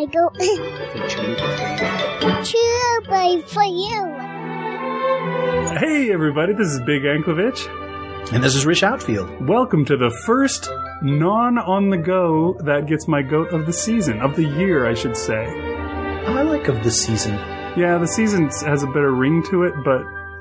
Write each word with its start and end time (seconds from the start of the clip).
I 0.00 0.06
go 0.06 0.30
cheer 2.42 3.00
by 3.02 3.42
for 3.46 3.64
you. 3.64 4.16
Hey, 5.78 6.10
everybody, 6.10 6.54
this 6.54 6.68
is 6.68 6.80
Big 6.80 7.02
Anklevich. 7.02 7.68
And 8.32 8.42
this 8.42 8.54
is 8.54 8.64
Rish 8.64 8.82
Outfield. 8.82 9.46
Welcome 9.46 9.84
to 9.84 9.98
the 9.98 10.08
first 10.24 10.70
non 11.02 11.58
on 11.58 11.90
the 11.90 11.98
go 11.98 12.56
that 12.64 12.86
gets 12.86 13.08
my 13.08 13.20
goat 13.20 13.52
of 13.52 13.66
the 13.66 13.74
season, 13.74 14.22
of 14.22 14.36
the 14.36 14.44
year, 14.44 14.88
I 14.88 14.94
should 14.94 15.18
say. 15.18 15.44
I 15.44 16.40
like 16.44 16.68
of 16.68 16.82
the 16.82 16.90
season. 16.90 17.34
Yeah, 17.76 17.98
the 17.98 18.08
season 18.08 18.48
has 18.64 18.82
a 18.82 18.86
better 18.86 19.12
ring 19.12 19.42
to 19.50 19.64
it, 19.64 19.74
but 19.84 20.00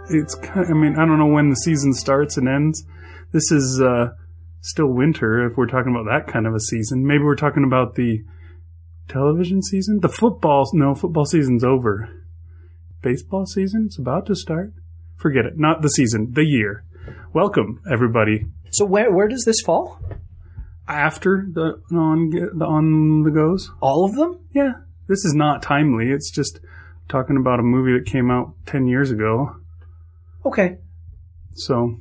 it's 0.10 0.36
kind 0.36 0.62
of, 0.62 0.70
I 0.70 0.74
mean, 0.74 0.96
I 0.98 1.06
don't 1.06 1.20
know 1.20 1.28
when 1.28 1.50
the 1.50 1.58
season 1.58 1.94
starts 1.94 2.38
and 2.38 2.48
ends. 2.48 2.86
This 3.34 3.52
is 3.52 3.82
uh, 3.82 4.12
still 4.62 4.88
winter 4.88 5.46
if 5.46 5.58
we're 5.58 5.68
talking 5.68 5.94
about 5.94 6.06
that 6.06 6.28
kind 6.32 6.48
of 6.48 6.56
a 6.56 6.62
season. 6.62 7.06
Maybe 7.06 7.26
we're 7.26 7.36
talking 7.36 7.66
about 7.66 7.96
the 7.96 8.24
television 9.10 9.62
season? 9.62 10.00
The 10.00 10.08
football, 10.08 10.70
no, 10.74 10.96
football 10.96 11.26
season's 11.26 11.64
over. 11.64 12.10
Baseball 13.02 13.46
season's 13.46 13.98
about 14.00 14.26
to 14.28 14.36
start. 14.36 14.72
Forget 15.18 15.46
it. 15.46 15.58
Not 15.58 15.82
the 15.82 15.90
season, 15.90 16.32
the 16.34 16.46
year. 16.46 16.86
Welcome, 17.34 17.82
everybody. 17.92 18.46
So 18.72 18.86
where 18.86 19.12
where 19.12 19.28
does 19.28 19.44
this 19.46 19.62
fall? 19.66 20.00
After 20.88 21.46
the 21.52 21.82
on 21.96 22.30
the 22.30 22.66
on 22.66 23.24
the 23.24 23.32
goes. 23.32 23.72
All 23.82 24.06
of 24.06 24.16
them? 24.16 24.40
Yeah, 24.52 24.74
this 25.08 25.26
is 25.26 25.34
not 25.36 25.62
timely. 25.62 26.12
It's 26.12 26.32
just 26.32 26.60
talking 27.08 27.38
about 27.38 27.60
a 27.60 27.64
movie 27.64 27.98
that 28.00 28.10
came 28.10 28.30
out 28.30 28.54
ten 28.66 28.88
years 28.88 29.12
ago. 29.12 29.56
Okay. 30.46 30.78
So, 31.54 31.98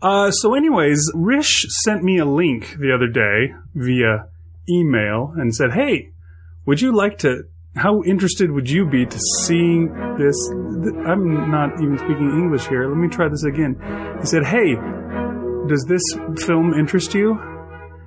uh, 0.00 0.30
so 0.30 0.54
anyways, 0.54 1.00
Rish 1.14 1.66
sent 1.84 2.02
me 2.02 2.18
a 2.18 2.24
link 2.24 2.76
the 2.78 2.94
other 2.94 3.08
day 3.08 3.54
via 3.74 4.28
email 4.68 5.32
and 5.36 5.54
said, 5.54 5.72
"Hey, 5.72 6.10
would 6.64 6.80
you 6.80 6.94
like 6.94 7.18
to? 7.18 7.44
How 7.76 8.02
interested 8.04 8.50
would 8.50 8.70
you 8.70 8.86
be 8.86 9.04
to 9.04 9.18
seeing 9.42 9.92
this? 10.16 10.36
I'm 11.06 11.50
not 11.50 11.80
even 11.82 11.98
speaking 11.98 12.30
English 12.30 12.66
here. 12.66 12.88
Let 12.88 12.96
me 12.96 13.08
try 13.08 13.28
this 13.28 13.44
again." 13.44 13.76
He 14.20 14.26
said, 14.26 14.44
"Hey, 14.44 14.76
does 15.68 15.84
this 15.88 16.02
film 16.44 16.74
interest 16.74 17.14
you?" 17.14 17.38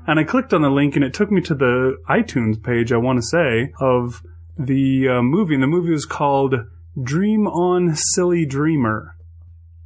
And 0.07 0.19
I 0.19 0.23
clicked 0.23 0.53
on 0.53 0.61
the 0.61 0.69
link, 0.69 0.95
and 0.95 1.05
it 1.05 1.13
took 1.13 1.31
me 1.31 1.41
to 1.41 1.55
the 1.55 1.97
iTunes 2.09 2.61
page. 2.61 2.91
I 2.91 2.97
want 2.97 3.17
to 3.19 3.23
say 3.23 3.71
of 3.79 4.23
the 4.57 5.07
uh, 5.07 5.21
movie, 5.21 5.53
and 5.53 5.63
the 5.63 5.67
movie 5.67 5.91
was 5.91 6.05
called 6.05 6.55
"Dream 7.01 7.47
On, 7.47 7.95
Silly 7.95 8.45
Dreamer." 8.45 9.15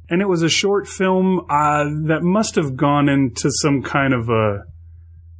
and 0.08 0.20
it 0.20 0.28
was 0.28 0.42
a 0.42 0.48
short 0.48 0.86
film 0.86 1.40
uh, 1.48 1.84
that 2.06 2.22
must 2.22 2.56
have 2.56 2.76
gone 2.76 3.08
into 3.08 3.50
some 3.62 3.82
kind 3.82 4.12
of 4.12 4.28
a 4.28 4.64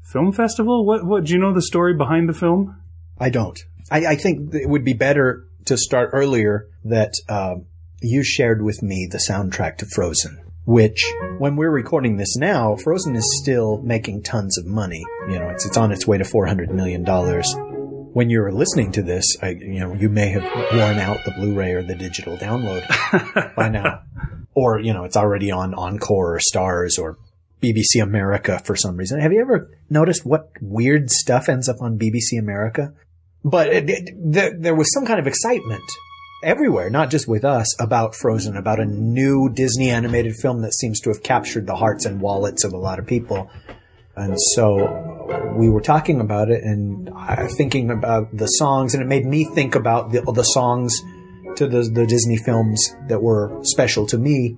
film 0.05 0.33
festival. 0.33 0.85
What? 0.85 1.05
What? 1.05 1.25
Do 1.25 1.33
you 1.33 1.39
know 1.39 1.53
the 1.53 1.63
story 1.63 1.95
behind 1.95 2.29
the 2.29 2.35
film? 2.35 2.81
I 3.19 3.31
don't. 3.31 3.59
I, 3.91 4.07
I 4.07 4.17
think 4.17 4.55
it 4.55 4.69
would 4.69 4.85
be 4.85 4.93
better 4.93 5.47
to 5.67 5.77
start 5.77 6.11
earlier 6.13 6.69
that 6.85 7.15
um, 7.29 7.67
you 8.01 8.23
shared 8.23 8.63
with 8.63 8.83
me 8.83 9.09
the 9.11 9.19
soundtrack 9.19 9.79
to 9.79 9.87
Frozen, 9.87 10.39
which, 10.67 11.05
when 11.39 11.57
we're 11.57 11.71
recording 11.71 12.17
this 12.17 12.37
now, 12.37 12.77
Frozen 12.77 13.17
is 13.17 13.41
still 13.43 13.79
making 13.83 14.23
tons 14.23 14.59
of 14.59 14.67
money. 14.67 15.05
You 15.29 15.39
know, 15.39 15.49
it's 15.49 15.67
it's 15.67 15.77
on 15.77 15.93
its 15.93 16.07
way 16.07 16.19
to 16.19 16.25
four 16.25 16.47
hundred 16.47 16.71
million 16.71 17.05
dollars. 17.05 17.55
When 18.13 18.31
you're 18.31 18.53
listening 18.53 18.93
to 18.93 19.03
this, 19.03 19.37
I, 19.43 19.51
you 19.51 19.81
know, 19.81 19.95
you 19.95 20.09
may 20.09 20.29
have 20.29 20.45
worn 20.45 20.99
out 20.99 21.25
the 21.25 21.33
Blu-ray 21.33 21.73
or 21.73 21.83
the 21.83 21.97
digital 21.97 22.37
download 22.37 22.87
by 23.57 23.69
now, 23.69 24.03
or 24.55 24.79
you 24.79 24.93
know, 24.93 25.05
it's 25.05 25.17
already 25.17 25.51
on 25.51 25.75
Encore 25.75 26.37
or 26.37 26.41
Stars 26.41 26.97
or 26.97 27.19
BBC 27.65 28.03
America 28.03 28.61
for 28.65 28.77
some 28.77 28.97
reason. 28.97 29.21
Have 29.21 29.33
you 29.33 29.41
ever 29.41 29.71
noticed 29.89 30.27
what 30.27 30.51
weird 30.61 31.11
stuff 31.11 31.49
ends 31.49 31.69
up 31.69 31.77
on 31.81 31.99
BBC 31.99 32.39
America? 32.39 32.93
But 33.45 33.69
it, 33.69 33.91
it, 33.91 34.11
there, 34.17 34.53
there 34.59 34.75
was 34.75 34.93
some 34.93 35.07
kind 35.07 35.21
of 35.21 35.27
excitement 35.27 35.85
everywhere, 36.43 36.91
not 36.91 37.11
just 37.11 37.27
with 37.27 37.45
us, 37.45 37.75
about 37.81 38.15
Frozen, 38.15 38.57
about 38.57 38.81
a 38.81 38.85
new 38.85 39.51
Disney 39.53 39.91
animated 39.91 40.37
film 40.37 40.63
that 40.63 40.75
seems 40.75 41.01
to 41.01 41.11
have 41.11 41.23
captured 41.23 41.67
the 41.67 41.75
hearts 41.75 42.05
and 42.05 42.21
wallets 42.21 42.65
of 42.65 42.73
a 42.73 42.79
lot 42.79 42.99
of 42.99 43.07
people. 43.07 43.51
And 44.17 44.37
so 44.55 45.55
we 45.57 45.69
were 45.69 45.81
talking 45.81 46.21
about 46.21 46.51
it 46.51 46.63
and 46.63 47.11
uh, 47.15 47.49
thinking 47.57 47.91
about 47.91 48.37
the 48.37 48.47
songs, 48.47 48.95
and 48.95 49.03
it 49.03 49.07
made 49.07 49.27
me 49.27 49.45
think 49.45 49.75
about 49.75 50.13
the, 50.13 50.21
the 50.21 50.43
songs 50.43 51.01
to 51.57 51.67
the, 51.67 51.83
the 51.93 52.07
Disney 52.07 52.37
films 52.37 52.95
that 53.09 53.23
were 53.23 53.61
special 53.63 54.07
to 54.07 54.19
me 54.19 54.57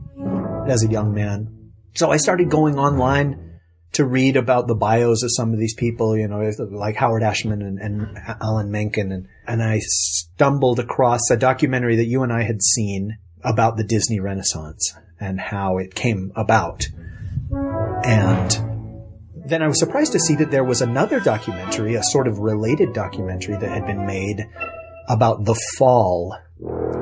as 0.69 0.85
a 0.85 0.89
young 0.89 1.15
man. 1.15 1.56
So 1.97 2.11
I 2.11 2.19
started 2.19 2.51
going 2.51 2.79
online 2.79 3.59
to 3.93 4.05
read 4.05 4.37
about 4.37 4.67
the 4.67 4.75
bios 4.75 5.23
of 5.23 5.31
some 5.35 5.55
of 5.55 5.59
these 5.59 5.75
people, 5.75 6.17
you 6.17 6.29
know, 6.29 6.51
like 6.71 6.97
Howard 6.97 7.23
Ashman 7.23 7.63
and, 7.63 7.79
and 7.79 8.19
Alan 8.43 8.71
Menken. 8.71 9.11
And, 9.11 9.29
and 9.47 9.63
I 9.63 9.79
stumbled 9.81 10.79
across 10.79 11.23
a 11.31 11.39
documentary 11.39 11.97
that 11.97 12.05
you 12.05 12.23
and 12.23 12.31
I 12.31 12.43
had 12.43 12.63
seen 12.63 13.17
about 13.43 13.79
the 13.79 13.85
Disney 13.85 14.21
Renaissance 14.21 14.95
and 15.19 15.41
how 15.41 15.79
it 15.79 15.95
came 15.95 16.33
about. 16.37 16.87
And 18.05 18.51
then 19.35 19.63
I 19.63 19.69
was 19.69 19.79
surprised 19.79 20.13
to 20.13 20.21
see 20.21 20.35
that 20.35 20.51
there 20.51 20.65
was 20.65 20.83
another 20.83 21.19
documentary, 21.19 21.95
a 21.95 22.03
sort 22.03 22.29
of 22.29 22.41
related 22.41 22.93
documentary 22.93 23.57
that 23.57 23.71
had 23.71 23.87
been 23.87 24.05
made 24.05 24.47
about 25.09 25.47
the 25.47 25.59
fall 25.79 26.37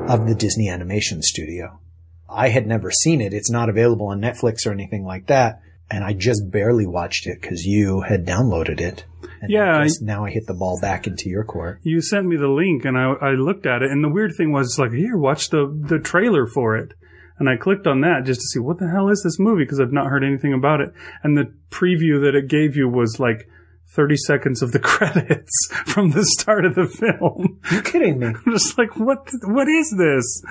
of 0.07 0.27
the 0.27 0.35
Disney 0.35 0.69
Animation 0.69 1.21
Studio. 1.21 1.81
I 2.29 2.49
had 2.49 2.67
never 2.67 2.91
seen 2.91 3.21
it. 3.21 3.33
It's 3.33 3.51
not 3.51 3.69
available 3.69 4.07
on 4.07 4.21
Netflix 4.21 4.65
or 4.65 4.71
anything 4.71 5.05
like 5.05 5.27
that. 5.27 5.61
And 5.89 6.03
I 6.03 6.13
just 6.13 6.49
barely 6.49 6.87
watched 6.87 7.27
it 7.27 7.39
because 7.39 7.63
you 7.63 8.01
had 8.01 8.25
downloaded 8.25 8.81
it. 8.81 9.05
And 9.41 9.51
Yeah, 9.51 9.77
I 9.77 9.87
now 10.01 10.25
I 10.25 10.31
hit 10.31 10.47
the 10.47 10.55
ball 10.55 10.79
back 10.81 11.05
into 11.05 11.29
your 11.29 11.43
court. 11.43 11.79
You 11.83 12.01
sent 12.01 12.25
me 12.25 12.37
the 12.37 12.47
link, 12.47 12.85
and 12.85 12.97
I, 12.97 13.13
I 13.21 13.31
looked 13.33 13.67
at 13.67 13.83
it. 13.83 13.91
And 13.91 14.03
the 14.03 14.09
weird 14.09 14.33
thing 14.35 14.51
was, 14.51 14.79
like, 14.79 14.91
here, 14.91 15.15
watch 15.15 15.49
the 15.49 15.67
the 15.87 15.99
trailer 15.99 16.47
for 16.47 16.75
it. 16.75 16.93
And 17.37 17.49
I 17.49 17.57
clicked 17.57 17.85
on 17.85 18.01
that 18.01 18.23
just 18.25 18.39
to 18.39 18.47
see 18.47 18.59
what 18.59 18.79
the 18.79 18.87
hell 18.87 19.09
is 19.09 19.21
this 19.21 19.39
movie 19.39 19.63
because 19.63 19.79
I've 19.79 19.91
not 19.91 20.07
heard 20.07 20.23
anything 20.23 20.53
about 20.53 20.81
it. 20.81 20.93
And 21.21 21.37
the 21.37 21.53
preview 21.69 22.21
that 22.23 22.33
it 22.33 22.47
gave 22.47 22.77
you 22.77 22.87
was 22.87 23.19
like 23.19 23.49
30 23.89 24.15
seconds 24.17 24.61
of 24.61 24.71
the 24.71 24.79
credits 24.93 25.51
from 25.85 26.11
the 26.11 26.25
start 26.25 26.65
of 26.65 26.75
the 26.75 26.87
film. 26.87 27.59
You 27.71 27.81
kidding 27.81 28.19
me? 28.19 28.27
I'm 28.45 28.53
just 28.53 28.77
like, 28.77 28.95
what? 28.95 29.27
What 29.43 29.67
is 29.67 29.93
this? 29.97 30.43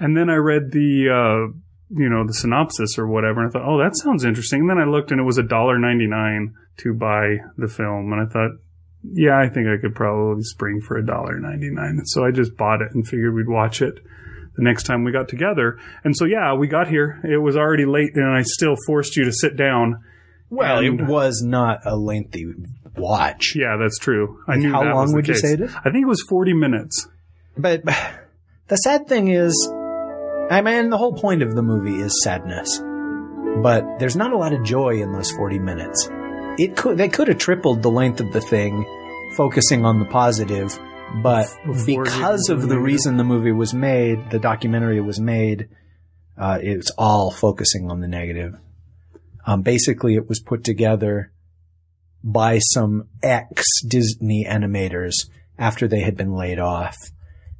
And 0.00 0.16
then 0.16 0.30
I 0.30 0.36
read 0.36 0.70
the, 0.72 1.08
uh, 1.08 1.52
you 1.90 2.08
know, 2.08 2.26
the 2.26 2.34
synopsis 2.34 2.98
or 2.98 3.06
whatever, 3.06 3.40
and 3.40 3.48
I 3.48 3.52
thought, 3.52 3.68
oh, 3.68 3.78
that 3.78 3.96
sounds 3.96 4.24
interesting. 4.24 4.60
And 4.60 4.70
then 4.70 4.78
I 4.78 4.84
looked, 4.84 5.10
and 5.10 5.20
it 5.20 5.24
was 5.24 5.38
a 5.38 5.42
dollar 5.42 5.78
ninety 5.78 6.06
nine 6.06 6.54
to 6.78 6.94
buy 6.94 7.38
the 7.56 7.68
film, 7.68 8.12
and 8.12 8.20
I 8.20 8.30
thought, 8.30 8.52
yeah, 9.02 9.38
I 9.38 9.48
think 9.48 9.66
I 9.68 9.80
could 9.80 9.94
probably 9.94 10.42
spring 10.42 10.80
for 10.80 10.96
a 10.96 11.06
dollar 11.06 11.38
ninety 11.38 11.70
nine. 11.70 12.02
So 12.04 12.24
I 12.24 12.30
just 12.30 12.56
bought 12.56 12.82
it 12.82 12.92
and 12.94 13.06
figured 13.06 13.34
we'd 13.34 13.48
watch 13.48 13.80
it 13.82 13.94
the 14.56 14.64
next 14.64 14.84
time 14.84 15.04
we 15.04 15.12
got 15.12 15.28
together. 15.28 15.78
And 16.04 16.16
so 16.16 16.24
yeah, 16.24 16.54
we 16.54 16.66
got 16.66 16.88
here. 16.88 17.20
It 17.24 17.38
was 17.38 17.56
already 17.56 17.86
late, 17.86 18.14
and 18.14 18.28
I 18.28 18.42
still 18.42 18.76
forced 18.86 19.16
you 19.16 19.24
to 19.24 19.32
sit 19.32 19.56
down. 19.56 20.02
Well, 20.50 20.80
it 20.80 20.90
was 21.06 21.42
not 21.44 21.80
a 21.84 21.96
lengthy 21.96 22.46
watch. 22.96 23.54
Yeah, 23.54 23.76
that's 23.80 23.98
true. 23.98 24.42
I 24.48 24.56
knew 24.56 24.70
How 24.70 24.82
long 24.82 25.12
would 25.12 25.28
you 25.28 25.34
case. 25.34 25.42
say 25.42 25.52
it 25.52 25.60
is? 25.60 25.74
I 25.74 25.90
think 25.90 26.02
it 26.02 26.08
was 26.08 26.24
forty 26.28 26.54
minutes. 26.54 27.06
But 27.56 27.84
the 28.68 28.76
sad 28.76 29.08
thing 29.08 29.28
is, 29.28 29.54
I 30.50 30.62
mean, 30.62 30.90
the 30.90 30.98
whole 30.98 31.12
point 31.12 31.42
of 31.42 31.54
the 31.54 31.62
movie 31.62 32.00
is 32.00 32.22
sadness. 32.22 32.82
But 33.62 33.98
there's 33.98 34.16
not 34.16 34.32
a 34.32 34.38
lot 34.38 34.52
of 34.52 34.62
joy 34.62 35.02
in 35.02 35.12
those 35.12 35.30
40 35.32 35.58
minutes. 35.58 36.08
It 36.58 36.76
could, 36.76 36.96
they 36.96 37.08
could 37.08 37.28
have 37.28 37.38
tripled 37.38 37.82
the 37.82 37.90
length 37.90 38.20
of 38.20 38.32
the 38.32 38.40
thing, 38.40 38.84
focusing 39.36 39.84
on 39.84 39.98
the 39.98 40.06
positive, 40.06 40.78
but 41.22 41.48
Before 41.64 42.04
because 42.04 42.48
of 42.48 42.62
the 42.62 42.68
the 42.68 42.78
reason 42.78 43.16
the 43.16 43.24
movie 43.24 43.52
was 43.52 43.74
made, 43.74 44.30
the 44.30 44.38
documentary 44.38 45.00
was 45.00 45.20
made, 45.20 45.68
uh, 46.36 46.58
it's 46.60 46.90
all 46.98 47.30
focusing 47.30 47.90
on 47.90 48.00
the 48.00 48.08
negative. 48.08 48.54
Um, 49.46 49.62
basically, 49.62 50.14
it 50.14 50.28
was 50.28 50.40
put 50.40 50.64
together 50.64 51.32
by 52.22 52.58
some 52.58 53.08
ex 53.22 53.64
Disney 53.86 54.46
animators 54.48 55.14
after 55.58 55.88
they 55.88 56.00
had 56.00 56.16
been 56.16 56.34
laid 56.34 56.58
off, 56.58 56.96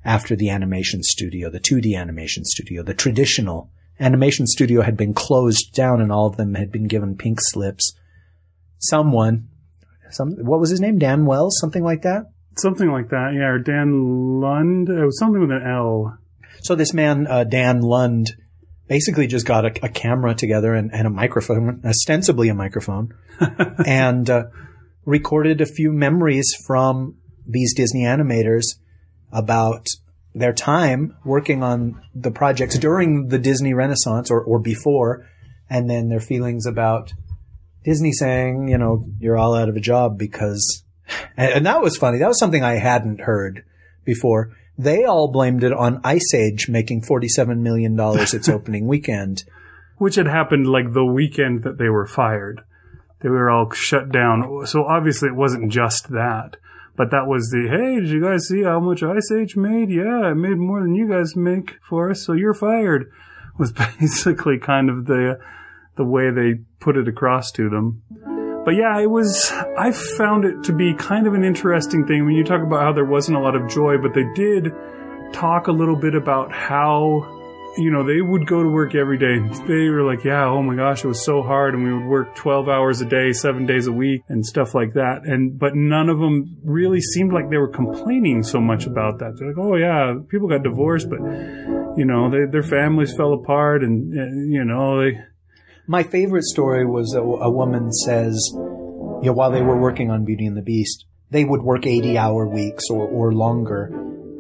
after 0.05 0.37
the 0.37 0.51
animation 0.51 1.03
studio, 1.03 1.51
the 1.51 1.61
2D 1.61 1.97
animation 1.97 2.45
studio, 2.45 2.83
the 2.83 2.95
traditional 2.95 3.71
animation 4.01 4.47
studio 4.47 4.83
had 4.83 4.97
been 4.97 5.15
closed 5.15 5.75
down 5.75 6.01
and 6.01 6.13
all 6.13 6.27
of 6.27 6.37
them 6.37 6.55
had 6.55 6.71
been 6.71 6.87
given 6.87 7.17
pink 7.17 7.39
slips. 7.41 7.93
Someone, 8.79 9.49
some, 10.11 10.33
what 10.39 10.61
was 10.61 10.71
his 10.71 10.81
name? 10.81 10.99
Dan 10.99 11.27
Wells, 11.27 11.59
something 11.61 11.83
like 11.83 12.03
that? 12.03 12.31
Something 12.57 12.91
like 12.91 13.11
that, 13.11 13.33
yeah. 13.35 13.49
Or 13.49 13.59
Dan 13.59 14.41
Lund. 14.41 14.89
It 14.89 15.05
was 15.05 15.19
something 15.19 15.41
with 15.41 15.51
an 15.51 15.63
L. 15.67 16.19
So 16.63 16.75
this 16.75 16.93
man, 16.93 17.27
uh, 17.27 17.45
Dan 17.45 17.81
Lund, 17.81 18.33
basically 18.89 19.27
just 19.27 19.47
got 19.47 19.65
a, 19.65 19.85
a 19.85 19.89
camera 19.89 20.35
together 20.35 20.75
and, 20.75 20.93
and 20.93 21.07
a 21.07 21.11
microphone, 21.11 21.83
ostensibly 21.85 22.49
a 22.49 22.55
microphone, 22.55 23.15
and 23.87 24.29
uh, 24.29 24.45
recorded 25.05 25.61
a 25.61 25.67
few 25.67 25.93
memories 25.93 26.53
from 26.67 27.17
these 27.47 27.75
Disney 27.75 28.03
animators 28.03 28.65
about 29.33 29.87
their 30.35 30.53
time 30.53 31.17
working 31.25 31.63
on 31.63 32.01
the 32.15 32.31
projects 32.31 32.79
during 32.79 33.29
the 33.29 33.39
Disney 33.39 33.75
Renaissance 33.75 34.31
or, 34.31 34.41
or 34.41 34.59
before, 34.59 35.27
and 35.69 35.89
then 35.89 36.09
their 36.09 36.21
feelings 36.21 36.67
about 36.67 37.13
Disney 37.85 38.13
saying, 38.13 38.69
you 38.69 38.79
know, 38.79 39.07
you're 39.19 39.37
all 39.37 39.55
out 39.55 39.69
of 39.69 39.77
a 39.77 39.81
job 39.81 40.19
because 40.19 40.85
And, 41.37 41.53
and 41.53 41.67
that 41.67 41.83
was 41.83 41.97
funny. 41.97 42.19
That 42.19 42.29
was 42.29 42.39
something 42.39 42.63
I 42.63 42.77
hadn't 42.77 43.21
heard 43.21 43.65
before. 44.05 44.57
They 44.77 45.05
all 45.05 45.31
blamed 45.31 45.65
it 45.65 45.73
on 45.73 46.01
Ice 46.05 46.35
Age 46.35 46.69
making 46.69 47.03
$47 47.03 47.59
million 47.59 47.97
its 47.99 48.49
opening 48.49 48.87
weekend. 48.87 49.45
which 49.97 50.15
had 50.15 50.27
happened 50.27 50.67
like 50.67 50.93
the 50.93 51.05
weekend 51.05 51.65
that 51.65 51.79
they 51.79 51.89
were 51.89 52.07
fired. 52.07 52.61
They 53.21 53.29
were 53.29 53.51
all 53.51 53.71
shut 53.73 54.13
down. 54.13 54.67
So 54.67 54.85
obviously 54.85 55.29
it 55.29 55.35
wasn't 55.35 55.73
just 55.73 56.09
that. 56.11 56.57
But 56.99 57.13
that 57.13 57.29
was 57.29 57.49
the, 57.51 57.69
hey, 57.71 58.01
did 58.01 58.11
you 58.11 58.21
guys 58.21 58.49
see 58.49 58.65
how 58.65 58.81
much 58.81 59.05
Ice 59.05 59.31
Age 59.31 59.55
made? 59.57 59.89
Yeah, 59.89 60.33
it 60.33 60.35
made 60.35 60.59
more 60.59 60.83
than 60.83 60.97
you 60.97 61.09
guys 61.09 61.37
make 61.37 61.77
for 61.89 62.11
us, 62.11 62.27
so 62.27 62.33
you're 62.33 62.53
fired. 62.53 63.13
Was 63.57 63.71
basically 64.01 64.59
kind 64.59 64.91
of 64.91 65.07
the, 65.07 65.39
the 65.97 66.05
way 66.05 66.33
they 66.33 66.55
put 66.81 66.97
it 66.97 67.07
across 67.07 67.53
to 67.53 67.71
them. 67.71 68.03
But 68.65 68.75
yeah, 68.75 68.99
it 68.99 69.09
was, 69.09 69.53
I 69.79 69.93
found 69.93 70.45
it 70.45 70.65
to 70.65 70.73
be 70.73 70.93
kind 70.93 71.29
of 71.29 71.35
an 71.35 71.45
interesting 71.45 72.05
thing 72.05 72.27
when 72.27 72.35
you 72.35 72.43
talk 72.43 72.63
about 72.63 72.83
how 72.83 72.93
there 72.93 73.05
wasn't 73.05 73.39
a 73.39 73.41
lot 73.41 73.55
of 73.55 73.71
joy, 73.71 73.97
but 74.03 74.13
they 74.13 74.27
did 74.35 74.73
talk 75.33 75.69
a 75.69 75.73
little 75.73 75.97
bit 75.97 76.17
about 76.17 76.53
how 76.53 77.38
you 77.79 77.93
know, 77.93 78.05
they 78.05 78.21
would 78.21 78.47
go 78.47 78.63
to 78.63 78.69
work 78.69 78.95
every 78.95 79.19
day. 79.19 79.39
They 79.67 79.89
were 79.89 80.03
like, 80.03 80.25
yeah, 80.25 80.47
oh 80.47 80.63
my 80.63 80.75
gosh, 80.75 81.05
it 81.05 81.09
was 81.09 81.25
so 81.25 81.43
hard. 81.43 81.75
And 81.75 81.85
we 81.85 81.93
would 81.93 82.07
work 82.07 82.35
12 82.35 82.69
hours 82.69 83.01
a 83.01 83.07
day, 83.07 83.33
seven 83.33 83.67
days 83.67 83.87
a 83.87 83.93
week 83.93 84.23
and 84.29 84.45
stuff 84.45 84.75
like 84.75 84.95
that. 84.95 85.23
And, 85.25 85.59
but 85.59 85.77
none 85.77 86.09
of 86.09 86.19
them 86.19 86.59
really 86.65 87.01
seemed 87.01 87.33
like 87.33 87.51
they 87.51 87.57
were 87.57 87.69
complaining 87.69 88.43
so 88.43 88.61
much 88.61 88.87
about 88.87 89.21
that. 89.21 89.37
They're 89.39 89.49
like, 89.49 89.59
oh 89.59 89.77
yeah, 89.77 90.15
people 90.29 90.49
got 90.49 90.65
divorced, 90.65 91.09
but 91.09 91.21
you 91.97 92.05
know, 92.05 92.31
they, 92.31 92.51
their 92.51 92.65
families 92.65 93.15
fell 93.15 93.33
apart 93.33 93.83
and, 93.85 94.13
and, 94.13 94.53
you 94.53 94.65
know, 94.65 95.01
they, 95.01 95.21
My 95.87 96.03
favorite 96.03 96.45
story 96.45 96.85
was 96.85 97.15
a, 97.15 97.23
a 97.23 97.51
woman 97.51 97.93
says, 97.93 98.51
you 98.53 99.21
know, 99.27 99.33
while 99.33 99.53
they 99.53 99.63
were 99.63 99.81
working 99.81 100.11
on 100.11 100.25
Beauty 100.25 100.47
and 100.47 100.57
the 100.57 100.63
Beast, 100.63 101.07
they 101.31 101.45
would 101.45 101.63
work 101.63 101.87
80 101.87 102.19
hour 102.19 102.49
weeks 102.49 102.85
or, 102.91 103.07
or 103.07 103.33
longer. 103.33 103.91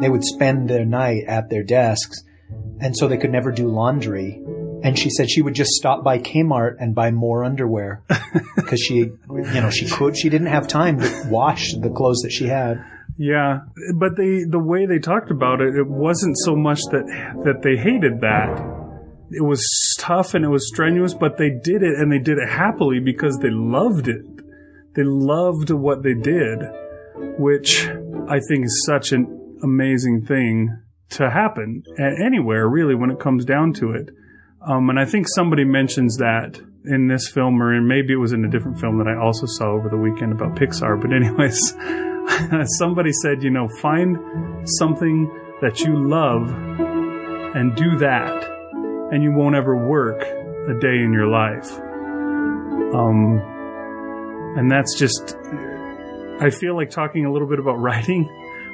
They 0.00 0.08
would 0.08 0.25
spend 0.25 0.69
their 0.69 0.84
night 0.84 1.25
at 1.29 1.50
their 1.50 1.62
desks 1.62 2.23
and 2.80 2.96
so 2.96 3.08
they 3.08 3.16
could 3.16 3.32
never 3.32 3.52
do 3.52 3.69
laundry. 3.69 4.42
And 4.82 4.96
she 4.96 5.10
said 5.10 5.28
she 5.28 5.42
would 5.42 5.54
just 5.54 5.70
stop 5.72 6.04
by 6.04 6.19
Kmart 6.19 6.76
and 6.78 6.94
buy 6.94 7.10
more 7.10 7.44
underwear 7.44 8.04
because 8.56 8.80
she, 8.80 8.94
you 8.94 9.60
know, 9.60 9.70
she 9.70 9.86
could, 9.86 10.16
she 10.16 10.28
didn't 10.28 10.46
have 10.48 10.69
time 10.69 11.00
to 11.00 11.26
wash 11.28 11.72
the 11.80 11.90
clothes 11.90 12.20
that 12.22 12.30
she 12.30 12.46
had. 12.46 12.84
Yeah, 13.16 13.62
but 13.96 14.16
they 14.16 14.44
the 14.48 14.60
way 14.60 14.86
they 14.86 15.00
talked 15.00 15.32
about 15.32 15.60
it, 15.60 15.75
it 15.75 15.88
wasn't 15.88 16.36
so 16.44 16.54
much 16.54 16.78
that 16.92 17.04
that 17.44 17.62
they 17.62 17.76
hated 17.76 18.20
that. 18.20 18.76
It 19.32 19.44
was 19.44 19.66
tough 19.98 20.34
and 20.34 20.44
it 20.44 20.48
was 20.48 20.69
strenuous, 20.69 21.14
but 21.14 21.36
they 21.36 21.50
did 21.50 21.82
it 21.82 21.98
and 21.98 22.12
they 22.12 22.20
did 22.20 22.38
it 22.38 22.48
happily 22.48 23.00
because 23.00 23.36
they 23.38 23.50
loved 23.50 24.06
it. 24.06 24.22
They 24.94 25.02
loved 25.02 25.70
what 25.70 26.04
they 26.04 26.14
did, 26.14 26.60
which 27.38 27.88
I 28.28 28.38
think 28.38 28.66
is 28.66 28.84
such 28.86 29.10
an 29.10 29.58
amazing 29.64 30.24
thing 30.24 30.78
to 31.10 31.31
happen 31.31 31.82
anywhere 31.99 32.69
really 32.69 32.94
when 32.94 33.10
it 33.10 33.19
comes 33.19 33.44
down 33.44 33.72
to 33.75 33.93
it. 33.93 34.10
Um, 34.66 34.90
and 34.90 34.99
I 34.99 35.05
think 35.05 35.26
somebody 35.28 35.64
mentions 35.64 36.16
that 36.16 36.60
in 36.84 37.08
this 37.08 37.28
film, 37.28 37.62
or 37.62 37.81
maybe 37.81 38.12
it 38.12 38.16
was 38.16 38.32
in 38.32 38.44
a 38.44 38.50
different 38.50 38.81
film 38.81 38.99
that 38.99 39.06
I 39.08 39.16
also 39.16 39.46
saw 39.46 39.72
over 39.72 39.88
the 39.88 39.96
weekend 39.96 40.32
about 40.32 40.56
Pixar. 40.56 41.00
But 41.00 41.12
anyways, 41.12 41.75
somebody 42.78 43.12
said, 43.12 43.43
you 43.43 43.50
know, 43.50 43.69
find 43.81 44.16
something 44.78 45.26
that 45.60 45.81
you 45.81 46.08
love 46.08 46.50
and 47.55 47.75
do 47.75 47.99
that, 47.99 48.44
and 49.12 49.22
you 49.22 49.32
won't 49.32 49.55
ever 49.55 49.76
work 49.76 50.22
a 50.22 50.78
day 50.78 51.02
in 51.02 51.12
your 51.12 51.26
life. 51.26 51.70
Um, 52.94 53.40
and 54.56 54.70
that's 54.70 54.99
just, 54.99 55.37
I 56.40 56.50
feel 56.50 56.76
like 56.76 56.90
talking 56.90 57.25
a 57.26 57.32
little 57.32 57.49
bit 57.49 57.58
about 57.58 57.78
writing 57.78 58.28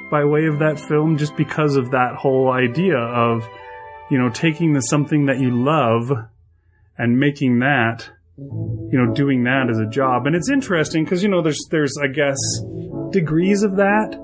by 0.09 0.23
way 0.25 0.45
of 0.45 0.59
that 0.59 0.79
film 0.79 1.17
just 1.17 1.35
because 1.35 1.75
of 1.75 1.91
that 1.91 2.15
whole 2.15 2.51
idea 2.51 2.97
of, 2.97 3.47
you 4.09 4.17
know, 4.17 4.29
taking 4.29 4.73
the 4.73 4.81
something 4.81 5.25
that 5.25 5.39
you 5.39 5.51
love 5.51 6.11
and 6.97 7.17
making 7.19 7.59
that, 7.59 8.09
you 8.37 8.89
know, 8.93 9.13
doing 9.13 9.43
that 9.43 9.69
as 9.69 9.79
a 9.79 9.85
job. 9.85 10.27
And 10.27 10.35
it's 10.35 10.49
interesting 10.49 11.03
because, 11.03 11.23
you 11.23 11.29
know, 11.29 11.41
there's, 11.41 11.65
there's, 11.71 11.93
I 12.01 12.07
guess, 12.07 12.37
degrees 13.11 13.63
of 13.63 13.77
that. 13.77 14.19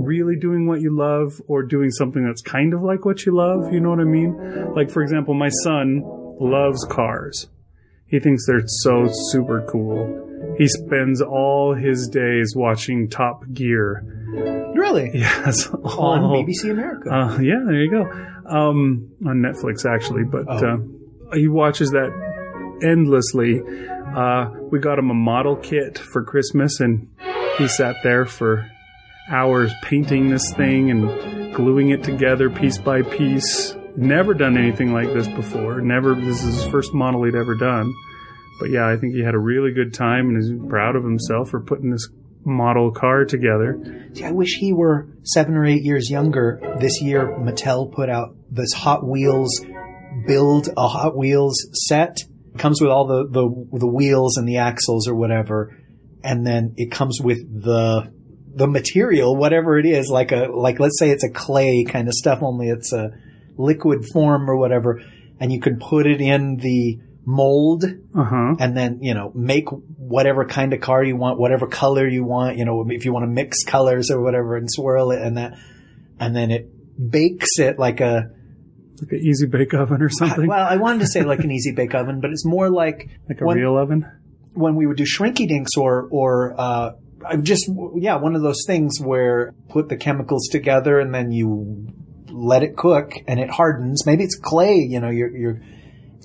Really 0.00 0.36
doing 0.36 0.66
what 0.66 0.80
you 0.80 0.96
love 0.96 1.42
or 1.48 1.62
doing 1.62 1.90
something 1.90 2.24
that's 2.24 2.40
kind 2.40 2.72
of 2.72 2.82
like 2.82 3.04
what 3.04 3.26
you 3.26 3.36
love. 3.36 3.72
You 3.72 3.80
know 3.80 3.90
what 3.90 4.00
I 4.00 4.04
mean? 4.04 4.72
Like, 4.74 4.90
for 4.90 5.02
example, 5.02 5.34
my 5.34 5.50
son 5.64 6.02
loves 6.40 6.84
cars. 6.88 7.48
He 8.06 8.20
thinks 8.20 8.46
they're 8.46 8.62
so 8.66 9.06
super 9.30 9.66
cool. 9.68 10.54
He 10.56 10.66
spends 10.66 11.20
all 11.20 11.74
his 11.74 12.08
days 12.08 12.54
watching 12.56 13.10
Top 13.10 13.44
Gear. 13.52 14.17
Really? 14.32 15.10
Yes. 15.14 15.68
On 15.68 16.22
BBC 16.32 16.70
America. 16.70 17.10
uh, 17.10 17.38
yeah, 17.38 17.60
there 17.64 17.82
you 17.82 17.90
go. 17.90 18.02
Um, 18.48 19.10
on 19.26 19.36
Netflix, 19.42 19.84
actually, 19.84 20.24
but 20.24 20.44
Oh. 20.48 20.66
uh, 21.30 21.34
he 21.36 21.48
watches 21.48 21.90
that 21.90 22.10
endlessly. 22.82 23.60
Uh, 24.14 24.50
we 24.70 24.78
got 24.78 24.98
him 24.98 25.10
a 25.10 25.14
model 25.14 25.56
kit 25.56 25.98
for 25.98 26.22
Christmas, 26.24 26.80
and 26.80 27.08
he 27.58 27.68
sat 27.68 27.96
there 28.02 28.24
for 28.24 28.66
hours 29.30 29.72
painting 29.82 30.30
this 30.30 30.52
thing 30.54 30.90
and 30.90 31.54
gluing 31.54 31.90
it 31.90 32.02
together 32.02 32.48
piece 32.48 32.78
by 32.78 33.02
piece. 33.02 33.76
Never 33.96 34.32
done 34.32 34.56
anything 34.56 34.92
like 34.92 35.12
this 35.12 35.28
before. 35.28 35.80
Never. 35.80 36.14
This 36.14 36.42
is 36.44 36.54
his 36.62 36.66
first 36.68 36.94
model 36.94 37.24
he'd 37.24 37.34
ever 37.34 37.54
done. 37.56 37.92
But 38.60 38.70
yeah, 38.70 38.88
I 38.88 38.96
think 38.96 39.14
he 39.14 39.22
had 39.22 39.34
a 39.34 39.38
really 39.38 39.72
good 39.72 39.92
time 39.92 40.28
and 40.30 40.38
is 40.38 40.52
proud 40.68 40.96
of 40.96 41.04
himself 41.04 41.50
for 41.50 41.60
putting 41.60 41.90
this 41.90 42.08
model 42.48 42.90
car 42.90 43.24
together. 43.24 43.78
See, 44.14 44.24
I 44.24 44.32
wish 44.32 44.56
he 44.58 44.72
were 44.72 45.08
seven 45.22 45.54
or 45.54 45.64
eight 45.64 45.82
years 45.82 46.10
younger. 46.10 46.60
This 46.80 47.00
year, 47.00 47.28
Mattel 47.38 47.92
put 47.92 48.08
out 48.08 48.34
this 48.50 48.72
Hot 48.72 49.06
Wheels 49.06 49.60
build 50.26 50.68
a 50.76 50.88
Hot 50.88 51.16
Wheels 51.16 51.66
set. 51.86 52.18
It 52.54 52.58
comes 52.58 52.80
with 52.80 52.90
all 52.90 53.06
the, 53.06 53.24
the 53.24 53.78
the 53.78 53.86
wheels 53.86 54.36
and 54.36 54.48
the 54.48 54.58
axles 54.58 55.06
or 55.06 55.14
whatever, 55.14 55.76
and 56.24 56.46
then 56.46 56.74
it 56.76 56.90
comes 56.90 57.20
with 57.22 57.38
the 57.62 58.12
the 58.54 58.66
material, 58.66 59.36
whatever 59.36 59.78
it 59.78 59.86
is, 59.86 60.08
like 60.08 60.32
a 60.32 60.48
like 60.52 60.80
let's 60.80 60.98
say 60.98 61.10
it's 61.10 61.24
a 61.24 61.30
clay 61.30 61.84
kind 61.84 62.08
of 62.08 62.14
stuff, 62.14 62.40
only 62.42 62.68
it's 62.68 62.92
a 62.92 63.10
liquid 63.56 64.04
form 64.12 64.50
or 64.50 64.56
whatever, 64.56 65.00
and 65.38 65.52
you 65.52 65.60
can 65.60 65.78
put 65.78 66.06
it 66.06 66.20
in 66.20 66.56
the 66.56 66.98
mold 67.30 67.84
Uh 68.14 68.24
huh. 68.24 68.54
and 68.58 68.74
then 68.74 69.00
you 69.02 69.12
know 69.12 69.30
make 69.34 69.66
whatever 69.98 70.46
kind 70.46 70.72
of 70.72 70.80
car 70.80 71.04
you 71.04 71.14
want 71.14 71.38
whatever 71.38 71.66
color 71.66 72.08
you 72.08 72.24
want 72.24 72.56
you 72.56 72.64
know 72.64 72.86
if 72.88 73.04
you 73.04 73.12
want 73.12 73.24
to 73.24 73.30
mix 73.30 73.64
colors 73.64 74.10
or 74.10 74.22
whatever 74.22 74.56
and 74.56 74.66
swirl 74.70 75.10
it 75.10 75.20
and 75.20 75.36
that 75.36 75.52
and 76.18 76.34
then 76.34 76.50
it 76.50 76.70
bakes 77.10 77.58
it 77.58 77.78
like 77.78 78.00
a 78.00 78.30
Like 79.02 79.12
an 79.12 79.18
easy 79.20 79.46
bake 79.46 79.74
oven 79.74 80.00
or 80.00 80.08
something. 80.08 80.46
well 80.46 80.66
i 80.66 80.76
wanted 80.76 81.00
to 81.00 81.06
say 81.06 81.22
like 81.22 81.40
an 81.40 81.50
easy 81.50 81.72
bake 81.72 81.94
oven 81.94 82.20
but 82.22 82.30
it's 82.30 82.46
more 82.46 82.70
like 82.70 83.10
like 83.28 83.42
a 83.42 83.44
when, 83.44 83.58
real 83.58 83.76
oven. 83.76 84.06
when 84.54 84.74
we 84.74 84.86
would 84.86 84.96
do 84.96 85.04
shrinky 85.04 85.46
dinks 85.46 85.76
or 85.76 86.08
or 86.10 86.54
uh 86.58 86.92
just 87.42 87.68
yeah 87.96 88.16
one 88.16 88.34
of 88.36 88.40
those 88.42 88.62
things 88.66 88.98
where 89.02 89.52
put 89.68 89.90
the 89.90 89.96
chemicals 89.98 90.48
together 90.50 90.98
and 90.98 91.14
then 91.14 91.30
you 91.30 91.88
let 92.30 92.62
it 92.62 92.74
cook 92.74 93.12
and 93.26 93.38
it 93.38 93.50
hardens 93.50 94.06
maybe 94.06 94.24
it's 94.24 94.36
clay 94.36 94.76
you 94.76 94.98
know 94.98 95.10
you're 95.10 95.36
you're 95.36 95.60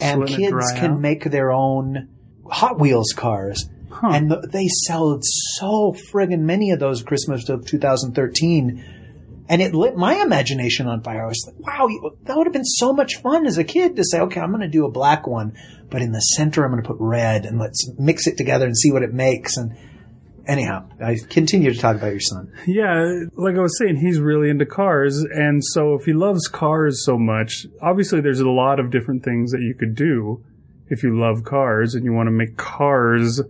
and 0.01 0.27
kids 0.27 0.71
can 0.75 0.91
out? 0.93 0.99
make 0.99 1.23
their 1.25 1.51
own 1.51 2.09
Hot 2.49 2.79
Wheels 2.79 3.13
cars. 3.15 3.69
Huh. 3.89 4.11
And 4.13 4.29
th 4.29 4.41
they 4.51 4.67
sold 4.69 5.23
so 5.23 5.95
friggin' 6.11 6.41
many 6.41 6.71
of 6.71 6.79
those 6.79 7.03
Christmas 7.03 7.47
of 7.49 7.65
2013. 7.65 9.45
And 9.49 9.61
it 9.61 9.75
lit 9.75 9.95
my 9.97 10.15
imagination 10.15 10.87
on 10.87 11.01
fire. 11.03 11.25
I 11.25 11.27
was 11.27 11.43
like, 11.45 11.59
wow, 11.59 11.87
you- 11.87 12.17
that 12.23 12.37
would 12.37 12.47
have 12.47 12.53
been 12.53 12.63
so 12.65 12.93
much 12.93 13.17
fun 13.21 13.45
as 13.45 13.57
a 13.57 13.63
kid 13.63 13.97
to 13.97 14.03
say, 14.03 14.19
okay, 14.21 14.39
I'm 14.39 14.49
going 14.51 14.61
to 14.61 14.67
do 14.69 14.85
a 14.85 14.91
black 14.91 15.27
one, 15.27 15.53
but 15.89 16.01
in 16.01 16.11
the 16.13 16.19
center, 16.21 16.63
I'm 16.63 16.71
going 16.71 16.81
to 16.81 16.87
put 16.87 16.97
red 16.99 17.45
and 17.45 17.59
let's 17.59 17.89
mix 17.99 18.25
it 18.25 18.37
together 18.37 18.65
and 18.65 18.75
see 18.77 18.91
what 18.91 19.03
it 19.03 19.13
makes. 19.13 19.57
And 19.57 19.75
anyhow, 20.47 20.87
I 21.03 21.17
continue 21.29 21.73
to 21.73 21.79
talk 21.79 21.95
about 21.95 22.11
your 22.11 22.19
son. 22.19 22.51
Yeah, 22.65 23.25
like 23.35 23.55
I 23.55 23.61
was 23.61 23.77
saying, 23.77 23.97
he's 23.97 24.19
really 24.19 24.49
into 24.49 24.65
cars, 24.65 25.17
and 25.17 25.63
so 25.63 25.95
if 25.95 26.05
he 26.05 26.13
loves 26.13 26.47
cars 26.47 27.03
so 27.05 27.17
much, 27.17 27.65
obviously 27.81 28.21
there's 28.21 28.39
a 28.39 28.49
lot 28.49 28.79
of 28.79 28.91
different 28.91 29.23
things 29.23 29.51
that 29.51 29.61
you 29.61 29.75
could 29.75 29.95
do 29.95 30.43
if 30.87 31.03
you 31.03 31.19
love 31.19 31.43
cars 31.43 31.95
and 31.95 32.03
you 32.03 32.13
want 32.13 32.27
to 32.27 32.31
make 32.31 32.57
cars 32.57 33.41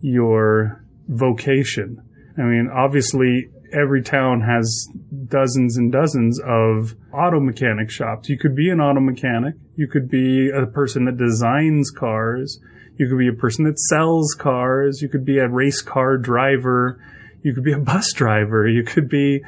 your 0.00 0.84
vocation. 1.08 2.02
I 2.38 2.42
mean, 2.42 2.68
obviously 2.72 3.48
every 3.72 4.02
town 4.02 4.42
has 4.42 4.88
dozens 5.26 5.76
and 5.76 5.90
dozens 5.90 6.40
of 6.40 6.94
auto 7.12 7.40
mechanic 7.40 7.90
shops. 7.90 8.28
You 8.28 8.38
could 8.38 8.54
be 8.54 8.70
an 8.70 8.80
auto 8.80 9.00
mechanic. 9.00 9.54
You 9.74 9.88
could 9.88 10.10
be 10.10 10.50
a 10.50 10.66
person 10.66 11.06
that 11.06 11.16
designs 11.16 11.90
cars. 11.90 12.60
You 12.96 13.08
could 13.08 13.18
be 13.18 13.28
a 13.28 13.32
person 13.32 13.64
that 13.64 13.78
sells 13.78 14.34
cars. 14.34 15.00
You 15.02 15.08
could 15.08 15.24
be 15.24 15.38
a 15.38 15.48
race 15.48 15.80
car 15.80 16.18
driver. 16.18 17.02
You 17.42 17.54
could 17.54 17.64
be 17.64 17.72
a 17.72 17.78
bus 17.78 18.12
driver. 18.12 18.68
You 18.68 18.84
could 18.84 19.08
be, 19.08 19.42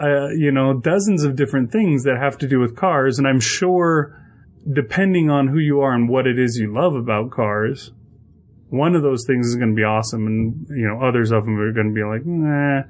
uh, 0.00 0.28
you 0.28 0.50
know, 0.50 0.74
dozens 0.74 1.24
of 1.24 1.36
different 1.36 1.72
things 1.72 2.04
that 2.04 2.16
have 2.18 2.38
to 2.38 2.48
do 2.48 2.60
with 2.60 2.76
cars. 2.76 3.18
And 3.18 3.26
I'm 3.26 3.40
sure, 3.40 4.20
depending 4.72 5.30
on 5.30 5.48
who 5.48 5.58
you 5.58 5.80
are 5.80 5.92
and 5.92 6.08
what 6.08 6.26
it 6.26 6.38
is 6.38 6.56
you 6.56 6.72
love 6.72 6.94
about 6.94 7.30
cars, 7.30 7.90
one 8.70 8.94
of 8.94 9.02
those 9.02 9.24
things 9.26 9.46
is 9.46 9.56
going 9.56 9.70
to 9.70 9.76
be 9.76 9.84
awesome, 9.84 10.26
and 10.26 10.66
you 10.70 10.86
know, 10.86 11.06
others 11.06 11.30
of 11.30 11.44
them 11.44 11.58
are 11.60 11.72
going 11.72 11.88
to 11.88 11.94
be 11.94 12.02
like, 12.02 12.26
nah, 12.26 12.82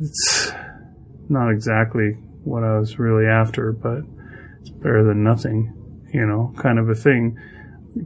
it's 0.00 0.52
not 1.28 1.50
exactly 1.50 2.12
what 2.44 2.64
I 2.64 2.78
was 2.78 2.98
really 2.98 3.26
after, 3.26 3.72
but 3.72 3.98
it's 4.60 4.70
better 4.70 5.04
than 5.04 5.22
nothing, 5.22 5.72
you 6.12 6.26
know, 6.26 6.54
kind 6.56 6.78
of 6.78 6.88
a 6.88 6.94
thing. 6.94 7.38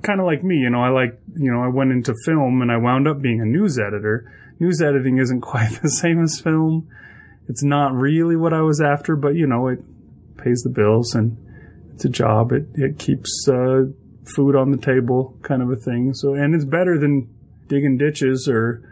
Kind 0.03 0.21
of 0.21 0.27
like 0.27 0.45
me, 0.45 0.57
you 0.57 0.71
know, 0.71 0.81
I 0.81 0.91
like, 0.91 1.19
you 1.37 1.51
know, 1.51 1.63
I 1.63 1.69
went 1.69 1.93
into 1.93 2.15
film 2.25 2.61
and 2.63 2.71
I 2.71 2.77
wound 2.77 3.09
up 3.09 3.23
being 3.23 3.41
a 3.41 3.47
news 3.47 3.79
editor. 3.79 4.31
News 4.61 4.83
editing 4.83 5.19
isn't 5.19 5.41
quite 5.53 5.81
the 5.83 5.91
same 5.91 6.23
as 6.23 6.41
film. 6.41 6.89
It's 7.49 7.63
not 7.63 7.95
really 7.95 8.37
what 8.37 8.53
I 8.53 8.61
was 8.61 8.81
after, 8.81 9.17
but 9.17 9.35
you 9.35 9.47
know, 9.47 9.69
it 9.69 9.79
pays 10.37 10.63
the 10.63 10.71
bills 10.71 11.15
and 11.15 11.37
it's 11.95 12.05
a 12.05 12.11
job. 12.11 12.53
It, 12.53 12.67
it 12.75 12.99
keeps, 12.99 13.49
uh, 13.49 13.85
food 14.29 14.55
on 14.55 14.71
the 14.71 14.77
table 14.77 15.39
kind 15.43 15.63
of 15.63 15.71
a 15.71 15.77
thing. 15.77 16.13
So, 16.15 16.35
and 16.35 16.55
it's 16.55 16.65
better 16.65 16.99
than 16.99 17.29
digging 17.69 17.97
ditches 17.99 18.49
or, 18.49 18.83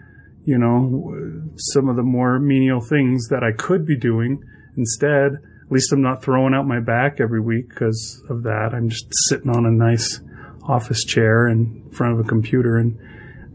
you 0.45 0.59
know, 0.59 1.12
some 1.57 1.88
of 1.88 1.97
the 1.97 2.03
more 2.03 2.38
menial 2.38 2.81
things 2.81 3.29
that 3.29 3.43
I 3.43 3.53
could 3.53 3.87
be 3.87 3.97
doing 3.97 4.43
instead. 4.76 5.35
At 5.35 5.73
least 5.73 5.93
I'm 5.93 6.03
not 6.03 6.23
throwing 6.23 6.55
out 6.55 6.67
my 6.67 6.81
back 6.81 7.21
every 7.21 7.41
week 7.41 7.69
because 7.69 8.23
of 8.31 8.45
that. 8.45 8.71
I'm 8.73 8.88
just 8.88 9.07
sitting 9.29 9.50
on 9.50 9.67
a 9.67 9.71
nice 9.71 10.21
office 10.68 11.04
chair 11.04 11.46
in 11.49 11.90
front 11.90 12.14
of 12.18 12.25
a 12.25 12.28
computer 12.28 12.78
in 12.78 12.99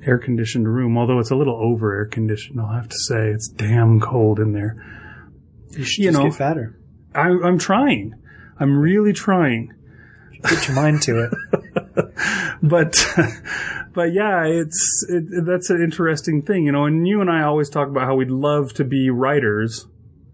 air 0.06 0.18
conditioned 0.18 0.68
room, 0.68 0.98
although 0.98 1.20
it's 1.20 1.32
a 1.32 1.36
little 1.36 1.56
over 1.56 1.94
air 1.96 2.06
conditioned, 2.06 2.60
I'll 2.60 2.74
have 2.74 2.90
to 2.90 2.98
say. 2.98 3.30
It's 3.30 3.48
damn 3.50 4.00
cold 4.00 4.40
in 4.40 4.54
there. 4.54 4.76
You 5.72 5.84
should 5.84 6.04
You 6.04 6.10
just 6.12 6.20
know- 6.20 6.26
get 6.30 6.36
fatter. 6.36 6.78
I, 7.14 7.28
I'm 7.28 7.58
trying. 7.60 8.16
I'm 8.60 8.78
really 8.80 9.12
trying. 9.14 9.74
Put 10.44 10.68
your 10.68 10.76
mind 10.76 11.02
to 11.04 11.26
it. 11.26 11.32
but 12.64 13.06
but 13.94 14.14
yeah, 14.14 14.46
it's 14.46 15.06
it, 15.10 15.46
that's 15.46 15.70
an 15.70 15.82
interesting 15.84 16.42
thing, 16.42 16.66
you 16.66 16.72
know. 16.72 16.86
And 16.86 17.08
you 17.08 17.22
and 17.22 17.30
I 17.30 17.44
always 17.44 17.70
talk 17.70 17.90
about 17.90 18.04
how 18.06 18.16
we'd 18.16 18.32
love 18.32 18.74
to 18.76 18.84
be 18.84 19.10
writers 19.10 19.86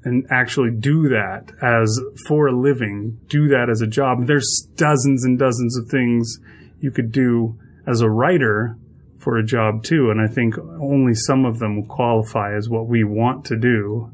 and 0.04 0.26
actually 0.30 0.72
do 0.72 1.10
that 1.10 1.52
as 1.62 2.00
for 2.28 2.48
a 2.48 2.58
living, 2.58 3.20
do 3.28 3.50
that 3.50 3.70
as 3.70 3.82
a 3.82 3.88
job. 3.88 4.28
There's 4.28 4.68
dozens 4.76 5.26
and 5.26 5.38
dozens 5.38 5.78
of 5.78 5.90
things 5.90 6.40
you 6.80 6.92
could 6.92 7.12
do 7.12 7.58
as 7.86 8.02
a 8.02 8.10
writer 8.10 8.78
for 9.18 9.38
a 9.38 9.46
job 9.46 9.84
too, 9.84 10.10
and 10.10 10.22
I 10.22 10.28
think 10.28 10.58
only 10.58 11.14
some 11.14 11.46
of 11.46 11.60
them 11.60 11.86
qualify 11.86 12.56
as 12.56 12.70
what 12.70 12.88
we 12.88 13.04
want 13.04 13.46
to 13.46 13.58
do. 13.58 14.12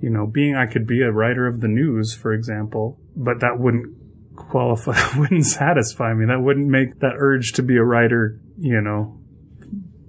You 0.00 0.10
know, 0.10 0.26
being 0.26 0.54
I 0.54 0.66
could 0.66 0.86
be 0.86 1.02
a 1.02 1.10
writer 1.10 1.46
of 1.46 1.60
the 1.60 1.68
news, 1.68 2.14
for 2.14 2.32
example, 2.32 2.98
but 3.16 3.40
that 3.40 3.58
wouldn't 3.58 3.94
qualify 4.36 4.98
wouldn't 5.18 5.46
satisfy 5.46 6.12
me. 6.14 6.26
That 6.26 6.42
wouldn't 6.42 6.68
make 6.68 7.00
that 7.00 7.14
urge 7.16 7.52
to 7.52 7.62
be 7.62 7.76
a 7.76 7.84
writer, 7.84 8.38
you 8.58 8.80
know, 8.80 9.18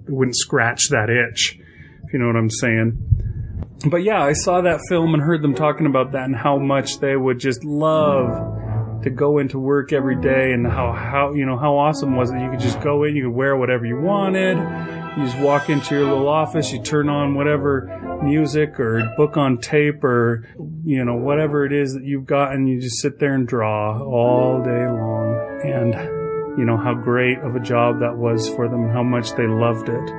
it 0.06 0.12
wouldn't 0.12 0.36
scratch 0.36 0.88
that 0.90 1.10
itch, 1.10 1.58
if 2.04 2.12
you 2.12 2.18
know 2.18 2.26
what 2.26 2.36
I'm 2.36 2.50
saying. 2.50 3.16
But 3.90 4.04
yeah, 4.04 4.22
I 4.22 4.32
saw 4.32 4.62
that 4.62 4.80
film 4.88 5.14
and 5.14 5.22
heard 5.22 5.42
them 5.42 5.54
talking 5.54 5.86
about 5.86 6.12
that 6.12 6.24
and 6.24 6.36
how 6.36 6.58
much 6.58 7.00
they 7.00 7.16
would 7.16 7.38
just 7.38 7.64
love 7.64 8.55
to 9.06 9.10
go 9.10 9.38
into 9.38 9.56
work 9.56 9.92
every 9.92 10.20
day 10.20 10.50
and 10.50 10.66
how, 10.66 10.92
how, 10.92 11.32
you 11.32 11.46
know, 11.46 11.56
how 11.56 11.76
awesome 11.76 12.16
was 12.16 12.32
it? 12.32 12.40
You 12.40 12.50
could 12.50 12.58
just 12.58 12.80
go 12.80 13.04
in, 13.04 13.14
you 13.14 13.26
could 13.26 13.36
wear 13.36 13.56
whatever 13.56 13.86
you 13.86 14.00
wanted. 14.00 14.56
You 15.16 15.24
just 15.24 15.38
walk 15.38 15.70
into 15.70 15.94
your 15.94 16.06
little 16.06 16.28
office, 16.28 16.72
you 16.72 16.82
turn 16.82 17.08
on 17.08 17.36
whatever 17.36 18.20
music 18.24 18.80
or 18.80 19.14
book 19.16 19.36
on 19.36 19.58
tape 19.58 20.02
or, 20.02 20.48
you 20.84 21.04
know, 21.04 21.14
whatever 21.14 21.64
it 21.64 21.72
is 21.72 21.94
that 21.94 22.02
you've 22.02 22.26
got 22.26 22.52
and 22.52 22.68
you 22.68 22.80
just 22.80 23.00
sit 23.00 23.20
there 23.20 23.34
and 23.34 23.46
draw 23.46 24.02
all 24.02 24.60
day 24.64 24.70
long. 24.88 25.60
And, 25.62 26.58
you 26.58 26.64
know, 26.64 26.76
how 26.76 26.94
great 26.94 27.38
of 27.38 27.54
a 27.54 27.60
job 27.60 28.00
that 28.00 28.16
was 28.18 28.48
for 28.48 28.68
them 28.68 28.88
how 28.88 29.04
much 29.04 29.36
they 29.36 29.46
loved 29.46 29.88
it. 29.88 30.10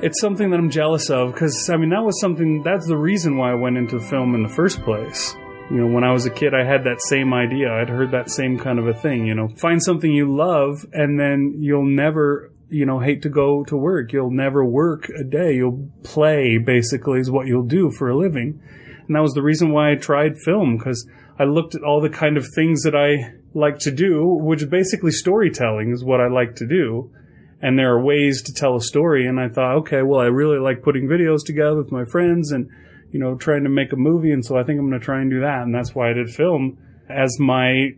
It's 0.00 0.20
something 0.20 0.50
that 0.50 0.60
I'm 0.60 0.70
jealous 0.70 1.10
of 1.10 1.32
because, 1.32 1.68
I 1.68 1.76
mean, 1.76 1.90
that 1.90 2.04
was 2.04 2.20
something, 2.20 2.62
that's 2.62 2.86
the 2.86 2.96
reason 2.96 3.36
why 3.36 3.50
I 3.50 3.54
went 3.54 3.76
into 3.76 3.98
film 3.98 4.36
in 4.36 4.44
the 4.44 4.48
first 4.48 4.80
place. 4.82 5.36
You 5.70 5.82
know, 5.82 5.86
when 5.86 6.02
I 6.02 6.12
was 6.12 6.24
a 6.24 6.30
kid, 6.30 6.54
I 6.54 6.64
had 6.64 6.84
that 6.84 7.02
same 7.02 7.34
idea. 7.34 7.70
I'd 7.70 7.90
heard 7.90 8.10
that 8.12 8.30
same 8.30 8.58
kind 8.58 8.78
of 8.78 8.86
a 8.86 8.94
thing, 8.94 9.26
you 9.26 9.34
know, 9.34 9.48
find 9.48 9.82
something 9.82 10.10
you 10.10 10.34
love 10.34 10.86
and 10.94 11.20
then 11.20 11.56
you'll 11.58 11.84
never, 11.84 12.50
you 12.70 12.86
know, 12.86 13.00
hate 13.00 13.20
to 13.22 13.28
go 13.28 13.64
to 13.64 13.76
work. 13.76 14.10
You'll 14.10 14.30
never 14.30 14.64
work 14.64 15.10
a 15.10 15.24
day. 15.24 15.56
You'll 15.56 15.90
play 16.04 16.56
basically 16.56 17.20
is 17.20 17.30
what 17.30 17.46
you'll 17.46 17.66
do 17.66 17.90
for 17.90 18.08
a 18.08 18.16
living. 18.16 18.62
And 19.06 19.14
that 19.14 19.20
was 19.20 19.34
the 19.34 19.42
reason 19.42 19.70
why 19.70 19.92
I 19.92 19.96
tried 19.96 20.38
film 20.38 20.78
because 20.78 21.06
I 21.38 21.44
looked 21.44 21.74
at 21.74 21.82
all 21.82 22.00
the 22.00 22.08
kind 22.08 22.38
of 22.38 22.46
things 22.54 22.82
that 22.84 22.96
I 22.96 23.34
like 23.52 23.78
to 23.80 23.90
do, 23.90 24.24
which 24.26 24.70
basically 24.70 25.12
storytelling 25.12 25.92
is 25.92 26.02
what 26.02 26.20
I 26.20 26.28
like 26.28 26.56
to 26.56 26.66
do. 26.66 27.12
And 27.60 27.78
there 27.78 27.92
are 27.92 28.02
ways 28.02 28.40
to 28.42 28.54
tell 28.54 28.74
a 28.74 28.80
story. 28.80 29.26
And 29.26 29.38
I 29.38 29.50
thought, 29.50 29.76
okay, 29.80 30.00
well, 30.00 30.20
I 30.20 30.26
really 30.26 30.58
like 30.58 30.82
putting 30.82 31.08
videos 31.08 31.44
together 31.44 31.76
with 31.76 31.92
my 31.92 32.06
friends 32.06 32.52
and, 32.52 32.70
you 33.10 33.18
know, 33.18 33.36
trying 33.36 33.64
to 33.64 33.70
make 33.70 33.92
a 33.92 33.96
movie. 33.96 34.32
And 34.32 34.44
so 34.44 34.56
I 34.56 34.64
think 34.64 34.78
I'm 34.78 34.88
going 34.88 35.00
to 35.00 35.04
try 35.04 35.20
and 35.20 35.30
do 35.30 35.40
that. 35.40 35.62
And 35.62 35.74
that's 35.74 35.94
why 35.94 36.10
I 36.10 36.12
did 36.12 36.30
film 36.30 36.78
as 37.08 37.38
my 37.38 37.90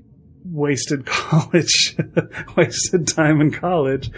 wasted 0.45 1.07
college, 1.07 1.97
wasted 2.57 3.09
time 3.09 3.40
in 3.40 3.50
college 3.50 4.11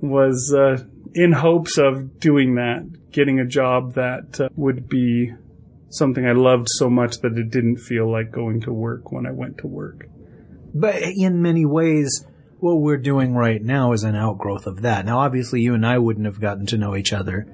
was, 0.00 0.54
uh, 0.56 0.82
in 1.14 1.32
hopes 1.32 1.78
of 1.78 2.20
doing 2.20 2.56
that, 2.56 3.10
getting 3.10 3.40
a 3.40 3.46
job 3.46 3.94
that 3.94 4.40
uh, 4.40 4.48
would 4.56 4.88
be 4.88 5.32
something 5.90 6.26
I 6.26 6.32
loved 6.32 6.66
so 6.70 6.90
much 6.90 7.20
that 7.20 7.36
it 7.36 7.50
didn't 7.50 7.78
feel 7.78 8.10
like 8.10 8.30
going 8.30 8.60
to 8.62 8.72
work 8.72 9.10
when 9.10 9.26
I 9.26 9.32
went 9.32 9.58
to 9.58 9.66
work. 9.66 10.06
But 10.74 11.02
in 11.02 11.42
many 11.42 11.64
ways, 11.64 12.24
what 12.60 12.74
we're 12.74 12.98
doing 12.98 13.34
right 13.34 13.62
now 13.62 13.92
is 13.92 14.04
an 14.04 14.14
outgrowth 14.14 14.66
of 14.66 14.82
that. 14.82 15.06
Now, 15.06 15.20
obviously, 15.20 15.60
you 15.60 15.74
and 15.74 15.86
I 15.86 15.98
wouldn't 15.98 16.26
have 16.26 16.40
gotten 16.40 16.66
to 16.66 16.78
know 16.78 16.94
each 16.94 17.12
other 17.12 17.46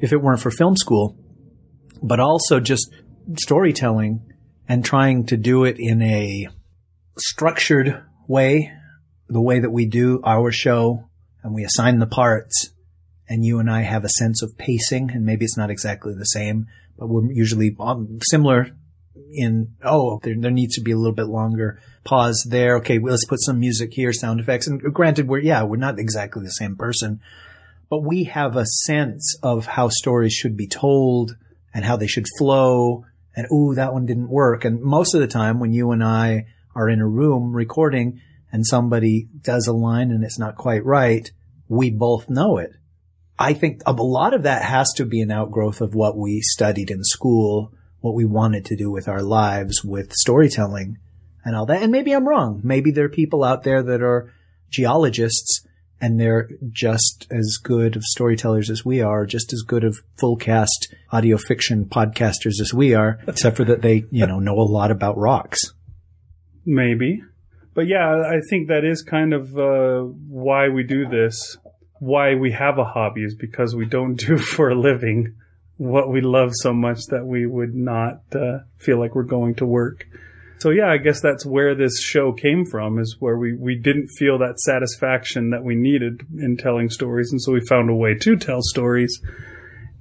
if 0.00 0.12
it 0.12 0.22
weren't 0.22 0.40
for 0.40 0.50
film 0.50 0.76
school, 0.76 1.16
but 2.02 2.20
also 2.20 2.60
just 2.60 2.92
storytelling 3.38 4.20
and 4.68 4.84
trying 4.84 5.24
to 5.26 5.36
do 5.36 5.64
it 5.64 5.76
in 5.78 6.02
a 6.02 6.48
structured 7.18 8.02
way, 8.26 8.72
the 9.28 9.40
way 9.40 9.60
that 9.60 9.70
we 9.70 9.86
do 9.86 10.20
our 10.24 10.50
show, 10.50 11.08
and 11.42 11.54
we 11.54 11.64
assign 11.64 11.98
the 11.98 12.06
parts, 12.06 12.70
and 13.28 13.44
you 13.44 13.58
and 13.58 13.70
I 13.70 13.82
have 13.82 14.04
a 14.04 14.08
sense 14.08 14.42
of 14.42 14.58
pacing, 14.58 15.10
and 15.12 15.24
maybe 15.24 15.44
it's 15.44 15.56
not 15.56 15.70
exactly 15.70 16.14
the 16.14 16.24
same, 16.24 16.66
but 16.98 17.08
we're 17.08 17.30
usually 17.32 17.76
similar 18.22 18.76
in, 19.32 19.74
oh, 19.82 20.20
there, 20.22 20.34
there 20.36 20.50
needs 20.50 20.74
to 20.74 20.80
be 20.80 20.92
a 20.92 20.96
little 20.96 21.14
bit 21.14 21.26
longer 21.26 21.80
pause 22.04 22.46
there. 22.48 22.76
Okay, 22.76 22.98
well, 22.98 23.12
let's 23.12 23.26
put 23.26 23.40
some 23.40 23.60
music 23.60 23.94
here, 23.94 24.12
sound 24.12 24.40
effects. 24.40 24.66
And 24.66 24.80
granted, 24.80 25.28
we're, 25.28 25.38
yeah, 25.38 25.62
we're 25.62 25.76
not 25.76 25.98
exactly 25.98 26.42
the 26.42 26.50
same 26.50 26.76
person, 26.76 27.20
but 27.88 28.00
we 28.00 28.24
have 28.24 28.56
a 28.56 28.66
sense 28.66 29.36
of 29.42 29.66
how 29.66 29.88
stories 29.88 30.32
should 30.32 30.56
be 30.56 30.66
told 30.66 31.36
and 31.74 31.84
how 31.84 31.96
they 31.96 32.06
should 32.06 32.26
flow. 32.38 33.04
And, 33.34 33.46
ooh, 33.52 33.74
that 33.74 33.92
one 33.92 34.06
didn't 34.06 34.28
work. 34.28 34.64
And 34.64 34.80
most 34.80 35.14
of 35.14 35.20
the 35.20 35.26
time 35.26 35.58
when 35.58 35.72
you 35.72 35.90
and 35.90 36.04
I 36.04 36.46
are 36.74 36.88
in 36.88 37.00
a 37.00 37.08
room 37.08 37.54
recording 37.54 38.20
and 38.50 38.66
somebody 38.66 39.28
does 39.40 39.66
a 39.66 39.72
line 39.72 40.10
and 40.10 40.22
it's 40.22 40.38
not 40.38 40.56
quite 40.56 40.84
right, 40.84 41.30
we 41.68 41.90
both 41.90 42.28
know 42.28 42.58
it. 42.58 42.72
I 43.38 43.54
think 43.54 43.80
a 43.86 43.92
lot 43.92 44.34
of 44.34 44.42
that 44.42 44.62
has 44.62 44.92
to 44.96 45.06
be 45.06 45.20
an 45.22 45.30
outgrowth 45.30 45.80
of 45.80 45.94
what 45.94 46.16
we 46.16 46.40
studied 46.42 46.90
in 46.90 47.02
school, 47.02 47.72
what 48.00 48.14
we 48.14 48.24
wanted 48.24 48.66
to 48.66 48.76
do 48.76 48.90
with 48.90 49.08
our 49.08 49.22
lives 49.22 49.82
with 49.82 50.12
storytelling 50.12 50.98
and 51.44 51.56
all 51.56 51.66
that. 51.66 51.82
And 51.82 51.90
maybe 51.90 52.12
I'm 52.12 52.28
wrong. 52.28 52.60
Maybe 52.62 52.90
there 52.90 53.06
are 53.06 53.10
people 53.10 53.42
out 53.42 53.62
there 53.62 53.82
that 53.82 54.02
are 54.02 54.32
geologists 54.68 55.66
and 56.02 56.18
they're 56.18 56.50
just 56.70 57.28
as 57.30 57.58
good 57.62 57.94
of 57.94 58.02
storytellers 58.02 58.68
as 58.68 58.84
we 58.84 59.00
are, 59.00 59.24
just 59.24 59.52
as 59.52 59.62
good 59.62 59.84
of 59.84 59.96
full 60.18 60.36
cast 60.36 60.92
audio 61.12 61.38
fiction 61.38 61.86
podcasters 61.86 62.60
as 62.60 62.74
we 62.74 62.92
are, 62.92 63.20
except 63.28 63.56
for 63.56 63.64
that 63.64 63.82
they, 63.82 64.04
you 64.10 64.26
know, 64.26 64.40
know 64.40 64.58
a 64.58 64.66
lot 64.66 64.90
about 64.90 65.16
rocks. 65.16 65.60
Maybe. 66.66 67.22
But 67.72 67.86
yeah, 67.86 68.24
I 68.26 68.40
think 68.50 68.68
that 68.68 68.84
is 68.84 69.02
kind 69.02 69.32
of 69.32 69.56
uh, 69.56 70.00
why 70.02 70.68
we 70.68 70.82
do 70.82 71.08
this. 71.08 71.56
Why 72.00 72.34
we 72.34 72.50
have 72.50 72.78
a 72.78 72.84
hobby 72.84 73.22
is 73.22 73.36
because 73.36 73.76
we 73.76 73.86
don't 73.86 74.16
do 74.16 74.36
for 74.56 74.70
a 74.70 74.74
living 74.74 75.36
what 75.76 76.08
we 76.08 76.20
love 76.20 76.50
so 76.52 76.72
much 76.72 77.06
that 77.06 77.24
we 77.24 77.46
would 77.46 77.74
not 77.74 78.22
uh, 78.34 78.58
feel 78.78 78.98
like 78.98 79.14
we're 79.14 79.22
going 79.22 79.54
to 79.56 79.66
work. 79.66 80.06
So 80.62 80.70
yeah, 80.70 80.92
I 80.92 80.98
guess 80.98 81.20
that's 81.20 81.44
where 81.44 81.74
this 81.74 82.00
show 82.00 82.32
came 82.32 82.64
from 82.64 83.00
is 83.00 83.16
where 83.18 83.36
we, 83.36 83.52
we 83.52 83.74
didn't 83.74 84.10
feel 84.16 84.38
that 84.38 84.60
satisfaction 84.60 85.50
that 85.50 85.64
we 85.64 85.74
needed 85.74 86.20
in 86.38 86.56
telling 86.56 86.88
stories. 86.88 87.32
And 87.32 87.42
so 87.42 87.50
we 87.50 87.66
found 87.66 87.90
a 87.90 87.94
way 87.96 88.14
to 88.14 88.36
tell 88.36 88.60
stories 88.62 89.20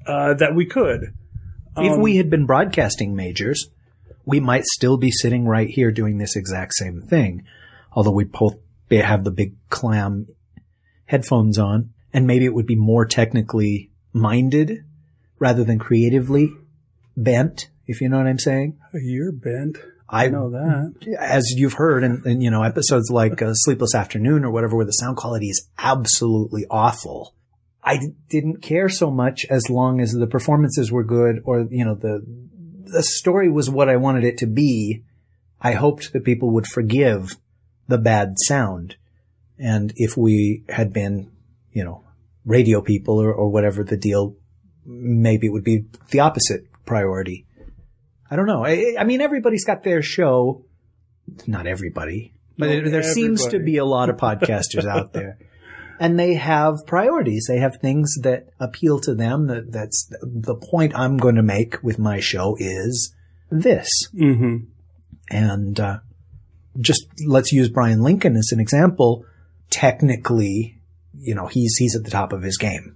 uh, 0.05 0.35
that 0.35 0.53
we 0.53 0.67
could. 0.67 1.15
if 1.77 1.93
Um, 1.93 2.01
we 2.01 2.17
had 2.17 2.29
been 2.29 2.45
broadcasting 2.45 3.15
majors, 3.15 3.71
we 4.23 4.39
might 4.39 4.65
still 4.65 4.97
be 4.97 5.09
sitting 5.09 5.45
right 5.45 5.67
here 5.67 5.91
doing 5.91 6.19
this 6.19 6.35
exact 6.35 6.75
same 6.75 7.01
thing. 7.01 7.43
Although 7.93 8.11
we 8.11 8.25
both 8.25 8.57
have 8.91 9.23
the 9.23 9.31
big 9.31 9.55
clam 9.69 10.27
headphones 11.05 11.57
on 11.57 11.89
and 12.13 12.27
maybe 12.27 12.45
it 12.45 12.53
would 12.53 12.67
be 12.67 12.75
more 12.75 13.07
technically 13.07 13.89
minded 14.13 14.85
rather 15.39 15.63
than 15.63 15.79
creatively 15.79 16.53
bent, 17.17 17.71
if 17.87 17.99
you 17.99 18.09
know 18.09 18.17
what 18.17 18.27
I'm 18.27 18.37
saying. 18.37 18.77
You're 18.93 19.31
bent. 19.31 19.79
I 20.11 20.27
know 20.27 20.49
that. 20.51 21.15
as 21.17 21.53
you've 21.55 21.73
heard 21.73 22.03
in, 22.03 22.21
in 22.25 22.41
you 22.41 22.51
know 22.51 22.63
episodes 22.63 23.09
like 23.09 23.41
uh, 23.41 23.53
Sleepless 23.53 23.95
Afternoon 23.95 24.43
or 24.43 24.51
whatever, 24.51 24.75
where 24.75 24.85
the 24.85 24.91
sound 24.91 25.17
quality 25.17 25.47
is 25.47 25.69
absolutely 25.77 26.65
awful. 26.69 27.33
I 27.83 27.97
d- 27.97 28.13
didn't 28.29 28.61
care 28.61 28.89
so 28.89 29.09
much 29.09 29.45
as 29.49 29.69
long 29.69 30.01
as 30.01 30.11
the 30.11 30.27
performances 30.27 30.91
were 30.91 31.03
good 31.03 31.41
or, 31.45 31.67
you 31.69 31.85
know, 31.85 31.95
the, 31.95 32.23
the 32.85 33.03
story 33.03 33.49
was 33.49 33.69
what 33.69 33.89
I 33.89 33.95
wanted 33.95 34.23
it 34.23 34.37
to 34.39 34.47
be. 34.47 35.03
I 35.59 35.73
hoped 35.73 36.13
that 36.13 36.23
people 36.23 36.51
would 36.51 36.67
forgive 36.67 37.37
the 37.87 37.97
bad 37.97 38.35
sound. 38.45 38.95
And 39.57 39.93
if 39.95 40.15
we 40.17 40.63
had 40.69 40.93
been, 40.93 41.31
you 41.71 41.83
know, 41.83 42.03
radio 42.45 42.81
people 42.81 43.19
or, 43.19 43.33
or 43.33 43.49
whatever 43.49 43.83
the 43.83 43.97
deal, 43.97 44.35
maybe 44.85 45.47
it 45.47 45.51
would 45.51 45.63
be 45.63 45.85
the 46.09 46.19
opposite 46.19 46.65
priority. 46.85 47.45
I 48.31 48.37
don't 48.37 48.47
know. 48.47 48.65
I, 48.65 48.95
I 48.97 49.03
mean, 49.03 49.19
everybody's 49.19 49.65
got 49.65 49.83
their 49.83 50.01
show. 50.01 50.63
Not 51.47 51.67
everybody, 51.67 52.33
but 52.57 52.69
Not 52.69 52.91
there, 52.91 53.03
seems 53.03 53.45
to 53.47 53.59
be 53.59 53.77
a 53.77 53.85
lot 53.85 54.09
of 54.09 54.15
podcasters 54.15 54.85
out 54.85 55.11
there. 55.13 55.37
And 55.99 56.17
they 56.17 56.33
have 56.35 56.77
priorities. 56.87 57.45
They 57.47 57.59
have 57.59 57.77
things 57.77 58.15
that 58.23 58.47
appeal 58.59 58.99
to 59.01 59.13
them. 59.13 59.47
That, 59.47 59.71
that's 59.71 60.09
the 60.21 60.55
point 60.55 60.97
I'm 60.97 61.17
going 61.17 61.35
to 61.35 61.43
make 61.43 61.83
with 61.83 61.99
my 61.99 62.19
show 62.21 62.55
is 62.57 63.13
this. 63.51 63.89
hmm 64.17 64.57
And 65.29 65.79
uh, 65.79 65.99
just 66.79 67.05
let's 67.27 67.51
use 67.51 67.69
Brian 67.69 68.01
Lincoln 68.01 68.35
as 68.35 68.49
an 68.51 68.59
example. 68.59 69.25
Technically, 69.69 70.79
you 71.13 71.35
know, 71.35 71.47
he's 71.47 71.75
he's 71.77 71.95
at 71.95 72.03
the 72.03 72.11
top 72.11 72.33
of 72.33 72.41
his 72.41 72.57
game. 72.57 72.95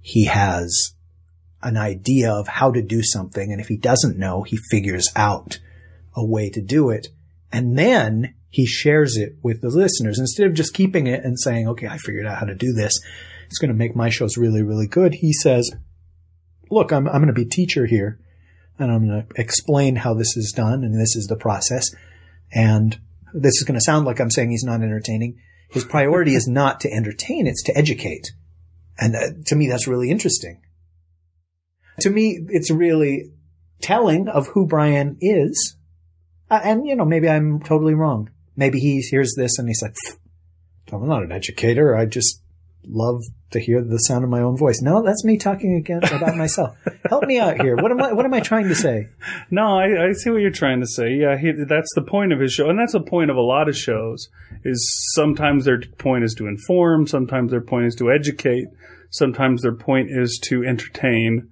He 0.00 0.26
has 0.26 0.94
an 1.62 1.76
idea 1.76 2.30
of 2.30 2.46
how 2.46 2.70
to 2.72 2.82
do 2.82 3.02
something, 3.02 3.52
and 3.52 3.60
if 3.60 3.68
he 3.68 3.76
doesn't 3.76 4.18
know, 4.18 4.42
he 4.42 4.58
figures 4.70 5.08
out 5.16 5.58
a 6.14 6.24
way 6.24 6.50
to 6.50 6.60
do 6.60 6.90
it, 6.90 7.08
and 7.52 7.78
then 7.78 8.34
he 8.50 8.66
shares 8.66 9.16
it 9.16 9.36
with 9.42 9.60
the 9.60 9.68
listeners 9.68 10.18
instead 10.18 10.46
of 10.46 10.54
just 10.54 10.74
keeping 10.74 11.06
it 11.06 11.24
and 11.24 11.38
saying, 11.38 11.68
"Okay, 11.68 11.86
I 11.86 11.98
figured 11.98 12.26
out 12.26 12.38
how 12.38 12.46
to 12.46 12.54
do 12.54 12.72
this. 12.72 12.92
It's 13.46 13.58
going 13.58 13.70
to 13.70 13.74
make 13.74 13.96
my 13.96 14.08
shows 14.08 14.36
really, 14.36 14.62
really 14.62 14.86
good." 14.86 15.14
He 15.14 15.32
says, 15.32 15.70
"Look, 16.70 16.92
I'm 16.92 17.06
I'm 17.08 17.22
going 17.22 17.26
to 17.28 17.32
be 17.32 17.44
teacher 17.44 17.86
here." 17.86 18.18
and 18.78 18.92
I'm 18.92 19.08
going 19.08 19.26
to 19.26 19.40
explain 19.40 19.96
how 19.96 20.14
this 20.14 20.36
is 20.36 20.52
done, 20.52 20.84
and 20.84 20.94
this 20.94 21.16
is 21.16 21.26
the 21.26 21.36
process. 21.36 21.90
And 22.52 22.98
this 23.34 23.56
is 23.56 23.64
going 23.64 23.78
to 23.78 23.84
sound 23.84 24.06
like 24.06 24.20
I'm 24.20 24.30
saying 24.30 24.50
he's 24.50 24.64
not 24.64 24.82
entertaining. 24.82 25.38
His 25.68 25.84
priority 25.84 26.34
is 26.34 26.46
not 26.46 26.80
to 26.80 26.92
entertain; 26.92 27.46
it's 27.46 27.62
to 27.64 27.76
educate. 27.76 28.32
And 28.98 29.14
uh, 29.14 29.30
to 29.46 29.56
me, 29.56 29.68
that's 29.68 29.86
really 29.86 30.10
interesting. 30.10 30.62
To 32.00 32.10
me, 32.10 32.40
it's 32.48 32.70
really 32.70 33.32
telling 33.80 34.28
of 34.28 34.48
who 34.48 34.66
Brian 34.66 35.16
is. 35.20 35.76
Uh, 36.50 36.60
and 36.62 36.86
you 36.86 36.96
know, 36.96 37.04
maybe 37.04 37.28
I'm 37.28 37.60
totally 37.60 37.94
wrong. 37.94 38.30
Maybe 38.56 38.80
he 38.80 39.00
hears 39.00 39.34
this 39.36 39.58
and 39.58 39.68
he's 39.68 39.82
like, 39.82 39.96
"I'm 40.92 41.06
not 41.06 41.22
an 41.22 41.32
educator. 41.32 41.96
I 41.96 42.06
just 42.06 42.42
love 42.84 43.22
to 43.50 43.60
hear 43.60 43.82
the 43.82 43.98
sound 43.98 44.24
of 44.24 44.30
my 44.30 44.40
own 44.40 44.56
voice." 44.56 44.80
No, 44.80 45.02
that's 45.02 45.24
me 45.24 45.36
talking 45.36 45.74
again 45.74 46.02
about 46.04 46.36
myself. 46.44 46.76
Help 47.08 47.24
me 47.24 47.38
out 47.38 47.60
here. 47.60 47.76
What 47.76 47.90
am 47.90 48.02
I? 48.02 48.12
What 48.12 48.24
am 48.24 48.34
I 48.34 48.40
trying 48.40 48.68
to 48.68 48.74
say? 48.74 49.08
No, 49.50 49.78
I, 49.78 50.08
I 50.08 50.12
see 50.12 50.30
what 50.30 50.40
you're 50.40 50.50
trying 50.50 50.80
to 50.80 50.86
say. 50.86 51.14
Yeah, 51.14 51.36
he, 51.36 51.52
that's 51.52 51.94
the 51.94 52.02
point 52.02 52.32
of 52.32 52.40
his 52.40 52.52
show, 52.52 52.70
and 52.70 52.78
that's 52.78 52.92
the 52.94 53.00
point 53.00 53.30
of 53.30 53.36
a 53.36 53.42
lot 53.42 53.68
of 53.68 53.76
shows. 53.76 54.28
Is 54.64 54.84
sometimes 55.14 55.64
their 55.64 55.80
point 55.98 56.24
is 56.24 56.34
to 56.34 56.46
inform, 56.46 57.06
sometimes 57.06 57.50
their 57.50 57.60
point 57.60 57.86
is 57.86 57.94
to 57.96 58.10
educate, 58.10 58.66
sometimes 59.10 59.62
their 59.62 59.74
point 59.74 60.08
is 60.10 60.38
to 60.44 60.64
entertain, 60.64 61.50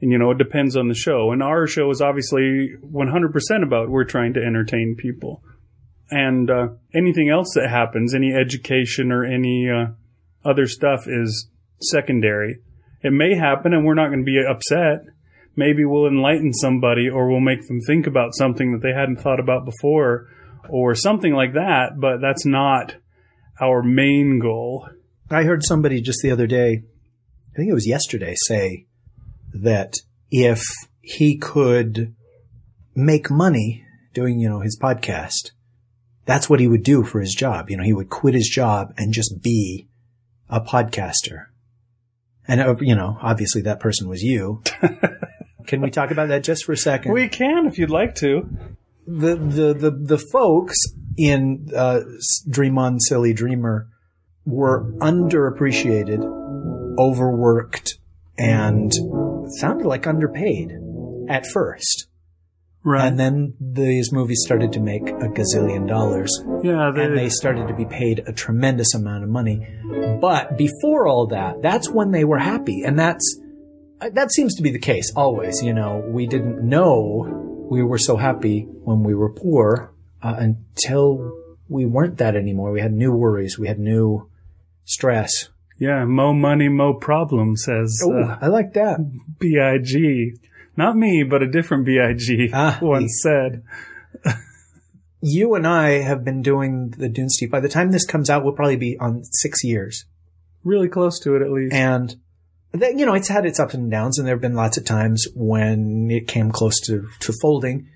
and 0.00 0.12
you 0.12 0.18
know 0.18 0.30
it 0.30 0.38
depends 0.38 0.76
on 0.76 0.88
the 0.88 0.94
show. 0.94 1.32
And 1.32 1.42
our 1.42 1.66
show 1.66 1.90
is 1.90 2.00
obviously 2.00 2.70
100% 2.84 3.62
about 3.62 3.90
we're 3.90 4.04
trying 4.04 4.34
to 4.34 4.40
entertain 4.44 4.96
people, 4.96 5.42
and 6.10 6.50
uh, 6.50 6.68
anything 6.94 7.28
else 7.28 7.52
that 7.54 7.68
happens, 7.68 8.14
any 8.14 8.32
education 8.32 9.12
or 9.12 9.24
any 9.24 9.68
uh, 9.70 9.92
other 10.48 10.66
stuff 10.66 11.06
is 11.06 11.48
secondary. 11.80 12.60
It 13.02 13.12
may 13.12 13.36
happen, 13.36 13.72
and 13.72 13.84
we're 13.84 13.94
not 13.94 14.08
going 14.08 14.24
to 14.24 14.24
be 14.24 14.42
upset 14.48 15.14
maybe 15.58 15.84
we'll 15.84 16.06
enlighten 16.06 16.52
somebody 16.54 17.08
or 17.10 17.28
we'll 17.28 17.40
make 17.40 17.66
them 17.66 17.80
think 17.80 18.06
about 18.06 18.34
something 18.34 18.72
that 18.72 18.80
they 18.80 18.92
hadn't 18.92 19.20
thought 19.20 19.40
about 19.40 19.64
before 19.64 20.28
or 20.70 20.94
something 20.94 21.34
like 21.34 21.52
that, 21.54 21.98
but 21.98 22.20
that's 22.20 22.46
not 22.46 22.94
our 23.60 23.82
main 23.82 24.38
goal. 24.38 24.88
I 25.30 25.42
heard 25.42 25.64
somebody 25.64 26.00
just 26.00 26.20
the 26.22 26.30
other 26.30 26.46
day, 26.46 26.84
I 27.52 27.56
think 27.56 27.70
it 27.70 27.74
was 27.74 27.88
yesterday, 27.88 28.34
say 28.46 28.86
that 29.52 29.94
if 30.30 30.62
he 31.00 31.36
could 31.36 32.14
make 32.94 33.30
money 33.30 33.84
doing, 34.12 34.38
you 34.38 34.48
know, 34.48 34.60
his 34.60 34.78
podcast, 34.78 35.52
that's 36.24 36.50
what 36.50 36.60
he 36.60 36.68
would 36.68 36.82
do 36.82 37.04
for 37.04 37.20
his 37.20 37.34
job. 37.34 37.70
You 37.70 37.76
know, 37.78 37.84
he 37.84 37.92
would 37.92 38.10
quit 38.10 38.34
his 38.34 38.48
job 38.48 38.92
and 38.96 39.12
just 39.12 39.42
be 39.42 39.88
a 40.48 40.60
podcaster. 40.60 41.46
And, 42.46 42.60
uh, 42.60 42.74
you 42.80 42.94
know, 42.94 43.18
obviously 43.22 43.62
that 43.62 43.80
person 43.80 44.08
was 44.08 44.22
you. 44.22 44.62
Can 45.66 45.80
we 45.82 45.90
talk 45.90 46.10
about 46.10 46.28
that 46.28 46.44
just 46.44 46.64
for 46.64 46.72
a 46.72 46.76
second? 46.76 47.12
We 47.12 47.28
can 47.28 47.66
if 47.66 47.78
you'd 47.78 47.90
like 47.90 48.14
to. 48.16 48.48
the 49.06 49.36
the 49.36 49.74
the, 49.74 49.90
the 49.90 50.18
folks 50.18 50.76
in 51.18 51.68
uh, 51.76 52.00
Dream 52.48 52.78
On 52.78 52.98
Silly 53.00 53.34
Dreamer 53.34 53.88
were 54.46 54.90
underappreciated, 54.94 56.24
overworked, 56.98 57.98
and 58.38 58.90
sounded 59.50 59.86
like 59.86 60.06
underpaid 60.06 60.72
at 61.28 61.46
first. 61.46 62.08
Right. 62.84 63.06
And 63.06 63.18
then 63.18 63.54
these 63.60 64.12
movies 64.12 64.40
started 64.44 64.72
to 64.72 64.80
make 64.80 65.08
a 65.08 65.28
gazillion 65.28 65.86
dollars, 65.88 66.30
yeah, 66.62 66.90
they, 66.94 67.04
and 67.04 67.18
they 67.18 67.28
started 67.28 67.68
to 67.68 67.74
be 67.74 67.84
paid 67.84 68.22
a 68.26 68.32
tremendous 68.32 68.94
amount 68.94 69.24
of 69.24 69.30
money. 69.30 69.66
But 70.20 70.56
before 70.56 71.06
all 71.06 71.26
that, 71.26 71.60
that's 71.60 71.90
when 71.90 72.12
they 72.12 72.24
were 72.24 72.38
happy, 72.38 72.84
and 72.84 72.98
that's 72.98 73.40
that 74.00 74.32
seems 74.32 74.54
to 74.54 74.62
be 74.62 74.70
the 74.70 74.78
case 74.78 75.12
always. 75.16 75.62
You 75.62 75.74
know, 75.74 76.02
we 76.06 76.26
didn't 76.26 76.66
know 76.66 77.66
we 77.70 77.82
were 77.82 77.98
so 77.98 78.16
happy 78.16 78.62
when 78.62 79.02
we 79.02 79.14
were 79.14 79.32
poor 79.32 79.92
uh, 80.22 80.36
until 80.38 81.32
we 81.68 81.84
weren't 81.84 82.18
that 82.18 82.36
anymore. 82.36 82.70
We 82.70 82.80
had 82.80 82.92
new 82.92 83.12
worries, 83.12 83.58
we 83.58 83.66
had 83.68 83.78
new 83.78 84.30
stress. 84.84 85.50
Yeah, 85.78 86.04
mo 86.04 86.32
money, 86.32 86.68
mo 86.68 86.94
problem, 86.94 87.56
says 87.56 88.00
Oh, 88.04 88.12
uh, 88.12 88.38
I 88.40 88.48
like 88.48 88.74
that. 88.74 88.98
B.I.G. 89.38 90.34
Not 90.76 90.96
me, 90.96 91.22
but 91.22 91.42
a 91.42 91.46
different 91.46 91.86
B.I.G. 91.86 92.50
Ah, 92.52 92.78
once 92.82 93.20
said. 93.22 93.62
You 95.20 95.56
and 95.56 95.66
I 95.66 96.00
have 96.02 96.24
been 96.24 96.42
doing 96.42 96.90
the 96.90 97.08
Dunesteef. 97.08 97.50
By 97.50 97.58
the 97.58 97.68
time 97.68 97.90
this 97.90 98.06
comes 98.06 98.30
out, 98.30 98.44
we'll 98.44 98.54
probably 98.54 98.76
be 98.76 98.96
on 99.00 99.24
six 99.24 99.64
years. 99.64 100.04
Really 100.62 100.88
close 100.88 101.18
to 101.20 101.34
it, 101.34 101.42
at 101.42 101.50
least. 101.50 101.74
And 101.74 102.14
that, 102.70 102.96
you 102.96 103.04
know, 103.04 103.14
it's 103.14 103.26
had 103.26 103.44
its 103.44 103.58
ups 103.58 103.74
and 103.74 103.90
downs, 103.90 104.18
and 104.18 104.28
there 104.28 104.36
have 104.36 104.40
been 104.40 104.54
lots 104.54 104.76
of 104.76 104.84
times 104.84 105.26
when 105.34 106.08
it 106.10 106.28
came 106.28 106.52
close 106.52 106.78
to, 106.82 107.08
to 107.18 107.32
folding 107.42 107.88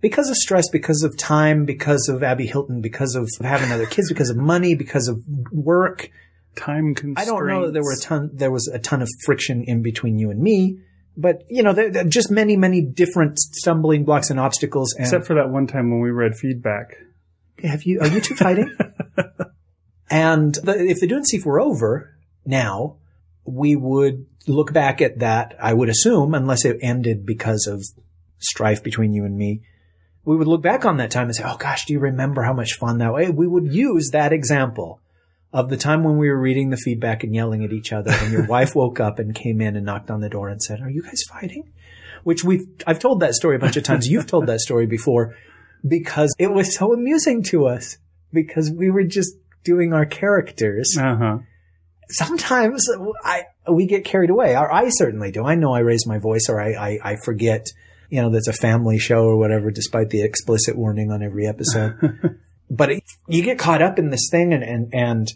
because 0.00 0.28
of 0.28 0.36
stress, 0.36 0.68
because 0.70 1.02
of 1.02 1.16
time, 1.16 1.64
because 1.64 2.08
of 2.08 2.22
Abby 2.22 2.46
Hilton, 2.46 2.80
because 2.80 3.14
of 3.14 3.28
having 3.40 3.72
other 3.72 3.86
kids, 3.86 4.08
because 4.08 4.30
of 4.30 4.36
money, 4.36 4.74
because 4.74 5.08
of 5.08 5.22
work. 5.50 6.10
Time 6.56 6.94
constraints. 6.94 7.20
I 7.20 7.24
don't 7.24 7.46
know 7.46 7.66
that 7.66 7.72
there 7.72 7.82
were 7.82 7.92
a 7.92 8.00
ton, 8.00 8.30
there 8.32 8.50
was 8.50 8.66
a 8.68 8.78
ton 8.78 9.02
of 9.02 9.08
friction 9.24 9.62
in 9.64 9.82
between 9.82 10.18
you 10.18 10.30
and 10.30 10.40
me, 10.40 10.78
but 11.16 11.44
you 11.48 11.62
know, 11.62 11.72
there, 11.72 11.90
there 11.90 12.04
just 12.04 12.30
many, 12.30 12.56
many 12.56 12.80
different 12.80 13.38
stumbling 13.38 14.04
blocks 14.04 14.30
and 14.30 14.40
obstacles. 14.40 14.94
And 14.94 15.04
Except 15.04 15.26
for 15.26 15.34
that 15.34 15.50
one 15.50 15.66
time 15.66 15.90
when 15.90 16.00
we 16.00 16.10
read 16.10 16.34
feedback. 16.34 16.96
have 17.62 17.84
you, 17.84 18.00
are 18.00 18.08
you 18.08 18.20
two 18.20 18.34
fighting? 18.34 18.74
and 20.10 20.54
the, 20.54 20.78
if 20.78 21.00
the 21.00 21.06
Dunesteef 21.06 21.44
were 21.44 21.60
over 21.60 22.16
now, 22.44 22.96
we 23.44 23.76
would 23.76 24.26
look 24.46 24.72
back 24.72 25.00
at 25.00 25.18
that, 25.20 25.56
I 25.60 25.74
would 25.74 25.88
assume, 25.88 26.34
unless 26.34 26.64
it 26.64 26.78
ended 26.80 27.26
because 27.26 27.66
of 27.66 27.84
strife 28.38 28.82
between 28.82 29.12
you 29.12 29.24
and 29.24 29.36
me. 29.36 29.62
We 30.24 30.36
would 30.36 30.48
look 30.48 30.62
back 30.62 30.84
on 30.84 30.96
that 30.96 31.10
time 31.10 31.26
and 31.26 31.36
say, 31.36 31.44
oh 31.46 31.56
gosh, 31.56 31.86
do 31.86 31.92
you 31.92 32.00
remember 32.00 32.42
how 32.42 32.52
much 32.52 32.74
fun 32.74 32.98
that 32.98 33.12
was? 33.12 33.30
We 33.30 33.46
would 33.46 33.72
use 33.72 34.10
that 34.12 34.32
example 34.32 35.00
of 35.56 35.70
the 35.70 35.76
time 35.78 36.04
when 36.04 36.18
we 36.18 36.28
were 36.28 36.38
reading 36.38 36.68
the 36.68 36.76
feedback 36.76 37.24
and 37.24 37.34
yelling 37.34 37.64
at 37.64 37.72
each 37.72 37.90
other 37.90 38.12
and 38.12 38.30
your 38.30 38.44
wife 38.46 38.74
woke 38.74 39.00
up 39.00 39.18
and 39.18 39.34
came 39.34 39.62
in 39.62 39.74
and 39.74 39.86
knocked 39.86 40.10
on 40.10 40.20
the 40.20 40.28
door 40.28 40.50
and 40.50 40.62
said, 40.62 40.82
are 40.82 40.90
you 40.90 41.02
guys 41.02 41.22
fighting? 41.30 41.72
Which 42.24 42.44
we've, 42.44 42.66
I've 42.86 42.98
told 42.98 43.20
that 43.20 43.32
story 43.32 43.56
a 43.56 43.58
bunch 43.58 43.78
of 43.78 43.82
times. 43.82 44.06
You've 44.10 44.26
told 44.26 44.48
that 44.48 44.60
story 44.60 44.84
before 44.84 45.34
because 45.86 46.34
it 46.38 46.52
was 46.52 46.76
so 46.76 46.92
amusing 46.92 47.42
to 47.44 47.68
us 47.68 47.96
because 48.34 48.70
we 48.70 48.90
were 48.90 49.04
just 49.04 49.34
doing 49.64 49.94
our 49.94 50.04
characters. 50.04 50.94
Uh 51.00 51.16
huh. 51.16 51.38
Sometimes 52.10 52.86
I, 53.24 53.44
we 53.66 53.86
get 53.86 54.04
carried 54.04 54.28
away. 54.28 54.54
Or 54.54 54.70
I 54.70 54.90
certainly 54.90 55.30
do. 55.30 55.42
I 55.42 55.54
know 55.54 55.72
I 55.72 55.78
raise 55.78 56.06
my 56.06 56.18
voice 56.18 56.48
or 56.50 56.60
I, 56.60 56.72
I, 56.72 56.98
I 57.02 57.16
forget, 57.24 57.66
you 58.10 58.20
know, 58.20 58.28
that's 58.28 58.48
a 58.48 58.52
family 58.52 58.98
show 58.98 59.24
or 59.24 59.38
whatever, 59.38 59.70
despite 59.70 60.10
the 60.10 60.22
explicit 60.22 60.76
warning 60.76 61.10
on 61.10 61.22
every 61.22 61.46
episode. 61.46 61.94
but 62.70 62.90
it, 62.90 63.02
you 63.26 63.42
get 63.42 63.58
caught 63.58 63.80
up 63.80 63.98
in 63.98 64.10
this 64.10 64.28
thing 64.30 64.52
and, 64.52 64.62
and, 64.62 64.92
and 64.92 65.28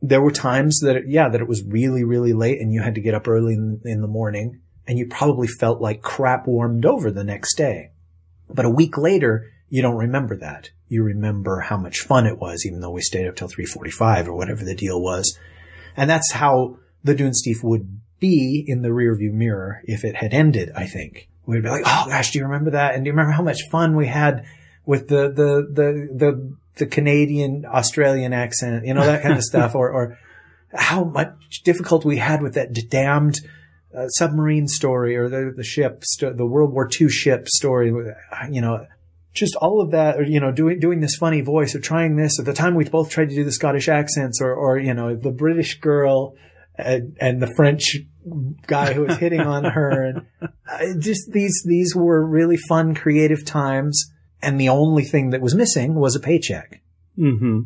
there 0.00 0.22
were 0.22 0.30
times 0.30 0.80
that, 0.80 0.96
it, 0.96 1.04
yeah, 1.08 1.28
that 1.28 1.40
it 1.40 1.48
was 1.48 1.62
really, 1.64 2.04
really 2.04 2.32
late 2.32 2.60
and 2.60 2.72
you 2.72 2.82
had 2.82 2.94
to 2.94 3.00
get 3.00 3.14
up 3.14 3.28
early 3.28 3.54
in, 3.54 3.80
in 3.84 4.00
the 4.00 4.08
morning 4.08 4.60
and 4.86 4.98
you 4.98 5.06
probably 5.06 5.48
felt 5.48 5.80
like 5.80 6.02
crap 6.02 6.46
warmed 6.46 6.86
over 6.86 7.10
the 7.10 7.24
next 7.24 7.56
day. 7.56 7.90
But 8.48 8.64
a 8.64 8.70
week 8.70 8.96
later, 8.96 9.50
you 9.68 9.82
don't 9.82 9.96
remember 9.96 10.36
that. 10.36 10.70
You 10.88 11.02
remember 11.02 11.60
how 11.60 11.76
much 11.76 12.00
fun 12.00 12.26
it 12.26 12.38
was, 12.38 12.64
even 12.64 12.80
though 12.80 12.90
we 12.90 13.02
stayed 13.02 13.26
up 13.26 13.36
till 13.36 13.48
345 13.48 14.28
or 14.28 14.34
whatever 14.34 14.64
the 14.64 14.74
deal 14.74 15.00
was. 15.00 15.38
And 15.96 16.08
that's 16.08 16.32
how 16.32 16.78
the 17.04 17.14
Dunesteef 17.14 17.62
would 17.62 18.00
be 18.18 18.64
in 18.66 18.82
the 18.82 18.88
rearview 18.88 19.32
mirror 19.32 19.82
if 19.84 20.04
it 20.04 20.16
had 20.16 20.32
ended, 20.32 20.72
I 20.74 20.86
think. 20.86 21.28
We'd 21.44 21.62
be 21.62 21.68
like, 21.68 21.84
oh 21.86 22.06
gosh, 22.08 22.32
do 22.32 22.38
you 22.38 22.44
remember 22.44 22.70
that? 22.72 22.94
And 22.94 23.04
do 23.04 23.08
you 23.08 23.12
remember 23.12 23.32
how 23.32 23.42
much 23.42 23.68
fun 23.70 23.96
we 23.96 24.06
had 24.06 24.46
with 24.86 25.08
the, 25.08 25.28
the, 25.28 25.68
the, 25.70 26.08
the, 26.14 26.56
the 26.78 26.86
Canadian 26.86 27.64
Australian 27.66 28.32
accent, 28.32 28.86
you 28.86 28.94
know, 28.94 29.04
that 29.04 29.22
kind 29.22 29.34
of 29.34 29.44
stuff, 29.44 29.74
or, 29.74 29.90
or 29.90 30.18
how 30.72 31.04
much 31.04 31.62
difficult 31.64 32.04
we 32.04 32.18
had 32.18 32.42
with 32.42 32.54
that 32.54 32.72
damned 32.90 33.38
uh, 33.96 34.08
submarine 34.08 34.66
story 34.66 35.16
or 35.16 35.28
the, 35.28 35.52
the 35.56 35.64
ship, 35.64 36.02
st- 36.04 36.36
the 36.36 36.46
World 36.46 36.72
War 36.72 36.88
II 37.00 37.08
ship 37.08 37.48
story, 37.48 37.88
you 38.50 38.60
know, 38.60 38.86
just 39.32 39.54
all 39.56 39.80
of 39.80 39.92
that, 39.92 40.18
or, 40.18 40.22
you 40.24 40.40
know, 40.40 40.52
doing, 40.52 40.78
doing 40.80 41.00
this 41.00 41.16
funny 41.16 41.40
voice 41.40 41.74
or 41.74 41.80
trying 41.80 42.16
this 42.16 42.38
at 42.38 42.44
the 42.44 42.52
time 42.52 42.74
we 42.74 42.84
both 42.84 43.10
tried 43.10 43.28
to 43.30 43.34
do 43.34 43.44
the 43.44 43.52
Scottish 43.52 43.88
accents 43.88 44.40
or, 44.40 44.52
or, 44.52 44.78
you 44.78 44.94
know, 44.94 45.14
the 45.14 45.30
British 45.30 45.78
girl 45.80 46.34
and, 46.76 47.16
and 47.20 47.40
the 47.40 47.52
French 47.54 47.96
guy 48.66 48.92
who 48.92 49.02
was 49.02 49.16
hitting 49.16 49.40
on 49.40 49.64
her. 49.64 50.04
And 50.04 50.26
uh, 50.42 50.98
just 50.98 51.32
these, 51.32 51.62
these 51.66 51.94
were 51.94 52.26
really 52.26 52.56
fun, 52.56 52.94
creative 52.94 53.44
times. 53.44 54.12
And 54.40 54.60
the 54.60 54.68
only 54.68 55.04
thing 55.04 55.30
that 55.30 55.40
was 55.40 55.54
missing 55.54 55.94
was 55.94 56.14
a 56.14 56.20
paycheck. 56.20 56.80
Mm-hmm. 57.18 57.62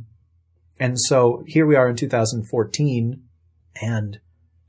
And 0.78 0.98
so 0.98 1.44
here 1.46 1.66
we 1.66 1.76
are 1.76 1.88
in 1.88 1.96
2014. 1.96 3.22
And 3.80 4.20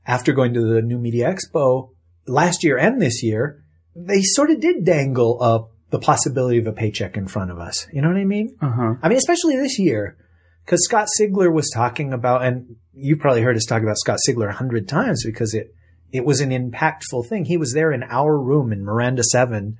after 0.06 0.32
going 0.32 0.54
to 0.54 0.60
the 0.60 0.82
New 0.82 0.98
Media 0.98 1.32
Expo 1.32 1.90
last 2.26 2.62
year 2.62 2.76
and 2.76 3.00
this 3.00 3.22
year, 3.22 3.64
they 3.96 4.22
sort 4.22 4.50
of 4.50 4.60
did 4.60 4.84
dangle 4.84 5.42
up 5.42 5.70
the 5.90 5.98
possibility 5.98 6.58
of 6.58 6.66
a 6.66 6.72
paycheck 6.72 7.16
in 7.16 7.28
front 7.28 7.50
of 7.50 7.58
us. 7.58 7.86
You 7.92 8.02
know 8.02 8.08
what 8.08 8.16
I 8.16 8.24
mean? 8.24 8.56
Uh-huh. 8.60 8.94
I 9.02 9.08
mean, 9.08 9.18
especially 9.18 9.56
this 9.56 9.78
year, 9.78 10.16
because 10.64 10.84
Scott 10.84 11.08
Sigler 11.18 11.52
was 11.52 11.70
talking 11.72 12.12
about, 12.12 12.44
and 12.44 12.76
you've 12.92 13.20
probably 13.20 13.42
heard 13.42 13.56
us 13.56 13.64
talk 13.64 13.82
about 13.82 13.98
Scott 13.98 14.18
Sigler 14.26 14.48
a 14.48 14.54
hundred 14.54 14.88
times 14.88 15.24
because 15.24 15.54
it 15.54 15.74
it 16.12 16.24
was 16.24 16.40
an 16.40 16.50
impactful 16.50 17.26
thing. 17.26 17.44
He 17.44 17.56
was 17.56 17.72
there 17.72 17.92
in 17.92 18.02
our 18.04 18.38
room 18.38 18.72
in 18.72 18.84
Miranda 18.84 19.24
Seven, 19.24 19.78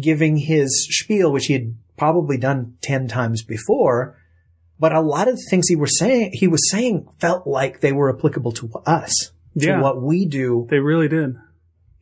giving 0.00 0.36
his 0.36 0.86
spiel, 0.90 1.32
which 1.32 1.46
he 1.46 1.52
had 1.54 1.74
probably 1.96 2.36
done 2.36 2.76
ten 2.80 3.08
times 3.08 3.42
before. 3.44 4.18
But 4.78 4.92
a 4.92 5.00
lot 5.00 5.28
of 5.28 5.36
the 5.36 5.46
things 5.50 5.68
he 5.68 5.76
was 5.76 5.98
saying, 5.98 6.30
he 6.34 6.48
was 6.48 6.68
saying, 6.70 7.06
felt 7.20 7.46
like 7.46 7.80
they 7.80 7.92
were 7.92 8.14
applicable 8.16 8.52
to 8.52 8.70
us, 8.86 9.30
to 9.58 9.66
Yeah. 9.66 9.80
what 9.80 10.02
we 10.02 10.26
do. 10.26 10.66
They 10.68 10.80
really 10.80 11.08
did. 11.08 11.36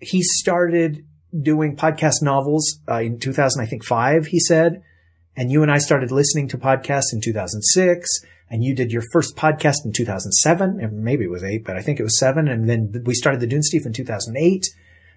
He 0.00 0.22
started 0.22 1.04
doing 1.38 1.76
podcast 1.76 2.22
novels 2.22 2.80
uh, 2.90 3.00
in 3.00 3.18
2000, 3.18 3.62
I 3.62 3.66
think 3.66 3.84
five. 3.84 4.26
He 4.26 4.40
said, 4.40 4.82
and 5.36 5.50
you 5.50 5.62
and 5.62 5.70
I 5.70 5.78
started 5.78 6.10
listening 6.10 6.48
to 6.48 6.58
podcasts 6.58 7.12
in 7.12 7.20
2006 7.22 8.08
and 8.50 8.62
you 8.62 8.74
did 8.74 8.90
your 8.90 9.02
first 9.12 9.34
podcast 9.36 9.76
in 9.84 9.92
2007 9.92 10.78
and 10.80 11.02
maybe 11.04 11.24
it 11.24 11.30
was 11.30 11.42
eight, 11.44 11.64
but 11.64 11.76
I 11.76 11.80
think 11.82 11.98
it 12.00 12.02
was 12.02 12.18
seven. 12.18 12.48
And 12.48 12.68
then 12.68 13.02
we 13.06 13.14
started 13.14 13.40
the 13.40 13.46
Dunesteef 13.46 13.86
in 13.86 13.92
2008 13.94 14.66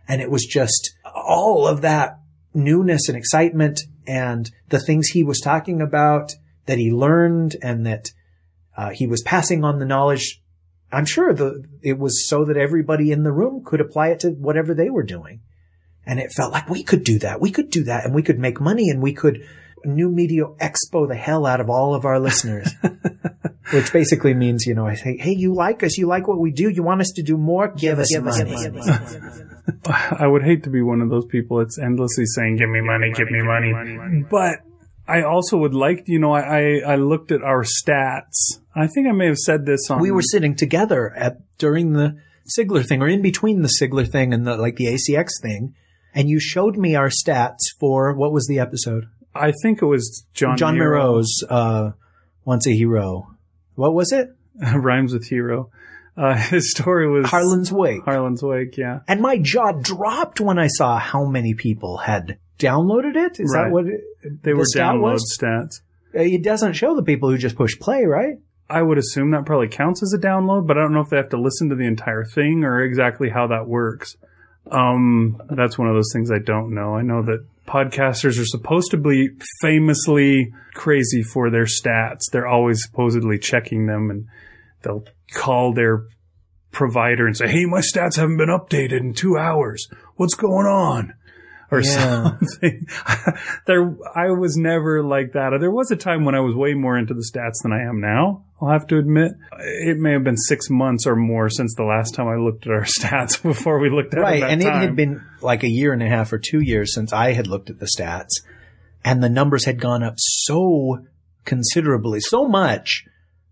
and 0.07 0.21
it 0.21 0.31
was 0.31 0.45
just 0.45 0.95
all 1.13 1.67
of 1.67 1.81
that 1.81 2.19
newness 2.55 3.09
and 3.09 3.17
excitement 3.17 3.81
and 4.07 4.49
the 4.69 4.79
things 4.79 5.07
he 5.07 5.23
was 5.23 5.39
talking 5.39 5.81
about 5.81 6.33
that 6.65 6.77
he 6.77 6.91
learned 6.91 7.55
and 7.61 7.85
that 7.85 8.11
uh, 8.77 8.89
he 8.89 9.07
was 9.07 9.21
passing 9.21 9.63
on 9.63 9.79
the 9.79 9.85
knowledge. 9.85 10.41
I'm 10.91 11.05
sure 11.05 11.33
the, 11.33 11.63
it 11.81 11.99
was 11.99 12.27
so 12.27 12.45
that 12.45 12.57
everybody 12.57 13.11
in 13.11 13.23
the 13.23 13.31
room 13.31 13.63
could 13.63 13.81
apply 13.81 14.09
it 14.09 14.21
to 14.21 14.29
whatever 14.29 14.73
they 14.73 14.89
were 14.89 15.03
doing. 15.03 15.41
And 16.05 16.19
it 16.19 16.31
felt 16.31 16.51
like 16.51 16.69
we 16.69 16.83
could 16.83 17.03
do 17.03 17.19
that. 17.19 17.41
We 17.41 17.51
could 17.51 17.69
do 17.69 17.83
that 17.85 18.05
and 18.05 18.13
we 18.13 18.23
could 18.23 18.39
make 18.39 18.61
money 18.61 18.89
and 18.89 19.01
we 19.01 19.13
could 19.13 19.45
new 19.83 20.09
media 20.09 20.45
expo 20.59 21.07
the 21.07 21.15
hell 21.15 21.45
out 21.45 21.61
of 21.61 21.69
all 21.69 21.93
of 21.93 22.05
our 22.05 22.19
listeners. 22.19 22.69
Which 23.73 23.91
basically 23.91 24.35
means, 24.35 24.65
you 24.65 24.75
know, 24.75 24.85
I 24.85 24.93
say, 24.93 25.17
hey, 25.17 25.31
you 25.31 25.53
like 25.53 25.81
us, 25.81 25.97
you 25.97 26.07
like 26.07 26.27
what 26.27 26.39
we 26.39 26.51
do, 26.51 26.69
you 26.69 26.83
want 26.83 27.01
us 27.01 27.11
to 27.15 27.23
do 27.23 27.35
more, 27.35 27.67
give 27.67 27.97
us 27.97 28.15
money. 28.15 28.55
I 29.85 30.27
would 30.27 30.43
hate 30.43 30.63
to 30.63 30.69
be 30.69 30.81
one 30.81 31.01
of 31.01 31.09
those 31.09 31.25
people 31.25 31.57
that's 31.59 31.79
endlessly 31.79 32.25
saying, 32.25 32.57
give 32.57 32.69
me 32.69 32.81
money, 32.81 33.11
give 33.11 33.29
me 33.29 33.41
money. 33.41 34.25
But 34.29 34.59
I 35.07 35.23
also 35.23 35.57
would 35.57 35.73
like, 35.73 36.03
you 36.07 36.19
know, 36.19 36.33
I, 36.33 36.41
I, 36.41 36.93
I 36.93 36.95
looked 36.95 37.31
at 37.31 37.41
our 37.43 37.63
stats. 37.63 38.59
I 38.75 38.87
think 38.87 39.07
I 39.07 39.11
may 39.11 39.27
have 39.27 39.37
said 39.37 39.65
this 39.65 39.89
on. 39.89 40.01
we 40.01 40.11
were 40.11 40.21
sitting 40.21 40.55
together 40.55 41.13
at 41.15 41.37
during 41.57 41.93
the 41.93 42.19
Sigler 42.57 42.85
thing 42.85 43.01
or 43.01 43.07
in 43.07 43.21
between 43.21 43.61
the 43.61 43.71
Sigler 43.81 44.09
thing 44.09 44.33
and 44.33 44.45
the 44.45 44.57
like 44.57 44.75
the 44.75 44.85
ACX 44.85 45.29
thing, 45.41 45.73
and 46.13 46.29
you 46.29 46.39
showed 46.39 46.77
me 46.77 46.95
our 46.95 47.09
stats 47.09 47.61
for 47.79 48.13
what 48.13 48.31
was 48.31 48.45
the 48.47 48.59
episode? 48.59 49.05
I 49.33 49.51
think 49.63 49.81
it 49.81 49.85
was 49.85 50.25
John, 50.33 50.57
John 50.57 50.75
Miro. 50.75 50.99
Moreau's 50.99 51.43
uh, 51.49 51.91
Once 52.43 52.67
a 52.67 52.71
Hero. 52.71 53.35
What 53.75 53.93
was 53.93 54.11
it? 54.11 54.29
rhymes 54.75 55.13
with 55.13 55.27
hero. 55.27 55.69
Uh, 56.17 56.35
his 56.49 56.71
story 56.71 57.09
was 57.09 57.29
Harlan's 57.29 57.71
Wake. 57.71 58.03
Harlan's 58.05 58.41
Wake. 58.43 58.77
Yeah. 58.77 58.99
And 59.07 59.21
my 59.21 59.37
jaw 59.37 59.71
dropped 59.73 60.39
when 60.41 60.57
I 60.59 60.67
saw 60.67 60.97
how 60.97 61.25
many 61.25 61.53
people 61.53 61.97
had 61.97 62.37
downloaded 62.59 63.15
it. 63.15 63.39
Is 63.39 63.51
Right. 63.53 63.65
that 63.65 63.71
what 63.71 63.85
it, 63.85 64.01
They 64.43 64.51
the 64.51 64.57
were 64.57 64.65
stat 64.65 64.93
download 64.93 65.01
was? 65.13 65.37
stats. 65.37 65.81
It 66.13 66.43
doesn't 66.43 66.73
show 66.73 66.95
the 66.95 67.03
people 67.03 67.29
who 67.29 67.37
just 67.37 67.57
push 67.57 67.77
play, 67.79 68.05
right? 68.05 68.35
I 68.69 68.81
would 68.81 68.97
assume 68.97 69.31
that 69.31 69.45
probably 69.45 69.67
counts 69.67 70.01
as 70.01 70.13
a 70.13 70.17
download, 70.17 70.65
but 70.65 70.77
I 70.77 70.81
don't 70.81 70.93
know 70.93 71.01
if 71.01 71.09
they 71.09 71.17
have 71.17 71.29
to 71.29 71.39
listen 71.41 71.69
to 71.69 71.75
the 71.75 71.85
entire 71.85 72.23
thing 72.23 72.63
or 72.63 72.79
exactly 72.81 73.29
how 73.29 73.47
that 73.47 73.67
works. 73.67 74.15
Um, 74.71 75.39
that's 75.49 75.77
one 75.77 75.87
of 75.89 75.93
those 75.93 76.09
things 76.13 76.31
I 76.31 76.39
don't 76.39 76.73
know. 76.73 76.95
I 76.95 77.01
know 77.03 77.21
that 77.23 77.45
podcasters 77.67 78.39
are 78.41 78.45
supposed 78.45 78.91
to 78.91 78.97
be 78.97 79.29
famously 79.61 80.51
crazy 80.73 81.21
for 81.21 81.49
their 81.51 81.65
stats. 81.65 82.21
They're 82.31 82.47
always 82.47 82.81
supposedly 82.83 83.37
checking 83.37 83.85
them 83.85 84.09
and 84.09 84.25
they'll 84.85 85.03
call 85.33 85.73
their 85.73 86.03
provider 86.71 87.25
and 87.27 87.35
say, 87.35 87.47
Hey, 87.49 87.65
my 87.65 87.81
stats 87.81 88.15
haven't 88.15 88.37
been 88.37 88.49
updated 88.49 88.99
in 89.01 89.13
two 89.13 89.37
hours. 89.37 89.87
What's 90.15 90.35
going 90.35 90.65
on? 90.67 91.13
Or 91.71 91.79
Yeah. 91.81 92.37
something. 92.37 92.87
there, 93.65 93.95
I 94.15 94.29
was 94.31 94.55
never 94.55 95.03
like 95.03 95.33
that. 95.33 95.51
There 95.59 95.71
was 95.71 95.89
a 95.91 95.95
time 95.95 96.23
when 96.23 96.35
I 96.35 96.39
was 96.41 96.55
way 96.55 96.73
more 96.73 96.97
into 96.97 97.13
the 97.13 97.25
stats 97.33 97.63
than 97.63 97.73
I 97.73 97.81
am 97.89 97.99
now. 97.99 98.43
I'll 98.61 98.69
have 98.69 98.87
to 98.87 98.97
admit, 98.97 99.31
it 99.59 99.97
may 99.97 100.11
have 100.13 100.23
been 100.23 100.37
six 100.37 100.69
months 100.69 101.05
or 101.07 101.15
more 101.15 101.49
since 101.49 101.73
the 101.75 101.83
last 101.83 102.13
time 102.13 102.27
I 102.27 102.35
looked 102.35 102.67
at 102.67 102.71
our 102.71 102.83
stats 102.99 103.41
before 103.41 103.79
we 103.79 103.89
looked 103.89 104.13
at 104.13 104.19
Right. 104.21 104.43
And 104.43 104.61
it 104.61 104.71
had 104.71 104.95
been 104.95 105.21
like 105.41 105.63
a 105.63 105.69
year 105.69 105.91
and 105.91 106.03
a 106.03 106.07
half 106.07 106.31
or 106.31 106.37
two 106.37 106.59
years 106.61 106.93
since 106.93 107.11
I 107.11 107.33
had 107.33 107.47
looked 107.47 107.69
at 107.69 107.79
the 107.79 107.87
stats 107.97 108.29
and 109.03 109.21
the 109.23 109.29
numbers 109.29 109.65
had 109.65 109.81
gone 109.81 110.03
up 110.03 110.15
so 110.17 110.99
considerably, 111.45 112.19
so 112.19 112.47
much 112.47 113.05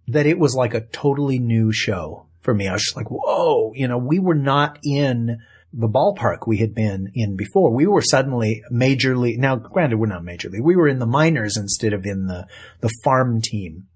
that 0.08 0.26
it 0.26 0.39
was 0.39 0.56
like 0.56 0.74
a 0.74 0.82
totally 0.82 1.39
new 1.39 1.72
show 1.72 2.26
for 2.42 2.54
me. 2.54 2.68
I 2.68 2.74
was 2.74 2.84
just 2.84 2.96
like, 2.96 3.10
whoa, 3.10 3.72
you 3.76 3.88
know, 3.88 3.98
we 3.98 4.20
were 4.20 4.36
not 4.36 4.78
in 4.84 5.38
the 5.72 5.88
ballpark 5.88 6.46
we 6.46 6.58
had 6.58 6.76
been 6.76 7.10
in 7.16 7.36
before. 7.36 7.72
We 7.74 7.88
were 7.88 8.02
suddenly 8.02 8.62
major 8.70 9.18
league. 9.18 9.39
Now, 9.39 9.56
granted, 9.56 9.98
we're 9.98 10.08
not 10.08 10.24
major 10.24 10.50
league. 10.50 10.62
We 10.63 10.76
were 10.76 10.88
in 10.88 11.00
the 11.00 11.06
minors 11.08 11.58
instead 11.58 11.94
of 11.94 12.06
in 12.06 12.28
the, 12.28 12.46
the 12.82 12.89
farm 13.04 13.42
team. 13.42 13.88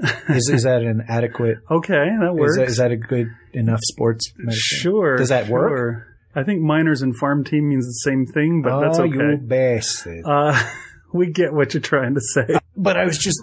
Is, 0.28 0.48
is 0.48 0.62
that 0.62 0.82
an 0.82 1.02
adequate, 1.08 1.58
Okay, 1.68 1.92
that 1.92 2.30
is 2.32 2.38
works. 2.38 2.56
that, 2.56 2.68
is 2.68 2.76
that 2.76 2.92
a 2.92 2.96
good 2.96 3.26
enough 3.52 3.80
sports 3.82 4.32
medicine? 4.36 4.78
Sure. 4.78 5.16
Does 5.16 5.30
that 5.30 5.48
work? 5.48 5.70
sure. 5.70 6.06
I 6.36 6.44
think 6.44 6.60
minors 6.60 7.02
and 7.02 7.16
farm 7.16 7.42
team 7.42 7.68
means 7.68 7.84
the 7.84 8.08
same 8.08 8.24
thing, 8.24 8.62
but 8.62 8.80
that's 8.80 9.00
Oh, 9.00 9.06
okay. 9.06 9.16
you 9.16 9.38
bastard. 9.42 10.22
Uh, 10.24 10.56
we 11.12 11.32
get 11.32 11.52
what 11.52 11.74
you're 11.74 11.80
trying 11.80 12.14
to 12.14 12.20
say. 12.20 12.46
but 12.76 12.96
I 12.96 13.06
was 13.06 13.18
just 13.18 13.42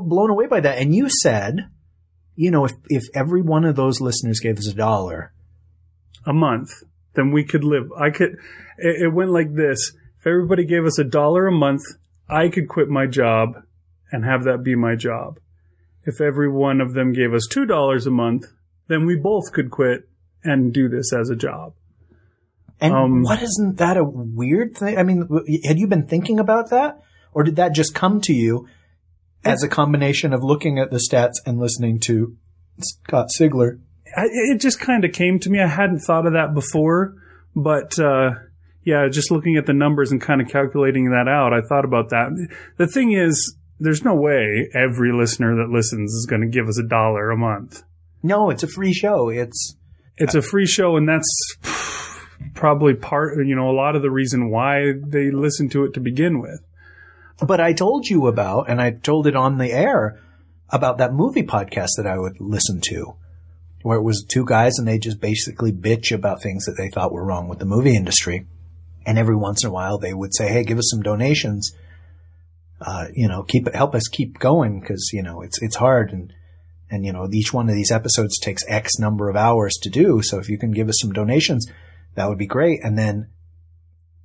blown 0.00 0.30
away 0.30 0.46
by 0.46 0.60
that. 0.60 0.78
And 0.78 0.94
you 0.94 1.08
said, 1.22 1.68
you 2.34 2.50
know, 2.50 2.64
if, 2.64 2.72
if 2.88 3.04
every 3.14 3.42
one 3.42 3.64
of 3.64 3.76
those 3.76 4.00
listeners 4.00 4.40
gave 4.40 4.58
us 4.58 4.68
a 4.68 4.74
dollar, 4.74 5.32
A 6.26 6.32
month, 6.32 6.70
then 7.14 7.30
we 7.32 7.44
could 7.44 7.64
live. 7.64 7.88
I 7.98 8.10
could. 8.10 8.32
It, 8.78 9.02
it 9.04 9.14
went 9.14 9.30
like 9.30 9.54
this: 9.54 9.92
if 10.18 10.26
everybody 10.26 10.64
gave 10.64 10.84
us 10.84 10.98
a 10.98 11.04
dollar 11.04 11.46
a 11.46 11.52
month, 11.52 11.82
I 12.28 12.48
could 12.48 12.68
quit 12.68 12.88
my 12.88 13.06
job 13.06 13.62
and 14.10 14.24
have 14.24 14.44
that 14.44 14.62
be 14.62 14.74
my 14.74 14.96
job. 14.96 15.38
If 16.04 16.20
every 16.20 16.50
one 16.50 16.80
of 16.80 16.94
them 16.94 17.12
gave 17.12 17.32
us 17.32 17.46
two 17.50 17.64
dollars 17.66 18.06
a 18.06 18.10
month, 18.10 18.46
then 18.88 19.06
we 19.06 19.16
both 19.16 19.52
could 19.52 19.70
quit 19.70 20.08
and 20.44 20.72
do 20.72 20.88
this 20.88 21.12
as 21.12 21.30
a 21.30 21.36
job. 21.36 21.74
and 22.80 22.94
Um, 22.94 23.22
what 23.22 23.42
isn't 23.42 23.78
that 23.78 23.96
a 23.96 24.04
weird 24.04 24.76
thing? 24.76 24.98
I 24.98 25.02
mean, 25.02 25.28
had 25.64 25.78
you 25.78 25.86
been 25.88 26.06
thinking 26.06 26.38
about 26.38 26.70
that? 26.70 27.00
Or 27.32 27.42
did 27.42 27.56
that 27.56 27.74
just 27.74 27.94
come 27.94 28.20
to 28.22 28.32
you 28.32 28.66
as 29.46 29.62
a 29.62 29.68
combination 29.68 30.32
of 30.32 30.42
looking 30.42 30.78
at 30.78 30.90
the 30.90 30.98
stats 30.98 31.34
and 31.44 31.58
listening 31.58 32.00
to 32.06 32.36
Scott 32.80 33.28
Sigler? 33.38 33.80
I, 34.16 34.26
it 34.30 34.60
just 34.60 34.80
kind 34.80 35.04
of 35.04 35.12
came 35.12 35.38
to 35.40 35.50
me. 35.50 35.60
I 35.60 35.66
hadn't 35.66 36.00
thought 36.00 36.26
of 36.26 36.32
that 36.32 36.54
before, 36.54 37.14
but 37.54 37.98
uh, 37.98 38.30
yeah, 38.84 39.08
just 39.10 39.30
looking 39.30 39.56
at 39.56 39.66
the 39.66 39.72
numbers 39.72 40.12
and 40.12 40.20
kind 40.20 40.40
of 40.40 40.48
calculating 40.48 41.10
that 41.10 41.28
out, 41.28 41.52
I 41.52 41.60
thought 41.60 41.84
about 41.84 42.10
that. 42.10 42.30
The 42.76 42.86
thing 42.86 43.12
is, 43.12 43.56
there's 43.78 44.04
no 44.04 44.14
way 44.14 44.70
every 44.74 45.12
listener 45.12 45.56
that 45.56 45.70
listens 45.70 46.12
is 46.12 46.26
going 46.28 46.42
to 46.42 46.48
give 46.48 46.68
us 46.68 46.78
a 46.78 46.88
dollar 46.88 47.30
a 47.30 47.36
month. 47.36 47.82
No, 48.22 48.48
it's 48.50 48.62
a 48.62 48.68
free 48.68 48.94
show. 48.94 49.28
It's, 49.28 49.76
It's 50.16 50.34
a 50.34 50.40
free 50.40 50.66
show, 50.66 50.96
and 50.96 51.06
that's 51.06 51.28
probably 52.54 52.94
part, 52.94 53.36
you 53.46 53.54
know, 53.54 53.68
a 53.68 53.76
lot 53.76 53.96
of 53.96 54.02
the 54.02 54.10
reason 54.10 54.50
why 54.50 54.92
they 55.06 55.30
listen 55.30 55.68
to 55.70 55.84
it 55.84 55.92
to 55.94 56.00
begin 56.00 56.40
with. 56.40 56.60
But 57.40 57.60
I 57.60 57.72
told 57.72 58.06
you 58.08 58.26
about, 58.26 58.68
and 58.68 58.80
I 58.80 58.90
told 58.90 59.26
it 59.26 59.36
on 59.36 59.58
the 59.58 59.72
air 59.72 60.20
about 60.70 60.98
that 60.98 61.12
movie 61.12 61.42
podcast 61.42 61.90
that 61.96 62.06
I 62.06 62.18
would 62.18 62.40
listen 62.40 62.80
to 62.86 63.16
where 63.86 63.98
it 63.98 64.02
was 64.02 64.24
two 64.26 64.44
guys 64.44 64.72
and 64.78 64.88
they 64.88 64.98
just 64.98 65.20
basically 65.20 65.70
bitch 65.70 66.12
about 66.12 66.42
things 66.42 66.64
that 66.64 66.74
they 66.76 66.88
thought 66.88 67.12
were 67.12 67.24
wrong 67.24 67.46
with 67.46 67.60
the 67.60 67.64
movie 67.64 67.94
industry. 67.94 68.44
And 69.06 69.16
every 69.16 69.36
once 69.36 69.62
in 69.62 69.70
a 69.70 69.72
while 69.72 69.96
they 69.96 70.12
would 70.12 70.34
say, 70.34 70.48
Hey, 70.48 70.64
give 70.64 70.76
us 70.76 70.90
some 70.90 71.02
donations. 71.02 71.70
Uh, 72.80 73.06
you 73.14 73.28
know, 73.28 73.44
keep 73.44 73.68
it, 73.68 73.76
help 73.76 73.94
us 73.94 74.08
keep 74.08 74.40
going 74.40 74.80
because, 74.80 75.10
you 75.12 75.22
know, 75.22 75.40
it's, 75.40 75.62
it's 75.62 75.76
hard 75.76 76.12
and, 76.12 76.32
and, 76.90 77.06
you 77.06 77.12
know, 77.12 77.28
each 77.32 77.52
one 77.52 77.68
of 77.68 77.76
these 77.76 77.92
episodes 77.92 78.40
takes 78.40 78.64
X 78.66 78.98
number 78.98 79.28
of 79.28 79.36
hours 79.36 79.74
to 79.82 79.88
do. 79.88 80.20
So 80.20 80.40
if 80.40 80.48
you 80.48 80.58
can 80.58 80.72
give 80.72 80.88
us 80.88 80.98
some 81.00 81.12
donations, 81.12 81.70
that 82.16 82.28
would 82.28 82.38
be 82.38 82.46
great. 82.48 82.80
And 82.82 82.98
then 82.98 83.28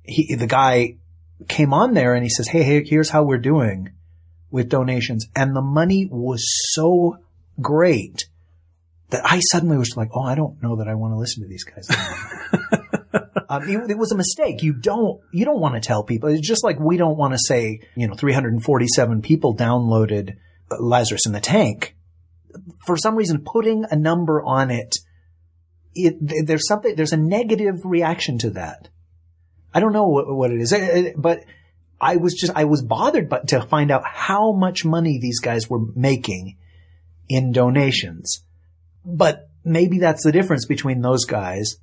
he, 0.02 0.34
the 0.34 0.48
guy 0.48 0.96
came 1.48 1.72
on 1.72 1.94
there 1.94 2.14
and 2.14 2.22
he 2.22 2.30
says, 2.30 2.48
Hey, 2.48 2.62
hey, 2.62 2.84
here's 2.84 3.10
how 3.10 3.22
we're 3.22 3.38
doing 3.38 3.90
with 4.50 4.68
donations. 4.68 5.26
And 5.34 5.56
the 5.56 5.62
money 5.62 6.08
was 6.10 6.44
so 6.72 7.18
great 7.60 8.26
that 9.10 9.22
I 9.24 9.40
suddenly 9.40 9.76
was 9.76 9.96
like, 9.96 10.10
Oh, 10.14 10.22
I 10.22 10.34
don't 10.34 10.62
know 10.62 10.76
that 10.76 10.88
I 10.88 10.94
want 10.94 11.12
to 11.14 11.18
listen 11.18 11.42
to 11.42 11.48
these 11.48 11.64
guys. 11.64 11.88
um, 13.48 13.68
it, 13.68 13.90
it, 13.90 13.98
was 13.98 14.12
a 14.12 14.16
mistake. 14.16 14.62
You 14.62 14.72
don't, 14.72 15.20
you 15.32 15.44
don't 15.44 15.60
want 15.60 15.74
to 15.74 15.80
tell 15.80 16.02
people. 16.02 16.28
It's 16.28 16.46
just 16.46 16.64
like 16.64 16.78
we 16.78 16.96
don't 16.96 17.16
want 17.16 17.34
to 17.34 17.38
say, 17.38 17.80
you 17.96 18.08
know, 18.08 18.14
347 18.14 19.22
people 19.22 19.56
downloaded 19.56 20.36
Lazarus 20.78 21.26
in 21.26 21.32
the 21.32 21.40
Tank. 21.40 21.96
For 22.86 22.96
some 22.96 23.16
reason, 23.16 23.44
putting 23.44 23.84
a 23.90 23.96
number 23.96 24.42
on 24.42 24.70
it, 24.70 24.94
it, 25.94 26.46
there's 26.46 26.66
something, 26.66 26.94
there's 26.94 27.12
a 27.12 27.18
negative 27.18 27.76
reaction 27.84 28.38
to 28.38 28.50
that. 28.50 28.88
I 29.74 29.80
don't 29.80 29.92
know 29.92 30.08
what, 30.08 30.26
what 30.34 30.50
it 30.50 30.60
is, 30.60 31.14
but 31.16 31.40
I 32.00 32.16
was 32.16 32.34
just, 32.34 32.52
I 32.54 32.64
was 32.64 32.82
bothered 32.82 33.28
but 33.28 33.48
to 33.48 33.62
find 33.62 33.90
out 33.90 34.02
how 34.04 34.52
much 34.52 34.84
money 34.84 35.18
these 35.20 35.40
guys 35.40 35.70
were 35.70 35.80
making 35.94 36.58
in 37.28 37.52
donations. 37.52 38.44
But 39.04 39.48
maybe 39.64 39.98
that's 39.98 40.24
the 40.24 40.32
difference 40.32 40.66
between 40.66 41.00
those 41.00 41.24
guys 41.24 41.76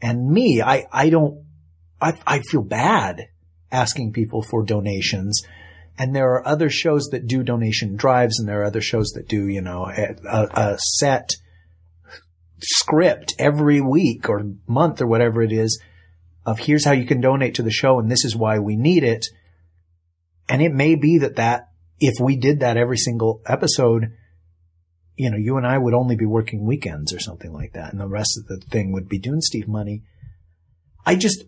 and 0.00 0.30
me. 0.30 0.62
I, 0.62 0.86
I 0.92 1.10
don't, 1.10 1.44
I, 2.00 2.14
I 2.26 2.38
feel 2.38 2.62
bad 2.62 3.28
asking 3.72 4.12
people 4.12 4.42
for 4.42 4.64
donations. 4.64 5.42
And 5.98 6.14
there 6.14 6.32
are 6.34 6.46
other 6.46 6.70
shows 6.70 7.08
that 7.10 7.26
do 7.26 7.42
donation 7.42 7.96
drives 7.96 8.38
and 8.38 8.48
there 8.48 8.62
are 8.62 8.66
other 8.66 8.80
shows 8.80 9.10
that 9.14 9.28
do, 9.28 9.46
you 9.48 9.60
know, 9.60 9.86
a, 9.86 10.46
a 10.54 10.78
set 10.78 11.36
script 12.62 13.34
every 13.38 13.80
week 13.80 14.28
or 14.28 14.42
month 14.66 15.00
or 15.00 15.06
whatever 15.06 15.42
it 15.42 15.52
is 15.52 15.80
of 16.46 16.58
here's 16.58 16.84
how 16.84 16.92
you 16.92 17.06
can 17.06 17.20
donate 17.20 17.54
to 17.54 17.62
the 17.62 17.70
show 17.70 17.98
and 17.98 18.10
this 18.10 18.24
is 18.24 18.36
why 18.36 18.58
we 18.58 18.76
need 18.76 19.02
it. 19.02 19.26
And 20.48 20.60
it 20.60 20.72
may 20.72 20.94
be 20.94 21.18
that 21.18 21.36
that, 21.36 21.70
if 22.00 22.14
we 22.20 22.36
did 22.36 22.60
that 22.60 22.76
every 22.76 22.98
single 22.98 23.40
episode, 23.46 24.12
you 25.16 25.30
know, 25.30 25.38
you 25.38 25.56
and 25.56 25.66
I 25.66 25.78
would 25.78 25.94
only 25.94 26.16
be 26.16 26.26
working 26.26 26.66
weekends 26.66 27.14
or 27.14 27.18
something 27.18 27.52
like 27.52 27.72
that. 27.72 27.92
And 27.92 28.00
the 28.00 28.08
rest 28.08 28.38
of 28.38 28.46
the 28.46 28.64
thing 28.66 28.92
would 28.92 29.08
be 29.08 29.18
doing 29.18 29.40
Steve 29.40 29.68
money. 29.68 30.02
I 31.06 31.16
just, 31.16 31.44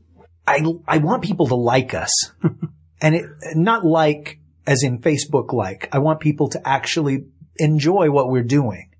I, 0.46 0.64
I 0.86 0.98
want 0.98 1.24
people 1.24 1.46
to 1.48 1.56
like 1.56 1.92
us 1.92 2.10
and 3.02 3.14
it, 3.14 3.26
not 3.54 3.84
like 3.84 4.38
as 4.66 4.82
in 4.82 5.00
Facebook 5.00 5.52
like. 5.52 5.88
I 5.92 5.98
want 5.98 6.20
people 6.20 6.48
to 6.50 6.66
actually 6.66 7.26
enjoy 7.56 8.10
what 8.10 8.30
we're 8.30 8.42
doing. 8.42 8.90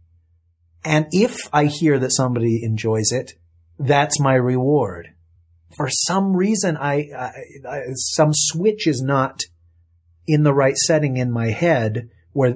And 0.85 1.07
if 1.13 1.49
I 1.53 1.67
hear 1.67 1.99
that 1.99 2.13
somebody 2.13 2.63
enjoys 2.63 3.13
it, 3.13 3.33
that's 3.79 4.21
my 4.21 4.35
reward 4.35 5.16
for 5.75 5.89
some 5.91 6.37
reason, 6.37 6.77
I, 6.77 7.11
I, 7.17 7.33
I, 7.69 7.83
some 7.95 8.31
switch 8.33 8.87
is 8.87 9.03
not 9.03 9.45
in 10.27 10.43
the 10.43 10.55
right 10.55 10.77
setting 10.77 11.17
in 11.17 11.31
my 11.31 11.51
head 11.51 12.09
where, 12.33 12.55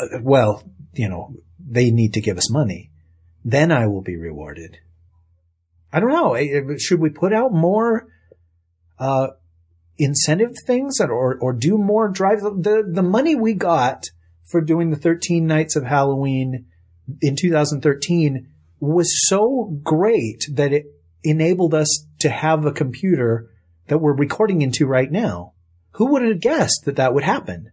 uh, 0.00 0.18
well, 0.22 0.62
you 0.94 1.08
know, 1.08 1.34
they 1.58 1.90
need 1.90 2.14
to 2.14 2.20
give 2.20 2.38
us 2.38 2.50
money. 2.50 2.90
Then 3.44 3.72
I 3.72 3.86
will 3.86 4.02
be 4.02 4.16
rewarded. 4.16 4.78
I 5.92 6.00
don't 6.00 6.10
know. 6.12 6.76
Should 6.78 7.00
we 7.00 7.10
put 7.10 7.32
out 7.32 7.52
more, 7.52 8.08
uh, 8.98 9.28
incentive 9.98 10.54
things 10.66 11.00
or, 11.00 11.38
or 11.38 11.52
do 11.52 11.76
more 11.76 12.08
drives? 12.08 12.42
The, 12.42 12.88
the 12.90 13.02
money 13.02 13.34
we 13.34 13.54
got 13.54 14.06
for 14.44 14.60
doing 14.60 14.90
the 14.90 14.96
13 14.96 15.46
nights 15.46 15.76
of 15.76 15.84
Halloween 15.84 16.66
in 17.20 17.36
2013 17.36 18.48
was 18.80 19.28
so 19.28 19.78
great 19.82 20.46
that 20.52 20.72
it 20.72 20.86
enabled 21.24 21.74
us 21.74 22.06
to 22.20 22.28
have 22.28 22.64
a 22.64 22.72
computer 22.72 23.50
that 23.88 23.98
we're 23.98 24.14
recording 24.14 24.62
into 24.62 24.86
right 24.86 25.10
now. 25.10 25.52
Who 25.92 26.12
would 26.12 26.22
have 26.22 26.40
guessed 26.40 26.82
that 26.86 26.96
that 26.96 27.14
would 27.14 27.24
happen? 27.24 27.72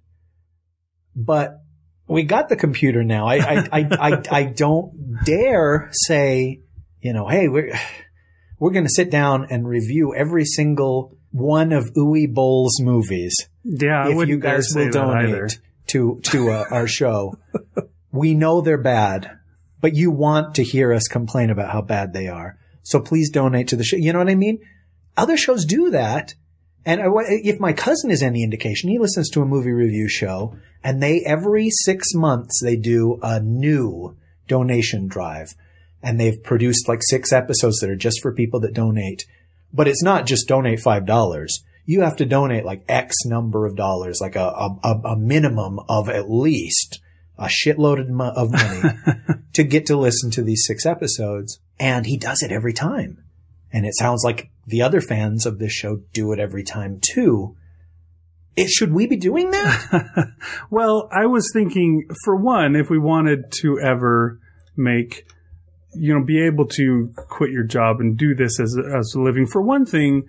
But 1.15 1.61
we 2.07 2.23
got 2.23 2.49
the 2.49 2.55
computer 2.55 3.03
now. 3.03 3.27
I, 3.27 3.35
I, 3.37 3.67
I, 3.71 3.87
I, 3.91 4.21
I, 4.31 4.43
don't 4.45 5.23
dare 5.23 5.89
say, 5.91 6.61
you 7.01 7.13
know, 7.13 7.27
hey, 7.27 7.47
we're, 7.47 7.77
we're 8.59 8.71
going 8.71 8.85
to 8.85 8.93
sit 8.93 9.11
down 9.11 9.47
and 9.49 9.67
review 9.67 10.13
every 10.15 10.45
single 10.45 11.17
one 11.31 11.71
of 11.71 11.93
Uwe 11.93 12.33
Boll's 12.33 12.81
movies. 12.81 13.35
Yeah, 13.63 14.09
if 14.09 14.27
you 14.27 14.39
guys 14.39 14.73
will 14.75 14.89
donate 14.89 15.59
to, 15.87 16.19
to 16.23 16.51
uh, 16.51 16.65
our 16.71 16.87
show. 16.87 17.37
we 18.11 18.33
know 18.33 18.61
they're 18.61 18.77
bad, 18.77 19.37
but 19.79 19.95
you 19.95 20.11
want 20.11 20.55
to 20.55 20.63
hear 20.63 20.91
us 20.91 21.07
complain 21.07 21.49
about 21.49 21.71
how 21.71 21.81
bad 21.81 22.13
they 22.13 22.27
are. 22.27 22.57
So 22.89 22.99
please 22.99 23.29
donate 23.29 23.67
to 23.67 23.75
the 23.75 23.83
show. 23.83 23.97
You 23.97 24.11
know 24.13 24.17
what 24.17 24.31
I 24.31 24.35
mean? 24.35 24.65
Other 25.15 25.37
shows 25.37 25.63
do 25.63 25.91
that. 25.91 26.33
And 26.87 26.99
if 27.03 27.59
my 27.59 27.71
cousin 27.71 28.09
is 28.09 28.23
any 28.23 28.41
indication, 28.41 28.89
he 28.89 28.97
listens 28.97 29.29
to 29.29 29.43
a 29.43 29.45
movie 29.45 29.71
review 29.71 30.09
show 30.09 30.55
and 30.83 31.03
they 31.03 31.21
every 31.23 31.69
six 31.69 32.15
months 32.15 32.59
they 32.63 32.75
do 32.75 33.19
a 33.21 33.39
new 33.39 34.17
donation 34.47 35.07
drive 35.07 35.53
and 36.01 36.19
they've 36.19 36.41
produced 36.41 36.87
like 36.87 37.01
six 37.03 37.31
episodes 37.31 37.77
that 37.77 37.91
are 37.91 37.95
just 37.95 38.21
for 38.23 38.33
people 38.33 38.59
that 38.61 38.73
donate. 38.73 39.23
But 39.71 39.87
it's 39.87 40.01
not 40.01 40.25
just 40.25 40.47
donate 40.47 40.79
$5. 40.79 41.49
You 41.85 42.01
have 42.01 42.15
to 42.15 42.25
donate 42.25 42.65
like 42.65 42.85
X 42.89 43.17
number 43.23 43.67
of 43.67 43.75
dollars, 43.75 44.17
like 44.19 44.35
a, 44.35 44.49
a, 44.83 44.89
a 45.09 45.15
minimum 45.15 45.79
of 45.87 46.09
at 46.09 46.27
least 46.27 47.01
a 47.37 47.45
shitload 47.45 47.99
of 47.99 48.51
money 48.51 48.95
to 49.53 49.63
get 49.63 49.85
to 49.85 49.95
listen 49.95 50.31
to 50.31 50.41
these 50.41 50.63
six 50.65 50.87
episodes. 50.87 51.59
And 51.79 52.05
he 52.05 52.17
does 52.17 52.41
it 52.41 52.51
every 52.51 52.73
time. 52.73 53.23
And 53.71 53.85
it 53.85 53.95
sounds 53.97 54.23
like 54.23 54.49
the 54.67 54.81
other 54.81 55.01
fans 55.01 55.45
of 55.45 55.59
this 55.59 55.71
show 55.71 56.01
do 56.13 56.31
it 56.31 56.39
every 56.39 56.63
time 56.63 56.99
too. 57.01 57.55
It, 58.55 58.69
should 58.69 58.93
we 58.93 59.07
be 59.07 59.15
doing 59.15 59.51
that? 59.51 60.33
well, 60.69 61.07
I 61.11 61.27
was 61.27 61.49
thinking, 61.53 62.07
for 62.25 62.35
one, 62.35 62.75
if 62.75 62.89
we 62.89 62.99
wanted 62.99 63.51
to 63.61 63.79
ever 63.79 64.39
make, 64.75 65.25
you 65.93 66.13
know, 66.13 66.25
be 66.25 66.45
able 66.45 66.67
to 66.67 67.13
quit 67.15 67.51
your 67.51 67.63
job 67.63 67.99
and 67.99 68.17
do 68.17 68.35
this 68.35 68.59
as 68.59 68.75
as 68.77 69.13
a 69.15 69.21
living, 69.21 69.45
for 69.45 69.61
one 69.61 69.85
thing, 69.85 70.23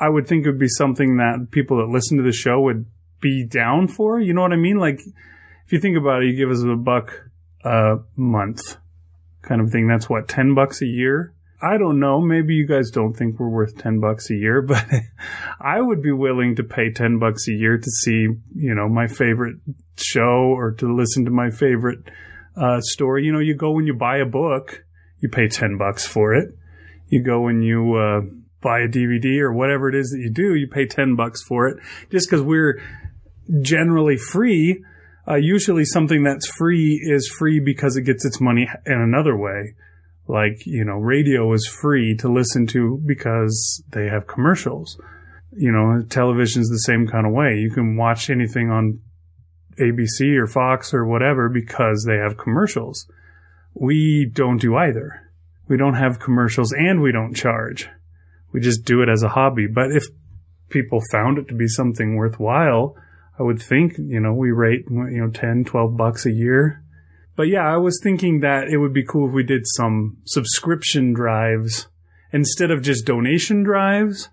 I 0.00 0.08
would 0.08 0.26
think 0.26 0.46
it 0.46 0.50
would 0.50 0.60
be 0.60 0.68
something 0.68 1.16
that 1.18 1.48
people 1.50 1.78
that 1.78 1.92
listen 1.92 2.16
to 2.18 2.24
the 2.24 2.32
show 2.32 2.60
would 2.60 2.86
be 3.20 3.44
down 3.44 3.88
for. 3.88 4.20
You 4.20 4.32
know 4.32 4.42
what 4.42 4.52
I 4.52 4.56
mean? 4.56 4.78
Like, 4.78 5.00
if 5.66 5.72
you 5.72 5.80
think 5.80 5.98
about 5.98 6.22
it, 6.22 6.28
you 6.28 6.36
give 6.36 6.50
us 6.50 6.62
a 6.62 6.76
buck 6.76 7.12
a 7.64 7.96
month 8.16 8.78
kind 9.42 9.60
of 9.60 9.70
thing. 9.70 9.86
That's 9.86 10.08
what, 10.08 10.28
10 10.28 10.54
bucks 10.54 10.82
a 10.82 10.86
year? 10.86 11.32
I 11.60 11.76
don't 11.76 11.98
know. 11.98 12.20
Maybe 12.20 12.54
you 12.54 12.66
guys 12.66 12.90
don't 12.90 13.14
think 13.14 13.38
we're 13.38 13.48
worth 13.48 13.78
10 13.78 13.98
bucks 14.00 14.30
a 14.30 14.34
year, 14.34 14.62
but 14.66 14.84
I 15.60 15.80
would 15.80 16.02
be 16.02 16.12
willing 16.12 16.56
to 16.56 16.62
pay 16.62 16.92
10 16.92 17.18
bucks 17.18 17.48
a 17.48 17.52
year 17.52 17.78
to 17.78 17.90
see, 17.90 18.28
you 18.54 18.74
know, 18.74 18.88
my 18.88 19.08
favorite 19.08 19.56
show 19.96 20.52
or 20.54 20.72
to 20.72 20.94
listen 20.94 21.24
to 21.24 21.30
my 21.30 21.50
favorite 21.50 22.10
uh, 22.56 22.80
story. 22.80 23.24
You 23.24 23.32
know, 23.32 23.40
you 23.40 23.54
go 23.54 23.72
when 23.72 23.86
you 23.86 23.94
buy 23.94 24.18
a 24.18 24.26
book, 24.26 24.84
you 25.20 25.28
pay 25.28 25.48
10 25.48 25.78
bucks 25.78 26.06
for 26.06 26.34
it. 26.34 26.54
You 27.08 27.22
go 27.22 27.40
when 27.40 27.62
you 27.62 27.94
uh, 27.94 28.20
buy 28.60 28.80
a 28.80 28.88
DVD 28.88 29.40
or 29.40 29.52
whatever 29.52 29.88
it 29.88 29.94
is 29.94 30.10
that 30.10 30.18
you 30.18 30.30
do, 30.30 30.54
you 30.54 30.68
pay 30.68 30.86
10 30.86 31.16
bucks 31.16 31.42
for 31.42 31.68
it. 31.68 31.78
Just 32.10 32.28
because 32.28 32.42
we're 32.42 32.80
generally 33.62 34.16
free 34.16 34.84
uh, 35.28 35.36
usually 35.36 35.84
something 35.84 36.22
that's 36.22 36.46
free 36.46 37.00
is 37.02 37.28
free 37.38 37.60
because 37.60 37.96
it 37.96 38.02
gets 38.02 38.24
its 38.24 38.40
money 38.40 38.68
in 38.86 39.00
another 39.00 39.36
way. 39.36 39.74
Like, 40.26 40.66
you 40.66 40.84
know, 40.84 40.94
radio 40.94 41.52
is 41.52 41.66
free 41.66 42.16
to 42.16 42.32
listen 42.32 42.66
to 42.68 43.02
because 43.06 43.82
they 43.90 44.06
have 44.06 44.26
commercials. 44.26 45.00
You 45.52 45.72
know, 45.72 46.04
television's 46.08 46.68
the 46.68 46.78
same 46.78 47.06
kind 47.06 47.26
of 47.26 47.32
way. 47.32 47.56
You 47.56 47.70
can 47.70 47.96
watch 47.96 48.30
anything 48.30 48.70
on 48.70 49.00
ABC 49.80 50.36
or 50.36 50.46
Fox 50.46 50.92
or 50.92 51.06
whatever 51.06 51.48
because 51.48 52.04
they 52.06 52.16
have 52.16 52.36
commercials. 52.36 53.06
We 53.74 54.30
don't 54.32 54.60
do 54.60 54.76
either. 54.76 55.30
We 55.68 55.76
don't 55.76 55.94
have 55.94 56.20
commercials 56.20 56.72
and 56.72 57.00
we 57.00 57.12
don't 57.12 57.34
charge. 57.34 57.88
We 58.52 58.60
just 58.60 58.84
do 58.84 59.02
it 59.02 59.08
as 59.08 59.22
a 59.22 59.28
hobby. 59.28 59.66
But 59.66 59.92
if 59.92 60.04
people 60.68 61.00
found 61.12 61.38
it 61.38 61.48
to 61.48 61.54
be 61.54 61.68
something 61.68 62.16
worthwhile, 62.16 62.96
I 63.38 63.42
would 63.42 63.62
think, 63.62 63.94
you 63.98 64.20
know, 64.20 64.32
we 64.32 64.50
rate, 64.50 64.84
you 64.90 65.22
know, 65.22 65.30
10, 65.30 65.64
12 65.64 65.96
bucks 65.96 66.26
a 66.26 66.32
year. 66.32 66.82
But 67.36 67.48
yeah, 67.48 67.72
I 67.72 67.76
was 67.76 68.00
thinking 68.02 68.40
that 68.40 68.68
it 68.68 68.78
would 68.78 68.92
be 68.92 69.04
cool 69.04 69.28
if 69.28 69.34
we 69.34 69.44
did 69.44 69.62
some 69.64 70.16
subscription 70.24 71.12
drives 71.12 71.86
instead 72.32 72.70
of 72.72 72.82
just 72.82 73.06
donation 73.06 73.62
drives, 73.62 74.28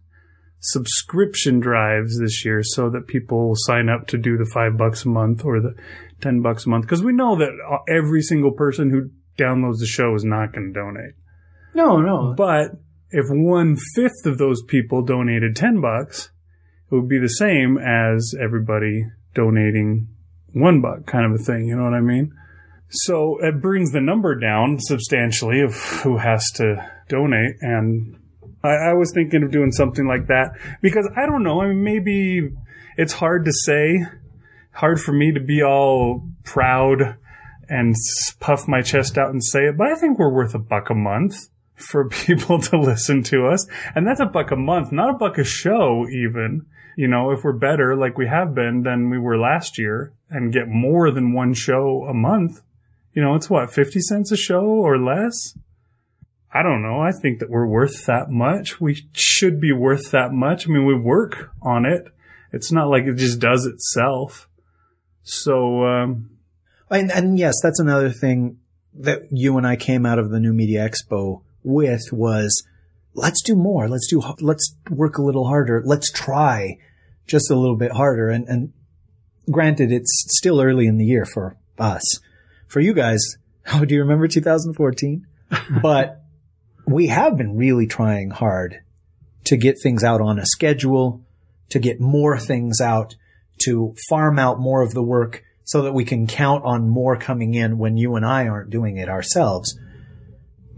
subscription 0.60 1.60
drives 1.60 2.20
this 2.20 2.44
year 2.44 2.62
so 2.63 2.89
that 2.89 3.08
people 3.08 3.48
will 3.48 3.56
sign 3.56 3.89
up 3.89 4.08
to 4.08 4.18
do 4.18 4.38
the 4.38 4.50
five 4.52 4.78
bucks 4.78 5.06
a 5.06 5.10
month 5.10 5.46
or 5.46 5.62
the 5.62 5.76
10 6.22 6.41
bucks 6.41 6.65
a 6.65 6.70
month. 6.70 6.88
Cause 6.88 7.04
we 7.04 7.13
know 7.13 7.38
that 7.38 7.52
uh, 7.70 7.78
every 7.88 8.24
single 8.24 8.52
person 8.52 8.89
who 8.89 9.12
downloads 9.38 9.80
the 9.80 9.86
show 9.86 10.15
is 10.15 10.24
not 10.24 10.54
going 10.54 10.74
to 10.74 10.80
donate. 10.80 11.13
No, 11.76 12.00
no. 12.00 12.34
But 12.36 12.72
if 13.12 13.26
one 13.30 13.78
fifth 13.94 14.26
of 14.26 14.38
those 14.38 14.63
people 14.63 15.04
donated 15.04 15.56
10 15.56 15.80
bucks, 15.80 16.32
it 16.91 16.95
would 16.95 17.10
be 17.10 17.19
the 17.19 17.28
same 17.28 17.78
as 17.78 18.36
everybody 18.39 19.06
donating 19.34 20.08
one 20.54 20.82
buck 20.82 21.06
kind 21.06 21.26
of 21.26 21.39
a 21.39 21.43
thing. 21.43 21.67
You 21.67 21.76
know 21.76 21.84
what 21.84 21.93
I 21.93 22.02
mean? 22.02 22.34
So 22.89 23.38
it 23.41 23.62
brings 23.62 23.91
the 23.91 24.02
number 24.02 24.39
down 24.39 24.78
substantially 24.80 25.62
of 25.62 25.76
who 25.76 26.17
has 26.17 26.45
to 26.56 26.89
donate. 27.10 27.56
And 27.62 28.17
I, 28.63 28.91
I 28.91 28.93
was 28.93 29.12
thinking 29.13 29.43
of 29.43 29.52
doing 29.52 29.71
something 29.71 30.08
like 30.08 30.28
that 30.28 30.52
because 30.82 31.10
I 31.17 31.26
don't 31.26 31.43
know. 31.43 31.62
I 31.62 31.67
mean, 31.67 31.84
maybe 31.84 32.52
it's 32.98 33.13
hard 33.13 33.45
to 33.45 33.52
say, 33.52 34.06
hard 34.71 35.02
for 35.02 35.12
me 35.12 35.34
to 35.34 35.39
be 35.39 35.63
all 35.63 36.28
proud 36.43 37.17
and 37.67 37.95
puff 38.39 38.67
my 38.67 38.82
chest 38.82 39.17
out 39.17 39.32
and 39.32 39.43
say 39.43 39.65
it, 39.65 39.78
but 39.78 39.88
I 39.88 39.95
think 39.95 40.19
we're 40.19 40.34
worth 40.34 40.54
a 40.54 40.60
buck 40.60 40.89
a 40.89 40.95
month 40.95 41.36
for 41.75 42.07
people 42.09 42.59
to 42.59 42.79
listen 42.79 43.23
to 43.23 43.47
us. 43.47 43.67
And 43.93 44.07
that's 44.07 44.19
a 44.19 44.25
buck 44.25 44.51
a 44.51 44.55
month, 44.55 44.91
not 44.91 45.09
a 45.09 45.17
buck 45.17 45.38
a 45.38 45.43
show 45.43 46.07
even. 46.09 46.65
You 46.97 47.07
know, 47.09 47.31
if 47.31 47.43
we're 47.43 47.53
better 47.53 47.95
like 47.95 48.17
we 48.17 48.27
have 48.27 48.55
been 48.55 48.83
than 48.83 49.09
we 49.09 49.19
were 49.19 49.38
last 49.38 49.77
year 49.77 50.13
and 50.29 50.53
get 50.53 50.67
more 50.67 51.11
than 51.11 51.33
one 51.33 51.53
show 51.53 52.05
a 52.09 52.13
month, 52.13 52.61
you 53.13 53.21
know, 53.21 53.35
it's 53.35 53.49
what, 53.49 53.71
50 53.71 53.99
cents 54.01 54.31
a 54.31 54.38
show 54.38 54.63
or 54.63 54.97
less? 54.97 55.57
I 56.53 56.63
don't 56.63 56.81
know. 56.81 57.01
I 57.01 57.11
think 57.11 57.39
that 57.39 57.49
we're 57.49 57.67
worth 57.67 58.05
that 58.05 58.29
much. 58.29 58.79
We 58.79 59.05
should 59.11 59.59
be 59.59 59.73
worth 59.73 60.11
that 60.11 60.31
much. 60.31 60.67
I 60.67 60.71
mean, 60.71 60.85
we 60.85 60.97
work 60.97 61.51
on 61.61 61.85
it. 61.85 62.07
It's 62.53 62.71
not 62.71 62.88
like 62.88 63.03
it 63.03 63.15
just 63.15 63.39
does 63.39 63.65
itself. 63.65 64.47
So, 65.21 65.83
um, 65.83 66.29
And, 66.89 67.11
and 67.11 67.38
yes, 67.38 67.55
that's 67.61 67.79
another 67.79 68.09
thing 68.09 68.59
that 68.93 69.23
you 69.31 69.57
and 69.57 69.67
I 69.67 69.75
came 69.75 70.05
out 70.05 70.19
of 70.19 70.29
the 70.29 70.39
New 70.39 70.53
Media 70.53 70.88
Expo 70.88 71.41
with 71.65 72.04
was 72.12 72.63
let's 73.15 73.41
do 73.41 73.56
more. 73.56 73.88
Let's 73.88 74.08
do, 74.08 74.21
let's 74.39 74.75
work 74.89 75.17
a 75.17 75.23
little 75.23 75.47
harder. 75.47 75.82
Let's 75.84 76.12
try 76.12 76.78
just 77.28 77.49
a 77.49 77.56
little 77.56 77.78
bit 77.78 77.91
harder. 77.91 78.30
And, 78.30 78.47
and 78.47 78.73
granted, 79.49 79.91
it's 79.91 80.25
still 80.38 80.62
early 80.62 80.86
in 80.86 80.97
the 80.97 81.06
year 81.06 81.25
for 81.25 81.58
us. 81.80 82.19
For 82.67 82.80
you 82.80 82.93
guys, 82.93 83.21
oh, 83.73 83.86
do 83.86 83.95
you 83.95 84.01
remember 84.01 84.28
2014? 84.28 85.25
but 85.82 86.21
we 86.88 87.08
have 87.08 87.38
been 87.38 87.56
really 87.56 87.88
trying 87.88 88.30
hard 88.30 88.82
to 89.45 89.58
get 89.58 89.78
things 89.82 90.04
out 90.04 90.21
on 90.21 90.39
a 90.39 90.45
schedule, 90.45 91.23
to 91.69 91.80
get 91.80 91.99
more 91.99 92.38
things 92.38 92.82
out, 92.82 93.15
to 93.60 93.95
farm 94.10 94.38
out 94.38 94.60
more 94.60 94.82
of 94.82 94.93
the 94.93 95.04
work 95.04 95.43
so 95.63 95.82
that 95.82 95.93
we 95.93 96.06
can 96.06 96.28
count 96.28 96.63
on 96.63 96.88
more 96.88 97.17
coming 97.17 97.54
in 97.54 97.78
when 97.78 97.97
you 97.97 98.15
and 98.15 98.25
I 98.25 98.47
aren't 98.47 98.69
doing 98.69 98.97
it 98.97 99.10
ourselves. 99.10 99.78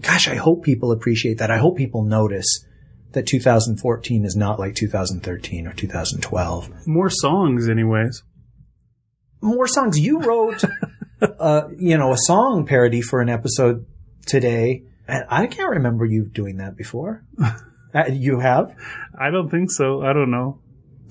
Gosh, 0.01 0.27
I 0.27 0.35
hope 0.35 0.63
people 0.63 0.91
appreciate 0.91 1.37
that. 1.39 1.51
I 1.51 1.57
hope 1.57 1.77
people 1.77 2.03
notice 2.03 2.65
that 3.13 3.25
2014 3.25 4.25
is 4.25 4.35
not 4.35 4.59
like 4.59 4.75
2013 4.75 5.67
or 5.67 5.73
2012. 5.73 6.87
more 6.87 7.09
songs 7.09 7.67
anyways. 7.69 8.23
More 9.41 9.67
songs. 9.67 9.99
You 9.99 10.19
wrote, 10.19 10.63
uh, 11.39 11.69
you 11.77 11.97
know, 11.97 12.11
a 12.11 12.17
song 12.17 12.65
parody 12.65 13.01
for 13.01 13.21
an 13.21 13.29
episode 13.29 13.85
today, 14.25 14.83
and 15.07 15.23
I 15.29 15.47
can't 15.47 15.71
remember 15.71 16.05
you 16.05 16.27
doing 16.27 16.57
that 16.57 16.75
before. 16.75 17.23
Uh, 17.95 18.03
you 18.11 18.39
have? 18.41 18.75
I 19.17 19.31
don't 19.31 19.49
think 19.49 19.71
so. 19.71 20.01
I 20.01 20.11
don't 20.11 20.29
know. 20.29 20.59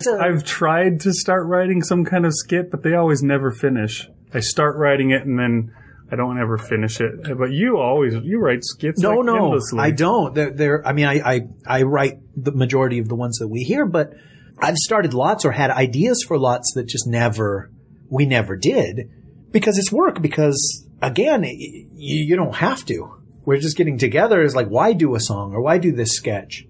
A- 0.06 0.20
I've 0.22 0.44
tried 0.44 1.00
to 1.00 1.12
start 1.12 1.46
writing 1.46 1.82
some 1.82 2.04
kind 2.04 2.26
of 2.26 2.32
skit, 2.34 2.70
but 2.70 2.82
they 2.82 2.94
always 2.94 3.22
never 3.22 3.50
finish. 3.50 4.08
I 4.32 4.40
start 4.40 4.76
writing 4.76 5.10
it 5.10 5.22
and 5.22 5.38
then 5.38 5.72
I 6.10 6.16
don't 6.16 6.38
ever 6.38 6.56
finish 6.56 7.00
it. 7.00 7.36
But 7.36 7.50
you 7.50 7.78
always 7.78 8.14
you 8.22 8.38
write 8.38 8.60
skits. 8.62 9.00
No, 9.00 9.16
like 9.16 9.26
no, 9.26 9.44
endlessly. 9.46 9.80
I 9.80 9.90
don't. 9.90 10.34
They're, 10.34 10.50
they're, 10.50 10.86
I 10.86 10.92
mean, 10.92 11.06
I, 11.06 11.20
I, 11.24 11.40
I 11.66 11.82
write 11.82 12.18
the 12.36 12.52
majority 12.52 12.98
of 12.98 13.08
the 13.08 13.16
ones 13.16 13.38
that 13.38 13.48
we 13.48 13.62
hear, 13.62 13.86
but 13.86 14.12
I've 14.58 14.76
started 14.76 15.14
lots 15.14 15.44
or 15.44 15.50
had 15.52 15.70
ideas 15.70 16.24
for 16.26 16.38
lots 16.38 16.72
that 16.74 16.86
just 16.86 17.06
never, 17.06 17.70
we 18.08 18.24
never 18.24 18.56
did 18.56 19.10
because 19.50 19.78
it's 19.78 19.90
work. 19.92 20.22
Because 20.22 20.86
again, 21.02 21.42
y- 21.42 21.48
y- 21.58 21.88
you 21.92 22.36
don't 22.36 22.54
have 22.54 22.84
to. 22.86 23.12
We're 23.44 23.58
just 23.58 23.76
getting 23.76 23.98
together. 23.98 24.42
It's 24.42 24.54
like, 24.54 24.68
why 24.68 24.92
do 24.92 25.14
a 25.16 25.20
song 25.20 25.52
or 25.54 25.60
why 25.60 25.78
do 25.78 25.92
this 25.92 26.12
sketch? 26.12 26.66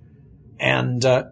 And, 0.59 1.05
uh, 1.05 1.25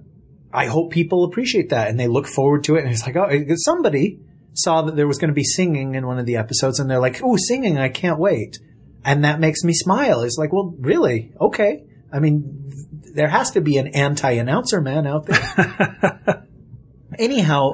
I 0.52 0.66
hope 0.66 0.92
people 0.92 1.24
appreciate 1.24 1.70
that 1.70 1.88
and 1.88 1.98
they 1.98 2.06
look 2.06 2.26
forward 2.28 2.64
to 2.64 2.76
it. 2.76 2.84
And 2.84 2.92
it's 2.92 3.04
like, 3.04 3.16
oh, 3.16 3.28
somebody 3.56 4.20
saw 4.54 4.82
that 4.82 4.96
there 4.96 5.06
was 5.06 5.18
going 5.18 5.28
to 5.28 5.34
be 5.34 5.44
singing 5.44 5.94
in 5.94 6.06
one 6.06 6.18
of 6.18 6.26
the 6.26 6.36
episodes 6.36 6.80
and 6.80 6.88
they're 6.88 7.00
like, 7.00 7.20
oh, 7.22 7.36
singing, 7.36 7.76
I 7.76 7.88
can't 7.88 8.18
wait. 8.18 8.58
And 9.04 9.24
that 9.24 9.40
makes 9.40 9.62
me 9.62 9.74
smile. 9.74 10.22
It's 10.22 10.38
like, 10.38 10.52
well, 10.52 10.74
really? 10.78 11.32
Okay. 11.40 11.84
I 12.12 12.20
mean, 12.20 12.72
there 13.14 13.28
has 13.28 13.50
to 13.52 13.60
be 13.60 13.76
an 13.76 13.88
anti-announcer 13.88 14.80
man 14.80 15.06
out 15.06 15.26
there. 15.26 16.46
Anyhow, 17.18 17.72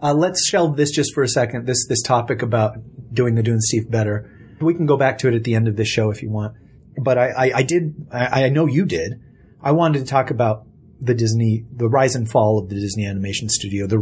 uh, 0.00 0.14
let's 0.14 0.46
shelve 0.46 0.76
this 0.76 0.90
just 0.90 1.12
for 1.14 1.22
a 1.22 1.28
second. 1.28 1.66
This, 1.66 1.86
this 1.88 2.02
topic 2.02 2.42
about 2.42 2.78
doing 3.12 3.34
the 3.34 3.42
Dunesteef 3.42 3.90
better. 3.90 4.32
We 4.60 4.74
can 4.74 4.86
go 4.86 4.96
back 4.96 5.18
to 5.18 5.28
it 5.28 5.34
at 5.34 5.44
the 5.44 5.54
end 5.54 5.68
of 5.68 5.76
this 5.76 5.88
show 5.88 6.10
if 6.10 6.22
you 6.22 6.30
want. 6.30 6.54
But 7.02 7.18
I, 7.18 7.28
I, 7.28 7.52
I 7.56 7.62
did, 7.62 8.06
I, 8.10 8.44
I 8.44 8.48
know 8.48 8.66
you 8.66 8.86
did. 8.86 9.20
I 9.60 9.72
wanted 9.72 9.98
to 10.00 10.06
talk 10.06 10.30
about 10.30 10.66
the 11.00 11.14
Disney, 11.14 11.64
the 11.72 11.88
rise 11.88 12.14
and 12.14 12.30
fall 12.30 12.58
of 12.58 12.68
the 12.68 12.76
Disney 12.76 13.06
animation 13.06 13.48
studio, 13.48 13.86
the, 13.86 13.98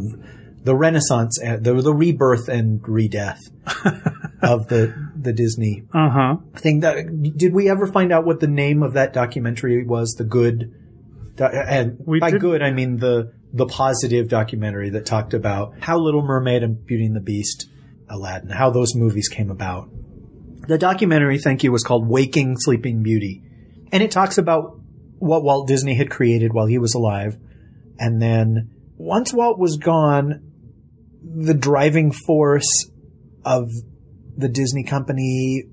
the 0.64 0.74
renaissance, 0.74 1.38
uh, 1.44 1.58
the, 1.60 1.74
the 1.80 1.94
rebirth 1.94 2.48
and 2.48 2.80
re-death 2.88 3.40
of 4.42 4.68
the, 4.68 4.94
the 5.16 5.32
Disney 5.32 5.84
Uh 5.92 6.08
huh. 6.10 6.36
thing. 6.56 6.80
That 6.80 6.96
did 7.36 7.52
we 7.52 7.68
ever 7.70 7.86
find 7.86 8.12
out 8.12 8.24
what 8.24 8.40
the 8.40 8.46
name 8.48 8.82
of 8.82 8.94
that 8.94 9.12
documentary 9.12 9.84
was? 9.84 10.14
The 10.18 10.24
good 10.24 10.72
do- 11.36 11.44
and 11.44 11.98
We 12.06 12.18
by 12.20 12.30
did- 12.32 12.40
good 12.40 12.62
i 12.62 12.70
mean 12.70 12.96
the 12.98 13.32
the 13.52 13.66
positive 13.66 14.28
documentary 14.28 14.90
that 14.90 15.06
talked 15.06 15.32
about 15.34 15.74
how 15.80 15.98
little 15.98 16.22
mermaid 16.22 16.62
and 16.64 16.84
beauty 16.86 17.06
and 17.06 17.14
the 17.14 17.20
beast 17.20 17.66
aladdin 18.08 18.50
how 18.50 18.70
those 18.70 18.94
movies 18.94 19.28
came 19.28 19.50
about. 19.50 19.88
The 20.66 20.78
documentary 20.78 21.38
thank 21.38 21.62
you 21.62 21.70
was 21.72 21.82
called 21.84 22.08
waking 22.08 22.56
sleeping 22.58 23.02
beauty. 23.02 23.42
And 23.92 24.02
it 24.02 24.10
talks 24.10 24.38
about 24.38 24.80
what 25.18 25.44
walt 25.44 25.68
disney 25.68 25.94
had 25.94 26.10
created 26.10 26.52
while 26.52 26.66
he 26.66 26.78
was 26.78 26.94
alive. 26.94 27.36
And 27.98 28.20
then 28.20 28.70
once 28.96 29.32
walt 29.32 29.58
was 29.58 29.76
gone 29.76 30.52
the 31.24 31.54
driving 31.54 32.12
force 32.12 32.90
of 33.44 33.70
the 34.36 34.48
Disney 34.48 34.84
company 34.84 35.64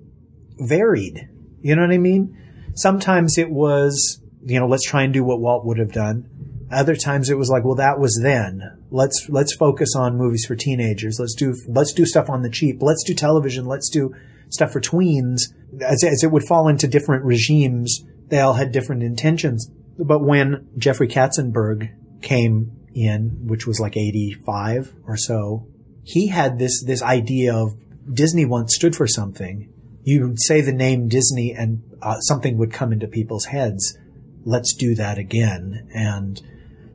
varied. 0.58 1.28
You 1.62 1.76
know 1.76 1.82
what 1.82 1.92
I 1.92 1.98
mean? 1.98 2.38
Sometimes 2.76 3.38
it 3.38 3.50
was, 3.50 4.22
you 4.46 4.60
know, 4.60 4.68
let's 4.68 4.86
try 4.86 5.04
and 5.04 5.14
do 5.14 5.24
what 5.24 5.40
Walt 5.40 5.66
would 5.66 5.78
have 5.78 5.92
done. 5.92 6.28
Other 6.72 6.96
times 6.96 7.30
it 7.30 7.38
was 7.38 7.50
like, 7.50 7.66
well, 7.66 7.76
that 7.76 8.00
was 8.00 8.20
then. 8.24 8.62
Let's 8.90 9.28
let's 9.30 9.54
focus 9.56 9.94
on 9.96 10.18
movies 10.18 10.46
for 10.46 10.56
teenagers. 10.56 11.18
Let's 11.20 11.36
do 11.36 11.54
let's 11.68 11.94
do 11.94 12.06
stuff 12.06 12.30
on 12.30 12.44
the 12.44 12.50
cheap. 12.50 12.82
Let's 12.82 13.04
do 13.04 13.14
television. 13.14 13.66
Let's 13.66 13.90
do 13.90 14.16
stuff 14.50 14.72
for 14.72 14.80
tweens. 14.80 15.40
As, 15.82 16.04
as 16.04 16.24
it 16.24 16.32
would 16.32 16.44
fall 16.44 16.68
into 16.68 16.88
different 16.88 17.26
regimes, 17.26 18.04
they 18.28 18.40
all 18.40 18.54
had 18.54 18.72
different 18.72 19.04
intentions. 19.04 19.70
But 20.00 20.20
when 20.20 20.70
Jeffrey 20.78 21.08
Katzenberg 21.08 21.92
came 22.22 22.72
in, 22.94 23.48
which 23.48 23.66
was 23.66 23.80
like 23.80 23.98
85 23.98 24.94
or 25.06 25.18
so, 25.18 25.68
he 26.04 26.28
had 26.28 26.60
this, 26.60 26.84
this 26.84 27.02
idea 27.02 27.56
of 27.56 27.72
Disney 28.12 28.46
once 28.46 28.76
stood 28.76 28.96
for 28.96 29.08
something. 29.08 29.72
You'd 30.04 30.40
say 30.42 30.62
the 30.62 30.74
name 30.74 31.08
Disney 31.08 31.54
and 31.54 31.84
uh, 32.02 32.20
something 32.22 32.58
would 32.58 32.74
come 32.74 32.92
into 32.92 33.08
people's 33.08 33.46
heads. 33.46 33.98
Let's 34.44 34.74
do 34.74 34.96
that 34.96 35.18
again. 35.18 35.88
And 35.94 36.42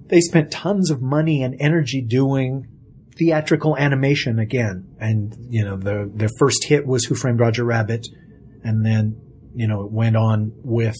they 0.06 0.20
spent 0.20 0.50
tons 0.50 0.90
of 0.90 1.00
money 1.00 1.42
and 1.42 1.56
energy 1.60 2.00
doing 2.00 2.66
theatrical 3.16 3.76
animation 3.76 4.38
again. 4.38 4.94
And, 4.98 5.34
you 5.48 5.64
know, 5.64 5.76
the, 5.76 6.10
their 6.12 6.28
first 6.38 6.64
hit 6.64 6.86
was 6.86 7.04
Who 7.04 7.14
Framed 7.14 7.40
Roger 7.40 7.64
Rabbit. 7.64 8.06
And 8.62 8.84
then, 8.84 9.20
you 9.54 9.68
know, 9.68 9.84
it 9.84 9.92
went 9.92 10.16
on 10.16 10.52
with 10.56 10.96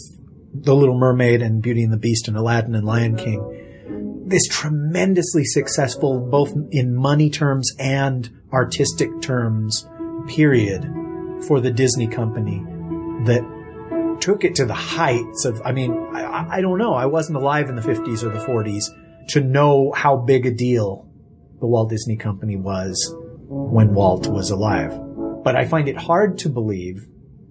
The 0.54 0.74
Little 0.74 0.98
Mermaid 0.98 1.42
and 1.42 1.62
Beauty 1.62 1.82
and 1.82 1.92
the 1.92 1.98
Beast 1.98 2.28
and 2.28 2.36
Aladdin 2.36 2.74
and 2.74 2.86
Lion 2.86 3.16
King. 3.16 3.65
This 4.26 4.46
tremendously 4.48 5.44
successful, 5.44 6.18
both 6.18 6.52
in 6.72 6.94
money 6.94 7.30
terms 7.30 7.72
and 7.78 8.28
artistic 8.52 9.20
terms, 9.22 9.88
period 10.26 10.82
for 11.46 11.60
the 11.60 11.70
Disney 11.70 12.08
company 12.08 12.64
that 13.24 14.18
took 14.20 14.44
it 14.44 14.56
to 14.56 14.64
the 14.64 14.74
heights 14.74 15.44
of, 15.44 15.62
I 15.64 15.72
mean, 15.72 15.92
I, 16.12 16.56
I 16.56 16.60
don't 16.60 16.78
know. 16.78 16.94
I 16.94 17.06
wasn't 17.06 17.36
alive 17.36 17.68
in 17.68 17.76
the 17.76 17.82
50s 17.82 18.22
or 18.24 18.30
the 18.30 18.44
40s 18.44 18.84
to 19.28 19.40
know 19.40 19.92
how 19.92 20.16
big 20.16 20.46
a 20.46 20.50
deal 20.50 21.08
the 21.60 21.66
Walt 21.66 21.90
Disney 21.90 22.16
Company 22.16 22.56
was 22.56 23.14
when 23.48 23.94
Walt 23.94 24.26
was 24.26 24.50
alive. 24.50 24.98
But 25.44 25.56
I 25.56 25.66
find 25.66 25.88
it 25.88 25.96
hard 25.96 26.38
to 26.38 26.48
believe 26.48 27.06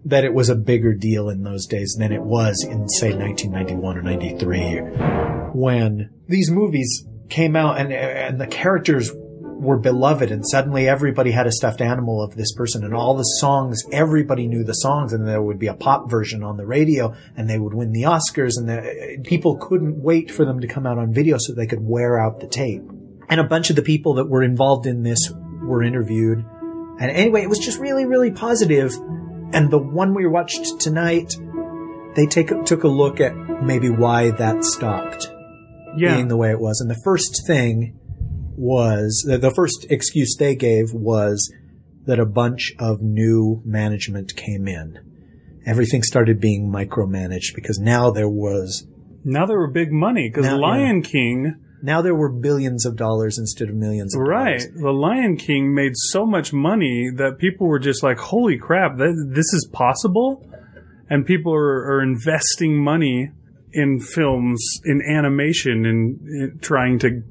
that 0.05 0.23
it 0.23 0.33
was 0.33 0.49
a 0.49 0.55
bigger 0.55 0.93
deal 0.93 1.29
in 1.29 1.43
those 1.43 1.65
days 1.65 1.95
than 1.97 2.11
it 2.11 2.21
was 2.21 2.63
in, 2.63 2.87
say, 2.87 3.13
1991 3.13 3.97
or 3.97 4.01
93 4.01 5.45
when 5.55 6.09
these 6.27 6.51
movies 6.51 7.05
came 7.29 7.55
out 7.55 7.79
and, 7.79 7.91
and 7.93 8.39
the 8.39 8.47
characters 8.47 9.11
were 9.15 9.77
beloved 9.77 10.31
and 10.31 10.45
suddenly 10.45 10.87
everybody 10.87 11.31
had 11.31 11.47
a 11.47 11.51
stuffed 11.51 11.81
animal 11.81 12.21
of 12.21 12.35
this 12.35 12.53
person 12.53 12.83
and 12.83 12.93
all 12.93 13.15
the 13.15 13.23
songs 13.23 13.83
everybody 13.91 14.47
knew 14.47 14.63
the 14.65 14.73
songs 14.73 15.13
and 15.13 15.25
there 15.25 15.41
would 15.41 15.57
be 15.57 15.67
a 15.67 15.73
pop 15.73 16.09
version 16.09 16.43
on 16.43 16.57
the 16.57 16.65
radio 16.65 17.15
and 17.37 17.49
they 17.49 17.57
would 17.57 17.73
win 17.73 17.93
the 17.93 18.03
oscars 18.03 18.57
and 18.57 18.67
the, 18.67 19.17
people 19.23 19.55
couldn't 19.57 20.01
wait 20.01 20.29
for 20.29 20.43
them 20.43 20.59
to 20.59 20.67
come 20.67 20.85
out 20.85 20.97
on 20.97 21.13
video 21.13 21.37
so 21.39 21.53
they 21.53 21.65
could 21.65 21.81
wear 21.81 22.19
out 22.19 22.41
the 22.41 22.47
tape. 22.47 22.83
And 23.29 23.39
a 23.39 23.45
bunch 23.45 23.69
of 23.69 23.75
the 23.75 23.81
people 23.81 24.15
that 24.15 24.29
were 24.29 24.43
involved 24.43 24.85
in 24.85 25.03
this 25.03 25.31
were 25.63 25.81
interviewed. 25.81 26.45
And 26.99 27.09
anyway 27.11 27.41
it 27.43 27.49
was 27.49 27.59
just 27.59 27.79
really 27.79 28.05
really 28.05 28.31
positive 28.31 28.93
and 29.53 29.71
the 29.71 29.77
one 29.79 30.13
we 30.13 30.25
watched 30.27 30.79
tonight 30.79 31.35
they 32.15 32.25
take 32.25 32.49
took 32.65 32.83
a 32.83 32.87
look 32.87 33.19
at 33.19 33.35
maybe 33.63 33.89
why 33.89 34.31
that 34.31 34.63
stopped 34.63 35.29
Yeah. 35.97 36.15
being 36.15 36.29
the 36.29 36.37
way 36.37 36.49
it 36.51 36.59
was. 36.59 36.79
And 36.79 36.89
the 36.89 36.99
first 37.03 37.43
thing 37.45 37.99
was 38.55 39.25
the, 39.27 39.37
the 39.37 39.51
first 39.51 39.85
excuse 39.89 40.35
they 40.37 40.55
gave 40.55 40.93
was 40.93 41.51
that 42.05 42.19
a 42.19 42.25
bunch 42.25 42.73
of 42.79 43.01
new 43.01 43.61
management 43.65 44.35
came 44.37 44.67
in. 44.67 44.99
Everything 45.65 46.03
started 46.03 46.39
being 46.39 46.71
micromanaged 46.71 47.53
because 47.55 47.79
now 47.79 48.11
there 48.11 48.29
was 48.29 48.87
Now 49.25 49.45
there 49.45 49.57
were 49.57 49.71
big 49.71 49.91
money 49.91 50.29
because 50.29 50.49
Lion 50.51 51.01
King, 51.01 51.55
now 51.81 52.01
there 52.01 52.15
were 52.15 52.31
billions 52.31 52.85
of 52.85 52.95
dollars 52.95 53.37
instead 53.37 53.69
of 53.69 53.75
millions 53.75 54.15
of 54.15 54.21
right? 54.21 54.59
dollars. 54.59 54.73
The 54.81 54.91
Lion 54.91 55.37
King 55.37 55.73
made 55.73 55.93
so 55.95 56.25
much 56.25 56.51
money 56.53 57.09
that 57.15 57.37
people 57.37 57.67
were 57.67 57.79
just 57.79 58.01
like, 58.03 58.17
"Holy 58.17 58.57
crap, 58.57 58.97
that, 58.97 59.31
this 59.33 59.53
is 59.53 59.69
possible!" 59.71 60.45
And 61.09 61.25
people 61.25 61.53
are, 61.53 61.85
are 61.97 62.01
investing 62.01 62.83
money 62.83 63.31
in 63.73 63.99
films, 63.99 64.59
in 64.85 65.01
animation, 65.01 65.85
and 65.85 66.19
in 66.27 66.59
trying 66.61 66.97
to 66.99 67.21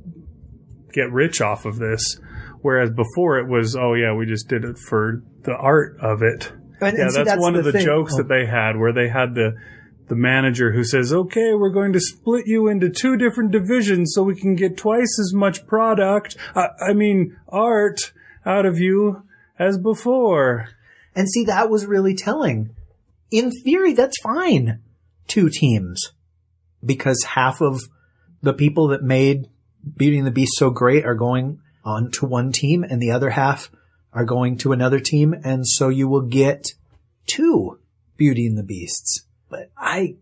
get 0.93 1.11
rich 1.11 1.41
off 1.41 1.65
of 1.65 1.79
this. 1.79 2.21
Whereas 2.63 2.91
before 2.91 3.39
it 3.41 3.49
was, 3.49 3.77
oh 3.77 3.95
yeah, 3.95 4.15
we 4.15 4.27
just 4.27 4.49
did 4.49 4.65
it 4.65 4.79
for 4.79 5.23
the 5.43 5.53
art 5.55 5.97
of 6.01 6.23
it. 6.23 6.53
And- 6.81 6.97
Yeah, 6.97 7.05
and 7.05 7.13
see, 7.13 7.23
that's, 7.25 7.41
one 7.41 7.57
of 7.57 7.65
the 7.65 7.73
the 7.73 7.79
thing. 7.79 7.87
jokes 7.87 8.13
Oh. 8.15 8.19
that 8.19 8.29
they 8.29 8.47
had 8.47 8.77
where 8.77 8.93
they 8.93 9.09
had 9.09 9.35
the 9.35 9.55
the 10.09 10.15
manager 10.15 10.73
who 10.73 10.85
says, 10.85 11.13
"Okay, 11.13 11.55
we're 11.55 11.71
going 11.71 11.93
to 11.93 12.01
split 12.01 12.47
you 12.47 12.69
into 12.69 12.91
two 12.91 13.17
different 13.17 13.51
divisions 13.51 14.13
so 14.15 14.23
we 14.23 14.35
can 14.35 14.55
get 14.55 14.77
twice 14.77 15.19
as 15.19 15.33
much 15.35 15.67
product, 15.67 16.37
I, 16.55 16.69
I 16.81 16.93
mean, 16.93 17.37
art 17.49 18.13
out 18.45 18.67
of 18.67 18.79
you 18.79 19.23
as 19.59 19.79
before." 19.79 20.69
And 21.15 21.29
see, 21.29 21.45
that 21.45 21.71
was 21.71 21.87
really 21.87 22.15
telling. 22.15 22.75
In 23.31 23.51
theory, 23.51 23.93
that's 23.93 24.21
fine. 24.21 24.81
Two 25.27 25.49
teams. 25.49 26.13
Because 26.85 27.23
half 27.25 27.61
of 27.61 27.83
the 28.43 28.53
people 28.53 28.89
that 28.89 29.03
made 29.03 29.49
Beauty 29.97 30.19
and 30.19 30.27
the 30.27 30.33
Beast 30.33 30.53
so 30.57 30.71
great 30.71 31.05
are 31.05 31.15
going 31.15 31.61
on 31.85 32.11
to 32.13 32.27
one 32.27 32.53
team 32.53 32.85
and 32.85 33.01
the 33.01 33.11
other 33.11 33.31
half 33.31 33.71
are 34.13 34.25
going 34.25 34.57
to 34.59 34.73
another 34.73 35.01
team. 35.01 35.35
And 35.45 35.67
so 35.67 35.89
you 35.89 36.09
will 36.09 36.23
get 36.23 36.73
two 37.27 37.79
Beauty 38.17 38.47
and 38.47 38.59
the 38.59 38.63
Beasts. 38.63 39.25
But 39.55 39.71
I, 39.79 40.17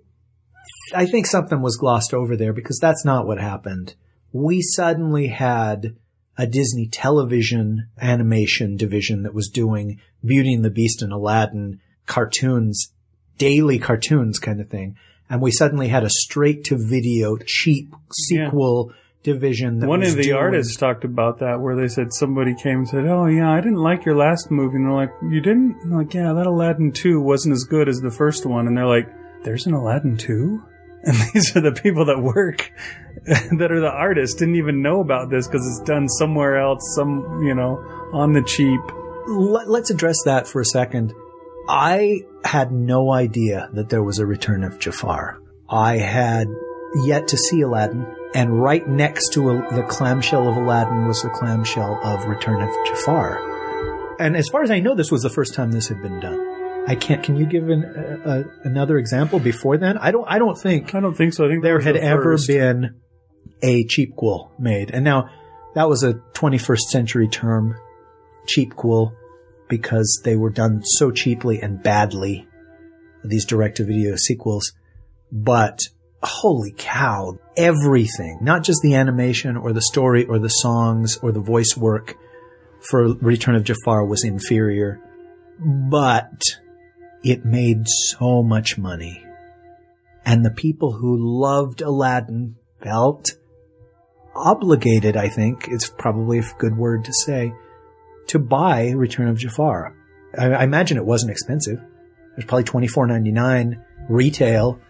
I 0.95 1.07
think 1.07 1.24
something 1.26 1.62
was 1.62 1.78
glossed 1.78 2.12
over 2.12 2.37
there 2.37 2.53
because 2.53 2.78
that's 2.78 3.03
not 3.03 3.26
what 3.26 3.41
happened. 3.41 3.95
We 4.30 4.61
suddenly 4.61 5.28
had 5.28 5.97
a 6.37 6.47
Disney 6.47 6.87
television 6.87 7.89
animation 7.99 8.76
division 8.76 9.22
that 9.22 9.33
was 9.33 9.49
doing 9.49 10.01
Beauty 10.22 10.53
and 10.53 10.62
the 10.64 10.70
Beast 10.70 11.01
and 11.01 11.14
Aladdin 11.14 11.80
cartoons, 12.05 12.93
daily 13.39 13.78
cartoons 13.78 14.39
kind 14.39 14.61
of 14.61 14.68
thing. 14.68 14.97
And 15.30 15.41
we 15.41 15.51
suddenly 15.51 15.89
had 15.89 16.05
a 16.05 16.11
straight 16.11 16.64
to 16.64 16.76
video 16.76 17.39
cheap 17.39 17.95
sequel 18.12 18.93
division 19.22 19.78
that 19.78 19.87
One 19.89 20.03
of 20.03 20.16
the 20.16 20.24
doing- 20.24 20.37
artists 20.37 20.76
talked 20.76 21.05
about 21.05 21.39
that 21.39 21.61
where 21.61 21.76
they 21.76 21.87
said 21.87 22.12
somebody 22.12 22.55
came 22.55 22.78
and 22.78 22.89
said, 22.89 23.07
"Oh 23.07 23.26
yeah, 23.26 23.51
I 23.53 23.61
didn't 23.61 23.76
like 23.76 24.05
your 24.05 24.16
last 24.16 24.51
movie." 24.51 24.74
And 24.76 24.87
they're 24.87 24.93
like, 24.93 25.12
"You 25.22 25.41
didn't?" 25.41 25.76
And 25.80 25.93
they're 25.93 25.99
like, 26.01 26.12
"Yeah, 26.12 26.33
that 26.33 26.47
Aladdin 26.47 26.91
2 26.91 27.20
wasn't 27.20 27.53
as 27.53 27.62
good 27.62 27.89
as 27.89 28.01
the 28.01 28.11
first 28.11 28.45
one." 28.45 28.66
And 28.66 28.76
they're 28.76 28.85
like, 28.87 29.09
"There's 29.45 29.66
an 29.66 29.74
Aladdin 29.74 30.16
too? 30.16 30.62
And 31.05 31.16
these 31.34 31.57
are 31.57 31.61
the 31.61 31.72
people 31.72 32.05
that 32.05 32.22
work 32.22 32.72
that 33.24 33.72
are 33.72 33.80
the 33.80 33.90
artists 33.90 34.36
didn't 34.36 34.55
even 34.55 34.82
know 34.82 35.01
about 35.01 35.30
this 35.30 35.49
because 35.49 35.66
it's 35.66 35.84
done 35.84 36.09
somewhere 36.09 36.61
else, 36.61 36.78
some, 36.95 37.43
you 37.43 37.57
know, 37.57 37.78
on 38.12 38.32
the 38.32 38.43
cheap. 38.43 38.80
Let, 39.26 39.68
let's 39.68 39.90
address 39.90 40.18
that 40.26 40.47
for 40.47 40.61
a 40.61 40.64
second. 40.64 41.12
I 41.68 42.20
had 42.45 42.70
no 42.70 43.12
idea 43.12 43.68
that 43.72 43.88
there 43.88 44.05
was 44.05 44.20
a 44.20 44.26
return 44.26 44.62
of 44.62 44.78
Jafar. 44.78 45.40
I 45.68 45.97
had 45.97 46.47
yet 47.05 47.26
to 47.28 47.36
see 47.36 47.62
Aladdin, 47.62 48.07
and 48.34 48.62
right 48.62 48.86
next 48.86 49.32
to 49.32 49.51
a, 49.51 49.74
the 49.74 49.82
clamshell 49.82 50.49
of 50.49 50.57
Aladdin 50.57 51.07
was 51.09 51.22
the 51.22 51.30
clamshell 51.30 51.99
of 52.05 52.26
Return 52.26 52.62
of 52.62 52.68
Jafar. 52.86 54.18
And 54.20 54.36
as 54.36 54.49
far 54.49 54.62
as 54.62 54.70
I 54.70 54.80
know, 54.80 54.95
this 54.95 55.11
was 55.11 55.22
the 55.22 55.30
first 55.30 55.55
time 55.55 55.72
this 55.72 55.88
had 55.88 56.03
been 56.03 56.20
done. 56.20 56.61
I 56.87 56.97
can't. 56.97 57.22
Can 57.22 57.37
you 57.37 57.47
give 57.47 57.68
an, 57.68 57.85
a, 57.85 58.30
a, 58.30 58.45
another 58.64 58.99
example 58.99 59.39
before 59.39 59.78
then? 59.78 59.99
I 59.99 60.11
don't. 60.11 60.26
I 60.26 60.39
don't 60.39 60.59
think 60.59 60.95
I 60.95 61.01
don't 61.01 61.14
think 61.14 61.33
so. 61.33 61.45
I 61.45 61.49
think 61.49 61.62
there 61.62 61.80
had 61.80 61.95
the 61.95 62.03
ever 62.03 62.37
been 62.47 63.01
a 63.62 63.85
cheapquel 63.85 64.51
made. 64.59 64.91
And 64.91 65.05
now 65.05 65.30
that 65.74 65.89
was 65.89 66.03
a 66.03 66.14
21st 66.35 66.80
century 66.91 67.28
term, 67.28 67.76
cheapquel, 68.47 69.14
because 69.68 70.20
they 70.24 70.37
were 70.37 70.51
done 70.51 70.83
so 70.85 71.11
cheaply 71.11 71.62
and 71.62 71.83
badly, 71.83 72.47
these 73.24 73.47
direct 73.47 73.76
to 73.78 73.85
video 73.85 74.16
sequels. 74.16 74.72
But 75.30 75.80
holy 76.22 76.74
cow, 76.76 77.39
everything, 77.57 78.39
not 78.43 78.64
just 78.64 78.80
the 78.83 78.95
animation 78.95 79.57
or 79.57 79.72
the 79.72 79.80
story 79.80 80.24
or 80.26 80.39
the 80.39 80.49
songs 80.49 81.16
or 81.18 81.33
the 81.33 81.41
voice 81.41 81.76
work 81.76 82.16
for 82.80 83.14
Return 83.14 83.55
of 83.55 83.64
Jafar 83.64 84.05
was 84.05 84.24
inferior, 84.24 85.01
but 85.59 86.43
it 87.24 87.44
made 87.44 87.86
so 87.88 88.42
much 88.42 88.78
money 88.78 89.24
and 90.24 90.44
the 90.44 90.50
people 90.50 90.92
who 90.92 91.16
loved 91.18 91.80
Aladdin 91.80 92.56
felt 92.82 93.32
obligated, 94.34 95.16
I 95.16 95.28
think, 95.28 95.68
it's 95.68 95.88
probably 95.90 96.38
a 96.38 96.54
good 96.58 96.76
word 96.76 97.04
to 97.06 97.12
say, 97.12 97.52
to 98.28 98.38
buy 98.38 98.90
Return 98.90 99.28
of 99.28 99.38
Jafar. 99.38 99.96
I, 100.38 100.52
I 100.52 100.64
imagine 100.64 100.96
it 100.96 101.04
wasn't 101.04 101.32
expensive. 101.32 101.78
It 101.78 102.36
was 102.36 102.44
probably 102.46 102.64
twenty 102.64 102.86
four 102.86 103.06
ninety 103.06 103.32
nine 103.32 103.84
retail, 104.08 104.80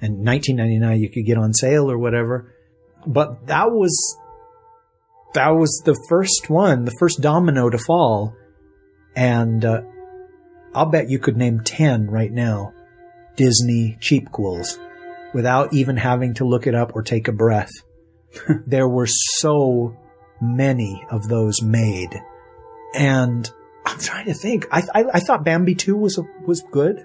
and 0.00 0.20
nineteen 0.20 0.56
ninety 0.56 0.78
nine 0.78 1.00
you 1.00 1.10
could 1.10 1.26
get 1.26 1.38
on 1.38 1.52
sale 1.52 1.90
or 1.90 1.98
whatever. 1.98 2.52
But 3.06 3.46
that 3.46 3.70
was 3.70 4.16
that 5.34 5.50
was 5.50 5.82
the 5.84 5.96
first 6.08 6.50
one, 6.50 6.84
the 6.84 6.96
first 6.98 7.20
domino 7.20 7.70
to 7.70 7.78
fall, 7.78 8.34
and 9.14 9.64
uh, 9.64 9.82
I'll 10.78 10.86
bet 10.86 11.10
you 11.10 11.18
could 11.18 11.36
name 11.36 11.60
ten 11.60 12.08
right 12.08 12.30
now 12.30 12.72
Disney 13.36 13.98
cheapquels 14.00 14.78
without 15.34 15.72
even 15.72 15.96
having 15.96 16.34
to 16.34 16.44
look 16.44 16.66
it 16.66 16.74
up 16.74 16.92
or 16.94 17.02
take 17.02 17.28
a 17.28 17.32
breath. 17.32 17.70
there 18.66 18.88
were 18.88 19.06
so 19.06 19.96
many 20.40 21.04
of 21.10 21.28
those 21.28 21.62
made. 21.62 22.20
And 22.94 23.50
I'm 23.84 23.98
trying 23.98 24.26
to 24.26 24.34
think. 24.34 24.66
I, 24.70 24.82
I, 24.94 25.04
I 25.14 25.20
thought 25.20 25.44
Bambi 25.44 25.74
2 25.74 25.96
was, 25.96 26.18
a, 26.18 26.22
was 26.46 26.62
good. 26.70 27.04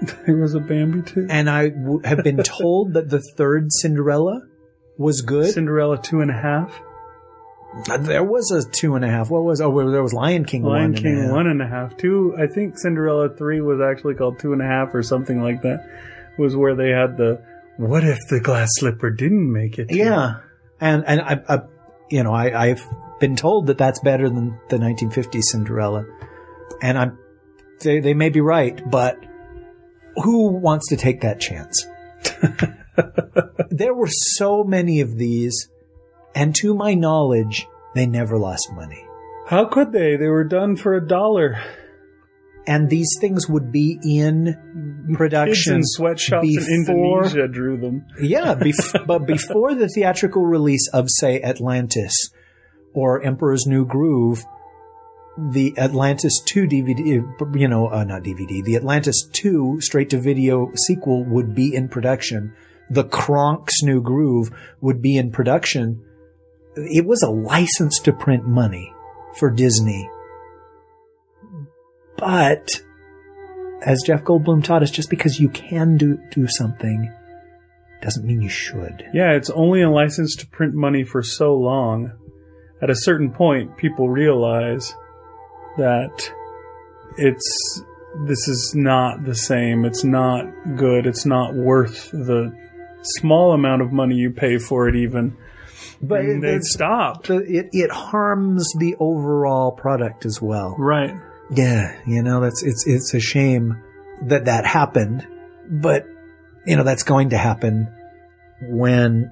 There 0.26 0.36
was 0.36 0.54
a 0.54 0.60
Bambi 0.60 1.02
too. 1.02 1.28
And 1.30 1.48
I 1.48 1.68
w- 1.68 2.00
have 2.04 2.24
been 2.24 2.42
told 2.42 2.94
that 2.94 3.08
the 3.08 3.20
third 3.36 3.72
Cinderella 3.72 4.40
was 4.98 5.22
good. 5.22 5.54
Cinderella 5.54 5.96
two 6.02 6.20
and 6.20 6.30
a 6.30 6.34
half. 6.34 6.82
Uh, 7.88 7.96
there 7.96 8.24
was 8.24 8.50
a 8.50 8.68
two 8.70 8.94
and 8.96 9.04
a 9.04 9.08
half. 9.08 9.30
What 9.30 9.44
was, 9.44 9.60
oh, 9.60 9.90
there 9.90 10.02
was 10.02 10.12
Lion 10.12 10.44
King 10.44 10.62
Lion 10.62 10.72
one 10.72 10.84
and 10.84 10.98
a 10.98 11.02
King 11.02 11.22
half. 11.22 11.30
one 11.30 11.46
and 11.46 11.62
a 11.62 11.66
half. 11.66 11.96
Two, 11.96 12.34
I 12.38 12.46
think 12.46 12.78
Cinderella 12.78 13.34
three 13.34 13.60
was 13.60 13.80
actually 13.80 14.14
called 14.14 14.38
two 14.38 14.52
and 14.52 14.60
a 14.60 14.66
half 14.66 14.94
or 14.94 15.02
something 15.02 15.42
like 15.42 15.62
that. 15.62 15.88
Was 16.38 16.56
where 16.56 16.74
they 16.74 16.90
had 16.90 17.16
the 17.16 17.42
what 17.76 18.04
if 18.04 18.18
the 18.28 18.40
glass 18.40 18.68
slipper 18.74 19.10
didn't 19.10 19.50
make 19.52 19.78
it? 19.78 19.88
Yeah, 19.90 20.40
and 20.80 21.04
and 21.06 21.20
I, 21.20 21.40
I 21.48 21.62
you 22.10 22.22
know, 22.22 22.32
I, 22.32 22.68
I've 22.68 22.86
been 23.20 23.36
told 23.36 23.68
that 23.68 23.78
that's 23.78 24.00
better 24.00 24.28
than 24.28 24.58
the 24.68 24.76
1950s 24.76 25.44
Cinderella, 25.44 26.04
and 26.82 26.98
I'm 26.98 27.18
they 27.80 28.00
they 28.00 28.14
may 28.14 28.28
be 28.28 28.40
right, 28.40 28.80
but 28.90 29.18
who 30.16 30.48
wants 30.48 30.88
to 30.88 30.96
take 30.96 31.22
that 31.22 31.40
chance? 31.40 31.86
there 33.70 33.94
were 33.94 34.08
so 34.08 34.64
many 34.64 35.00
of 35.00 35.16
these, 35.16 35.68
and 36.34 36.54
to 36.56 36.74
my 36.74 36.94
knowledge, 36.94 37.66
they 37.94 38.06
never 38.06 38.38
lost 38.38 38.72
money. 38.72 39.04
How 39.46 39.66
could 39.66 39.92
they? 39.92 40.16
They 40.16 40.28
were 40.28 40.44
done 40.44 40.76
for 40.76 40.94
a 40.94 41.06
dollar. 41.06 41.60
And 42.66 42.88
these 42.88 43.08
things 43.20 43.48
would 43.48 43.72
be 43.72 43.98
in 44.04 44.44
Kids 45.08 45.16
production 45.16 45.74
in 45.76 45.80
sweatshops 45.82 46.46
in 46.46 46.84
before- 46.84 47.24
Indonesia 47.24 47.48
drew 47.48 47.76
them. 47.76 48.06
Yeah, 48.20 48.54
bef- 48.60 49.04
but 49.06 49.26
before 49.26 49.74
the 49.74 49.88
theatrical 49.88 50.42
release 50.44 50.88
of, 50.92 51.06
say, 51.10 51.42
Atlantis 51.42 52.14
or 52.94 53.20
Emperor's 53.24 53.66
New 53.66 53.84
Groove, 53.84 54.44
the 55.36 55.74
Atlantis 55.76 56.40
2 56.44 56.66
DVD, 56.68 57.56
you 57.58 57.66
know, 57.68 57.88
uh, 57.88 58.04
not 58.04 58.22
DVD, 58.22 58.62
the 58.62 58.76
Atlantis 58.76 59.26
2 59.32 59.80
straight 59.80 60.10
to 60.10 60.18
video 60.20 60.70
sequel 60.86 61.24
would 61.24 61.54
be 61.56 61.74
in 61.74 61.88
production. 61.88 62.54
The 62.90 63.04
Kronk's 63.04 63.82
New 63.82 64.02
Groove 64.02 64.50
would 64.80 65.02
be 65.02 65.16
in 65.16 65.32
production. 65.32 66.04
It 66.76 67.06
was 67.06 67.22
a 67.22 67.30
license 67.30 67.98
to 68.00 68.12
print 68.12 68.46
money. 68.46 68.92
for 69.36 69.50
Disney. 69.50 70.10
But 72.18 72.68
as 73.84 74.02
Jeff 74.02 74.22
Goldblum 74.24 74.62
taught 74.62 74.82
us, 74.82 74.90
just 74.90 75.10
because 75.10 75.40
you 75.40 75.48
can 75.48 75.96
do, 75.96 76.18
do 76.30 76.46
something 76.46 77.12
doesn't 78.00 78.26
mean 78.26 78.42
you 78.42 78.48
should. 78.48 79.04
Yeah, 79.12 79.32
it's 79.32 79.50
only 79.50 79.82
a 79.82 79.90
license 79.90 80.36
to 80.36 80.46
print 80.46 80.74
money 80.74 81.04
for 81.04 81.22
so 81.22 81.54
long. 81.54 82.12
At 82.80 82.90
a 82.90 82.96
certain 82.96 83.30
point, 83.30 83.76
people 83.76 84.08
realize 84.08 84.94
that 85.78 86.30
it's 87.16 87.82
this 88.26 88.48
is 88.48 88.74
not 88.74 89.24
the 89.24 89.34
same. 89.34 89.84
It's 89.84 90.04
not 90.04 90.44
good. 90.76 91.06
It's 91.06 91.24
not 91.24 91.54
worth 91.54 92.10
the 92.10 92.54
small 93.02 93.52
amount 93.52 93.82
of 93.82 93.92
money 93.92 94.16
you 94.16 94.30
pay 94.30 94.58
for 94.58 94.88
it, 94.88 94.96
even. 94.96 95.36
But 96.02 96.20
And 96.20 96.42
they 96.42 96.54
it, 96.54 96.64
stopped. 96.64 97.30
it, 97.30 97.68
it 97.72 97.90
harms 97.90 98.68
the 98.78 98.96
overall 98.98 99.70
product 99.72 100.26
as 100.26 100.42
well. 100.42 100.74
Right. 100.78 101.14
Yeah, 101.50 101.96
you 102.06 102.22
know, 102.22 102.40
that's 102.40 102.62
it's 102.62 102.86
it's 102.86 103.14
a 103.14 103.20
shame 103.20 103.82
that 104.22 104.46
that 104.46 104.64
happened, 104.64 105.26
but 105.68 106.06
you 106.66 106.76
know 106.76 106.82
that's 106.82 107.02
going 107.02 107.30
to 107.30 107.38
happen 107.38 107.88
when 108.62 109.30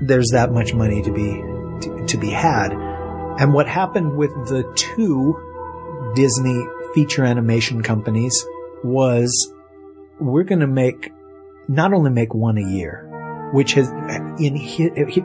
there's 0.00 0.28
that 0.32 0.52
much 0.52 0.74
money 0.74 1.00
to 1.02 1.12
be 1.12 1.30
to, 1.86 2.06
to 2.06 2.18
be 2.18 2.30
had. 2.30 2.72
And 2.72 3.54
what 3.54 3.66
happened 3.66 4.16
with 4.16 4.30
the 4.48 4.70
two 4.76 6.12
Disney 6.14 6.66
feature 6.94 7.24
animation 7.24 7.82
companies 7.82 8.44
was 8.84 9.52
we're 10.20 10.44
going 10.44 10.60
to 10.60 10.66
make 10.66 11.10
not 11.66 11.92
only 11.94 12.10
make 12.10 12.34
one 12.34 12.58
a 12.58 12.68
year, 12.68 13.08
which 13.52 13.74
has 13.74 13.88
in 14.40 14.56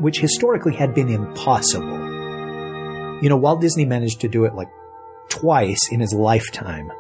which 0.02 0.20
historically 0.20 0.76
had 0.76 0.94
been 0.94 1.10
impossible. 1.10 2.06
You 3.22 3.30
know, 3.30 3.38
Walt 3.38 3.62
Disney 3.62 3.86
managed 3.86 4.22
to 4.22 4.28
do 4.28 4.46
it 4.46 4.54
like 4.54 4.70
twice 5.30 5.92
in 5.92 6.00
his 6.00 6.14
lifetime, 6.14 6.92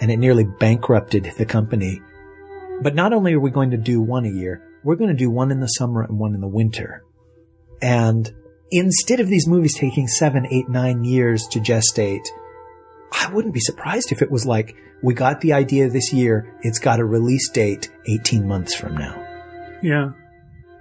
and 0.00 0.10
it 0.10 0.16
nearly 0.16 0.44
bankrupted 0.44 1.32
the 1.36 1.44
company. 1.44 2.00
But 2.80 2.94
not 2.94 3.12
only 3.12 3.34
are 3.34 3.40
we 3.40 3.50
going 3.50 3.70
to 3.70 3.76
do 3.76 4.00
one 4.00 4.24
a 4.24 4.30
year, 4.30 4.62
we're 4.82 4.96
going 4.96 5.10
to 5.10 5.16
do 5.16 5.30
one 5.30 5.50
in 5.50 5.60
the 5.60 5.66
summer 5.66 6.02
and 6.02 6.18
one 6.18 6.34
in 6.34 6.40
the 6.40 6.48
winter. 6.48 7.04
And 7.82 8.32
instead 8.70 9.20
of 9.20 9.28
these 9.28 9.46
movies 9.46 9.76
taking 9.76 10.08
seven, 10.08 10.46
eight, 10.50 10.68
nine 10.68 11.04
years 11.04 11.46
to 11.48 11.60
gestate, 11.60 12.26
I 13.12 13.32
wouldn't 13.32 13.54
be 13.54 13.60
surprised 13.60 14.12
if 14.12 14.22
it 14.22 14.30
was 14.30 14.46
like, 14.46 14.74
we 15.02 15.14
got 15.14 15.40
the 15.40 15.52
idea 15.52 15.88
this 15.88 16.12
year, 16.12 16.56
it's 16.62 16.78
got 16.78 16.98
a 16.98 17.04
release 17.04 17.50
date 17.50 17.90
18 18.08 18.46
months 18.46 18.74
from 18.74 18.96
now. 18.96 19.20
Yeah. 19.82 20.12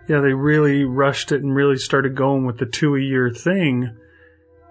Yeah, 0.07 0.19
they 0.19 0.33
really 0.33 0.83
rushed 0.83 1.31
it 1.31 1.41
and 1.41 1.55
really 1.55 1.77
started 1.77 2.15
going 2.15 2.45
with 2.45 2.57
the 2.57 2.65
two 2.65 2.95
a 2.95 2.99
year 2.99 3.31
thing. 3.31 3.95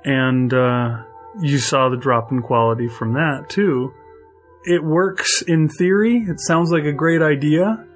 And 0.04 0.52
uh, 0.52 1.04
you 1.40 1.58
saw 1.58 1.88
the 1.88 1.96
drop 1.96 2.30
in 2.30 2.42
quality 2.42 2.88
from 2.88 3.14
that, 3.14 3.48
too. 3.48 3.92
It 4.64 4.84
works 4.84 5.42
in 5.42 5.68
theory. 5.68 6.18
It 6.28 6.38
sounds 6.40 6.70
like 6.70 6.84
a 6.84 6.92
great 6.92 7.22
idea. 7.22 7.86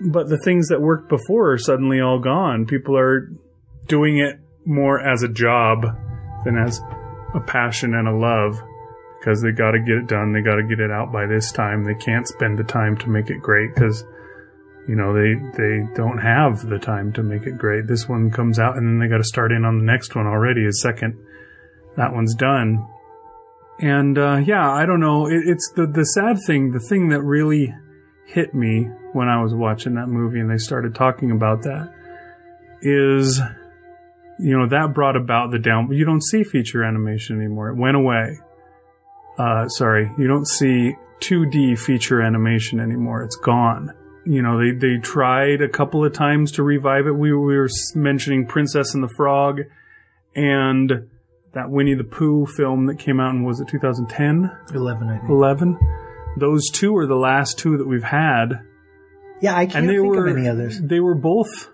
But 0.00 0.28
the 0.28 0.38
things 0.38 0.68
that 0.68 0.80
worked 0.80 1.08
before 1.08 1.52
are 1.52 1.58
suddenly 1.58 2.00
all 2.00 2.18
gone. 2.18 2.66
People 2.66 2.96
are 2.98 3.30
doing 3.86 4.18
it 4.18 4.40
more 4.64 5.00
as 5.00 5.22
a 5.22 5.28
job 5.28 5.84
than 6.44 6.56
as 6.56 6.80
a 7.34 7.40
passion 7.40 7.94
and 7.94 8.08
a 8.08 8.16
love 8.16 8.60
because 9.18 9.40
they 9.40 9.52
got 9.52 9.72
to 9.72 9.78
get 9.78 9.96
it 9.96 10.06
done. 10.06 10.32
They 10.32 10.40
got 10.40 10.56
to 10.56 10.62
get 10.62 10.80
it 10.80 10.90
out 10.90 11.12
by 11.12 11.26
this 11.26 11.52
time. 11.52 11.84
They 11.84 11.94
can't 11.94 12.26
spend 12.26 12.58
the 12.58 12.64
time 12.64 12.96
to 12.98 13.08
make 13.08 13.30
it 13.30 13.40
great 13.40 13.74
because 13.74 14.04
you 14.88 14.96
know 14.96 15.12
they 15.12 15.34
they 15.56 15.86
don't 15.94 16.18
have 16.18 16.68
the 16.68 16.78
time 16.78 17.12
to 17.14 17.22
make 17.22 17.42
it 17.42 17.58
great. 17.58 17.86
This 17.86 18.08
one 18.08 18.30
comes 18.30 18.58
out 18.58 18.76
and 18.76 18.86
then 18.86 18.98
they 18.98 19.10
got 19.10 19.18
to 19.18 19.24
start 19.24 19.52
in 19.52 19.64
on 19.64 19.78
the 19.78 19.84
next 19.84 20.14
one 20.14 20.26
already. 20.26 20.66
A 20.66 20.72
second 20.72 21.18
that 21.96 22.12
one's 22.12 22.34
done, 22.34 22.86
and 23.78 24.18
uh, 24.18 24.36
yeah, 24.36 24.70
I 24.70 24.86
don't 24.86 25.00
know. 25.00 25.26
It, 25.26 25.42
it's 25.46 25.72
the 25.74 25.86
the 25.86 26.04
sad 26.04 26.38
thing. 26.46 26.72
The 26.72 26.80
thing 26.80 27.08
that 27.10 27.22
really 27.22 27.74
hit 28.26 28.54
me 28.54 28.88
when 29.12 29.28
I 29.28 29.42
was 29.42 29.54
watching 29.54 29.94
that 29.94 30.08
movie 30.08 30.40
and 30.40 30.50
they 30.50 30.58
started 30.58 30.94
talking 30.94 31.30
about 31.30 31.62
that 31.62 31.92
is 32.80 33.40
you 34.38 34.58
know 34.58 34.68
that 34.68 34.94
brought 34.94 35.16
about 35.16 35.50
the 35.50 35.58
down. 35.58 35.90
You 35.92 36.04
don't 36.04 36.22
see 36.22 36.44
feature 36.44 36.82
animation 36.82 37.36
anymore. 37.40 37.70
It 37.70 37.76
went 37.76 37.96
away. 37.96 38.38
Uh, 39.38 39.68
sorry, 39.68 40.10
you 40.18 40.28
don't 40.28 40.46
see 40.46 40.94
2D 41.20 41.78
feature 41.78 42.20
animation 42.20 42.80
anymore. 42.80 43.22
It's 43.22 43.36
gone. 43.36 43.92
You 44.26 44.42
know, 44.42 44.58
they, 44.58 44.72
they 44.72 44.98
tried 45.00 45.60
a 45.60 45.68
couple 45.68 46.04
of 46.04 46.12
times 46.12 46.52
to 46.52 46.62
revive 46.62 47.06
it. 47.06 47.12
We, 47.12 47.32
we 47.32 47.56
were 47.56 47.68
mentioning 47.94 48.46
Princess 48.46 48.94
and 48.94 49.02
the 49.02 49.12
Frog 49.16 49.60
and 50.34 50.90
that 51.52 51.70
Winnie 51.70 51.94
the 51.94 52.04
Pooh 52.04 52.46
film 52.46 52.86
that 52.86 52.98
came 52.98 53.20
out 53.20 53.34
in, 53.34 53.44
was 53.44 53.60
it 53.60 53.68
2010? 53.68 54.50
11, 54.74 55.08
I 55.08 55.18
think. 55.18 55.30
11? 55.30 55.78
Those 56.38 56.68
two 56.70 56.96
are 56.96 57.06
the 57.06 57.14
last 57.14 57.58
two 57.58 57.76
that 57.78 57.86
we've 57.86 58.02
had. 58.02 58.60
Yeah, 59.40 59.54
I 59.56 59.66
can't 59.66 59.76
And 59.76 59.88
they 59.88 59.96
think 59.96 60.06
were, 60.06 60.26
of 60.26 60.36
any 60.36 60.48
others. 60.48 60.80
they 60.80 61.00
were 61.00 61.14
both 61.14 61.68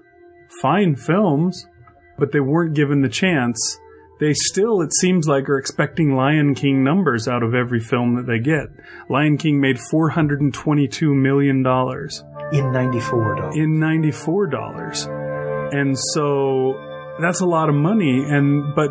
fine 0.61 0.96
films, 0.96 1.66
but 2.18 2.32
they 2.32 2.40
weren't 2.40 2.74
given 2.74 3.01
the 3.01 3.09
chance. 3.09 3.78
They 4.20 4.34
still, 4.34 4.82
it 4.82 4.92
seems 5.00 5.26
like, 5.26 5.48
are 5.48 5.56
expecting 5.58 6.14
Lion 6.14 6.54
King 6.54 6.84
numbers 6.84 7.26
out 7.26 7.42
of 7.42 7.54
every 7.54 7.80
film 7.80 8.16
that 8.16 8.26
they 8.26 8.38
get. 8.38 8.66
Lion 9.08 9.38
King 9.38 9.60
made 9.60 9.78
$422 9.92 11.14
million 11.14 11.56
In 11.56 12.72
94, 12.72 13.34
dollars. 13.36 13.56
in 13.56 13.78
$94. 13.78 15.72
And 15.74 15.96
so 16.12 16.74
that's 17.20 17.40
a 17.40 17.46
lot 17.46 17.68
of 17.68 17.74
money 17.74 18.24
and 18.28 18.74
but 18.74 18.90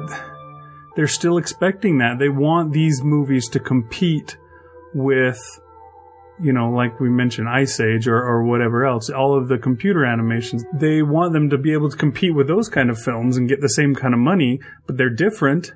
they're 0.95 1.07
still 1.07 1.37
expecting 1.37 1.99
that. 1.99 2.17
They 2.19 2.29
want 2.29 2.73
these 2.73 3.01
movies 3.03 3.47
to 3.49 3.59
compete 3.59 4.37
with 4.93 5.39
you 6.41 6.53
know, 6.53 6.69
like 6.69 6.99
we 6.99 7.09
mentioned, 7.09 7.49
Ice 7.49 7.79
Age 7.79 8.07
or, 8.07 8.17
or 8.17 8.43
whatever 8.43 8.85
else, 8.85 9.09
all 9.09 9.37
of 9.37 9.47
the 9.47 9.57
computer 9.57 10.05
animations, 10.05 10.63
they 10.73 11.01
want 11.01 11.33
them 11.33 11.49
to 11.49 11.57
be 11.57 11.73
able 11.73 11.89
to 11.89 11.97
compete 11.97 12.33
with 12.33 12.47
those 12.47 12.69
kind 12.69 12.89
of 12.89 12.99
films 12.99 13.37
and 13.37 13.49
get 13.49 13.61
the 13.61 13.69
same 13.69 13.95
kind 13.95 14.13
of 14.13 14.19
money, 14.19 14.59
but 14.87 14.97
they're 14.97 15.09
different 15.09 15.73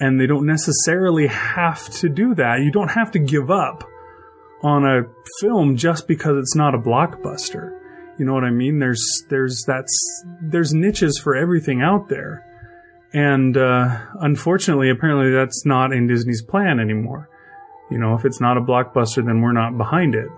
and 0.00 0.20
they 0.20 0.26
don't 0.26 0.46
necessarily 0.46 1.28
have 1.28 1.88
to 1.90 2.08
do 2.08 2.34
that. 2.34 2.60
You 2.60 2.70
don't 2.70 2.90
have 2.90 3.10
to 3.12 3.18
give 3.18 3.50
up 3.50 3.84
on 4.62 4.84
a 4.84 5.02
film 5.40 5.76
just 5.76 6.06
because 6.06 6.36
it's 6.38 6.56
not 6.56 6.74
a 6.74 6.78
blockbuster. 6.78 7.78
You 8.18 8.26
know 8.26 8.34
what 8.34 8.44
I 8.44 8.50
mean? 8.50 8.78
There's 8.78 9.02
there's 9.30 9.64
that's 9.66 10.24
there's 10.40 10.74
niches 10.74 11.18
for 11.18 11.34
everything 11.34 11.82
out 11.82 12.08
there. 12.08 12.44
And 13.14 13.56
uh, 13.56 13.98
unfortunately, 14.20 14.90
apparently 14.90 15.30
that's 15.32 15.66
not 15.66 15.92
in 15.92 16.06
Disney's 16.06 16.42
plan 16.42 16.80
anymore. 16.80 17.28
You 17.92 17.98
know, 17.98 18.14
if 18.14 18.24
it's 18.24 18.40
not 18.40 18.56
a 18.56 18.60
blockbuster, 18.60 19.24
then 19.24 19.42
we're 19.42 19.52
not 19.52 19.76
behind 19.76 20.14
it. 20.14 20.28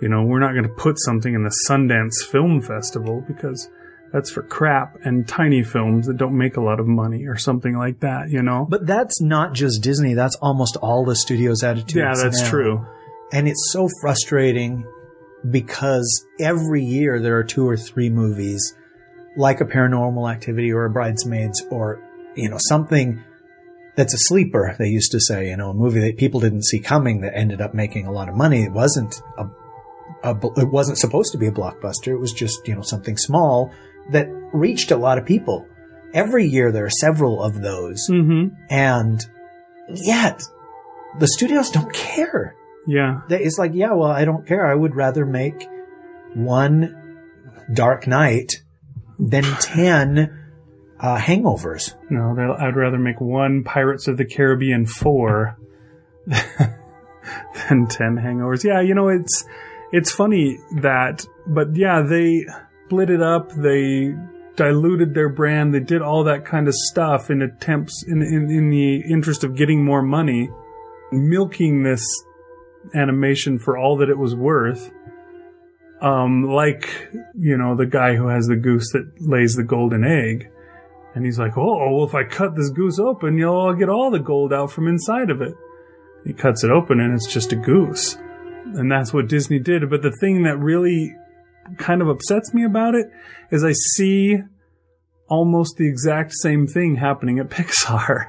You 0.00 0.08
know, 0.08 0.22
we're 0.22 0.40
not 0.40 0.52
going 0.52 0.62
to 0.62 0.68
put 0.68 0.96
something 1.00 1.34
in 1.34 1.42
the 1.42 1.54
Sundance 1.68 2.24
Film 2.30 2.60
Festival 2.60 3.24
because 3.26 3.68
that's 4.12 4.30
for 4.30 4.42
crap 4.42 4.96
and 5.04 5.26
tiny 5.26 5.62
films 5.62 6.06
that 6.06 6.16
don't 6.16 6.36
make 6.36 6.56
a 6.56 6.60
lot 6.60 6.78
of 6.78 6.86
money 6.86 7.26
or 7.26 7.36
something 7.36 7.76
like 7.76 8.00
that, 8.00 8.30
you 8.30 8.42
know? 8.42 8.66
But 8.68 8.86
that's 8.86 9.20
not 9.20 9.52
just 9.52 9.82
Disney. 9.82 10.14
That's 10.14 10.36
almost 10.36 10.76
all 10.76 11.04
the 11.04 11.16
studios' 11.16 11.62
attitudes. 11.62 11.94
yeah, 11.94 12.14
that's 12.14 12.42
now. 12.42 12.50
true. 12.50 12.86
And 13.32 13.48
it's 13.48 13.70
so 13.72 13.88
frustrating 14.00 14.86
because 15.50 16.24
every 16.40 16.84
year 16.84 17.20
there 17.20 17.36
are 17.38 17.44
two 17.44 17.68
or 17.68 17.76
three 17.76 18.10
movies 18.10 18.74
like 19.36 19.60
a 19.60 19.64
paranormal 19.64 20.30
activity 20.30 20.72
or 20.72 20.84
a 20.84 20.90
bridesmaids 20.90 21.64
or, 21.70 22.00
you 22.36 22.48
know, 22.48 22.58
something 22.68 23.22
that's 23.96 24.14
a 24.14 24.18
sleeper, 24.18 24.74
they 24.78 24.88
used 24.88 25.10
to 25.12 25.20
say, 25.20 25.48
you 25.50 25.56
know, 25.56 25.70
a 25.70 25.74
movie 25.74 26.00
that 26.00 26.16
people 26.18 26.40
didn't 26.40 26.64
see 26.64 26.78
coming 26.80 27.20
that 27.22 27.36
ended 27.36 27.60
up 27.60 27.74
making 27.74 28.06
a 28.06 28.12
lot 28.12 28.28
of 28.28 28.34
money. 28.34 28.62
It 28.62 28.72
wasn't 28.72 29.20
a, 29.38 29.46
a 30.22 30.36
it 30.60 30.68
wasn't 30.70 30.98
supposed 30.98 31.32
to 31.32 31.38
be 31.38 31.46
a 31.46 31.52
blockbuster. 31.52 32.08
It 32.08 32.18
was 32.18 32.32
just, 32.32 32.66
you 32.68 32.74
know, 32.74 32.82
something 32.82 33.16
small 33.16 33.72
that 34.10 34.28
reached 34.52 34.90
a 34.90 34.96
lot 34.96 35.18
of 35.18 35.24
people. 35.26 35.66
Every 36.14 36.46
year 36.46 36.70
there 36.72 36.84
are 36.86 36.90
several 36.90 37.42
of 37.42 37.60
those. 37.62 38.06
Mm-hmm. 38.10 38.54
And 38.70 39.24
yet 39.94 40.42
the 41.18 41.26
studios 41.28 41.70
don't 41.70 41.92
care. 41.92 42.54
Yeah. 42.86 43.22
They- 43.28 43.42
It's 43.42 43.58
like, 43.58 43.72
yeah, 43.74 43.92
well, 43.94 44.10
I 44.10 44.24
don't 44.24 44.46
care. 44.46 44.66
I 44.66 44.74
would 44.74 44.94
rather 44.94 45.24
make 45.26 45.66
one 46.34 46.94
Dark 47.72 48.06
Knight 48.06 48.52
than 49.18 49.42
10 49.42 50.45
uh, 51.00 51.18
hangovers. 51.18 51.94
No, 52.10 52.56
I'd 52.58 52.76
rather 52.76 52.98
make 52.98 53.20
one 53.20 53.64
Pirates 53.64 54.08
of 54.08 54.16
the 54.16 54.24
Caribbean 54.24 54.86
4 54.86 55.58
than 56.26 57.86
10 57.86 58.16
hangovers. 58.16 58.64
Yeah, 58.64 58.80
you 58.80 58.94
know, 58.94 59.08
it's, 59.08 59.44
it's 59.92 60.10
funny 60.10 60.58
that, 60.80 61.26
but 61.46 61.74
yeah, 61.74 62.02
they 62.02 62.46
split 62.86 63.10
it 63.10 63.22
up. 63.22 63.52
They 63.52 64.14
diluted 64.56 65.14
their 65.14 65.28
brand. 65.28 65.74
They 65.74 65.80
did 65.80 66.02
all 66.02 66.24
that 66.24 66.44
kind 66.44 66.66
of 66.66 66.74
stuff 66.74 67.30
in 67.30 67.42
attempts, 67.42 68.04
in, 68.06 68.22
in, 68.22 68.50
in 68.50 68.70
the 68.70 69.02
interest 69.10 69.44
of 69.44 69.54
getting 69.54 69.84
more 69.84 70.02
money, 70.02 70.50
milking 71.12 71.82
this 71.82 72.04
animation 72.94 73.58
for 73.58 73.76
all 73.76 73.98
that 73.98 74.08
it 74.08 74.18
was 74.18 74.34
worth. 74.34 74.90
Um, 76.00 76.44
like, 76.44 77.08
you 77.38 77.56
know, 77.56 77.74
the 77.74 77.86
guy 77.86 78.16
who 78.16 78.28
has 78.28 78.46
the 78.46 78.56
goose 78.56 78.92
that 78.92 79.10
lays 79.18 79.54
the 79.54 79.64
golden 79.64 80.04
egg 80.04 80.50
And 81.16 81.24
he's 81.24 81.38
like, 81.38 81.56
oh, 81.56 81.96
well, 81.96 82.06
if 82.06 82.14
I 82.14 82.24
cut 82.24 82.54
this 82.54 82.68
goose 82.68 82.98
open, 82.98 83.38
you'll 83.38 83.54
all 83.54 83.72
get 83.72 83.88
all 83.88 84.10
the 84.10 84.18
gold 84.18 84.52
out 84.52 84.70
from 84.70 84.86
inside 84.86 85.30
of 85.30 85.40
it. 85.40 85.54
He 86.26 86.34
cuts 86.34 86.62
it 86.62 86.70
open 86.70 87.00
and 87.00 87.14
it's 87.14 87.32
just 87.32 87.54
a 87.54 87.56
goose. 87.56 88.16
And 88.74 88.92
that's 88.92 89.14
what 89.14 89.26
Disney 89.26 89.58
did. 89.58 89.88
But 89.88 90.02
the 90.02 90.14
thing 90.20 90.42
that 90.42 90.58
really 90.58 91.16
kind 91.78 92.02
of 92.02 92.08
upsets 92.08 92.52
me 92.52 92.64
about 92.64 92.94
it 92.94 93.06
is 93.50 93.64
I 93.64 93.72
see 93.94 94.40
almost 95.26 95.78
the 95.78 95.88
exact 95.88 96.34
same 96.34 96.66
thing 96.66 96.96
happening 96.96 97.38
at 97.38 97.48
Pixar. 97.50 98.26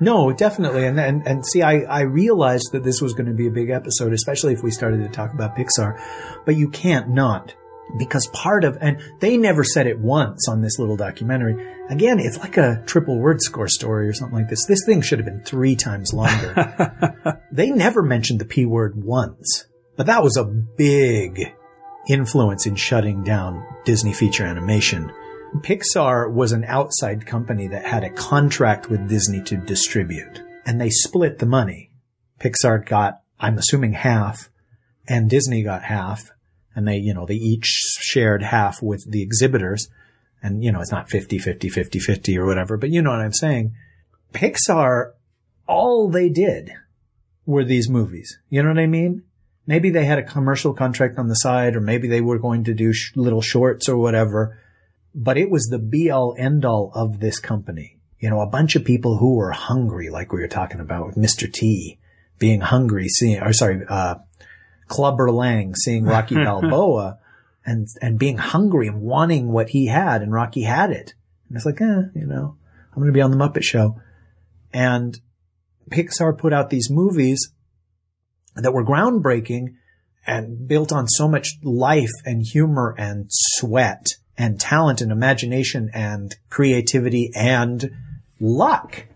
No, 0.00 0.32
definitely. 0.32 0.86
And, 0.86 0.98
and, 0.98 1.28
and 1.28 1.44
see, 1.44 1.60
I, 1.60 1.80
I 1.80 2.00
realized 2.04 2.70
that 2.72 2.84
this 2.84 3.02
was 3.02 3.12
going 3.12 3.26
to 3.26 3.34
be 3.34 3.48
a 3.48 3.50
big 3.50 3.68
episode, 3.68 4.14
especially 4.14 4.54
if 4.54 4.62
we 4.62 4.70
started 4.70 5.02
to 5.02 5.10
talk 5.10 5.34
about 5.34 5.56
Pixar, 5.56 6.00
but 6.46 6.56
you 6.56 6.70
can't 6.70 7.10
not 7.10 7.54
because 7.98 8.26
part 8.28 8.64
of, 8.64 8.76
and 8.80 9.00
they 9.20 9.36
never 9.36 9.64
said 9.64 9.86
it 9.86 9.98
once 9.98 10.48
on 10.48 10.60
this 10.60 10.78
little 10.78 10.96
documentary. 10.96 11.54
Again, 11.88 12.18
it's 12.18 12.38
like 12.38 12.56
a 12.56 12.82
triple 12.86 13.18
word 13.18 13.40
score 13.40 13.68
story 13.68 14.08
or 14.08 14.12
something 14.12 14.38
like 14.38 14.48
this. 14.48 14.66
This 14.66 14.84
thing 14.84 15.02
should 15.02 15.18
have 15.18 15.26
been 15.26 15.42
three 15.42 15.76
times 15.76 16.12
longer. 16.12 17.40
they 17.52 17.70
never 17.70 18.02
mentioned 18.02 18.40
the 18.40 18.44
P 18.44 18.66
word 18.66 18.94
once, 18.96 19.66
but 19.96 20.06
that 20.06 20.22
was 20.22 20.36
a 20.36 20.44
big 20.44 21.54
influence 22.08 22.66
in 22.66 22.74
shutting 22.74 23.22
down 23.22 23.64
Disney 23.84 24.12
feature 24.12 24.44
animation. 24.44 25.12
Pixar 25.58 26.32
was 26.32 26.52
an 26.52 26.64
outside 26.64 27.26
company 27.26 27.68
that 27.68 27.84
had 27.84 28.02
a 28.02 28.10
contract 28.10 28.90
with 28.90 29.08
Disney 29.08 29.40
to 29.44 29.56
distribute, 29.56 30.42
and 30.66 30.80
they 30.80 30.90
split 30.90 31.38
the 31.38 31.46
money. 31.46 31.90
Pixar 32.40 32.84
got, 32.84 33.20
I'm 33.38 33.56
assuming 33.56 33.92
half, 33.92 34.50
and 35.06 35.30
Disney 35.30 35.62
got 35.62 35.84
half, 35.84 36.32
and 36.74 36.86
they, 36.86 36.96
you 36.96 37.14
know, 37.14 37.26
they 37.26 37.34
each 37.34 37.66
shared 38.00 38.42
half 38.42 38.82
with 38.82 39.10
the 39.10 39.22
exhibitors. 39.22 39.88
And, 40.42 40.62
you 40.62 40.72
know, 40.72 40.80
it's 40.80 40.92
not 40.92 41.08
50, 41.08 41.38
50, 41.38 41.68
50, 41.68 41.98
50 41.98 42.38
or 42.38 42.46
whatever, 42.46 42.76
but 42.76 42.90
you 42.90 43.00
know 43.00 43.10
what 43.10 43.20
I'm 43.20 43.32
saying. 43.32 43.74
Pixar, 44.32 45.12
all 45.66 46.10
they 46.10 46.28
did 46.28 46.72
were 47.46 47.64
these 47.64 47.88
movies. 47.88 48.38
You 48.50 48.62
know 48.62 48.68
what 48.68 48.78
I 48.78 48.86
mean? 48.86 49.22
Maybe 49.66 49.90
they 49.90 50.04
had 50.04 50.18
a 50.18 50.22
commercial 50.22 50.74
contract 50.74 51.18
on 51.18 51.28
the 51.28 51.34
side, 51.34 51.74
or 51.74 51.80
maybe 51.80 52.08
they 52.08 52.20
were 52.20 52.38
going 52.38 52.64
to 52.64 52.74
do 52.74 52.92
sh- 52.92 53.12
little 53.16 53.40
shorts 53.40 53.88
or 53.88 53.96
whatever, 53.96 54.58
but 55.14 55.38
it 55.38 55.50
was 55.50 55.64
the 55.66 55.78
be 55.78 56.10
all 56.10 56.34
end 56.36 56.64
all 56.64 56.92
of 56.94 57.20
this 57.20 57.38
company. 57.38 57.98
You 58.18 58.30
know, 58.30 58.40
a 58.40 58.46
bunch 58.46 58.76
of 58.76 58.84
people 58.84 59.18
who 59.18 59.36
were 59.36 59.52
hungry, 59.52 60.10
like 60.10 60.32
we 60.32 60.40
were 60.40 60.48
talking 60.48 60.80
about 60.80 61.06
with 61.06 61.16
Mr. 61.16 61.50
T 61.50 61.98
being 62.38 62.60
hungry, 62.60 63.08
seeing, 63.08 63.40
or 63.40 63.52
sorry, 63.52 63.80
uh, 63.88 64.16
Clubber 64.88 65.30
Lang 65.30 65.74
seeing 65.74 66.04
Rocky 66.04 66.34
Balboa 66.44 67.18
and, 67.64 67.88
and 68.00 68.18
being 68.18 68.38
hungry 68.38 68.86
and 68.86 69.00
wanting 69.00 69.50
what 69.50 69.70
he 69.70 69.86
had 69.86 70.22
and 70.22 70.32
Rocky 70.32 70.62
had 70.62 70.90
it. 70.90 71.14
And 71.48 71.56
it's 71.56 71.66
like, 71.66 71.80
eh, 71.80 72.02
you 72.14 72.26
know, 72.26 72.56
I'm 72.92 73.02
going 73.02 73.06
to 73.06 73.12
be 73.12 73.22
on 73.22 73.30
the 73.30 73.36
Muppet 73.36 73.62
Show. 73.62 74.00
And 74.72 75.18
Pixar 75.90 76.36
put 76.36 76.52
out 76.52 76.70
these 76.70 76.90
movies 76.90 77.52
that 78.56 78.72
were 78.72 78.84
groundbreaking 78.84 79.74
and 80.26 80.66
built 80.66 80.92
on 80.92 81.06
so 81.06 81.28
much 81.28 81.58
life 81.62 82.10
and 82.24 82.42
humor 82.42 82.94
and 82.96 83.26
sweat 83.28 84.06
and 84.36 84.58
talent 84.58 85.00
and 85.00 85.12
imagination 85.12 85.90
and 85.92 86.34
creativity 86.50 87.30
and 87.34 87.90
luck. 88.40 89.06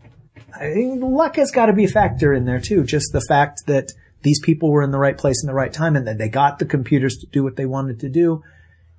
I 0.55 0.73
think 0.73 1.03
luck 1.03 1.37
has 1.37 1.51
got 1.51 1.67
to 1.67 1.73
be 1.73 1.85
a 1.85 1.89
factor 1.89 2.33
in 2.33 2.45
there 2.45 2.61
too. 2.61 2.85
Just 2.85 3.13
the 3.13 3.25
fact 3.29 3.61
that 3.67 3.93
these 4.29 4.41
people 4.41 4.71
were 4.71 4.83
in 4.83 4.91
the 4.91 4.99
right 4.99 5.17
place 5.17 5.43
in 5.43 5.47
the 5.47 5.55
right 5.55 5.73
time 5.73 5.97
and 5.97 6.07
that 6.07 6.19
they 6.19 6.29
got 6.29 6.59
the 6.59 6.67
computers 6.67 7.17
to 7.17 7.27
do 7.29 7.43
what 7.43 7.57
they 7.57 7.65
wanted 7.65 7.99
to 8.01 8.11
do 8.11 8.43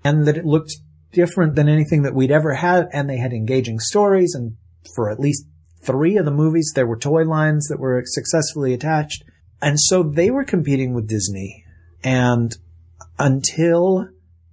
and 0.03 0.25
that 0.25 0.38
it 0.38 0.45
looked 0.45 0.73
different 1.11 1.53
than 1.53 1.69
anything 1.69 2.01
that 2.01 2.15
we'd 2.15 2.32
ever 2.32 2.55
had. 2.55 2.88
And 2.91 3.07
they 3.07 3.17
had 3.17 3.32
engaging 3.32 3.80
stories. 3.80 4.34
And 4.34 4.57
for 4.95 5.11
at 5.11 5.19
least 5.19 5.45
three 5.84 6.17
of 6.17 6.25
the 6.25 6.32
movies 6.32 6.71
there 6.73 6.88
were 6.88 6.97
toy 6.97 7.25
lines 7.25 7.67
that 7.67 7.80
were 7.80 8.01
successfully 8.07 8.73
attached. 8.73 9.23
And 9.61 9.80
so 9.80 10.01
they 10.01 10.32
were 10.32 10.43
competing 10.43 10.95
with 10.95 11.07
Disney. 11.07 11.63
And 12.03 12.57
until 13.19 14.09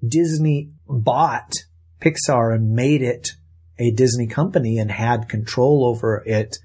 Disney 0.07 0.73
bought 0.87 1.55
Pixar 2.03 2.55
and 2.55 2.75
made 2.75 3.01
it 3.01 3.31
a 3.79 3.93
Disney 3.93 4.27
company 4.27 4.77
and 4.79 4.91
had 4.91 5.31
control 5.31 5.87
over 5.87 6.23
it, 6.27 6.59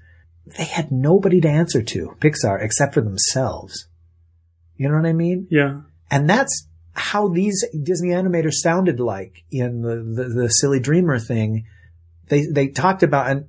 they 0.58 0.64
had 0.64 0.92
nobody 0.92 1.40
to 1.40 1.48
answer 1.48 1.82
to, 1.82 2.14
Pixar, 2.20 2.62
except 2.62 2.92
for 2.92 3.00
themselves. 3.00 3.88
You 4.82 4.88
know 4.88 4.96
what 4.96 5.06
I 5.06 5.12
mean? 5.12 5.46
Yeah. 5.50 5.82
And 6.10 6.28
that's 6.28 6.66
how 6.92 7.28
these 7.28 7.64
Disney 7.82 8.10
animators 8.10 8.54
sounded 8.54 8.98
like 8.98 9.44
in 9.50 9.82
the, 9.82 9.96
the, 9.96 10.28
the 10.28 10.48
silly 10.48 10.80
dreamer 10.80 11.18
thing. 11.18 11.66
They, 12.28 12.46
they 12.46 12.68
talked 12.68 13.02
about, 13.02 13.30
and 13.30 13.46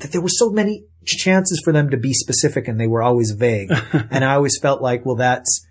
th- 0.00 0.10
there 0.10 0.20
were 0.20 0.28
so 0.28 0.50
many 0.50 0.84
chances 1.04 1.60
for 1.64 1.72
them 1.72 1.90
to 1.90 1.96
be 1.96 2.12
specific 2.12 2.66
and 2.68 2.80
they 2.80 2.88
were 2.88 3.02
always 3.02 3.30
vague. 3.30 3.70
and 3.92 4.24
I 4.24 4.34
always 4.34 4.58
felt 4.60 4.82
like, 4.82 5.06
well, 5.06 5.16
that's 5.16 5.66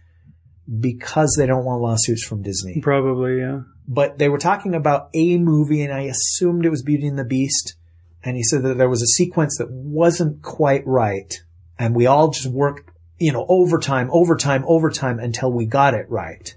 because 0.79 1.35
they 1.37 1.45
don't 1.45 1.65
want 1.65 1.81
lawsuits 1.81 2.23
from 2.23 2.41
Disney. 2.41 2.79
Probably, 2.81 3.39
yeah. 3.39 3.61
But 3.87 4.17
they 4.17 4.29
were 4.29 4.37
talking 4.37 4.75
about 4.75 5.09
a 5.13 5.37
movie 5.37 5.83
and 5.83 5.93
I 5.93 6.03
assumed 6.03 6.65
it 6.65 6.69
was 6.69 6.83
Beauty 6.83 7.07
and 7.07 7.19
the 7.19 7.25
Beast. 7.25 7.75
And 8.23 8.37
he 8.37 8.43
said 8.43 8.63
that 8.63 8.77
there 8.77 8.89
was 8.89 9.01
a 9.01 9.07
sequence 9.07 9.57
that 9.57 9.69
wasn't 9.69 10.41
quite 10.41 10.85
right. 10.85 11.33
And 11.77 11.95
we 11.95 12.05
all 12.05 12.29
just 12.29 12.47
worked 12.47 12.90
you 13.21 13.31
know, 13.31 13.45
overtime, 13.47 14.09
overtime, 14.11 14.63
overtime 14.67 15.19
until 15.19 15.51
we 15.51 15.67
got 15.67 15.93
it 15.93 16.09
right. 16.09 16.55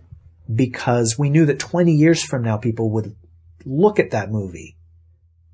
Because 0.53 1.17
we 1.19 1.29
knew 1.29 1.45
that 1.47 1.59
20 1.59 1.93
years 1.93 2.23
from 2.23 2.43
now 2.43 2.57
people 2.57 2.91
would 2.93 3.15
look 3.67 3.99
at 3.99 4.13
that 4.13 4.31
movie 4.31 4.77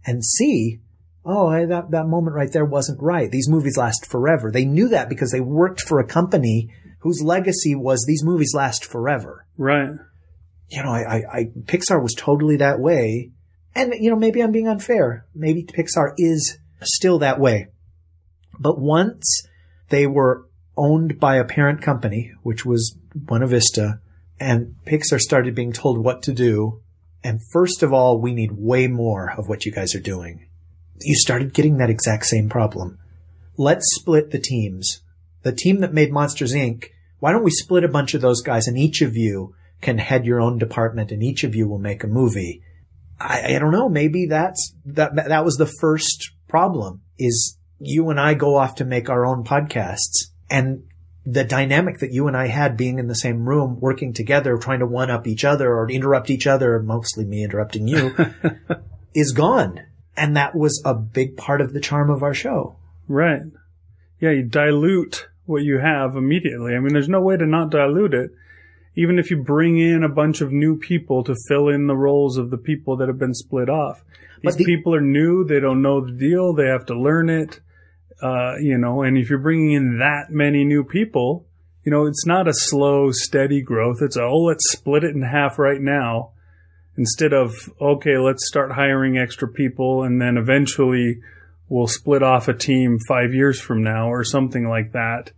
and 0.07 0.25
see, 0.25 0.81
oh, 1.25 1.51
that, 1.67 1.91
that 1.91 2.07
moment 2.07 2.37
right 2.37 2.53
there 2.53 2.65
wasn't 2.65 3.03
right. 3.03 3.31
These 3.31 3.49
movies 3.49 3.77
last 3.77 4.07
forever. 4.07 4.53
They 4.53 4.65
knew 4.65 4.89
that 4.89 5.09
because 5.09 5.33
they 5.33 5.41
worked 5.41 5.81
for 5.81 5.99
a 5.99 6.07
company 6.07 6.73
whose 7.01 7.23
legacy 7.23 7.75
was 7.75 8.05
these 8.07 8.25
movies 8.25 8.53
last 8.55 8.85
forever. 8.85 9.47
Right. 9.59 9.91
You 10.69 10.83
know, 10.85 10.91
I, 10.91 11.01
I, 11.01 11.23
I 11.33 11.45
Pixar 11.65 12.01
was 12.01 12.15
totally 12.17 12.57
that 12.59 12.79
way. 12.79 13.33
And, 13.75 13.95
you 13.99 14.11
know, 14.11 14.17
maybe 14.17 14.41
I'm 14.43 14.53
being 14.53 14.69
unfair. 14.69 15.27
Maybe 15.35 15.65
Pixar 15.65 16.13
is 16.19 16.59
still 16.83 17.19
that 17.19 17.41
way. 17.41 17.69
But 18.61 18.79
once 18.79 19.43
they 19.89 20.07
were 20.07 20.47
owned 20.81 21.21
by 21.21 21.37
a 21.37 21.45
parent 21.45 21.83
company, 21.83 22.33
which 22.43 22.65
was 22.65 22.97
Buena 23.15 23.47
Vista, 23.47 24.01
and 24.41 24.75
Pixar 24.87 25.21
started 25.21 25.55
being 25.55 25.73
told 25.73 25.99
what 26.03 26.23
to 26.23 26.33
do. 26.33 26.81
And 27.23 27.41
first 27.53 27.83
of 27.83 27.93
all, 27.93 28.19
we 28.19 28.33
need 28.33 28.53
way 28.53 28.87
more 28.87 29.31
of 29.37 29.47
what 29.47 29.67
you 29.67 29.73
guys 29.73 29.95
are 29.95 30.01
doing. 30.01 30.49
You 31.03 31.15
started 31.17 31.53
getting 31.53 31.77
that 31.77 31.91
exact 31.91 32.25
same 32.25 32.49
problem. 32.49 32.99
Let's 33.59 33.85
split 33.97 34.31
the 34.31 34.39
teams. 34.39 35.03
The 35.43 35.53
team 35.53 35.81
that 35.81 35.93
made 35.93 36.13
Monsters 36.13 36.55
Inc., 36.55 36.87
why 37.19 37.33
don't 37.33 37.45
we 37.45 37.51
split 37.51 37.85
a 37.85 37.89
bunch 37.89 38.15
of 38.15 38.23
those 38.23 38.41
guys 38.41 38.67
and 38.67 38.79
each 38.79 39.03
of 39.03 39.17
you 39.17 39.55
can 39.83 39.99
head 39.99 40.25
your 40.25 40.41
own 40.41 40.57
department 40.57 41.13
and 41.13 41.23
each 41.23 41.45
of 41.45 41.55
you 41.55 41.69
will 41.69 41.79
make 41.79 42.03
a 42.03 42.09
movie. 42.09 42.63
I, 43.19 43.57
I 43.57 43.59
don't 43.59 43.73
know. 43.73 43.91
Maybe 43.91 44.27
that's, 44.27 44.75
that, 44.87 45.15
that 45.15 45.45
was 45.45 45.57
the 45.57 45.71
first 45.81 46.31
problem 46.49 47.03
is 47.19 47.59
you 47.79 48.09
and 48.09 48.19
I 48.19 48.33
go 48.33 48.57
off 48.57 48.77
to 48.77 48.85
make 48.87 49.11
our 49.11 49.27
own 49.27 49.45
podcasts 49.45 50.31
and 50.51 50.83
the 51.25 51.45
dynamic 51.45 51.99
that 51.99 52.13
you 52.13 52.27
and 52.29 52.37
I 52.37 52.49
had 52.49 52.77
being 52.77 52.99
in 52.99 53.07
the 53.07 53.15
same 53.15 53.49
room, 53.49 53.79
working 53.79 54.13
together, 54.13 54.57
trying 54.57 54.81
to 54.81 54.87
one 54.87 55.11
up 55.11 55.27
each 55.27 55.45
other 55.45 55.73
or 55.73 55.91
interrupt 55.91 56.31
each 56.31 56.47
other, 56.47 56.81
mostly 56.81 57.25
me 57.25 57.45
interrupting 57.45 57.87
you, 57.87 58.15
is 59.15 59.33
gone. 59.33 59.81
And 60.17 60.37
that 60.37 60.55
was 60.55 60.83
a 60.85 60.95
big 60.95 61.37
part 61.37 61.61
of 61.61 61.73
the 61.73 61.81
charm 61.81 62.11
of 62.11 62.23
our 62.23 62.35
show. 62.35 62.77
Right. 63.07 63.43
Yeah, 64.19 64.31
you 64.31 64.43
dilute 64.43 65.29
what 65.47 65.63
you 65.63 65.79
have 65.79 66.17
immediately. 66.17 66.75
I 66.75 66.81
mean, 66.81 66.93
there's 66.93 67.09
no 67.09 67.21
way 67.21 67.37
to 67.37 67.47
not 67.47 67.71
dilute 67.71 68.15
it. 68.15 68.31
Even 68.97 69.19
if 69.19 69.31
you 69.31 69.43
bring 69.43 69.79
in 69.79 70.03
a 70.03 70.09
bunch 70.09 70.41
of 70.41 70.53
new 70.53 70.77
people 70.77 71.23
to 71.25 71.37
fill 71.49 71.69
in 71.69 71.87
the 71.87 71.97
roles 71.97 72.37
of 72.37 72.51
the 72.51 72.59
people 72.59 72.97
that 72.97 73.09
have 73.09 73.19
been 73.19 73.35
split 73.35 73.69
off. 73.69 74.03
These 74.43 74.57
the- 74.57 74.65
people 74.65 74.95
are 74.95 75.01
new. 75.01 75.45
They 75.45 75.61
don't 75.61 75.83
know 75.83 76.05
the 76.05 76.13
deal. 76.13 76.55
They 76.55 76.67
have 76.67 76.87
to 76.87 76.99
learn 76.99 77.31
it 77.31 77.61
uh, 78.23 78.57
you 78.61 78.79
know, 78.79 79.03
and 79.03 79.17
if 79.17 79.31
you're 79.31 79.39
bringing 79.39 79.73
in 79.73 79.99
that 79.99 80.31
many 80.31 80.65
new 80.65 80.85
people, 80.85 81.47
you 81.85 81.91
know, 81.91 82.07
it's 82.07 82.27
not 82.27 82.49
a 82.49 82.53
slow, 82.53 83.11
steady 83.11 83.63
growth. 83.63 83.99
It's 84.01 84.17
a, 84.17 84.23
oh, 84.23 84.45
let's 84.45 84.71
split 84.71 85.05
it 85.05 85.15
in 85.15 85.23
half 85.23 85.59
right 85.59 85.81
now 85.81 86.33
instead 86.97 87.33
of, 87.33 87.71
okay, 87.81 88.19
let's 88.19 88.47
start 88.47 88.73
hiring 88.73 89.17
extra 89.17 89.49
people 89.49 90.03
and 90.03 90.21
then 90.21 90.37
eventually 90.37 91.21
we'll 91.69 91.87
split 91.87 92.23
off 92.23 92.49
a 92.49 92.55
team 92.55 92.99
five 93.09 93.33
years 93.33 93.61
from 93.61 93.83
now 93.83 94.11
or 94.11 94.25
something 94.25 94.69
like 94.69 94.93
that 94.93 95.31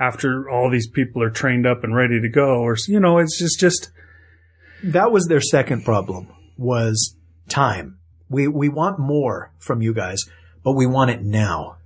after 0.00 0.50
all 0.50 0.70
these 0.70 0.88
people 0.88 1.22
are 1.22 1.30
trained 1.30 1.66
up 1.66 1.84
and 1.84 1.94
ready 1.94 2.20
to 2.20 2.28
go 2.28 2.58
or, 2.58 2.76
you 2.88 2.98
know, 2.98 3.18
it's 3.18 3.38
just, 3.38 3.60
just. 3.60 3.90
That 4.82 5.12
was 5.12 5.26
their 5.26 5.40
second 5.40 5.84
problem 5.84 6.28
was 6.58 7.16
time. 7.48 7.98
We, 8.28 8.48
we 8.48 8.68
want 8.68 8.98
more 8.98 9.52
from 9.58 9.80
you 9.80 9.94
guys, 9.94 10.24
but 10.64 10.72
we 10.72 10.86
want 10.86 11.10
it 11.10 11.22
now. 11.22 11.76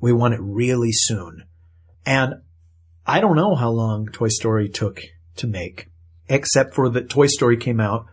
We 0.00 0.12
want 0.12 0.34
it 0.34 0.40
really 0.40 0.92
soon. 0.92 1.44
And 2.06 2.42
I 3.06 3.20
don't 3.20 3.36
know 3.36 3.54
how 3.54 3.70
long 3.70 4.06
Toy 4.06 4.28
Story 4.28 4.68
took 4.68 5.02
to 5.36 5.46
make, 5.46 5.88
except 6.28 6.74
for 6.74 6.88
that 6.90 7.10
Toy 7.10 7.26
Story 7.26 7.56
came 7.56 7.80
out 7.80 8.06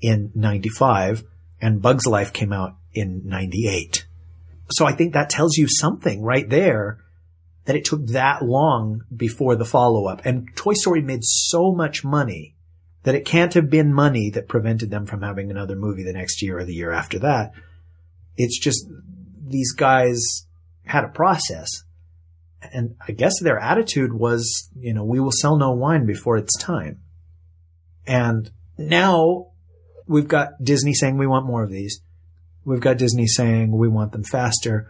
in 0.00 0.30
95 0.34 1.24
and 1.60 1.82
Bug's 1.82 2.06
Life 2.06 2.32
came 2.32 2.52
out 2.52 2.76
in 2.92 3.22
98. 3.24 4.06
so 4.70 4.86
I 4.86 4.92
think 4.92 5.12
that 5.12 5.30
tells 5.30 5.56
you 5.56 5.68
something 5.68 6.22
right 6.22 6.48
there 6.48 6.98
that 7.66 7.76
it 7.76 7.84
took 7.84 8.06
that 8.06 8.42
long 8.42 9.02
before 9.14 9.56
the 9.56 9.64
follow 9.64 10.06
up. 10.06 10.22
And 10.24 10.48
Toy 10.54 10.72
Story 10.74 11.02
made 11.02 11.24
so 11.24 11.72
much 11.72 12.04
money 12.04 12.54
that 13.02 13.14
it 13.14 13.24
can't 13.24 13.54
have 13.54 13.70
been 13.70 13.92
money 13.92 14.30
that 14.30 14.48
prevented 14.48 14.90
them 14.90 15.06
from 15.06 15.22
having 15.22 15.50
another 15.50 15.76
movie 15.76 16.02
the 16.02 16.12
next 16.12 16.42
year 16.42 16.58
or 16.58 16.64
the 16.64 16.74
year 16.74 16.90
after 16.90 17.18
that. 17.20 17.52
It's 18.36 18.58
just 18.58 18.86
these 19.46 19.72
guys 19.72 20.45
had 20.86 21.04
a 21.04 21.08
process. 21.08 21.68
And 22.72 22.96
I 23.06 23.12
guess 23.12 23.34
their 23.40 23.58
attitude 23.58 24.12
was, 24.12 24.70
you 24.78 24.92
know, 24.94 25.04
we 25.04 25.20
will 25.20 25.32
sell 25.32 25.56
no 25.56 25.72
wine 25.72 26.06
before 26.06 26.36
it's 26.36 26.56
time. 26.58 27.00
And 28.06 28.50
now 28.78 29.48
we've 30.06 30.28
got 30.28 30.62
Disney 30.62 30.94
saying 30.94 31.18
we 31.18 31.26
want 31.26 31.46
more 31.46 31.62
of 31.62 31.70
these. 31.70 32.00
We've 32.64 32.80
got 32.80 32.98
Disney 32.98 33.26
saying 33.26 33.76
we 33.76 33.88
want 33.88 34.12
them 34.12 34.24
faster. 34.24 34.88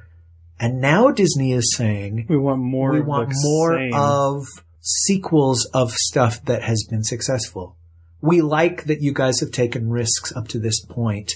And 0.58 0.80
now 0.80 1.10
Disney 1.10 1.52
is 1.52 1.74
saying 1.76 2.26
We 2.28 2.38
want 2.38 2.60
more. 2.62 2.92
we 2.92 3.00
want 3.00 3.30
more 3.34 3.76
same. 3.76 3.92
of 3.94 4.46
sequels 4.80 5.68
of 5.74 5.92
stuff 5.92 6.42
that 6.44 6.62
has 6.62 6.86
been 6.88 7.02
successful. 7.02 7.76
We 8.22 8.40
like 8.40 8.84
that 8.84 9.02
you 9.02 9.12
guys 9.12 9.40
have 9.40 9.50
taken 9.50 9.90
risks 9.90 10.34
up 10.34 10.48
to 10.48 10.58
this 10.58 10.82
point, 10.84 11.34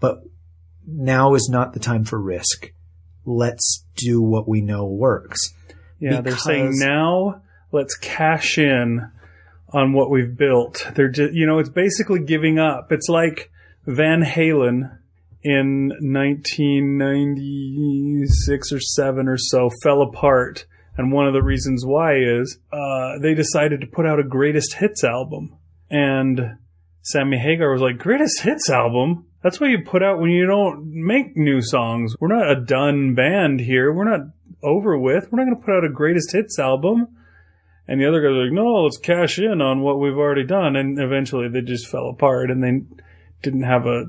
but 0.00 0.22
now 0.86 1.34
is 1.34 1.48
not 1.48 1.72
the 1.72 1.78
time 1.80 2.04
for 2.04 2.20
risk. 2.20 2.72
Let's 3.24 3.84
do 3.96 4.22
what 4.22 4.48
we 4.48 4.60
know 4.60 4.86
works. 4.86 5.38
Yeah, 5.98 6.20
they're 6.20 6.36
saying 6.36 6.72
now 6.74 7.42
let's 7.72 7.96
cash 7.96 8.58
in 8.58 9.10
on 9.72 9.92
what 9.92 10.10
we've 10.10 10.36
built. 10.36 10.86
They're 10.94 11.10
just, 11.10 11.32
you 11.32 11.46
know, 11.46 11.58
it's 11.58 11.68
basically 11.68 12.20
giving 12.20 12.58
up. 12.58 12.90
It's 12.90 13.08
like 13.08 13.50
Van 13.86 14.22
Halen 14.22 14.98
in 15.42 15.90
1996 16.00 18.72
or 18.72 18.80
7 18.80 19.28
or 19.28 19.38
so 19.38 19.70
fell 19.82 20.02
apart. 20.02 20.66
And 20.96 21.12
one 21.12 21.26
of 21.26 21.32
the 21.32 21.42
reasons 21.42 21.86
why 21.86 22.16
is 22.16 22.58
uh, 22.72 23.18
they 23.22 23.34
decided 23.34 23.80
to 23.80 23.86
put 23.86 24.06
out 24.06 24.18
a 24.18 24.24
greatest 24.24 24.74
hits 24.74 25.04
album. 25.04 25.56
And 25.88 26.58
Sammy 27.02 27.38
Hagar 27.38 27.70
was 27.72 27.80
like, 27.80 27.98
Greatest 27.98 28.40
hits 28.42 28.68
album? 28.68 29.26
That's 29.42 29.58
what 29.60 29.70
you 29.70 29.82
put 29.84 30.02
out 30.02 30.20
when 30.20 30.30
you 30.30 30.46
don't 30.46 30.84
make 30.92 31.36
new 31.36 31.62
songs. 31.62 32.14
We're 32.20 32.28
not 32.28 32.50
a 32.50 32.60
done 32.60 33.14
band 33.14 33.60
here. 33.60 33.92
We're 33.92 34.10
not 34.10 34.26
over 34.62 34.98
with. 34.98 35.28
We're 35.30 35.38
not 35.38 35.50
going 35.50 35.56
to 35.56 35.64
put 35.64 35.74
out 35.74 35.84
a 35.84 35.92
greatest 35.92 36.32
hits 36.32 36.58
album. 36.58 37.08
And 37.88 38.00
the 38.00 38.06
other 38.06 38.20
guys 38.20 38.30
were 38.30 38.44
like, 38.44 38.52
no, 38.52 38.84
let's 38.84 38.98
cash 38.98 39.38
in 39.38 39.62
on 39.62 39.80
what 39.80 39.98
we've 39.98 40.16
already 40.16 40.44
done. 40.44 40.76
And 40.76 40.98
eventually 40.98 41.48
they 41.48 41.62
just 41.62 41.88
fell 41.88 42.08
apart 42.08 42.50
and 42.50 42.62
they 42.62 42.82
didn't 43.42 43.62
have 43.62 43.86
a, 43.86 44.04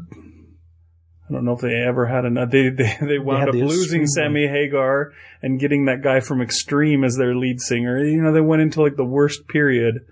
I 1.29 1.33
don't 1.33 1.45
know 1.45 1.53
if 1.53 1.61
they 1.61 1.75
ever 1.75 2.05
had 2.05 2.25
an, 2.25 2.35
they, 2.51 2.69
they, 2.69 2.97
they 3.01 3.17
wound 3.17 3.39
had 3.39 3.49
up 3.49 3.55
losing 3.55 4.05
Sammy 4.05 4.47
Hagar 4.47 5.13
and 5.41 5.59
getting 5.59 5.85
that 5.85 6.03
guy 6.03 6.19
from 6.19 6.41
Extreme 6.41 7.05
as 7.05 7.15
their 7.15 7.35
lead 7.35 7.61
singer. 7.61 8.03
You 8.03 8.21
know, 8.21 8.33
they 8.33 8.41
went 8.41 8.61
into 8.61 8.81
like 8.81 8.97
the 8.97 9.05
worst 9.05 9.47
period. 9.47 10.05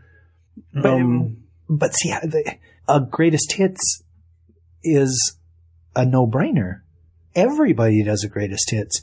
But, 0.74 0.86
Um, 0.86 1.44
but 1.68 1.94
see, 1.94 2.10
the, 2.10 2.56
a 2.88 3.02
greatest 3.02 3.52
hits 3.52 4.04
is 4.84 5.38
a 5.96 6.06
no 6.06 6.28
brainer. 6.28 6.82
Everybody 7.36 8.04
does 8.04 8.24
a 8.24 8.30
greatest 8.30 8.70
hits. 8.72 9.02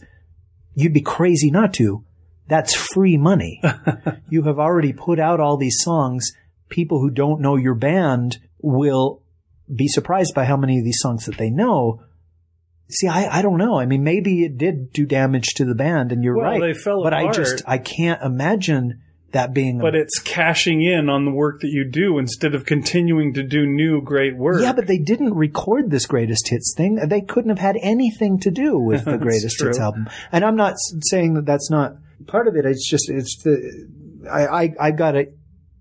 You'd 0.75 0.93
be 0.93 1.01
crazy 1.01 1.51
not 1.51 1.73
to. 1.75 2.05
That's 2.49 2.75
free 2.75 3.17
money. 3.17 3.61
you 4.31 4.43
have 4.43 4.59
already 4.59 4.93
put 4.93 5.19
out 5.19 5.41
all 5.41 5.57
these 5.57 5.79
songs. 5.81 6.33
People 6.69 7.01
who 7.01 7.11
don't 7.11 7.41
know 7.41 7.57
your 7.57 7.75
band 7.75 8.39
will 8.61 9.23
be 9.75 9.89
surprised 9.89 10.35
by 10.35 10.45
how 10.45 10.57
many 10.57 10.79
of 10.79 10.85
these 10.85 10.99
songs 11.01 11.27
that 11.27 11.39
they 11.39 11.51
know. 11.51 12.03
See, 12.89 13.09
I, 13.09 13.39
I 13.39 13.43
don't 13.43 13.59
know. 13.59 13.81
I 13.81 13.87
mean, 13.87 14.05
maybe 14.05 14.45
it 14.45 14.59
did 14.59 14.93
do 14.93 15.07
damage 15.07 15.55
to 15.55 15.65
the 15.65 15.75
band, 15.75 16.13
and 16.13 16.23
you're 16.23 16.37
Well, 16.37 16.53
right. 16.53 16.61
they 16.61 16.73
fell 16.75 17.03
but 17.03 17.13
I 17.15 17.33
just 17.33 17.63
I 17.67 17.79
can't 17.79 18.23
imagine 18.23 19.03
that 19.37 19.53
being. 19.53 19.81
a 19.81 19.83
but 19.83 19.95
it's 19.95 20.19
cashing 20.19 20.83
in 20.83 21.09
on 21.09 21.25
the 21.25 21.31
work 21.31 21.61
that 21.61 21.69
you 21.69 21.85
do 21.85 22.19
instead 22.19 22.55
of 22.55 22.65
continuing 22.65 23.35
to 23.35 23.43
do 23.43 23.67
new 23.67 24.01
great 24.01 24.37
work. 24.37 24.61
Yeah, 24.61 24.73
but 24.73 24.87
they 24.87 24.99
didn't 24.99 25.35
record 25.35 25.91
this 25.91 26.07
greatest 26.07 26.49
hits 26.49 26.75
thing. 26.77 26.97
They 26.97 27.21
couldn't 27.21 27.51
have 27.51 27.59
had 27.59 27.77
anything 27.81 28.39
to 28.41 28.51
do 28.51 28.79
with 28.79 29.05
the 29.05 29.19
greatest 29.27 29.63
hits 29.63 29.79
album. 29.79 30.09
And 30.33 30.45
I'm 30.45 30.57
not 30.57 30.75
saying 31.11 31.35
that 31.35 31.47
that's 31.47 31.71
not 31.71 31.97
part 32.27 32.49
of 32.49 32.57
it. 32.57 32.65
It's 32.65 32.89
just 32.89 33.11
it's 33.11 33.43
the 33.43 33.89
I 34.31 34.47
I, 34.47 34.75
I 34.81 34.91
got 34.91 35.13
to 35.13 35.27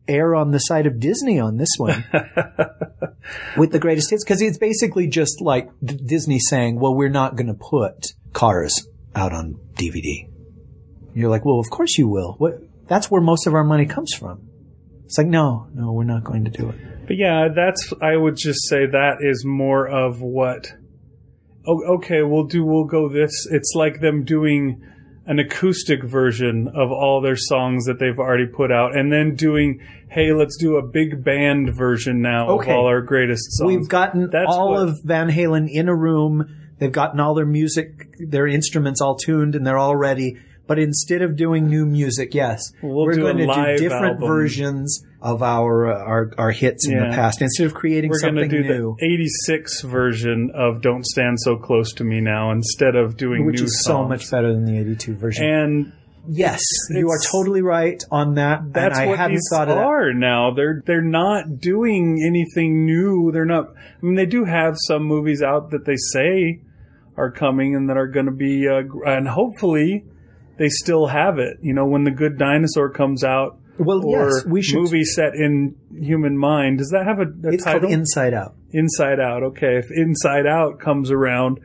err 0.08 0.36
on 0.36 0.52
the 0.52 0.60
side 0.60 0.86
of 0.86 1.00
Disney 1.00 1.40
on 1.40 1.58
this 1.58 1.70
one 1.78 2.04
with 3.58 3.72
the 3.72 3.80
greatest 3.80 4.12
hits 4.12 4.24
because 4.24 4.42
it's 4.42 4.58
basically 4.58 5.08
just 5.08 5.42
like 5.42 5.70
Disney 5.84 6.40
saying, 6.40 6.80
"Well, 6.80 6.94
we're 6.94 7.10
not 7.10 7.36
going 7.36 7.48
to 7.48 7.56
put 7.56 8.14
Cars 8.34 8.88
out 9.16 9.34
on 9.34 9.60
DVD." 9.74 10.30
You're 11.14 11.30
like, 11.30 11.46
"Well, 11.46 11.60
of 11.60 11.70
course 11.70 11.98
you 11.98 12.08
will. 12.08 12.36
What? 12.38 12.56
That's 12.88 13.10
where 13.10 13.22
most 13.22 13.48
of 13.48 13.54
our 13.54 13.64
money 13.64 13.86
comes 13.86 14.14
from." 14.14 14.42
It's 15.06 15.18
like, 15.18 15.28
no, 15.28 15.68
no, 15.74 15.92
we're 15.94 16.04
not 16.04 16.24
going 16.24 16.46
to 16.46 16.52
do 16.52 16.70
it. 16.70 16.76
But 17.08 17.18
yeah, 17.18 17.50
that's 17.56 17.94
I 18.02 18.16
would 18.18 18.36
just 18.38 18.68
say 18.68 18.86
that 18.88 19.18
is 19.22 19.44
more 19.46 19.88
of 19.88 20.22
what. 20.22 20.74
Oh, 21.68 21.96
okay, 21.98 22.22
we'll 22.24 22.46
do. 22.46 22.64
We'll 22.66 22.86
go 22.86 23.10
this. 23.10 23.48
It's 23.52 23.74
like 23.76 24.00
them 24.02 24.24
doing 24.24 24.82
an 25.28 25.40
acoustic 25.40 26.04
version 26.04 26.68
of 26.68 26.92
all 26.92 27.22
their 27.22 27.36
songs 27.36 27.86
that 27.86 27.98
they've 28.00 28.20
already 28.20 28.46
put 28.46 28.72
out, 28.72 28.96
and 28.96 29.12
then 29.12 29.34
doing, 29.36 29.80
hey, 30.10 30.32
let's 30.34 30.56
do 30.58 30.76
a 30.78 30.84
big 30.86 31.24
band 31.24 31.76
version 31.76 32.22
now 32.22 32.48
Okay. 32.50 32.72
of 32.72 32.78
all 32.78 32.86
our 32.86 33.02
greatest 33.02 33.44
songs. 33.54 33.68
We've 33.76 33.88
gotten 33.90 34.30
That's 34.32 34.46
all 34.48 34.72
what- 34.74 34.88
of 34.90 35.02
Van 35.04 35.30
Halen 35.30 35.68
in 35.72 35.90
a 35.90 35.96
room. 35.96 36.46
They've 36.78 36.92
gotten 36.92 37.20
all 37.20 37.34
their 37.34 37.46
music, 37.46 38.08
their 38.20 38.46
instruments 38.46 39.02
all 39.02 39.16
tuned, 39.16 39.56
and 39.56 39.66
they're 39.66 39.78
all 39.80 39.96
ready. 39.96 40.38
But 40.68 40.80
instead 40.80 41.22
of 41.22 41.36
doing 41.36 41.68
new 41.68 41.86
music, 41.86 42.34
yes, 42.34 42.62
We'll 42.82 43.06
we're 43.06 43.16
going 43.16 43.38
to 43.38 43.46
do 43.46 43.78
different 43.78 44.16
album. 44.16 44.28
versions 44.28 45.04
of 45.22 45.44
our 45.44 45.92
uh, 45.92 46.04
our, 46.04 46.32
our 46.38 46.52
hits 46.52 46.88
in 46.88 46.98
the 46.98 47.16
past. 47.16 47.42
Instead 47.42 47.68
of 47.68 47.74
creating 47.76 48.10
We're 48.10 48.20
going 48.20 48.36
to 48.36 48.42
something 48.42 48.64
do 48.64 48.68
new, 48.68 48.96
the 49.00 49.06
'86 49.06 49.82
version 49.82 50.52
of 50.56 50.82
"Don't 50.82 51.06
Stand 51.06 51.40
So 51.40 51.58
Close 51.58 51.94
to 51.94 52.04
Me" 52.04 52.20
now 52.20 52.52
instead 52.52 52.96
of 52.96 53.16
doing 53.16 53.46
which 53.46 53.60
new 53.60 53.66
is 53.66 53.84
so 53.84 54.04
much 54.08 54.30
better 54.32 54.52
than 54.54 54.66
the 54.66 54.80
'82 54.80 55.16
version. 55.16 55.46
And 55.46 55.94
yes, 56.28 56.62
you 56.90 57.10
are 57.10 57.20
totally 57.32 57.62
right 57.62 58.04
on 58.10 58.36
that. 58.36 58.74
That's 58.74 58.98
I 58.98 59.06
what 59.06 59.30
these 59.30 59.42
thought 59.52 59.70
of 59.70 59.76
that. 59.76 59.84
are 59.84 60.14
now. 60.14 60.52
They're 60.56 60.82
they're 60.86 61.02
not 61.04 61.60
doing 61.60 62.24
anything 62.26 62.86
new. 62.86 63.32
They're 63.32 63.46
not. 63.46 63.68
I 63.70 64.06
mean, 64.06 64.16
they 64.16 64.26
do 64.26 64.46
have 64.46 64.76
some 64.88 65.04
movies 65.04 65.44
out 65.44 65.70
that 65.72 65.86
they 65.86 65.98
say 65.98 66.62
are 67.18 67.32
coming 67.32 67.76
and 67.76 67.90
that 67.90 67.98
are 67.98 68.08
going 68.08 68.26
to 68.26 68.32
be, 68.32 68.68
uh, 68.68 68.82
and 69.06 69.28
hopefully 69.28 70.04
they 70.58 70.70
still 70.70 71.08
have 71.08 71.38
it. 71.40 71.58
You 71.62 71.74
know, 71.74 71.86
when 71.86 72.04
the 72.04 72.12
Good 72.12 72.38
Dinosaur 72.38 72.90
comes 72.90 73.24
out, 73.24 73.58
Well, 73.78 74.04
or 74.06 74.30
yes, 74.30 74.46
we 74.46 74.62
should. 74.62 74.80
movie 74.80 75.04
set 75.04 75.36
in 75.36 75.76
human 75.94 76.38
mind. 76.38 76.78
Does 76.78 76.90
that 76.90 77.06
have 77.06 77.20
a, 77.20 77.48
a 77.48 77.54
it's 77.54 77.64
title? 77.64 77.82
called 77.82 77.94
Inside 77.94 78.34
Out. 78.34 78.56
Inside 78.72 79.20
Out. 79.20 79.44
Okay, 79.44 79.78
if 79.78 79.86
Inside 79.92 80.46
Out 80.48 80.80
comes 80.80 81.12
around 81.12 81.60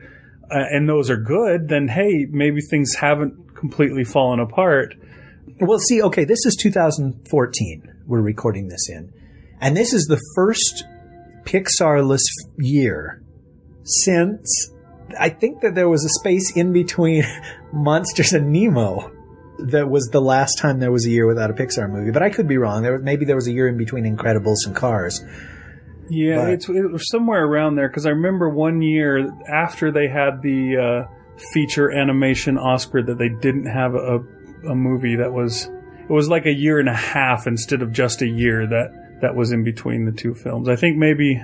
uh, 0.49 0.55
and 0.71 0.87
those 0.89 1.09
are 1.09 1.17
good, 1.17 1.67
then 1.69 1.87
hey, 1.87 2.25
maybe 2.29 2.61
things 2.61 2.95
haven't 2.95 3.55
completely 3.55 4.03
fallen 4.03 4.39
apart. 4.39 4.95
Well, 5.59 5.79
see, 5.79 6.01
okay, 6.01 6.23
this 6.25 6.45
is 6.45 6.55
2014. 6.55 8.03
We're 8.07 8.21
recording 8.21 8.67
this 8.67 8.89
in. 8.89 9.13
And 9.59 9.77
this 9.77 9.93
is 9.93 10.05
the 10.05 10.19
first 10.35 10.85
Pixar-less 11.45 12.23
year 12.57 13.21
since 13.83 14.71
I 15.19 15.29
think 15.29 15.61
that 15.61 15.75
there 15.75 15.89
was 15.89 16.03
a 16.05 16.09
space 16.19 16.55
in 16.55 16.73
between 16.73 17.23
Monsters 17.73 18.33
and 18.33 18.51
Nemo 18.51 19.11
that 19.59 19.89
was 19.89 20.07
the 20.11 20.21
last 20.21 20.57
time 20.59 20.79
there 20.79 20.91
was 20.91 21.05
a 21.05 21.09
year 21.09 21.27
without 21.27 21.49
a 21.51 21.53
Pixar 21.53 21.89
movie. 21.89 22.11
But 22.11 22.23
I 22.23 22.29
could 22.29 22.47
be 22.47 22.57
wrong. 22.57 22.81
There 22.83 22.97
maybe 22.99 23.25
there 23.25 23.35
was 23.35 23.47
a 23.47 23.51
year 23.51 23.67
in 23.67 23.77
between 23.77 24.03
Incredibles 24.05 24.65
and 24.65 24.75
Cars. 24.75 25.23
Yeah, 26.09 26.37
But- 26.45 26.49
it's 26.53 26.69
it 26.69 26.91
was 26.91 27.07
somewhere 27.09 27.45
around 27.45 27.75
there 27.75 27.87
because 27.87 28.05
I 28.05 28.09
remember 28.09 28.49
one 28.49 28.81
year 28.81 29.29
after 29.47 29.91
they 29.91 30.07
had 30.07 30.41
the 30.41 30.77
uh, 31.07 31.13
feature 31.53 31.91
animation 31.91 32.57
Oscar 32.57 33.01
that 33.03 33.17
they 33.17 33.29
didn't 33.29 33.67
have 33.67 33.93
a, 33.95 34.19
a 34.69 34.75
movie 34.75 35.15
that 35.17 35.31
was 35.31 35.69
it 36.09 36.11
was 36.11 36.27
like 36.27 36.45
a 36.45 36.53
year 36.53 36.79
and 36.79 36.89
a 36.89 36.93
half 36.95 37.47
instead 37.47 37.81
of 37.81 37.91
just 37.93 38.21
a 38.21 38.27
year 38.27 38.67
that 38.67 39.19
that 39.21 39.35
was 39.35 39.51
in 39.51 39.63
between 39.63 40.05
the 40.05 40.11
two 40.11 40.33
films. 40.33 40.67
I 40.67 40.75
think 40.75 40.97
maybe 40.97 41.39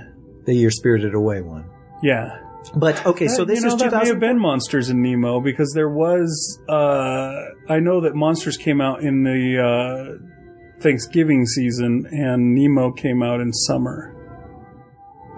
The 0.46 0.54
year 0.56 0.72
Spirited 0.72 1.14
Away 1.14 1.42
one. 1.42 1.70
yeah. 2.02 2.40
But 2.76 3.06
okay, 3.06 3.28
so 3.28 3.44
Uh, 3.44 3.46
this 3.46 3.60
you 3.62 3.68
know, 3.68 3.76
is 3.76 3.82
that 3.82 3.94
may 3.94 4.08
have 4.08 4.20
been 4.20 4.40
Monsters 4.40 4.90
in 4.90 5.02
Nemo 5.02 5.40
because 5.40 5.72
there 5.74 5.90
was 5.90 6.60
uh, 6.70 7.42
I 7.70 7.80
know 7.80 8.02
that 8.02 8.16
Monsters 8.16 8.58
came 8.58 8.82
out 8.82 9.02
in 9.02 9.24
the 9.24 9.60
uh, 9.60 10.82
Thanksgiving 10.82 11.46
season 11.46 12.08
and 12.12 12.54
Nemo 12.54 12.92
came 12.92 13.24
out 13.24 13.40
in 13.42 13.54
summer. 13.54 14.14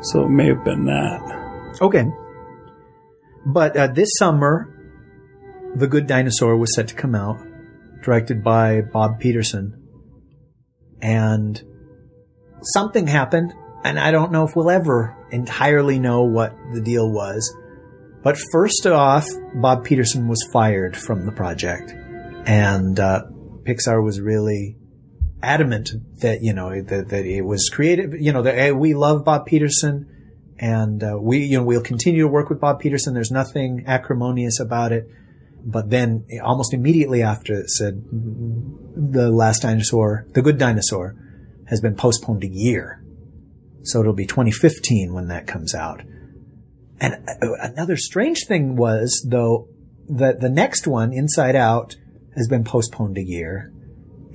So 0.02 0.26
it 0.26 0.30
may 0.30 0.48
have 0.48 0.64
been 0.64 0.86
that. 0.86 1.78
Okay. 1.82 2.06
But 3.46 3.76
uh, 3.76 3.88
this 3.88 4.10
summer, 4.18 4.74
The 5.76 5.88
Good 5.88 6.08
Dinosaur 6.08 6.58
was 6.58 6.74
set 6.76 6.88
to 6.90 6.96
come 6.96 7.16
out, 7.16 7.38
directed 8.02 8.44
by 8.44 8.82
Bob 8.82 9.20
Peterson. 9.20 9.76
And 11.02 11.62
something 12.62 13.08
happened, 13.08 13.54
and 13.84 14.00
I 14.00 14.12
don't 14.12 14.32
know 14.32 14.46
if 14.46 14.56
we'll 14.56 14.70
ever 14.70 15.16
entirely 15.32 16.00
know 16.00 16.24
what 16.24 16.54
the 16.74 16.82
deal 16.82 17.12
was. 17.12 17.56
But 18.22 18.38
first 18.52 18.86
off, 18.86 19.28
Bob 19.56 19.86
Peterson 19.86 20.28
was 20.28 20.46
fired 20.52 20.98
from 20.98 21.26
the 21.26 21.32
project, 21.32 21.92
and 22.46 23.00
uh, 23.00 23.24
Pixar 23.64 24.04
was 24.04 24.20
really 24.20 24.76
adamant 25.42 25.92
that 26.20 26.40
you 26.42 26.54
know 26.54 26.82
that, 26.82 27.10
that 27.10 27.26
it 27.26 27.44
was 27.44 27.70
creative. 27.70 28.14
You 28.20 28.34
know 28.34 28.42
that 28.42 28.56
hey, 28.56 28.72
we 28.72 28.94
love 28.94 29.24
Bob 29.24 29.46
Peterson, 29.46 30.54
and 30.58 31.02
uh, 31.02 31.18
we 31.20 31.40
you 31.40 31.58
know 31.58 31.64
we'll 31.64 31.82
continue 31.82 32.24
to 32.24 32.28
work 32.28 32.50
with 32.50 32.60
Bob 32.60 32.80
Peterson. 32.80 33.14
There's 33.14 33.32
nothing 33.32 33.86
acrimonious 33.88 34.60
about 34.60 34.92
it. 34.92 35.08
But 35.62 35.90
then, 35.90 36.26
almost 36.42 36.74
immediately 36.74 37.22
after, 37.22 37.54
it 37.54 37.70
said 37.70 38.04
the 38.12 39.30
last 39.30 39.64
dinosaur, 39.64 40.26
the 40.34 40.42
good 40.42 40.58
dinosaur, 40.58 41.16
has 41.68 41.82
been 41.82 41.96
postponed 41.96 42.44
a 42.44 42.48
year. 42.48 42.99
So 43.84 44.00
it'll 44.02 44.14
be 44.14 44.26
2015 44.26 45.14
when 45.14 45.28
that 45.28 45.48
comes 45.48 45.74
out. 45.74 46.02
And 47.00 47.14
uh, 47.14 47.54
another 47.62 47.96
strange 47.96 48.46
thing 48.48 48.76
was, 48.76 49.26
though, 49.30 49.70
that 50.10 50.42
the 50.42 50.50
next 50.50 50.88
one, 50.88 51.14
Inside 51.14 51.56
Out, 51.56 51.96
has 52.36 52.48
been 52.48 52.64
postponed 52.64 53.18
a 53.18 53.24
year. 53.24 53.72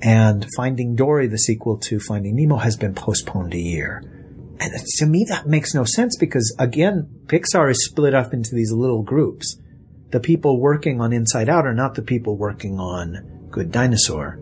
And 0.01 0.45
Finding 0.55 0.95
Dory, 0.95 1.27
the 1.27 1.37
sequel 1.37 1.77
to 1.79 1.99
Finding 1.99 2.35
Nemo, 2.35 2.57
has 2.57 2.75
been 2.75 2.93
postponed 2.93 3.53
a 3.53 3.59
year. 3.59 4.03
And 4.59 4.71
to 4.97 5.05
me, 5.05 5.25
that 5.29 5.47
makes 5.47 5.73
no 5.73 5.83
sense 5.83 6.17
because, 6.17 6.55
again, 6.59 7.09
Pixar 7.25 7.69
is 7.69 7.85
split 7.85 8.13
up 8.13 8.33
into 8.33 8.55
these 8.55 8.71
little 8.71 9.03
groups. 9.03 9.57
The 10.11 10.19
people 10.19 10.59
working 10.61 11.01
on 11.01 11.13
Inside 11.13 11.49
Out 11.49 11.65
are 11.65 11.73
not 11.73 11.95
the 11.95 12.01
people 12.01 12.37
working 12.37 12.79
on 12.79 13.47
Good 13.51 13.71
Dinosaur. 13.71 14.39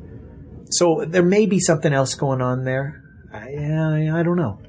So 0.70 1.06
there 1.08 1.24
may 1.24 1.45
be 1.45 1.60
something 1.60 1.93
else 1.93 2.16
going 2.16 2.41
on 2.41 2.64
there. 2.64 3.04
I, 3.34 3.56
I, 3.56 4.20
I 4.20 4.24
don't 4.24 4.38
know. 4.38 4.60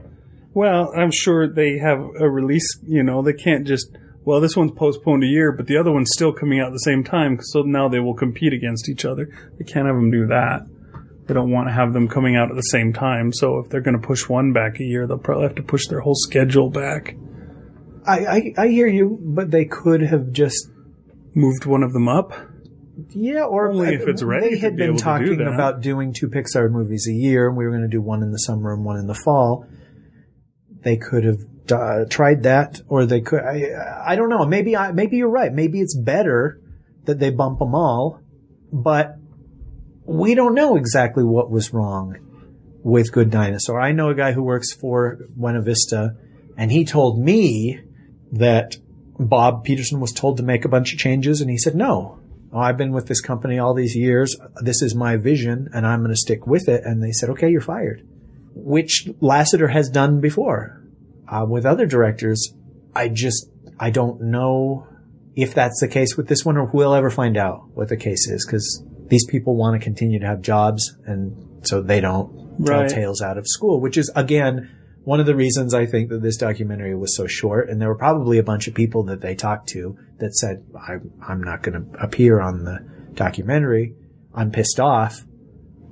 Well, 0.55 0.93
I'm 0.97 1.11
sure 1.13 1.47
they 1.47 1.79
have 1.79 1.99
a 1.99 2.31
release. 2.31 2.67
You 2.87 3.03
know, 3.03 3.23
they 3.23 3.33
can't 3.33 3.67
just. 3.67 3.97
Well, 4.25 4.41
this 4.41 4.57
one's 4.57 4.73
postponed 4.73 5.23
a 5.23 5.27
year, 5.27 5.53
but 5.53 5.67
the 5.67 5.77
other 5.77 5.93
one's 5.93 6.11
still 6.15 6.33
coming 6.33 6.59
out 6.59 6.69
at 6.69 6.73
the 6.73 6.79
same 6.79 7.05
time. 7.05 7.39
So 7.43 7.61
now 7.61 7.89
they 7.89 8.01
will 8.01 8.15
compete 8.15 8.55
against 8.55 8.89
each 8.89 9.05
other. 9.05 9.29
They 9.59 9.65
can't 9.65 9.87
have 9.87 9.97
them 9.97 10.11
do 10.11 10.27
that. 10.29 10.67
They 11.27 11.35
don't 11.35 11.51
want 11.51 11.69
to 11.69 11.73
have 11.73 11.93
them 11.93 12.09
coming 12.09 12.35
out 12.35 12.49
at 12.49 12.57
the 12.57 12.63
same 12.63 12.95
time. 12.95 13.33
So 13.35 13.59
if 13.59 13.69
they're 13.69 13.83
going 13.83 14.01
to 14.01 14.07
push 14.07 14.27
one 14.27 14.55
back 14.55 14.81
a 14.81 14.85
year, 14.85 15.07
they'll 15.07 15.19
probably 15.19 15.45
have 15.45 15.57
to 15.57 15.63
push 15.63 15.89
their 15.89 16.01
whole 16.01 16.15
schedule 16.15 16.71
back. 16.71 17.17
I, 18.07 18.19
I, 18.27 18.55
I 18.57 18.69
hear 18.69 18.87
you, 18.87 19.19
but 19.21 19.51
they 19.51 19.67
could 19.67 20.01
have 20.03 20.33
just 20.33 20.69
Moved 21.35 21.67
one 21.67 21.83
of 21.83 21.93
them 21.93 22.09
up. 22.09 22.33
Yeah, 23.11 23.43
or 23.43 23.71
Only 23.71 23.95
if 23.95 24.07
it's 24.07 24.23
ready 24.23 24.51
They 24.51 24.55
to 24.55 24.61
had 24.61 24.77
be 24.77 24.83
been 24.83 24.91
able 24.91 24.99
to 24.99 25.05
do 25.05 25.37
talking 25.37 25.41
about 25.53 25.81
doing 25.81 26.13
two 26.13 26.29
Pixar 26.29 26.71
movies 26.71 27.09
a 27.11 27.13
year, 27.13 27.49
and 27.49 27.57
we 27.57 27.65
were 27.65 27.71
going 27.71 27.83
to 27.83 27.89
do 27.89 28.01
one 28.01 28.23
in 28.23 28.31
the 28.31 28.39
summer 28.39 28.73
and 28.73 28.85
one 28.85 28.99
in 28.99 29.09
the 29.09 29.17
fall. 29.25 29.67
They 30.85 30.97
could 30.97 31.25
have 31.25 31.41
uh, 31.73 32.05
tried 32.09 32.43
that, 32.45 32.81
or 32.89 33.07
they 33.07 33.21
could. 33.21 33.41
I, 33.41 34.03
I 34.07 34.17
don't 34.17 34.29
know. 34.29 34.45
Maybe 34.45 34.77
I, 34.77 34.93
maybe 34.93 35.17
you're 35.17 35.29
right. 35.31 35.53
Maybe 35.53 35.81
it's 35.81 35.97
better 35.97 36.61
that 37.05 37.19
they 37.19 37.31
bump 37.31 37.59
them 37.59 37.75
all, 37.75 38.21
but 38.73 39.17
we 40.05 40.35
don't 40.35 40.55
know 40.55 40.77
exactly 40.77 41.25
what 41.25 41.51
was 41.51 41.73
wrong 41.73 42.17
with 42.83 43.13
Good 43.13 43.31
Dinosaur. 43.31 43.81
I 43.81 43.93
know 43.93 44.11
a 44.11 44.15
guy 44.15 44.33
who 44.33 44.43
works 44.43 44.73
for 44.73 45.19
Buena 45.35 45.63
Vista, 45.63 46.17
and 46.57 46.71
he 46.71 46.85
told 46.85 47.19
me 47.19 47.81
that 48.33 48.77
Bob 49.19 49.65
Peterson 49.65 50.01
was 50.01 50.13
told 50.13 50.37
to 50.37 50.43
make 50.43 50.65
a 50.65 50.69
bunch 50.69 50.93
of 50.93 50.99
changes, 50.99 51.41
and 51.41 51.51
he 51.51 51.59
said, 51.59 51.75
no. 51.75 52.21
I've 52.57 52.77
been 52.77 52.93
with 52.93 53.09
this 53.09 53.21
company 53.21 53.59
all 53.59 53.75
these 53.75 53.97
years. 53.97 54.37
This 54.63 54.81
is 54.81 54.95
my 54.95 55.17
vision, 55.17 55.71
and 55.75 55.85
I'm 55.85 56.01
going 56.01 56.13
to 56.13 56.17
stick 56.17 56.47
with 56.47 56.69
it. 56.69 56.83
And 56.85 57.03
they 57.03 57.11
said, 57.11 57.31
okay, 57.31 57.51
you're 57.51 57.61
fired. 57.61 58.07
Which 58.55 59.07
Lasseter 59.21 59.73
has 59.73 59.91
done 59.91 60.21
before 60.21 60.83
uh, 61.29 61.45
with 61.49 61.67
other 61.67 61.87
directors. 61.87 62.55
I 62.95 63.09
just, 63.09 63.49
I 63.79 63.91
don't 63.91 64.21
know 64.23 64.87
if 65.35 65.53
that's 65.55 65.81
the 65.81 65.89
case 65.89 66.17
with 66.17 66.29
this 66.29 66.45
one, 66.45 66.57
or 66.57 66.71
we'll 66.73 66.95
ever 66.95 67.11
find 67.11 67.37
out 67.37 67.69
what 67.75 67.89
the 67.89 67.97
case 67.97 68.29
is, 68.29 68.47
because 68.47 68.85
these 69.09 69.27
people 69.27 69.57
want 69.57 69.79
to 69.79 69.85
continue 69.85 70.21
to 70.21 70.27
have 70.27 70.41
jobs, 70.41 70.97
and 71.05 71.67
so 71.67 71.83
they 71.83 72.01
don't 72.01 72.33
tell 72.65 72.83
Right. 72.83 72.89
tales 72.89 73.21
out 73.21 73.37
of 73.37 73.47
school, 73.49 73.81
which 73.81 73.97
is 73.97 74.13
again 74.15 74.71
one 75.03 75.21
of 75.21 75.27
the 75.27 75.35
reasons 75.35 75.75
I 75.75 75.87
think 75.87 76.09
that 76.11 76.23
this 76.23 76.37
documentary 76.37 76.97
was 76.97 77.15
so 77.17 77.27
short. 77.27 77.69
And 77.69 77.81
there 77.81 77.89
were 77.89 77.99
probably 77.99 78.39
a 78.39 78.43
bunch 78.43 78.69
of 78.69 78.75
people 78.75 79.03
that 79.05 79.21
they 79.21 79.35
talked 79.35 79.69
to 79.71 79.99
that 80.19 80.35
said, 80.35 80.65
I, 80.75 80.95
I'm 81.29 81.43
not 81.43 81.63
going 81.63 81.75
to 81.85 82.03
appear 82.03 82.41
on 82.41 82.65
the 82.65 82.79
documentary. 83.13 83.95
I'm 84.35 84.51
pissed 84.51 84.81
off, 84.81 85.25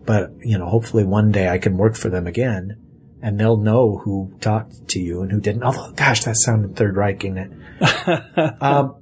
but 0.05 0.31
you 0.41 0.59
know, 0.59 0.67
hopefully 0.67 1.05
one 1.05 1.31
day 1.33 1.49
I 1.49 1.59
can 1.59 1.77
work 1.77 1.97
for 1.97 2.09
them 2.09 2.27
again 2.27 2.79
and 3.23 3.39
they'll 3.39 3.57
know 3.57 3.99
who 3.99 4.33
talked 4.41 4.89
to 4.89 5.01
you 5.01 5.23
and 5.23 5.31
who 5.31 5.41
didn't. 5.41 5.63
Although, 5.63 5.93
gosh, 5.93 6.25
that 6.25 6.35
sounded 6.45 6.77
Third 6.77 6.97
Reiching 6.97 7.37
it. 7.37 7.51
um, 8.61 8.97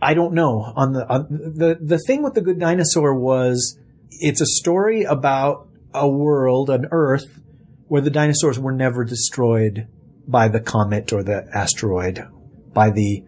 I 0.00 0.14
don't 0.14 0.34
know. 0.34 0.72
On 0.76 0.92
the 0.92 1.06
on 1.08 1.26
the 1.30 1.76
the 1.80 1.98
thing 1.98 2.22
with 2.22 2.34
the 2.34 2.40
Good 2.40 2.60
Dinosaur 2.60 3.14
was 3.14 3.78
it's 4.10 4.40
a 4.40 4.46
story 4.46 5.02
about 5.02 5.68
a 5.92 6.08
world, 6.08 6.70
an 6.70 6.86
Earth, 6.90 7.40
where 7.88 8.00
the 8.00 8.10
dinosaurs 8.10 8.58
were 8.58 8.72
never 8.72 9.04
destroyed 9.04 9.88
by 10.26 10.48
the 10.48 10.60
comet 10.60 11.12
or 11.12 11.22
the 11.22 11.46
asteroid, 11.52 12.24
by 12.72 12.90
the 12.90 13.24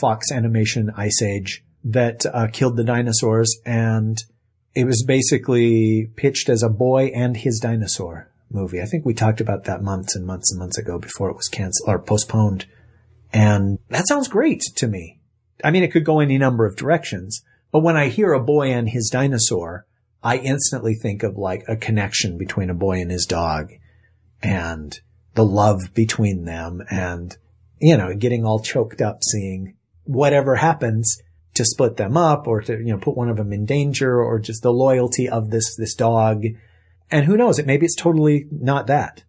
Fox 0.00 0.30
Animation 0.30 0.90
Ice 0.96 1.20
Age 1.22 1.64
that 1.84 2.24
uh, 2.26 2.46
killed 2.52 2.76
the 2.76 2.84
dinosaurs, 2.84 3.58
and 3.66 4.22
it 4.76 4.84
was 4.84 5.02
basically 5.06 6.10
pitched 6.16 6.50
as 6.50 6.62
a 6.62 6.68
boy 6.68 7.06
and 7.06 7.34
his 7.34 7.58
dinosaur 7.58 8.28
movie. 8.50 8.82
I 8.82 8.84
think 8.84 9.06
we 9.06 9.14
talked 9.14 9.40
about 9.40 9.64
that 9.64 9.82
months 9.82 10.14
and 10.14 10.26
months 10.26 10.52
and 10.52 10.58
months 10.58 10.76
ago 10.76 10.98
before 10.98 11.30
it 11.30 11.36
was 11.36 11.48
canceled 11.48 11.88
or 11.88 11.98
postponed. 11.98 12.66
And 13.32 13.78
that 13.88 14.06
sounds 14.06 14.28
great 14.28 14.60
to 14.76 14.86
me. 14.86 15.18
I 15.64 15.70
mean, 15.70 15.82
it 15.82 15.92
could 15.92 16.04
go 16.04 16.20
any 16.20 16.36
number 16.36 16.66
of 16.66 16.76
directions, 16.76 17.42
but 17.72 17.82
when 17.82 17.96
I 17.96 18.08
hear 18.08 18.34
a 18.34 18.44
boy 18.44 18.70
and 18.70 18.90
his 18.90 19.08
dinosaur, 19.08 19.86
I 20.22 20.36
instantly 20.36 20.94
think 20.94 21.22
of 21.22 21.38
like 21.38 21.64
a 21.66 21.76
connection 21.76 22.36
between 22.36 22.68
a 22.68 22.74
boy 22.74 23.00
and 23.00 23.10
his 23.10 23.24
dog 23.24 23.72
and 24.42 25.00
the 25.36 25.44
love 25.44 25.94
between 25.94 26.44
them 26.44 26.82
and, 26.90 27.34
you 27.80 27.96
know, 27.96 28.14
getting 28.14 28.44
all 28.44 28.60
choked 28.60 29.00
up 29.00 29.20
seeing 29.22 29.74
whatever 30.04 30.56
happens 30.56 31.22
to 31.56 31.64
split 31.64 31.96
them 31.96 32.16
up 32.16 32.46
or 32.46 32.60
to, 32.62 32.72
you 32.72 32.92
know, 32.92 32.98
put 32.98 33.16
one 33.16 33.28
of 33.28 33.36
them 33.36 33.52
in 33.52 33.64
danger 33.64 34.22
or 34.22 34.38
just 34.38 34.62
the 34.62 34.72
loyalty 34.72 35.28
of 35.28 35.50
this, 35.50 35.76
this 35.76 35.94
dog. 35.94 36.44
And 37.10 37.24
who 37.24 37.36
knows? 37.36 37.58
It 37.58 37.66
maybe 37.66 37.86
it's 37.86 37.94
totally 37.94 38.46
not 38.50 38.86
that. 38.86 39.24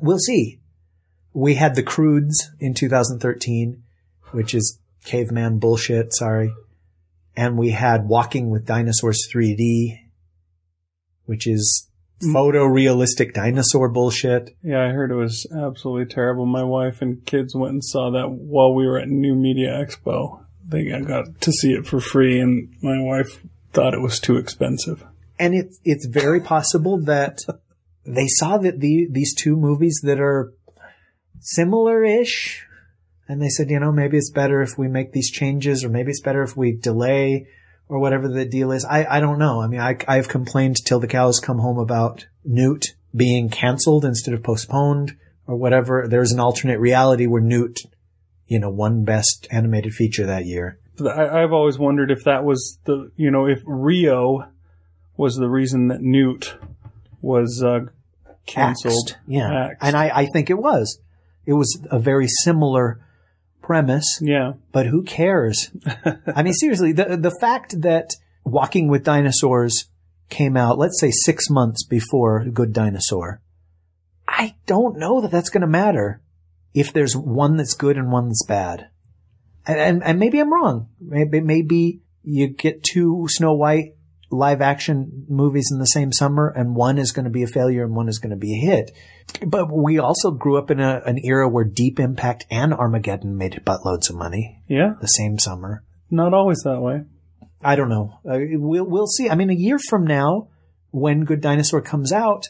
We'll 0.00 0.18
see. 0.18 0.60
We 1.32 1.54
had 1.54 1.74
the 1.74 1.82
Croods 1.82 2.50
in 2.60 2.74
2013, 2.74 3.82
which 4.32 4.54
is 4.54 4.78
caveman 5.04 5.58
bullshit. 5.58 6.14
Sorry. 6.14 6.52
And 7.36 7.56
we 7.56 7.70
had 7.70 8.08
Walking 8.08 8.50
with 8.50 8.66
Dinosaurs 8.66 9.28
3D, 9.32 9.98
which 11.26 11.46
is 11.46 11.88
mm. 12.22 12.34
photorealistic 12.34 13.34
dinosaur 13.34 13.88
bullshit. 13.88 14.56
Yeah, 14.62 14.84
I 14.84 14.88
heard 14.88 15.12
it 15.12 15.16
was 15.16 15.46
absolutely 15.54 16.12
terrible. 16.12 16.46
My 16.46 16.64
wife 16.64 17.00
and 17.00 17.24
kids 17.24 17.54
went 17.54 17.72
and 17.72 17.84
saw 17.84 18.10
that 18.10 18.30
while 18.30 18.74
we 18.74 18.86
were 18.86 18.98
at 18.98 19.08
New 19.08 19.34
Media 19.34 19.70
Expo. 19.70 20.44
They 20.70 20.86
got 21.00 21.40
to 21.40 21.52
see 21.52 21.72
it 21.72 21.86
for 21.86 21.98
free, 21.98 22.38
and 22.38 22.74
my 22.82 23.00
wife 23.00 23.42
thought 23.72 23.94
it 23.94 24.02
was 24.02 24.20
too 24.20 24.36
expensive. 24.36 25.02
And 25.38 25.54
it, 25.54 25.74
it's 25.84 26.06
very 26.06 26.40
possible 26.40 27.00
that 27.04 27.38
they 28.04 28.26
saw 28.26 28.58
that 28.58 28.80
the, 28.80 29.08
these 29.10 29.34
two 29.34 29.56
movies 29.56 30.00
that 30.02 30.20
are 30.20 30.52
similar-ish, 31.40 32.66
and 33.28 33.40
they 33.40 33.48
said, 33.48 33.70
you 33.70 33.80
know, 33.80 33.92
maybe 33.92 34.18
it's 34.18 34.30
better 34.30 34.60
if 34.60 34.76
we 34.76 34.88
make 34.88 35.12
these 35.12 35.30
changes, 35.30 35.84
or 35.84 35.88
maybe 35.88 36.10
it's 36.10 36.22
better 36.22 36.42
if 36.42 36.56
we 36.56 36.72
delay, 36.72 37.46
or 37.88 37.98
whatever 37.98 38.28
the 38.28 38.44
deal 38.44 38.70
is. 38.70 38.84
I, 38.84 39.06
I 39.06 39.20
don't 39.20 39.38
know. 39.38 39.62
I 39.62 39.68
mean, 39.68 39.80
I, 39.80 39.96
I've 40.06 40.28
complained 40.28 40.76
till 40.84 41.00
the 41.00 41.06
cows 41.06 41.40
come 41.40 41.58
home 41.58 41.78
about 41.78 42.26
Newt 42.44 42.94
being 43.16 43.48
canceled 43.48 44.04
instead 44.04 44.34
of 44.34 44.42
postponed, 44.42 45.16
or 45.46 45.56
whatever. 45.56 46.06
There's 46.06 46.32
an 46.32 46.40
alternate 46.40 46.78
reality 46.78 47.26
where 47.26 47.40
Newt, 47.40 47.78
you 48.48 48.58
know, 48.58 48.70
won 48.70 49.04
best 49.04 49.46
animated 49.50 49.92
feature 49.92 50.26
that 50.26 50.46
year. 50.46 50.78
I, 51.00 51.42
I've 51.42 51.52
always 51.52 51.78
wondered 51.78 52.10
if 52.10 52.24
that 52.24 52.44
was 52.44 52.78
the, 52.84 53.12
you 53.16 53.30
know, 53.30 53.46
if 53.46 53.58
Rio 53.64 54.48
was 55.16 55.36
the 55.36 55.48
reason 55.48 55.88
that 55.88 56.00
Newt 56.00 56.56
was 57.20 57.62
uh, 57.62 57.80
canceled. 58.46 59.10
Axed. 59.10 59.18
Yeah. 59.26 59.66
Axed. 59.66 59.78
And 59.82 59.96
I, 59.96 60.08
I 60.08 60.26
think 60.32 60.50
it 60.50 60.58
was. 60.58 60.98
It 61.46 61.52
was 61.52 61.80
a 61.90 61.98
very 61.98 62.26
similar 62.26 63.00
premise, 63.62 64.18
yeah. 64.22 64.54
but 64.72 64.86
who 64.86 65.02
cares? 65.02 65.70
I 66.34 66.42
mean, 66.42 66.54
seriously, 66.54 66.92
the, 66.92 67.16
the 67.16 67.36
fact 67.40 67.80
that 67.82 68.10
Walking 68.44 68.88
with 68.88 69.04
Dinosaurs 69.04 69.84
came 70.30 70.56
out, 70.56 70.78
let's 70.78 71.00
say 71.00 71.10
six 71.10 71.50
months 71.50 71.84
before 71.84 72.44
Good 72.46 72.72
Dinosaur, 72.72 73.40
I 74.26 74.56
don't 74.66 74.98
know 74.98 75.20
that 75.20 75.30
that's 75.30 75.50
going 75.50 75.62
to 75.62 75.66
matter 75.66 76.22
if 76.74 76.92
there's 76.92 77.16
one 77.16 77.56
that's 77.56 77.74
good 77.74 77.96
and 77.96 78.10
one 78.12 78.28
that's 78.28 78.44
bad. 78.46 78.88
And, 79.66 79.78
and, 79.78 80.02
and 80.04 80.18
maybe 80.18 80.38
I'm 80.38 80.52
wrong. 80.52 80.88
Maybe, 81.00 81.40
maybe 81.40 82.00
you 82.22 82.48
get 82.48 82.82
two 82.82 83.26
Snow 83.28 83.52
White 83.54 83.94
live 84.30 84.60
action 84.60 85.24
movies 85.28 85.70
in 85.72 85.78
the 85.78 85.86
same 85.86 86.12
summer 86.12 86.52
and 86.54 86.76
one 86.76 86.98
is 86.98 87.12
going 87.12 87.24
to 87.24 87.30
be 87.30 87.42
a 87.42 87.46
failure 87.46 87.84
and 87.84 87.96
one 87.96 88.08
is 88.08 88.18
going 88.18 88.30
to 88.30 88.36
be 88.36 88.54
a 88.54 88.66
hit. 88.66 88.90
But 89.46 89.68
we 89.72 89.98
also 89.98 90.30
grew 90.30 90.58
up 90.58 90.70
in 90.70 90.80
a, 90.80 91.00
an 91.06 91.18
era 91.24 91.48
where 91.48 91.64
Deep 91.64 91.98
Impact 91.98 92.44
and 92.50 92.74
Armageddon 92.74 93.36
made 93.38 93.60
buttloads 93.64 94.10
of 94.10 94.16
money 94.16 94.62
Yeah, 94.68 94.94
the 95.00 95.06
same 95.06 95.38
summer. 95.38 95.82
not 96.10 96.34
always 96.34 96.58
that 96.64 96.80
way. 96.80 97.04
I 97.62 97.74
don't 97.74 97.88
know. 97.88 98.20
Uh, 98.24 98.38
we'll 98.52 98.84
we'll 98.88 99.06
see. 99.08 99.28
I 99.28 99.34
mean, 99.34 99.50
a 99.50 99.54
year 99.54 99.78
from 99.88 100.04
now, 100.06 100.48
when 100.90 101.24
Good 101.24 101.40
Dinosaur 101.40 101.80
comes 101.82 102.12
out, 102.12 102.48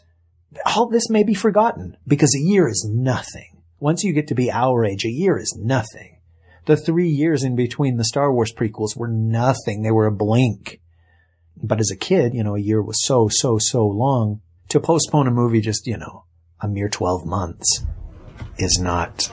all 0.66 0.88
this 0.88 1.08
may 1.08 1.22
be 1.22 1.32
forgotten 1.34 1.96
because 2.06 2.34
a 2.36 2.44
year 2.46 2.68
is 2.68 2.86
nothing. 2.92 3.57
Once 3.80 4.02
you 4.02 4.12
get 4.12 4.28
to 4.28 4.34
be 4.34 4.50
our 4.50 4.84
age, 4.84 5.04
a 5.04 5.10
year 5.10 5.38
is 5.38 5.56
nothing. 5.58 6.18
The 6.66 6.76
three 6.76 7.08
years 7.08 7.44
in 7.44 7.56
between 7.56 7.96
the 7.96 8.04
Star 8.04 8.32
Wars 8.32 8.52
prequels 8.52 8.96
were 8.96 9.08
nothing. 9.08 9.82
They 9.82 9.90
were 9.90 10.06
a 10.06 10.12
blink. 10.12 10.80
But 11.56 11.80
as 11.80 11.90
a 11.90 11.96
kid, 11.96 12.34
you 12.34 12.44
know, 12.44 12.56
a 12.56 12.60
year 12.60 12.82
was 12.82 13.04
so, 13.04 13.28
so, 13.30 13.58
so 13.58 13.86
long. 13.86 14.40
To 14.70 14.80
postpone 14.80 15.26
a 15.26 15.30
movie 15.30 15.60
just, 15.60 15.86
you 15.86 15.96
know, 15.96 16.24
a 16.60 16.68
mere 16.68 16.88
12 16.88 17.24
months 17.24 17.84
is 18.58 18.78
not, 18.78 19.30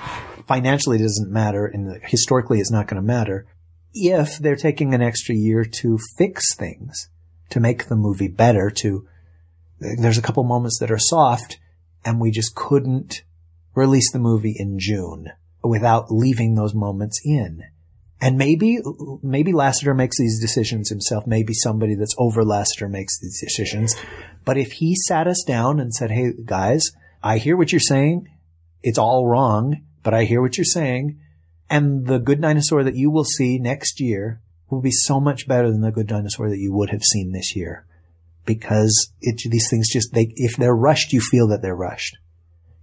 financially 0.47 0.97
doesn't 0.97 1.31
matter 1.31 1.65
and 1.65 1.99
historically 2.03 2.59
it's 2.59 2.71
not 2.71 2.87
going 2.87 3.01
to 3.01 3.05
matter 3.05 3.47
if 3.93 4.37
they're 4.37 4.55
taking 4.55 4.93
an 4.93 5.01
extra 5.01 5.33
year 5.33 5.63
to 5.63 5.97
fix 6.17 6.53
things, 6.55 7.09
to 7.49 7.59
make 7.59 7.85
the 7.85 7.95
movie 7.95 8.27
better, 8.27 8.69
to, 8.69 9.07
there's 9.79 10.17
a 10.17 10.21
couple 10.21 10.43
moments 10.43 10.77
that 10.79 10.91
are 10.91 10.99
soft 10.99 11.59
and 12.03 12.19
we 12.19 12.29
just 12.29 12.55
couldn't 12.55 13.23
release 13.75 14.11
the 14.11 14.19
movie 14.19 14.55
in 14.57 14.79
June 14.79 15.31
without 15.63 16.11
leaving 16.11 16.55
those 16.55 16.73
moments 16.73 17.21
in. 17.23 17.63
And 18.21 18.37
maybe, 18.37 18.79
maybe 19.21 19.51
Lasseter 19.51 19.95
makes 19.95 20.17
these 20.17 20.39
decisions 20.39 20.89
himself. 20.89 21.27
Maybe 21.27 21.53
somebody 21.53 21.95
that's 21.95 22.15
over 22.17 22.43
Lasseter 22.43 22.89
makes 22.89 23.19
these 23.19 23.39
decisions. 23.39 23.95
But 24.45 24.57
if 24.57 24.73
he 24.73 24.95
sat 24.95 25.27
us 25.27 25.43
down 25.45 25.79
and 25.79 25.93
said, 25.93 26.11
Hey 26.11 26.31
guys, 26.45 26.83
I 27.21 27.37
hear 27.39 27.57
what 27.57 27.71
you're 27.71 27.79
saying. 27.79 28.29
It's 28.81 28.97
all 28.97 29.27
wrong, 29.27 29.81
but 30.03 30.13
I 30.13 30.23
hear 30.23 30.41
what 30.41 30.57
you're 30.57 30.65
saying. 30.65 31.19
And 31.69 32.05
the 32.05 32.19
good 32.19 32.41
dinosaur 32.41 32.83
that 32.83 32.95
you 32.95 33.09
will 33.09 33.23
see 33.25 33.57
next 33.57 33.99
year 33.99 34.41
will 34.69 34.81
be 34.81 34.91
so 34.91 35.19
much 35.19 35.47
better 35.47 35.69
than 35.71 35.81
the 35.81 35.91
good 35.91 36.07
dinosaur 36.07 36.49
that 36.49 36.59
you 36.59 36.73
would 36.73 36.91
have 36.91 37.03
seen 37.03 37.31
this 37.31 37.55
year. 37.55 37.85
Because 38.45 39.11
it, 39.21 39.41
these 39.49 39.67
things 39.69 39.89
just, 39.91 40.13
they, 40.13 40.31
if 40.35 40.55
they're 40.55 40.75
rushed, 40.75 41.11
you 41.11 41.19
feel 41.19 41.47
that 41.47 41.63
they're 41.63 41.75
rushed. 41.75 42.17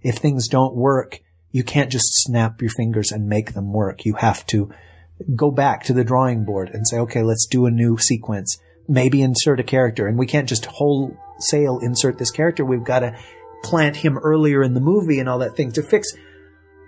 If 0.03 0.17
things 0.17 0.47
don't 0.47 0.75
work, 0.75 1.19
you 1.51 1.63
can't 1.63 1.91
just 1.91 2.23
snap 2.23 2.61
your 2.61 2.71
fingers 2.71 3.11
and 3.11 3.27
make 3.27 3.53
them 3.53 3.71
work. 3.71 4.05
You 4.05 4.15
have 4.15 4.45
to 4.47 4.71
go 5.35 5.51
back 5.51 5.83
to 5.83 5.93
the 5.93 6.03
drawing 6.03 6.45
board 6.45 6.69
and 6.73 6.87
say, 6.87 6.97
okay, 6.99 7.23
let's 7.23 7.47
do 7.47 7.65
a 7.65 7.71
new 7.71 7.97
sequence. 7.97 8.57
Maybe 8.87 9.21
insert 9.21 9.59
a 9.59 9.63
character. 9.63 10.07
And 10.07 10.17
we 10.17 10.25
can't 10.25 10.49
just 10.49 10.65
wholesale 10.65 11.79
insert 11.81 12.17
this 12.17 12.31
character. 12.31 12.65
We've 12.65 12.83
got 12.83 12.99
to 12.99 13.17
plant 13.63 13.95
him 13.95 14.17
earlier 14.17 14.61
in 14.61 14.73
the 14.73 14.81
movie 14.81 15.19
and 15.19 15.29
all 15.29 15.39
that 15.39 15.55
thing 15.55 15.71
to 15.73 15.83
fix. 15.83 16.09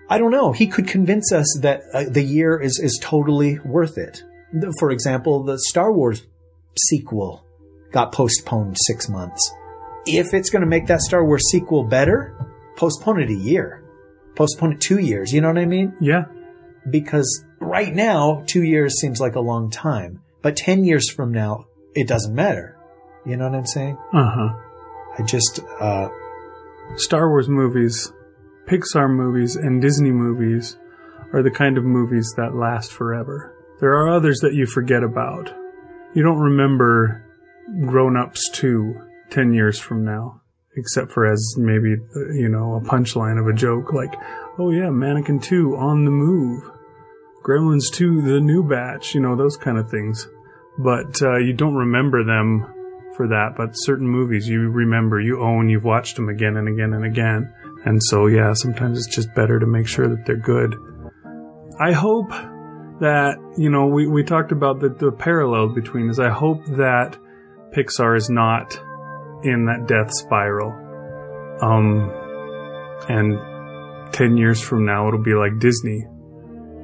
I 0.08 0.18
don't 0.18 0.30
know. 0.30 0.52
He 0.52 0.66
could 0.66 0.86
convince 0.86 1.32
us 1.32 1.58
that 1.62 1.82
uh, 1.92 2.04
the 2.08 2.22
year 2.22 2.60
is, 2.60 2.78
is 2.78 2.98
totally 3.00 3.58
worth 3.60 3.98
it. 3.98 4.22
For 4.78 4.90
example, 4.90 5.42
the 5.42 5.58
Star 5.58 5.92
Wars 5.92 6.22
sequel 6.88 7.44
got 7.92 8.12
postponed 8.12 8.76
six 8.86 9.08
months. 9.08 9.50
If 10.06 10.34
it's 10.34 10.50
going 10.50 10.60
to 10.60 10.68
make 10.68 10.86
that 10.86 11.00
Star 11.00 11.24
Wars 11.24 11.42
sequel 11.50 11.84
better, 11.84 12.36
postpone 12.76 13.20
it 13.20 13.30
a 13.30 13.34
year. 13.34 13.82
Postpone 14.34 14.74
it 14.74 14.80
two 14.80 14.98
years. 14.98 15.32
You 15.32 15.40
know 15.40 15.48
what 15.48 15.58
I 15.58 15.64
mean? 15.64 15.94
Yeah, 16.00 16.24
because 16.90 17.44
right 17.60 17.92
now, 17.94 18.42
two 18.46 18.62
years 18.62 19.00
seems 19.00 19.20
like 19.20 19.34
a 19.34 19.40
long 19.40 19.70
time, 19.70 20.20
but 20.42 20.56
10 20.56 20.84
years 20.84 21.10
from 21.10 21.32
now, 21.32 21.66
it 21.94 22.06
doesn't 22.06 22.34
matter. 22.34 22.76
You 23.24 23.36
know 23.36 23.48
what 23.48 23.58
I'm 23.58 23.66
saying? 23.66 23.98
uh 24.12 24.30
huh. 24.30 24.54
I 25.18 25.22
just, 25.22 25.60
uh, 25.80 26.08
Star 26.96 27.28
Wars 27.30 27.48
movies, 27.48 28.12
Pixar 28.66 29.08
movies, 29.10 29.56
and 29.56 29.80
Disney 29.80 30.10
movies 30.10 30.76
are 31.32 31.42
the 31.42 31.50
kind 31.50 31.78
of 31.78 31.84
movies 31.84 32.34
that 32.36 32.54
last 32.54 32.92
forever. 32.92 33.52
There 33.80 33.92
are 33.92 34.10
others 34.10 34.40
that 34.40 34.54
you 34.54 34.66
forget 34.66 35.02
about. 35.02 35.52
You 36.14 36.22
don't 36.22 36.38
remember 36.38 37.24
Grown 37.86 38.16
Ups 38.16 38.48
2 38.50 38.94
10 39.30 39.52
years 39.54 39.80
from 39.80 40.04
now, 40.04 40.42
except 40.76 41.10
for 41.10 41.26
as 41.26 41.54
maybe, 41.56 41.96
you 42.34 42.48
know, 42.48 42.74
a 42.74 42.80
punchline 42.80 43.40
of 43.40 43.46
a 43.46 43.52
joke 43.52 43.92
like, 43.92 44.14
oh 44.58 44.70
yeah, 44.70 44.90
Mannequin 44.90 45.40
2 45.40 45.76
on 45.76 46.04
the 46.04 46.10
move. 46.10 46.62
Gremlins 47.42 47.92
2, 47.92 48.22
the 48.22 48.40
new 48.40 48.62
batch, 48.62 49.14
you 49.14 49.20
know, 49.20 49.36
those 49.36 49.56
kind 49.56 49.78
of 49.78 49.88
things. 49.90 50.28
But 50.78 51.22
uh, 51.22 51.36
you 51.36 51.52
don't 51.52 51.74
remember 51.74 52.24
them 52.24 52.72
for 53.16 53.28
that, 53.28 53.54
but 53.56 53.70
certain 53.72 54.06
movies 54.06 54.48
you 54.48 54.68
remember, 54.68 55.20
you 55.20 55.40
own, 55.40 55.68
you've 55.68 55.84
watched 55.84 56.16
them 56.16 56.28
again 56.28 56.56
and 56.56 56.68
again 56.68 56.92
and 56.92 57.04
again. 57.04 57.52
And 57.84 58.02
so, 58.02 58.26
yeah, 58.26 58.52
sometimes 58.52 58.98
it's 58.98 59.14
just 59.14 59.34
better 59.34 59.58
to 59.58 59.66
make 59.66 59.86
sure 59.86 60.08
that 60.08 60.26
they're 60.26 60.36
good. 60.36 60.76
I 61.78 61.92
hope 61.92 62.30
that, 63.00 63.36
you 63.56 63.70
know, 63.70 63.86
we, 63.86 64.06
we 64.06 64.22
talked 64.22 64.52
about 64.52 64.80
the, 64.80 64.88
the 64.88 65.12
parallel 65.12 65.68
between 65.68 66.08
this. 66.08 66.18
I 66.18 66.30
hope 66.30 66.64
that 66.66 67.16
Pixar 67.74 68.16
is 68.16 68.28
not 68.28 68.80
in 69.42 69.66
that 69.66 69.86
death 69.86 70.10
spiral. 70.12 70.72
Um, 71.62 72.10
and 73.08 73.38
10 74.12 74.36
years 74.36 74.60
from 74.60 74.84
now, 74.84 75.08
it'll 75.08 75.22
be 75.22 75.34
like 75.34 75.58
Disney. 75.58 76.04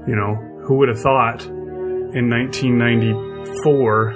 You 0.06 0.16
know, 0.16 0.34
who 0.66 0.78
would 0.78 0.88
have 0.88 1.00
thought 1.00 1.44
in 1.44 2.30
1994 2.30 4.14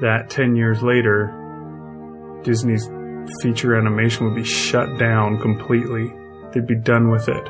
that 0.00 0.30
10 0.30 0.56
years 0.56 0.82
later, 0.82 1.34
Disney's 2.42 2.88
feature 3.42 3.76
animation 3.76 4.24
would 4.26 4.34
be 4.34 4.44
shut 4.44 4.98
down 4.98 5.38
completely. 5.40 6.10
They'd 6.52 6.66
be 6.66 6.76
done 6.76 7.10
with 7.10 7.28
it. 7.28 7.46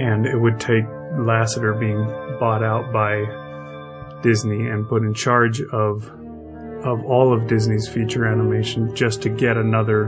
And 0.00 0.26
it 0.26 0.38
would 0.38 0.58
take 0.58 0.84
Lasseter 1.14 1.78
being 1.78 2.04
bought 2.40 2.64
out 2.64 2.92
by 2.92 3.24
Disney 4.22 4.68
and 4.68 4.88
put 4.88 5.02
in 5.02 5.14
charge 5.14 5.60
of 5.60 6.10
of 6.84 7.04
all 7.04 7.32
of 7.32 7.46
Disney's 7.46 7.88
feature 7.88 8.26
animation 8.26 8.94
just 8.94 9.22
to 9.22 9.28
get 9.28 9.56
another 9.56 10.06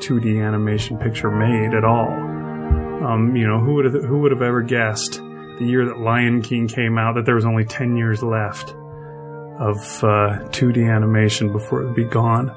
2D 0.00 0.44
animation 0.44 0.98
picture 0.98 1.30
made 1.30 1.74
at 1.74 1.84
all. 1.84 2.08
Um, 2.08 3.34
you 3.36 3.46
know, 3.46 3.60
who 3.60 3.74
would 3.74 3.84
have, 3.86 4.04
who 4.04 4.20
would 4.20 4.32
have 4.32 4.42
ever 4.42 4.62
guessed 4.62 5.20
the 5.58 5.66
year 5.66 5.86
that 5.86 5.98
Lion 5.98 6.42
King 6.42 6.68
came 6.68 6.98
out 6.98 7.14
that 7.14 7.26
there 7.26 7.34
was 7.34 7.44
only 7.44 7.64
10 7.64 7.96
years 7.96 8.22
left 8.22 8.70
of 8.70 9.76
uh, 10.02 10.48
2D 10.50 10.90
animation 10.90 11.52
before 11.52 11.82
it 11.82 11.86
would 11.86 11.94
be 11.94 12.04
gone. 12.04 12.54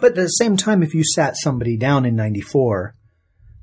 but 0.00 0.10
at 0.10 0.14
the 0.16 0.26
same 0.26 0.56
time, 0.56 0.82
if 0.82 0.92
you 0.92 1.04
sat 1.04 1.36
somebody 1.36 1.76
down 1.76 2.04
in 2.04 2.16
94 2.16 2.94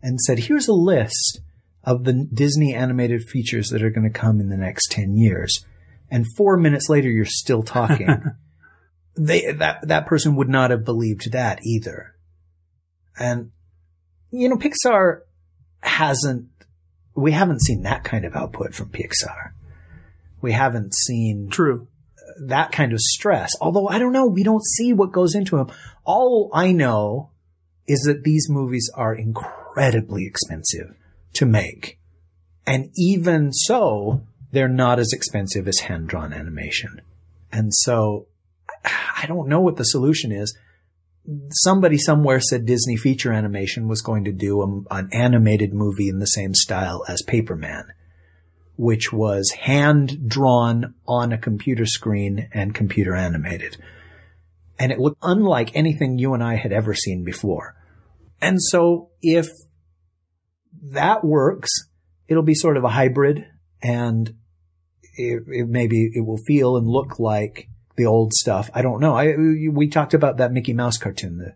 and 0.01 0.19
said, 0.21 0.39
here's 0.39 0.67
a 0.67 0.73
list 0.73 1.41
of 1.83 2.05
the 2.05 2.27
Disney 2.33 2.73
animated 2.73 3.23
features 3.23 3.69
that 3.69 3.83
are 3.83 3.89
going 3.89 4.09
to 4.09 4.19
come 4.19 4.39
in 4.39 4.49
the 4.49 4.57
next 4.57 4.91
10 4.91 5.15
years, 5.15 5.65
and 6.09 6.25
four 6.37 6.57
minutes 6.57 6.89
later 6.89 7.09
you're 7.09 7.25
still 7.25 7.63
talking, 7.63 8.07
they, 9.15 9.51
that, 9.51 9.87
that 9.87 10.05
person 10.05 10.35
would 10.35 10.49
not 10.49 10.71
have 10.71 10.85
believed 10.85 11.31
that 11.31 11.59
either. 11.63 12.15
And, 13.17 13.51
you 14.31 14.49
know, 14.49 14.57
Pixar 14.57 15.21
hasn't, 15.81 16.47
we 17.15 17.31
haven't 17.31 17.61
seen 17.61 17.83
that 17.83 18.03
kind 18.03 18.25
of 18.25 18.35
output 18.35 18.73
from 18.73 18.89
Pixar. 18.89 19.51
We 20.41 20.53
haven't 20.53 20.93
seen 20.95 21.49
True. 21.49 21.87
that 22.45 22.71
kind 22.71 22.93
of 22.93 22.99
stress. 22.99 23.51
Although 23.59 23.89
I 23.89 23.99
don't 23.99 24.13
know, 24.13 24.27
we 24.27 24.43
don't 24.43 24.63
see 24.63 24.93
what 24.93 25.11
goes 25.11 25.35
into 25.35 25.57
them. 25.57 25.69
All 26.05 26.49
I 26.53 26.71
know 26.71 27.31
is 27.87 27.99
that 28.01 28.23
these 28.23 28.47
movies 28.49 28.89
are 28.93 29.13
incredibly 29.13 30.25
expensive 30.25 30.95
to 31.33 31.45
make. 31.45 31.99
And 32.65 32.91
even 32.95 33.51
so, 33.51 34.21
they're 34.51 34.67
not 34.67 34.99
as 34.99 35.11
expensive 35.11 35.67
as 35.67 35.79
hand 35.79 36.07
drawn 36.07 36.33
animation. 36.33 37.01
And 37.51 37.73
so 37.73 38.27
I 38.85 39.25
don't 39.27 39.49
know 39.49 39.61
what 39.61 39.77
the 39.77 39.83
solution 39.83 40.31
is. 40.31 40.57
Somebody 41.51 41.97
somewhere 41.97 42.39
said 42.39 42.65
Disney 42.65 42.95
feature 42.95 43.31
animation 43.31 43.87
was 43.87 44.01
going 44.01 44.25
to 44.25 44.31
do 44.31 44.61
a, 44.61 44.95
an 44.95 45.09
animated 45.13 45.73
movie 45.73 46.09
in 46.09 46.19
the 46.19 46.25
same 46.25 46.53
style 46.53 47.03
as 47.07 47.21
Paperman 47.27 47.85
which 48.79 49.11
was 49.11 49.51
hand 49.51 50.29
drawn 50.29 50.93
on 51.05 51.33
a 51.33 51.37
computer 51.37 51.85
screen 51.85 52.47
and 52.53 52.73
computer 52.73 53.13
animated. 53.13 53.75
And 54.79 54.89
it 54.93 54.99
looked 54.99 55.17
unlike 55.21 55.75
anything 55.75 56.17
you 56.17 56.33
and 56.33 56.41
I 56.41 56.55
had 56.55 56.71
ever 56.71 56.93
seen 56.93 57.25
before. 57.25 57.75
And 58.41 58.57
so 58.57 59.09
if 59.21 59.49
that 60.93 61.25
works, 61.25 61.69
it'll 62.29 62.41
be 62.41 62.55
sort 62.55 62.77
of 62.77 62.85
a 62.85 62.89
hybrid 62.89 63.45
and 63.83 64.29
it, 65.17 65.43
it 65.45 65.67
maybe 65.67 66.11
it 66.13 66.25
will 66.25 66.39
feel 66.47 66.77
and 66.77 66.87
look 66.87 67.19
like 67.19 67.67
the 67.99 68.05
old 68.05 68.33
stuff. 68.33 68.69
I 68.73 68.81
don't 68.81 69.01
know. 69.01 69.13
I, 69.13 69.35
we 69.35 69.89
talked 69.89 70.13
about 70.13 70.37
that 70.37 70.53
Mickey 70.53 70.73
Mouse 70.73 70.97
cartoon, 70.97 71.37
the, 71.37 71.55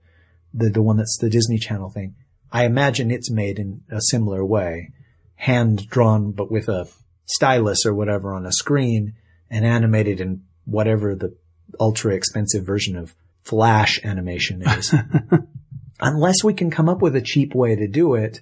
the, 0.53 0.69
the 0.69 0.81
one 0.83 0.97
that's 0.97 1.17
the 1.17 1.29
Disney 1.29 1.57
Channel 1.57 1.89
thing. 1.89 2.15
I 2.51 2.65
imagine 2.65 3.09
it's 3.09 3.31
made 3.31 3.59
in 3.59 3.81
a 3.89 4.01
similar 4.01 4.45
way, 4.45 4.91
hand 5.35 5.87
drawn, 5.87 6.33
but 6.33 6.51
with 6.51 6.67
a 6.67 6.89
stylus 7.25 7.85
or 7.85 7.93
whatever 7.93 8.33
on 8.33 8.45
a 8.45 8.51
screen 8.51 9.13
and 9.49 9.65
animated 9.65 10.19
in 10.19 10.43
whatever 10.65 11.15
the 11.15 11.33
ultra 11.79 12.13
expensive 12.13 12.65
version 12.65 12.97
of 12.97 13.15
Flash 13.41 13.99
animation 14.03 14.61
is. 14.61 14.93
Unless 16.01 16.43
we 16.43 16.53
can 16.53 16.69
come 16.69 16.89
up 16.89 17.01
with 17.01 17.15
a 17.15 17.21
cheap 17.21 17.55
way 17.55 17.75
to 17.75 17.87
do 17.87 18.15
it, 18.15 18.41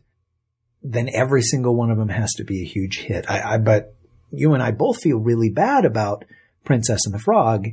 then 0.82 1.08
every 1.14 1.44
single 1.44 1.76
one 1.76 1.92
of 1.92 2.00
them 2.00 2.10
has 2.10 2.32
to 2.34 2.44
be 2.44 2.62
a 2.62 2.68
huge 2.68 2.98
hit. 2.98 3.30
I, 3.30 3.54
I 3.54 3.58
but 3.60 3.94
you 4.32 4.54
and 4.54 4.64
I 4.64 4.72
both 4.72 5.02
feel 5.02 5.18
really 5.18 5.50
bad 5.50 5.86
about 5.86 6.26
Princess 6.64 7.06
and 7.06 7.14
the 7.14 7.20
Frog 7.20 7.68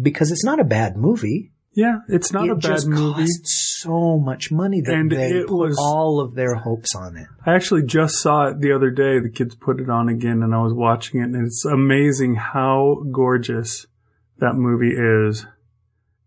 because 0.00 0.30
it's 0.32 0.44
not 0.44 0.60
a 0.60 0.64
bad 0.64 0.96
movie. 0.96 1.52
Yeah, 1.74 2.00
it's 2.08 2.32
not 2.34 2.44
it 2.46 2.50
a 2.50 2.54
bad 2.56 2.62
just 2.62 2.86
movie. 2.86 3.22
cost 3.22 3.46
so 3.80 4.18
much 4.18 4.52
money 4.52 4.82
that 4.82 4.94
And 4.94 5.10
they 5.10 5.30
it 5.38 5.46
put 5.48 5.56
was- 5.68 5.78
all 5.80 6.20
of 6.20 6.34
their 6.34 6.56
hopes 6.56 6.94
on 6.94 7.16
it. 7.16 7.26
I 7.46 7.54
actually 7.54 7.84
just 7.84 8.16
saw 8.18 8.48
it 8.48 8.60
the 8.60 8.72
other 8.72 8.90
day. 8.90 9.18
The 9.20 9.30
kids 9.30 9.54
put 9.54 9.80
it 9.80 9.88
on 9.88 10.08
again 10.10 10.42
and 10.42 10.54
I 10.54 10.60
was 10.62 10.74
watching 10.74 11.20
it 11.20 11.24
and 11.30 11.46
it's 11.46 11.64
amazing 11.64 12.34
how 12.34 13.02
gorgeous 13.10 13.86
that 14.38 14.54
movie 14.54 14.92
is. 14.94 15.46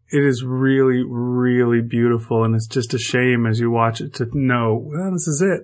It 0.09 0.23
is 0.25 0.43
really, 0.43 1.03
really 1.07 1.81
beautiful 1.81 2.43
and 2.43 2.55
it's 2.55 2.67
just 2.67 2.93
a 2.95 2.99
shame 2.99 3.45
as 3.45 3.59
you 3.59 3.69
watch 3.69 4.01
it 4.01 4.15
to 4.15 4.27
know, 4.33 4.81
well, 4.83 5.11
this 5.11 5.27
is 5.27 5.43
it. 5.45 5.61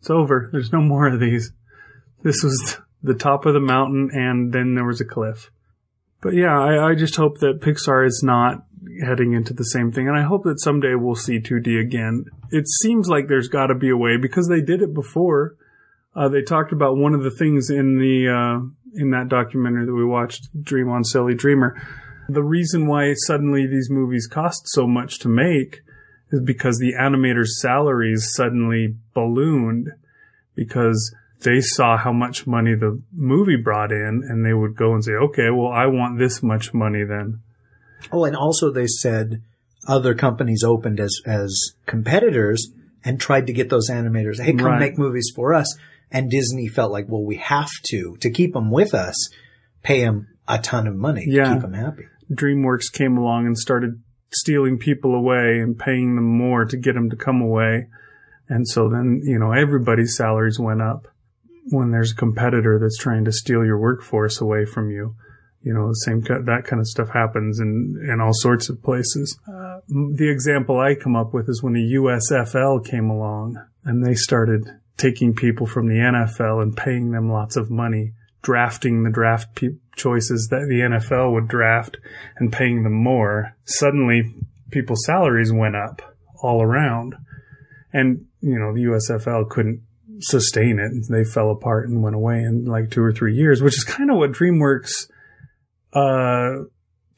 It's 0.00 0.08
over. 0.10 0.48
There's 0.52 0.72
no 0.72 0.80
more 0.80 1.06
of 1.06 1.20
these. 1.20 1.52
This 2.22 2.42
was 2.42 2.78
the 3.02 3.14
top 3.14 3.44
of 3.44 3.52
the 3.52 3.60
mountain 3.60 4.08
and 4.12 4.52
then 4.54 4.74
there 4.74 4.86
was 4.86 5.02
a 5.02 5.04
cliff. 5.04 5.50
But 6.20 6.34
yeah, 6.34 6.58
I, 6.58 6.90
I 6.90 6.94
just 6.94 7.16
hope 7.16 7.38
that 7.38 7.60
Pixar 7.60 8.06
is 8.06 8.22
not 8.24 8.64
heading 9.04 9.32
into 9.32 9.54
the 9.54 9.64
same 9.64 9.92
thing. 9.92 10.08
And 10.08 10.16
I 10.16 10.22
hope 10.22 10.44
that 10.44 10.60
someday 10.60 10.94
we'll 10.94 11.14
see 11.14 11.40
2D 11.40 11.80
again. 11.80 12.24
It 12.50 12.66
seems 12.68 13.08
like 13.08 13.28
there's 13.28 13.48
got 13.48 13.68
to 13.68 13.74
be 13.74 13.90
a 13.90 13.96
way 13.96 14.16
because 14.16 14.48
they 14.48 14.60
did 14.60 14.82
it 14.82 14.94
before. 14.94 15.56
Uh, 16.14 16.28
they 16.28 16.42
talked 16.42 16.72
about 16.72 16.96
one 16.96 17.14
of 17.14 17.22
the 17.22 17.30
things 17.30 17.70
in 17.70 17.98
the 17.98 18.28
uh, 18.28 18.66
in 18.94 19.10
that 19.10 19.28
documentary 19.28 19.86
that 19.86 19.94
we 19.94 20.04
watched, 20.04 20.48
Dream 20.60 20.88
on 20.88 21.04
Silly 21.04 21.34
Dreamer. 21.34 21.80
The 22.28 22.42
reason 22.42 22.86
why 22.86 23.12
suddenly 23.14 23.66
these 23.66 23.88
movies 23.90 24.26
cost 24.26 24.68
so 24.68 24.86
much 24.86 25.18
to 25.20 25.28
make 25.28 25.80
is 26.30 26.42
because 26.44 26.78
the 26.78 26.94
animators' 26.98 27.58
salaries 27.60 28.32
suddenly 28.34 28.96
ballooned 29.14 29.90
because 30.54 31.14
they 31.42 31.60
saw 31.60 31.96
how 31.96 32.12
much 32.12 32.46
money 32.46 32.74
the 32.74 33.00
movie 33.12 33.56
brought 33.56 33.92
in 33.92 34.22
and 34.28 34.44
they 34.44 34.52
would 34.52 34.76
go 34.76 34.92
and 34.94 35.04
say, 35.04 35.12
okay, 35.12 35.50
well, 35.50 35.68
I 35.68 35.86
want 35.86 36.18
this 36.18 36.42
much 36.42 36.74
money 36.74 37.04
then. 37.04 37.40
Oh, 38.12 38.24
and 38.24 38.36
also 38.36 38.70
they 38.70 38.86
said 38.86 39.42
other 39.86 40.14
companies 40.14 40.62
opened 40.64 41.00
as 41.00 41.20
as 41.26 41.72
competitors 41.86 42.68
and 43.04 43.20
tried 43.20 43.46
to 43.46 43.52
get 43.52 43.70
those 43.70 43.88
animators, 43.90 44.40
hey, 44.42 44.52
come 44.52 44.66
Right. 44.66 44.80
make 44.80 44.98
movies 44.98 45.30
for 45.34 45.54
us. 45.54 45.76
And 46.10 46.30
Disney 46.30 46.68
felt 46.68 46.90
like, 46.90 47.06
well, 47.08 47.24
we 47.24 47.36
have 47.36 47.70
to 47.90 48.16
to 48.20 48.30
keep 48.30 48.52
them 48.54 48.70
with 48.70 48.94
us, 48.94 49.14
pay 49.82 50.00
them 50.00 50.26
a 50.48 50.58
ton 50.58 50.86
of 50.86 50.96
money 50.96 51.26
to 51.26 51.52
keep 51.52 51.62
them 51.62 51.74
happy. 51.74 52.04
DreamWorks 52.32 52.92
came 52.92 53.16
along 53.16 53.46
and 53.46 53.56
started 53.56 54.02
stealing 54.30 54.78
people 54.78 55.14
away 55.14 55.58
and 55.60 55.78
paying 55.78 56.16
them 56.16 56.24
more 56.26 56.64
to 56.64 56.76
get 56.76 56.94
them 56.94 57.10
to 57.10 57.16
come 57.16 57.40
away. 57.40 57.86
And 58.48 58.66
so 58.66 58.88
then, 58.88 59.20
you 59.24 59.38
know, 59.38 59.52
everybody's 59.52 60.16
salaries 60.16 60.58
went 60.58 60.82
up 60.82 61.08
when 61.70 61.90
there's 61.90 62.12
a 62.12 62.16
competitor 62.16 62.78
that's 62.80 62.98
trying 62.98 63.24
to 63.24 63.32
steal 63.32 63.64
your 63.64 63.78
workforce 63.78 64.40
away 64.40 64.64
from 64.64 64.90
you. 64.90 65.14
You 65.60 65.74
know, 65.74 65.88
the 65.88 65.94
same, 65.94 66.20
that 66.20 66.64
kind 66.66 66.80
of 66.80 66.86
stuff 66.86 67.10
happens 67.10 67.58
in, 67.58 68.00
in 68.08 68.20
all 68.20 68.32
sorts 68.32 68.68
of 68.68 68.82
places. 68.82 69.38
Uh, 69.46 69.80
the 69.88 70.30
example 70.30 70.78
I 70.78 70.94
come 70.94 71.16
up 71.16 71.34
with 71.34 71.48
is 71.48 71.62
when 71.62 71.72
the 71.72 71.94
USFL 71.94 72.84
came 72.86 73.10
along 73.10 73.56
and 73.84 74.04
they 74.04 74.14
started 74.14 74.68
taking 74.96 75.34
people 75.34 75.66
from 75.66 75.88
the 75.88 75.96
NFL 75.96 76.62
and 76.62 76.76
paying 76.76 77.10
them 77.10 77.30
lots 77.30 77.56
of 77.56 77.70
money, 77.70 78.12
drafting 78.42 79.02
the 79.02 79.10
draft 79.10 79.54
pe- 79.56 79.78
choices 79.96 80.48
that 80.50 80.66
the 80.68 80.80
NFL 80.80 81.32
would 81.32 81.48
draft 81.48 81.96
and 82.36 82.52
paying 82.52 82.84
them 82.84 82.94
more. 82.94 83.56
Suddenly, 83.64 84.34
people's 84.70 85.04
salaries 85.04 85.52
went 85.52 85.76
up 85.76 86.02
all 86.42 86.62
around. 86.62 87.14
And, 87.92 88.26
you 88.40 88.58
know, 88.58 88.72
the 88.72 88.84
USFL 88.84 89.48
couldn't 89.48 89.82
sustain 90.20 90.78
it. 90.78 91.06
They 91.10 91.24
fell 91.24 91.50
apart 91.50 91.88
and 91.88 92.02
went 92.02 92.16
away 92.16 92.38
in 92.40 92.64
like 92.64 92.90
two 92.90 93.02
or 93.02 93.12
three 93.12 93.34
years, 93.34 93.62
which 93.62 93.76
is 93.76 93.84
kind 93.84 94.10
of 94.10 94.16
what 94.16 94.32
DreamWorks, 94.32 95.08
uh, 95.92 96.64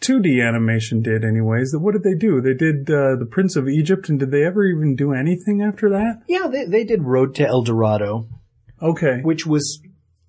2D 0.00 0.46
animation 0.46 1.02
did 1.02 1.24
anyways. 1.24 1.74
What 1.76 1.92
did 1.92 2.02
they 2.04 2.14
do? 2.14 2.40
They 2.40 2.54
did, 2.54 2.90
uh, 2.90 3.16
The 3.16 3.28
Prince 3.30 3.56
of 3.56 3.68
Egypt 3.68 4.08
and 4.08 4.18
did 4.18 4.30
they 4.30 4.44
ever 4.44 4.64
even 4.64 4.96
do 4.96 5.12
anything 5.12 5.60
after 5.62 5.90
that? 5.90 6.22
Yeah, 6.26 6.46
they, 6.50 6.64
they 6.64 6.84
did 6.84 7.02
Road 7.02 7.34
to 7.36 7.46
El 7.46 7.62
Dorado, 7.62 8.26
Okay. 8.80 9.20
which 9.22 9.44
was 9.46 9.82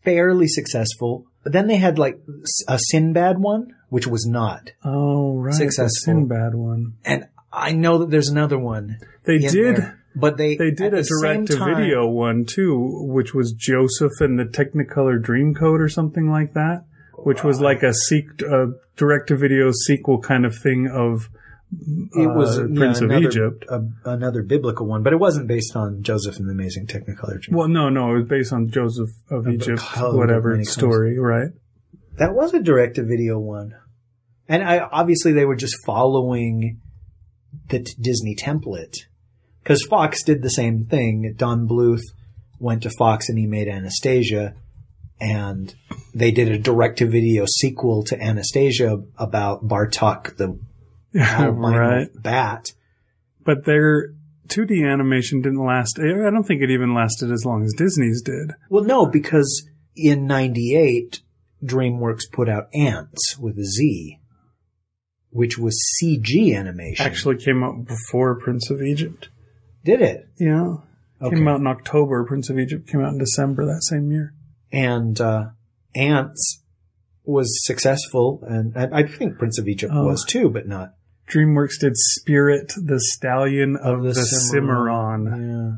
fairly 0.04 0.48
successful. 0.48 1.26
But 1.44 1.54
then 1.54 1.68
they 1.68 1.78
had 1.78 1.98
like 1.98 2.20
a 2.68 2.78
Sinbad 2.90 3.40
one, 3.40 3.74
which 3.90 4.08
was 4.08 4.26
not. 4.26 4.72
Oh, 4.84 5.38
right. 5.38 5.52
The 5.52 5.58
Successful. 5.58 5.90
Sinbad 6.04 6.54
one. 6.56 6.94
And 7.06 7.28
I 7.52 7.72
know 7.72 8.00
that 8.00 8.10
there's 8.12 8.30
another 8.30 8.60
one. 8.60 8.98
They 9.26 9.38
did. 9.38 9.78
there, 9.78 10.01
but 10.16 10.38
they 10.38 10.56
They 10.58 10.72
did 10.72 10.94
a 10.94 10.98
the 11.04 11.20
direct 11.22 11.48
to 11.48 11.58
time- 11.58 11.76
video 11.76 12.08
one 12.08 12.46
too, 12.46 13.06
which 13.08 13.34
was 13.34 13.54
Joseph 13.54 14.12
and 14.20 14.38
the 14.40 14.46
Technicolor 14.46 15.22
Dreamcoat 15.22 15.80
or 15.80 15.90
something 15.90 16.30
like 16.30 16.54
that, 16.54 16.86
which 17.24 17.44
was 17.44 17.62
like 17.62 17.84
a 17.84 17.94
seek, 17.94 18.26
a 18.42 18.74
direct 18.98 19.28
to 19.28 19.36
video 19.38 19.72
sequel 19.86 20.20
kind 20.20 20.46
of 20.46 20.56
thing 20.56 20.88
of 20.88 21.30
It 21.72 22.28
was 22.28 22.60
uh, 22.60 22.68
yeah, 22.68 22.78
Prince 22.78 23.00
of 23.00 23.10
another, 23.10 23.28
Egypt. 23.30 23.66
a- 23.70 23.88
another 24.04 24.44
biblical 24.44 24.86
one, 24.88 25.04
but 25.04 25.14
it 25.14 25.20
wasn't 25.20 25.48
based 25.48 25.76
on 25.78 26.04
Joseph 26.04 26.38
and 26.38 26.48
the 26.50 26.52
Amazing 26.52 26.88
Technicolor 26.88 27.40
Dream. 27.40 27.56
Well, 27.58 27.70
no, 27.70 27.88
no, 27.90 28.12
it 28.12 28.18
was 28.20 28.28
based 28.28 28.52
on 28.52 28.70
Joseph 28.70 29.10
of 29.30 29.46
the 29.46 29.52
Egypt, 29.52 29.80
code 29.80 30.10
of 30.10 30.16
whatever 30.16 30.52
many 30.52 30.66
story, 30.66 31.18
right? 31.18 31.52
That 32.18 32.34
was 32.36 32.54
a 32.54 32.62
direct 32.62 32.96
to 32.96 33.04
video 33.04 33.40
one. 33.40 33.74
And 34.50 34.62
I, 34.64 34.80
obviously 34.80 35.32
they 35.32 35.46
were 35.46 35.56
just 35.56 35.78
following 35.86 36.82
the 37.70 37.80
t- 37.80 37.94
Disney 38.02 38.36
template. 38.36 39.06
Cause 39.64 39.86
Fox 39.90 40.24
did 40.24 40.42
the 40.42 40.50
same 40.50 40.86
thing. 40.86 41.36
Don 41.38 41.68
Bluth 41.68 42.02
went 42.60 42.84
to 42.84 42.90
Fox 42.90 43.30
and 43.30 43.38
he 43.38 43.46
made 43.46 43.68
Anastasia 43.68 44.56
and 45.22 45.74
they 46.16 46.32
did 46.32 46.50
a 46.50 46.58
direct 46.58 46.98
to 46.98 47.06
video 47.06 47.46
sequel 47.48 48.04
to 48.06 48.20
Anastasia 48.22 49.04
about 49.18 49.68
Bartok, 49.68 50.36
the 50.38 50.60
right. 51.14 52.10
bat. 52.16 52.74
But 53.46 53.66
their 53.66 54.14
2D 54.48 54.92
animation 54.92 55.42
didn't 55.42 55.64
last. 55.64 56.00
I 56.00 56.30
don't 56.32 56.44
think 56.44 56.62
it 56.62 56.72
even 56.72 56.96
lasted 56.96 57.32
as 57.32 57.46
long 57.46 57.64
as 57.64 57.74
Disney's 57.78 58.22
did. 58.22 58.54
Well, 58.70 58.84
no, 58.84 59.06
because 59.06 59.68
in 59.96 60.26
98, 60.26 61.22
DreamWorks 61.64 62.32
put 62.32 62.50
out 62.50 62.68
Ants 62.74 63.38
with 63.38 63.58
a 63.60 63.64
Z, 63.64 64.20
which 65.30 65.58
was 65.58 65.80
CG 66.02 66.56
animation. 66.58 67.06
Actually, 67.06 67.38
came 67.38 67.64
out 67.64 67.86
before 67.86 68.40
Prince 68.40 68.72
of 68.72 68.82
Egypt. 68.82 69.30
Did 69.84 70.02
it? 70.02 70.28
Yeah. 70.40 70.76
Okay. 71.22 71.36
Came 71.36 71.48
out 71.48 71.60
in 71.60 71.68
October. 71.68 72.24
Prince 72.26 72.50
of 72.50 72.58
Egypt 72.60 72.88
came 72.90 73.02
out 73.02 73.14
in 73.14 73.20
December 73.20 73.66
that 73.66 73.84
same 73.84 74.12
year. 74.12 74.34
and 74.72 75.20
uh, 75.22 75.46
Ants 75.96 76.64
was 77.24 77.48
successful, 77.66 78.44
and 78.48 78.76
I, 78.78 79.00
I 79.02 79.04
think 79.08 79.38
Prince 79.38 79.60
of 79.60 79.68
Egypt 79.68 79.94
Oh. 79.96 80.06
was 80.08 80.26
too, 80.28 80.50
but 80.50 80.68
not 80.68 80.94
DreamWorks 81.30 81.80
did 81.80 81.94
Spirit, 81.96 82.74
the 82.76 83.00
Stallion 83.00 83.78
of, 83.78 84.04
the, 84.04 84.14
Cimarron. 84.16 85.26
Yeah. 85.28 85.72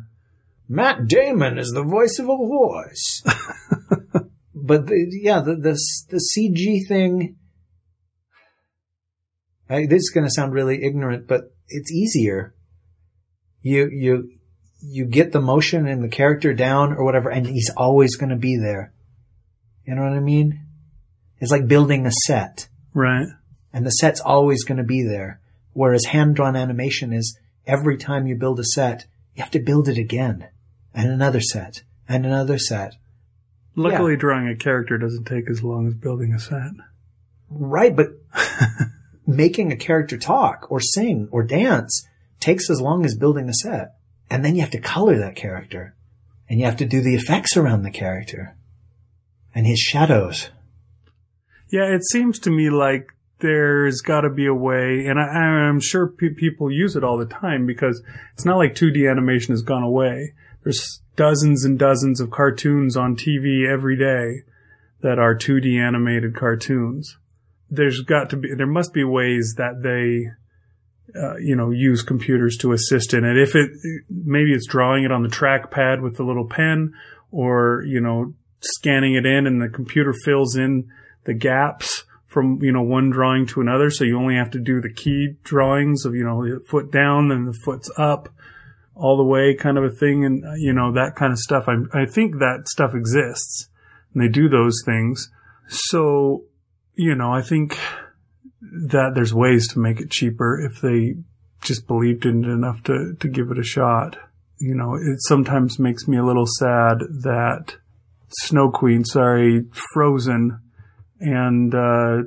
Matt 0.67 1.07
Damon 1.07 1.57
is 1.57 1.71
the 1.71 1.83
voice 1.83 2.17
of 2.19 2.25
a 2.29 2.35
horse. 2.35 3.21
but 4.55 4.87
the, 4.87 5.07
yeah, 5.21 5.41
the, 5.41 5.55
the 5.55 5.77
the 6.09 6.21
CG 6.37 6.87
thing. 6.87 7.35
I, 9.69 9.85
this 9.85 9.99
is 10.03 10.11
going 10.13 10.25
to 10.25 10.31
sound 10.31 10.53
really 10.53 10.83
ignorant, 10.83 11.27
but 11.27 11.53
it's 11.67 11.91
easier. 11.91 12.53
You 13.63 13.89
you 13.89 14.31
you 14.81 15.05
get 15.05 15.31
the 15.31 15.41
motion 15.41 15.87
and 15.87 16.03
the 16.03 16.09
character 16.09 16.53
down 16.53 16.93
or 16.93 17.03
whatever, 17.05 17.29
and 17.31 17.47
he's 17.47 17.71
always 17.75 18.15
going 18.17 18.29
to 18.29 18.35
be 18.35 18.57
there. 18.57 18.93
You 19.85 19.95
know 19.95 20.03
what 20.03 20.13
I 20.13 20.19
mean? 20.19 20.59
It's 21.39 21.51
like 21.51 21.67
building 21.67 22.05
a 22.05 22.11
set, 22.25 22.67
Right. 22.93 23.27
and 23.73 23.85
the 23.85 23.89
set's 23.91 24.19
always 24.21 24.63
going 24.65 24.77
to 24.77 24.83
be 24.83 25.03
there. 25.03 25.39
Whereas 25.71 26.05
hand 26.05 26.35
drawn 26.35 26.55
animation 26.55 27.11
is 27.13 27.37
every 27.65 27.97
time 27.97 28.27
you 28.27 28.35
build 28.35 28.59
a 28.59 28.63
set, 28.65 29.05
you 29.35 29.41
have 29.41 29.51
to 29.51 29.59
build 29.59 29.87
it 29.87 29.97
again, 29.97 30.47
and 30.93 31.09
another 31.09 31.41
set, 31.41 31.83
and 32.07 32.25
another 32.25 32.57
set. 32.57 32.95
Luckily, 33.75 34.15
drawing 34.17 34.47
a 34.49 34.55
character 34.55 34.97
doesn't 34.97 35.25
take 35.25 35.49
as 35.49 35.63
long 35.63 35.87
as 35.87 35.93
building 35.95 36.33
a 36.33 36.39
set. 36.39 36.71
Right, 37.49 37.95
but 37.95 38.09
making 39.25 39.71
a 39.71 39.77
character 39.77 40.17
talk 40.17 40.67
or 40.69 40.79
sing 40.79 41.27
or 41.31 41.43
dance 41.43 42.05
takes 42.43 42.69
as 42.69 42.81
long 42.81 43.05
as 43.05 43.15
building 43.15 43.47
the 43.47 43.53
set. 43.53 43.95
And 44.29 44.43
then 44.43 44.55
you 44.55 44.61
have 44.61 44.71
to 44.71 44.79
color 44.79 45.17
that 45.17 45.35
character. 45.35 45.95
And 46.49 46.59
you 46.59 46.65
have 46.65 46.77
to 46.77 46.85
do 46.85 47.01
the 47.01 47.15
effects 47.15 47.55
around 47.55 47.83
the 47.83 47.91
character. 47.91 48.55
And 49.55 49.65
his 49.65 49.79
shadows. 49.79 50.49
Yeah, 51.71 51.85
it 51.85 52.03
seems 52.05 52.39
to 52.39 52.51
me 52.51 52.69
like 52.69 53.07
there's 53.39 54.01
got 54.01 54.21
to 54.21 54.29
be 54.29 54.45
a 54.45 54.53
way, 54.53 55.05
and 55.05 55.19
I, 55.19 55.23
I'm 55.23 55.81
sure 55.81 56.07
pe- 56.07 56.29
people 56.29 56.71
use 56.71 56.95
it 56.95 57.03
all 57.03 57.17
the 57.17 57.25
time 57.25 57.65
because 57.65 58.01
it's 58.33 58.45
not 58.45 58.57
like 58.57 58.73
2D 58.73 59.09
animation 59.09 59.53
has 59.53 59.61
gone 59.63 59.83
away. 59.83 60.33
There's 60.63 61.01
dozens 61.15 61.65
and 61.65 61.77
dozens 61.77 62.21
of 62.21 62.31
cartoons 62.31 62.95
on 62.95 63.15
TV 63.15 63.67
every 63.69 63.97
day 63.97 64.43
that 65.01 65.19
are 65.19 65.35
2D 65.35 65.77
animated 65.77 66.35
cartoons. 66.35 67.17
there's 67.69 68.01
got 68.01 68.29
to 68.29 68.37
be 68.37 68.53
there 68.55 68.67
must 68.67 68.93
be 68.93 69.03
ways 69.03 69.55
that 69.57 69.81
they 69.81 70.31
uh, 71.15 71.37
you 71.37 71.55
know 71.55 71.71
use 71.71 72.01
computers 72.01 72.57
to 72.57 72.71
assist 72.71 73.13
in 73.13 73.23
it. 73.23 73.37
If 73.37 73.55
it 73.55 73.71
maybe 74.09 74.53
it's 74.53 74.67
drawing 74.67 75.03
it 75.03 75.11
on 75.11 75.23
the 75.23 75.29
trackpad 75.29 76.01
with 76.01 76.17
the 76.17 76.23
little 76.23 76.47
pen 76.47 76.93
or 77.31 77.83
you 77.85 78.01
know 78.01 78.33
scanning 78.61 79.15
it 79.15 79.25
in 79.25 79.45
and 79.47 79.61
the 79.61 79.69
computer 79.69 80.13
fills 80.13 80.55
in 80.55 80.89
the 81.25 81.33
gaps 81.33 82.05
from 82.27 82.59
you 82.61 82.71
know 82.71 82.81
one 82.81 83.09
drawing 83.09 83.45
to 83.47 83.61
another. 83.61 83.89
So 83.89 84.03
you 84.03 84.17
only 84.17 84.35
have 84.35 84.51
to 84.51 84.59
do 84.59 84.81
the 84.81 84.93
key 84.93 85.35
drawings 85.43 86.05
of 86.05 86.15
you 86.15 86.23
know 86.23 86.43
the 86.43 86.63
foot 86.67 86.91
down 86.91 87.31
and 87.31 87.47
the 87.47 87.57
foot's 87.65 87.91
up 87.97 88.29
all 88.95 89.17
the 89.17 89.23
way 89.23 89.55
kind 89.55 89.77
of 89.77 89.83
a 89.83 89.89
thing. 89.89 90.25
And 90.25 90.45
uh, 90.45 90.53
you 90.57 90.73
know 90.73 90.93
that 90.93 91.15
kind 91.15 91.31
of 91.31 91.39
stuff. 91.39 91.65
I, 91.67 92.01
I 92.01 92.05
think 92.05 92.35
that 92.35 92.67
stuff 92.67 92.93
exists. 92.93 93.69
And 94.13 94.21
they 94.21 94.27
do 94.27 94.47
those 94.47 94.81
things. 94.85 95.29
So 95.67 96.43
you 96.95 97.15
know 97.15 97.33
i 97.33 97.41
think 97.41 97.77
that 98.89 99.11
there's 99.15 99.33
ways 99.33 99.67
to 99.67 99.79
make 99.79 99.99
it 99.99 100.11
cheaper 100.11 100.59
if 100.59 100.81
they 100.81 101.15
just 101.61 101.87
believed 101.87 102.25
in 102.25 102.43
it 102.43 102.49
enough 102.49 102.83
to 102.83 103.15
to 103.19 103.27
give 103.27 103.51
it 103.51 103.59
a 103.59 103.63
shot 103.63 104.17
you 104.59 104.75
know 104.75 104.95
it 104.95 105.21
sometimes 105.21 105.79
makes 105.79 106.07
me 106.07 106.17
a 106.17 106.25
little 106.25 106.47
sad 106.59 106.99
that 106.99 107.75
snow 108.29 108.69
queen 108.69 109.05
sorry 109.05 109.63
frozen 109.71 110.59
and 111.19 111.73
uh 111.73 112.17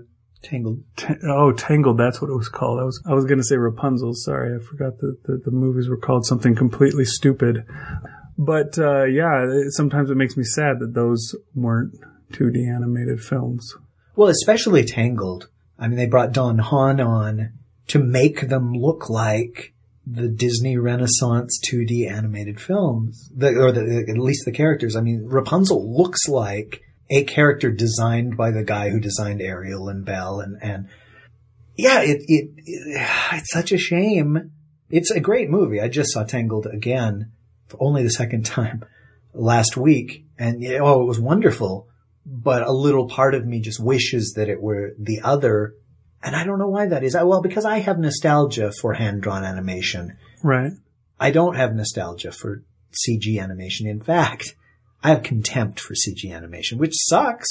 Tangled. 0.43 0.85
Ta- 0.97 1.15
oh, 1.25 1.53
Tangled. 1.53 1.99
That's 1.99 2.23
what 2.23 2.31
it 2.31 2.37
was 2.37 2.49
called. 2.49 2.79
I 2.79 2.85
was 2.85 3.03
I 3.05 3.15
was 3.15 3.25
going 3.25 3.39
to 3.39 3.45
say 3.45 3.57
Rapunzel. 3.57 4.13
Sorry, 4.15 4.55
I 4.55 4.63
forgot 4.63 4.99
that 4.99 5.25
the, 5.25 5.41
the 5.45 5.51
movies 5.51 5.89
were 5.89 5.97
called 5.97 6.25
something 6.25 6.55
completely 6.55 7.05
stupid. 7.05 7.65
But 8.39 8.79
uh, 8.79 9.05
yeah, 9.05 9.45
it, 9.45 9.73
sometimes 9.73 10.11
it 10.11 10.17
makes 10.17 10.37
me 10.37 10.45
sad 10.45 10.79
that 10.81 10.95
those 10.95 11.35
weren't 11.55 11.95
2D 12.33 12.73
animated 12.73 13.21
films. 13.21 13.75
Well, 14.15 14.29
especially 14.29 14.85
Tangled. 14.85 15.49
I 15.79 15.89
mean, 15.89 15.97
they 15.97 16.07
brought 16.07 16.33
Don 16.33 16.59
Hahn 16.59 17.01
on 17.01 17.53
to 17.89 17.99
make 17.99 18.49
them 18.49 18.73
look 18.73 19.09
like 19.09 19.75
the 20.07 20.29
Disney 20.29 20.77
Renaissance 20.79 21.61
2D 21.69 22.11
animated 22.11 22.61
films, 22.61 23.31
the, 23.35 23.49
or 23.49 23.73
the, 23.73 24.07
at 24.09 24.19
least 24.19 24.45
the 24.45 24.53
characters. 24.53 24.95
I 24.95 25.01
mean, 25.01 25.27
Rapunzel 25.27 25.97
looks 25.97 26.29
like 26.29 26.83
a 27.11 27.25
character 27.25 27.71
designed 27.71 28.37
by 28.37 28.51
the 28.51 28.65
guy 28.65 28.91
who 28.91 29.01
designed 29.01 29.43
Ariel 29.43 29.89
and 29.89 30.05
Belle 30.05 30.41
and, 30.41 30.59
and 30.63 30.89
yeah, 31.77 32.01
it, 32.01 32.23
it, 32.29 32.51
it, 32.65 33.09
it's 33.33 33.53
such 33.53 33.73
a 33.73 33.79
shame. 33.79 34.53
It's 34.91 35.11
a 35.11 35.21
great 35.21 35.51
movie. 35.51 35.81
I 35.81 35.89
just 35.89 36.13
saw 36.13 36.25
Tangled 36.25 36.67
again 36.67 37.33
for 37.67 37.77
only 37.81 38.03
the 38.03 38.11
second 38.11 38.47
time 38.47 38.85
last 39.35 39.77
week 39.77 40.25
and 40.39 40.65
oh, 40.65 41.03
it 41.03 41.07
was 41.07 41.21
wonderful. 41.21 41.89
But 42.29 42.67
a 42.67 42.73
little 42.73 43.07
part 43.07 43.35
of 43.35 43.47
me 43.47 43.61
just 43.61 43.79
wishes 43.79 44.33
that 44.37 44.49
it 44.49 44.61
were 44.61 44.95
the 44.99 45.21
other. 45.23 45.75
And 46.23 46.35
I 46.35 46.45
don't 46.45 46.59
know 46.59 46.69
why 46.69 46.87
that 46.87 47.05
is. 47.05 47.15
I, 47.15 47.23
well, 47.23 47.41
because 47.41 47.65
I 47.65 47.79
have 47.79 48.01
nostalgia 48.01 48.73
for 48.81 48.95
hand 48.95 49.23
drawn 49.23 49.45
animation. 49.45 50.17
Right. 50.43 50.73
I 51.21 51.31
don't 51.31 51.55
have 51.55 51.75
nostalgia 51.75 52.33
for 52.33 52.63
CG 52.93 53.41
animation. 53.41 53.87
In 53.87 54.01
fact, 54.01 54.57
I 55.05 55.11
have 55.11 55.23
contempt 55.23 55.79
for 55.79 55.95
CG 55.95 56.35
animation, 56.35 56.79
which 56.79 56.95
sucks 56.97 57.47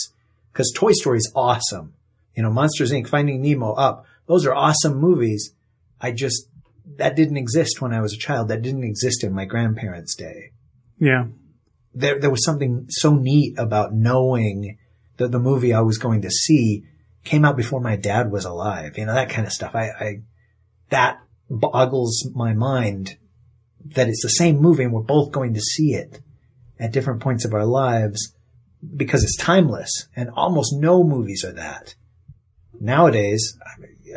because 0.51 0.73
Toy 0.75 0.91
Story 0.91 1.19
is 1.19 1.31
awesome. 1.35 1.93
You 2.35 2.43
know, 2.43 2.49
Monsters 2.51 2.91
Inc., 2.91 3.07
Finding 3.07 3.41
Nemo, 3.41 3.73
Up. 3.73 4.05
Those 4.27 4.45
are 4.45 4.53
awesome 4.53 4.97
movies. 4.97 5.53
I 6.01 6.11
just, 6.11 6.49
that 6.97 7.15
didn't 7.15 7.37
exist 7.37 7.81
when 7.81 7.93
I 7.93 8.01
was 8.01 8.13
a 8.13 8.17
child. 8.17 8.49
That 8.49 8.61
didn't 8.61 8.83
exist 8.83 9.23
in 9.23 9.33
my 9.33 9.45
grandparents' 9.45 10.15
day. 10.15 10.51
Yeah. 10.99 11.27
There, 11.95 12.19
there 12.19 12.29
was 12.29 12.45
something 12.45 12.85
so 12.89 13.15
neat 13.15 13.57
about 13.57 13.93
knowing 13.93 14.77
that 15.17 15.31
the 15.31 15.39
movie 15.39 15.73
I 15.73 15.81
was 15.81 15.97
going 15.97 16.21
to 16.21 16.29
see 16.29 16.83
came 17.23 17.45
out 17.45 17.57
before 17.57 17.79
my 17.79 17.95
dad 17.95 18.31
was 18.31 18.45
alive. 18.45 18.97
You 18.97 19.05
know, 19.05 19.13
that 19.13 19.29
kind 19.29 19.47
of 19.47 19.53
stuff. 19.53 19.75
I, 19.75 19.89
I, 19.89 20.21
that 20.89 21.19
boggles 21.49 22.29
my 22.35 22.53
mind 22.53 23.17
that 23.85 24.07
it's 24.07 24.21
the 24.21 24.29
same 24.29 24.57
movie 24.57 24.83
and 24.83 24.93
we're 24.93 25.01
both 25.01 25.31
going 25.31 25.53
to 25.53 25.61
see 25.61 25.93
it 25.93 26.19
at 26.79 26.91
different 26.91 27.21
points 27.21 27.45
of 27.45 27.53
our 27.53 27.65
lives 27.65 28.33
because 28.95 29.23
it's 29.23 29.37
timeless 29.37 30.07
and 30.15 30.29
almost 30.31 30.73
no 30.73 31.03
movies 31.03 31.43
are 31.43 31.53
that. 31.53 31.95
Nowadays, 32.79 33.57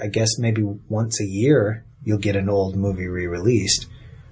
I 0.03 0.09
guess 0.09 0.39
maybe 0.39 0.63
once 0.63 1.21
a 1.21 1.27
year 1.27 1.85
you'll 2.03 2.19
get 2.19 2.37
an 2.37 2.49
old 2.49 2.77
movie 2.77 3.07
re-released. 3.07 3.87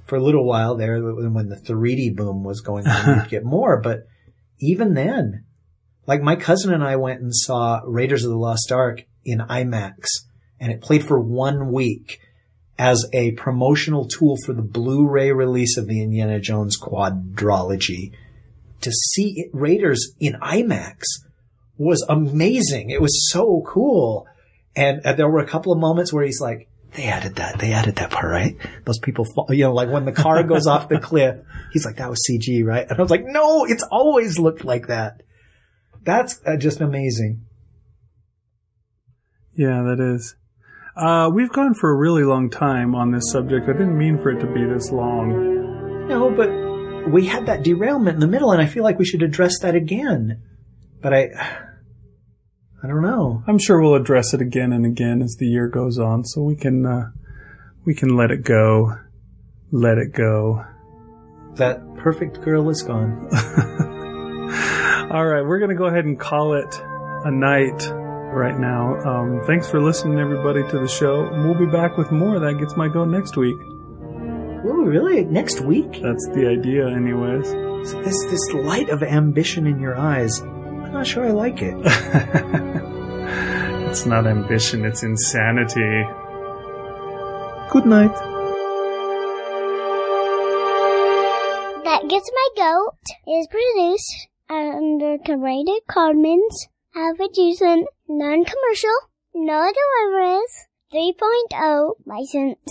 For 0.07 0.17
a 0.17 0.23
little 0.23 0.45
while 0.45 0.77
there, 0.77 1.01
when 1.01 1.49
the 1.49 1.57
3D 1.57 2.15
boom 2.15 2.45
was 2.45 2.61
going 2.61 2.87
on, 2.87 3.19
you'd 3.19 3.29
get 3.29 3.45
more, 3.45 3.81
but 3.81 4.07
even 4.59 4.95
then, 4.95 5.45
like 6.07 6.23
my 6.23 6.37
cousin 6.37 6.73
and 6.73 6.85
I 6.85 6.97
went 6.97 7.21
and 7.21 7.35
saw 7.35 7.81
Raiders 7.85 8.25
of 8.25 8.31
the 8.31 8.37
Lost 8.37 8.71
Ark 8.71 9.05
in 9.25 9.41
IMAX 9.41 10.07
and 10.61 10.73
it 10.73 10.81
played 10.81 11.05
for 11.05 11.21
one 11.21 11.73
week 11.73 12.21
as 12.79 13.07
a 13.13 13.33
promotional 13.33 14.07
tool 14.07 14.37
for 14.45 14.53
the 14.53 14.63
Blu-ray 14.63 15.33
release 15.33 15.77
of 15.77 15.87
the 15.87 16.03
Indiana 16.03 16.39
Jones 16.39 16.79
quadrology. 16.81 18.13
To 18.83 18.93
see 18.93 19.47
Raiders 19.53 20.13
in 20.21 20.35
IMAX 20.35 21.03
was 21.79 22.05
amazing. 22.09 22.91
It 22.91 23.01
was 23.01 23.31
so 23.31 23.65
cool. 23.67 24.27
And 24.75 25.01
uh, 25.05 25.15
there 25.15 25.29
were 25.29 25.41
a 25.41 25.47
couple 25.47 25.73
of 25.73 25.79
moments 25.79 26.13
where 26.13 26.25
he's 26.25 26.41
like, 26.41 26.69
they 26.95 27.05
added 27.05 27.37
that. 27.37 27.59
They 27.59 27.73
added 27.73 27.97
that 27.97 28.11
part, 28.11 28.31
right? 28.31 28.57
Those 28.85 28.99
people, 28.99 29.25
fall, 29.25 29.47
you 29.51 29.65
know, 29.65 29.73
like 29.73 29.91
when 29.91 30.05
the 30.05 30.13
car 30.13 30.43
goes 30.43 30.67
off 30.67 30.89
the 30.89 30.99
cliff, 30.99 31.37
he's 31.73 31.85
like, 31.85 31.97
that 31.97 32.09
was 32.09 32.21
CG, 32.29 32.65
right? 32.65 32.87
And 32.89 32.99
I 32.99 33.03
was 33.03 33.11
like, 33.11 33.25
no, 33.25 33.65
it's 33.65 33.85
always 33.91 34.39
looked 34.39 34.65
like 34.65 34.87
that. 34.87 35.23
That's 36.03 36.41
uh, 36.47 36.57
just 36.57 36.81
amazing. 36.81 37.45
Yeah, 39.57 39.83
that 39.83 40.01
is. 40.01 40.37
Uh, 40.97 41.31
we've 41.33 41.53
gone 41.53 41.75
for 41.75 41.91
a 41.91 41.97
really 41.97 42.23
long 42.23 42.49
time 42.49 42.95
on 42.95 43.11
this 43.11 43.31
subject. 43.31 43.69
I 43.69 43.73
didn't 43.73 43.99
mean 43.99 44.19
for 44.19 44.31
it 44.31 44.41
to 44.41 44.47
be 44.47 44.65
this 44.65 44.91
long. 44.91 46.09
No, 46.09 46.31
but 46.31 47.11
we 47.11 47.27
had 47.27 47.47
that 47.47 47.63
derailment 47.63 48.15
in 48.15 48.21
the 48.21 48.27
middle, 48.27 48.53
and 48.53 48.63
I 48.63 48.67
feel 48.67 48.83
like 48.83 48.99
we 48.99 49.05
should 49.05 49.23
address 49.23 49.61
that 49.61 49.75
again. 49.75 50.43
But 51.03 51.13
I, 51.13 51.29
I 52.87 52.89
don't 52.89 53.03
know. 53.03 53.43
I'm 53.49 53.59
sure 53.59 53.83
we'll 53.83 53.97
address 53.97 54.33
it 54.33 54.41
again 54.41 54.73
and 54.73 54.87
again 54.87 55.21
as 55.21 55.35
the 55.41 55.47
year 55.49 55.67
goes 55.67 55.99
on, 55.99 56.25
so 56.25 56.41
we 56.41 56.55
can 56.55 56.87
uh, 56.87 57.11
we 57.85 57.97
can 57.97 58.17
let 58.17 58.31
it 58.31 58.45
goat, 58.45 58.97
let 59.73 59.99
it 59.99 60.13
go. 60.13 60.65
That 61.57 61.81
perfect 61.97 62.43
girl 62.43 62.71
is 62.71 62.83
gone. 62.83 63.27
All 65.11 65.27
right, 65.27 65.43
we're 65.43 65.59
gonna 65.59 65.75
go 65.75 65.87
ahead 65.87 66.05
and 66.05 66.17
call 66.17 66.53
it 66.53 66.81
a 67.25 67.31
night 67.33 67.91
right 68.33 68.57
now. 68.57 68.95
Um, 69.01 69.43
thanks 69.49 69.69
for 69.69 69.83
listening, 69.83 70.21
everybody, 70.21 70.63
to 70.71 70.79
the 70.79 70.87
show. 70.87 71.29
We'll 71.43 71.59
be 71.59 71.67
back 71.67 71.97
with 71.97 72.13
more. 72.13 72.39
That 72.39 72.61
gets 72.61 72.77
my 72.77 72.87
go 72.87 73.05
next 73.05 73.37
week. 73.37 73.57
Ooh, 74.65 74.85
really? 74.85 75.25
Next 75.25 75.61
week? 75.61 75.91
That's 75.91 76.29
the 76.29 76.47
idea, 76.47 76.87
anyways. 76.87 77.51
So 77.91 78.01
this 78.03 78.25
this 78.27 78.53
light 78.53 78.91
of 78.91 79.03
ambition 79.03 79.67
in 79.67 79.81
your 79.81 79.99
eyes. 79.99 80.41
I'm 80.97 81.01
not 81.01 81.09
sure 81.09 81.27
I 81.27 81.31
like 81.31 81.61
it. 81.61 81.77
it's 83.91 84.07
not 84.07 84.27
ambition, 84.27 84.87
it's 84.87 85.03
insanity. 85.03 86.07
Good 87.69 87.85
night. 87.85 88.15
That 91.85 92.09
Gets 92.09 92.31
My 92.33 92.49
Goat 92.57 92.97
is 93.29 93.47
produced 93.49 94.29
under 94.49 95.19
Creative 95.23 95.87
Commons 95.87 96.69
Attribution 96.97 97.85
Non-Commercial 98.09 98.99
No 99.35 99.71
Deliverance 99.71 100.67
3.0 100.95 101.97
license. 102.07 102.71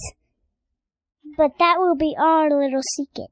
But 1.38 1.60
that 1.60 1.76
will 1.78 1.96
be 1.96 2.16
our 2.20 2.50
little 2.50 2.82
secret. 2.98 3.30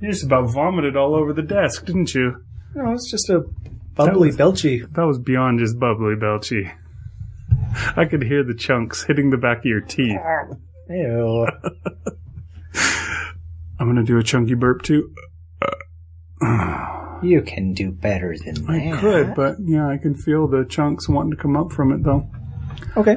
You 0.00 0.10
just 0.10 0.24
about 0.24 0.50
vomited 0.50 0.96
all 0.96 1.14
over 1.14 1.32
the 1.32 1.42
desk, 1.42 1.86
didn't 1.86 2.14
you? 2.14 2.44
No, 2.74 2.92
it's 2.92 3.10
just 3.10 3.30
a 3.30 3.44
bubbly 3.94 4.28
was- 4.28 4.36
belchy. 4.36 4.92
That 4.94 5.04
was 5.04 5.18
beyond 5.18 5.58
just 5.60 5.78
bubbly 5.78 6.14
belchy. 6.16 6.70
I 7.96 8.04
could 8.04 8.22
hear 8.22 8.42
the 8.44 8.54
chunks 8.54 9.04
hitting 9.04 9.30
the 9.30 9.36
back 9.36 9.58
of 9.58 9.64
your 9.64 9.80
teeth. 9.80 10.18
Ew. 10.90 11.46
I'm 13.78 13.88
gonna 13.88 14.04
do 14.04 14.18
a 14.18 14.22
chunky 14.22 14.54
burp 14.54 14.82
too. 14.82 15.12
you 17.22 17.42
can 17.42 17.72
do 17.72 17.90
better 17.90 18.34
than 18.44 18.54
that. 18.66 18.70
I 18.70 19.00
could, 19.00 19.34
but 19.34 19.56
yeah, 19.60 19.88
I 19.88 19.96
can 19.98 20.14
feel 20.14 20.46
the 20.46 20.64
chunks 20.64 21.08
wanting 21.08 21.32
to 21.32 21.36
come 21.36 21.56
up 21.56 21.72
from 21.72 21.92
it 21.92 22.02
though. 22.02 22.28
Okay. 22.96 23.16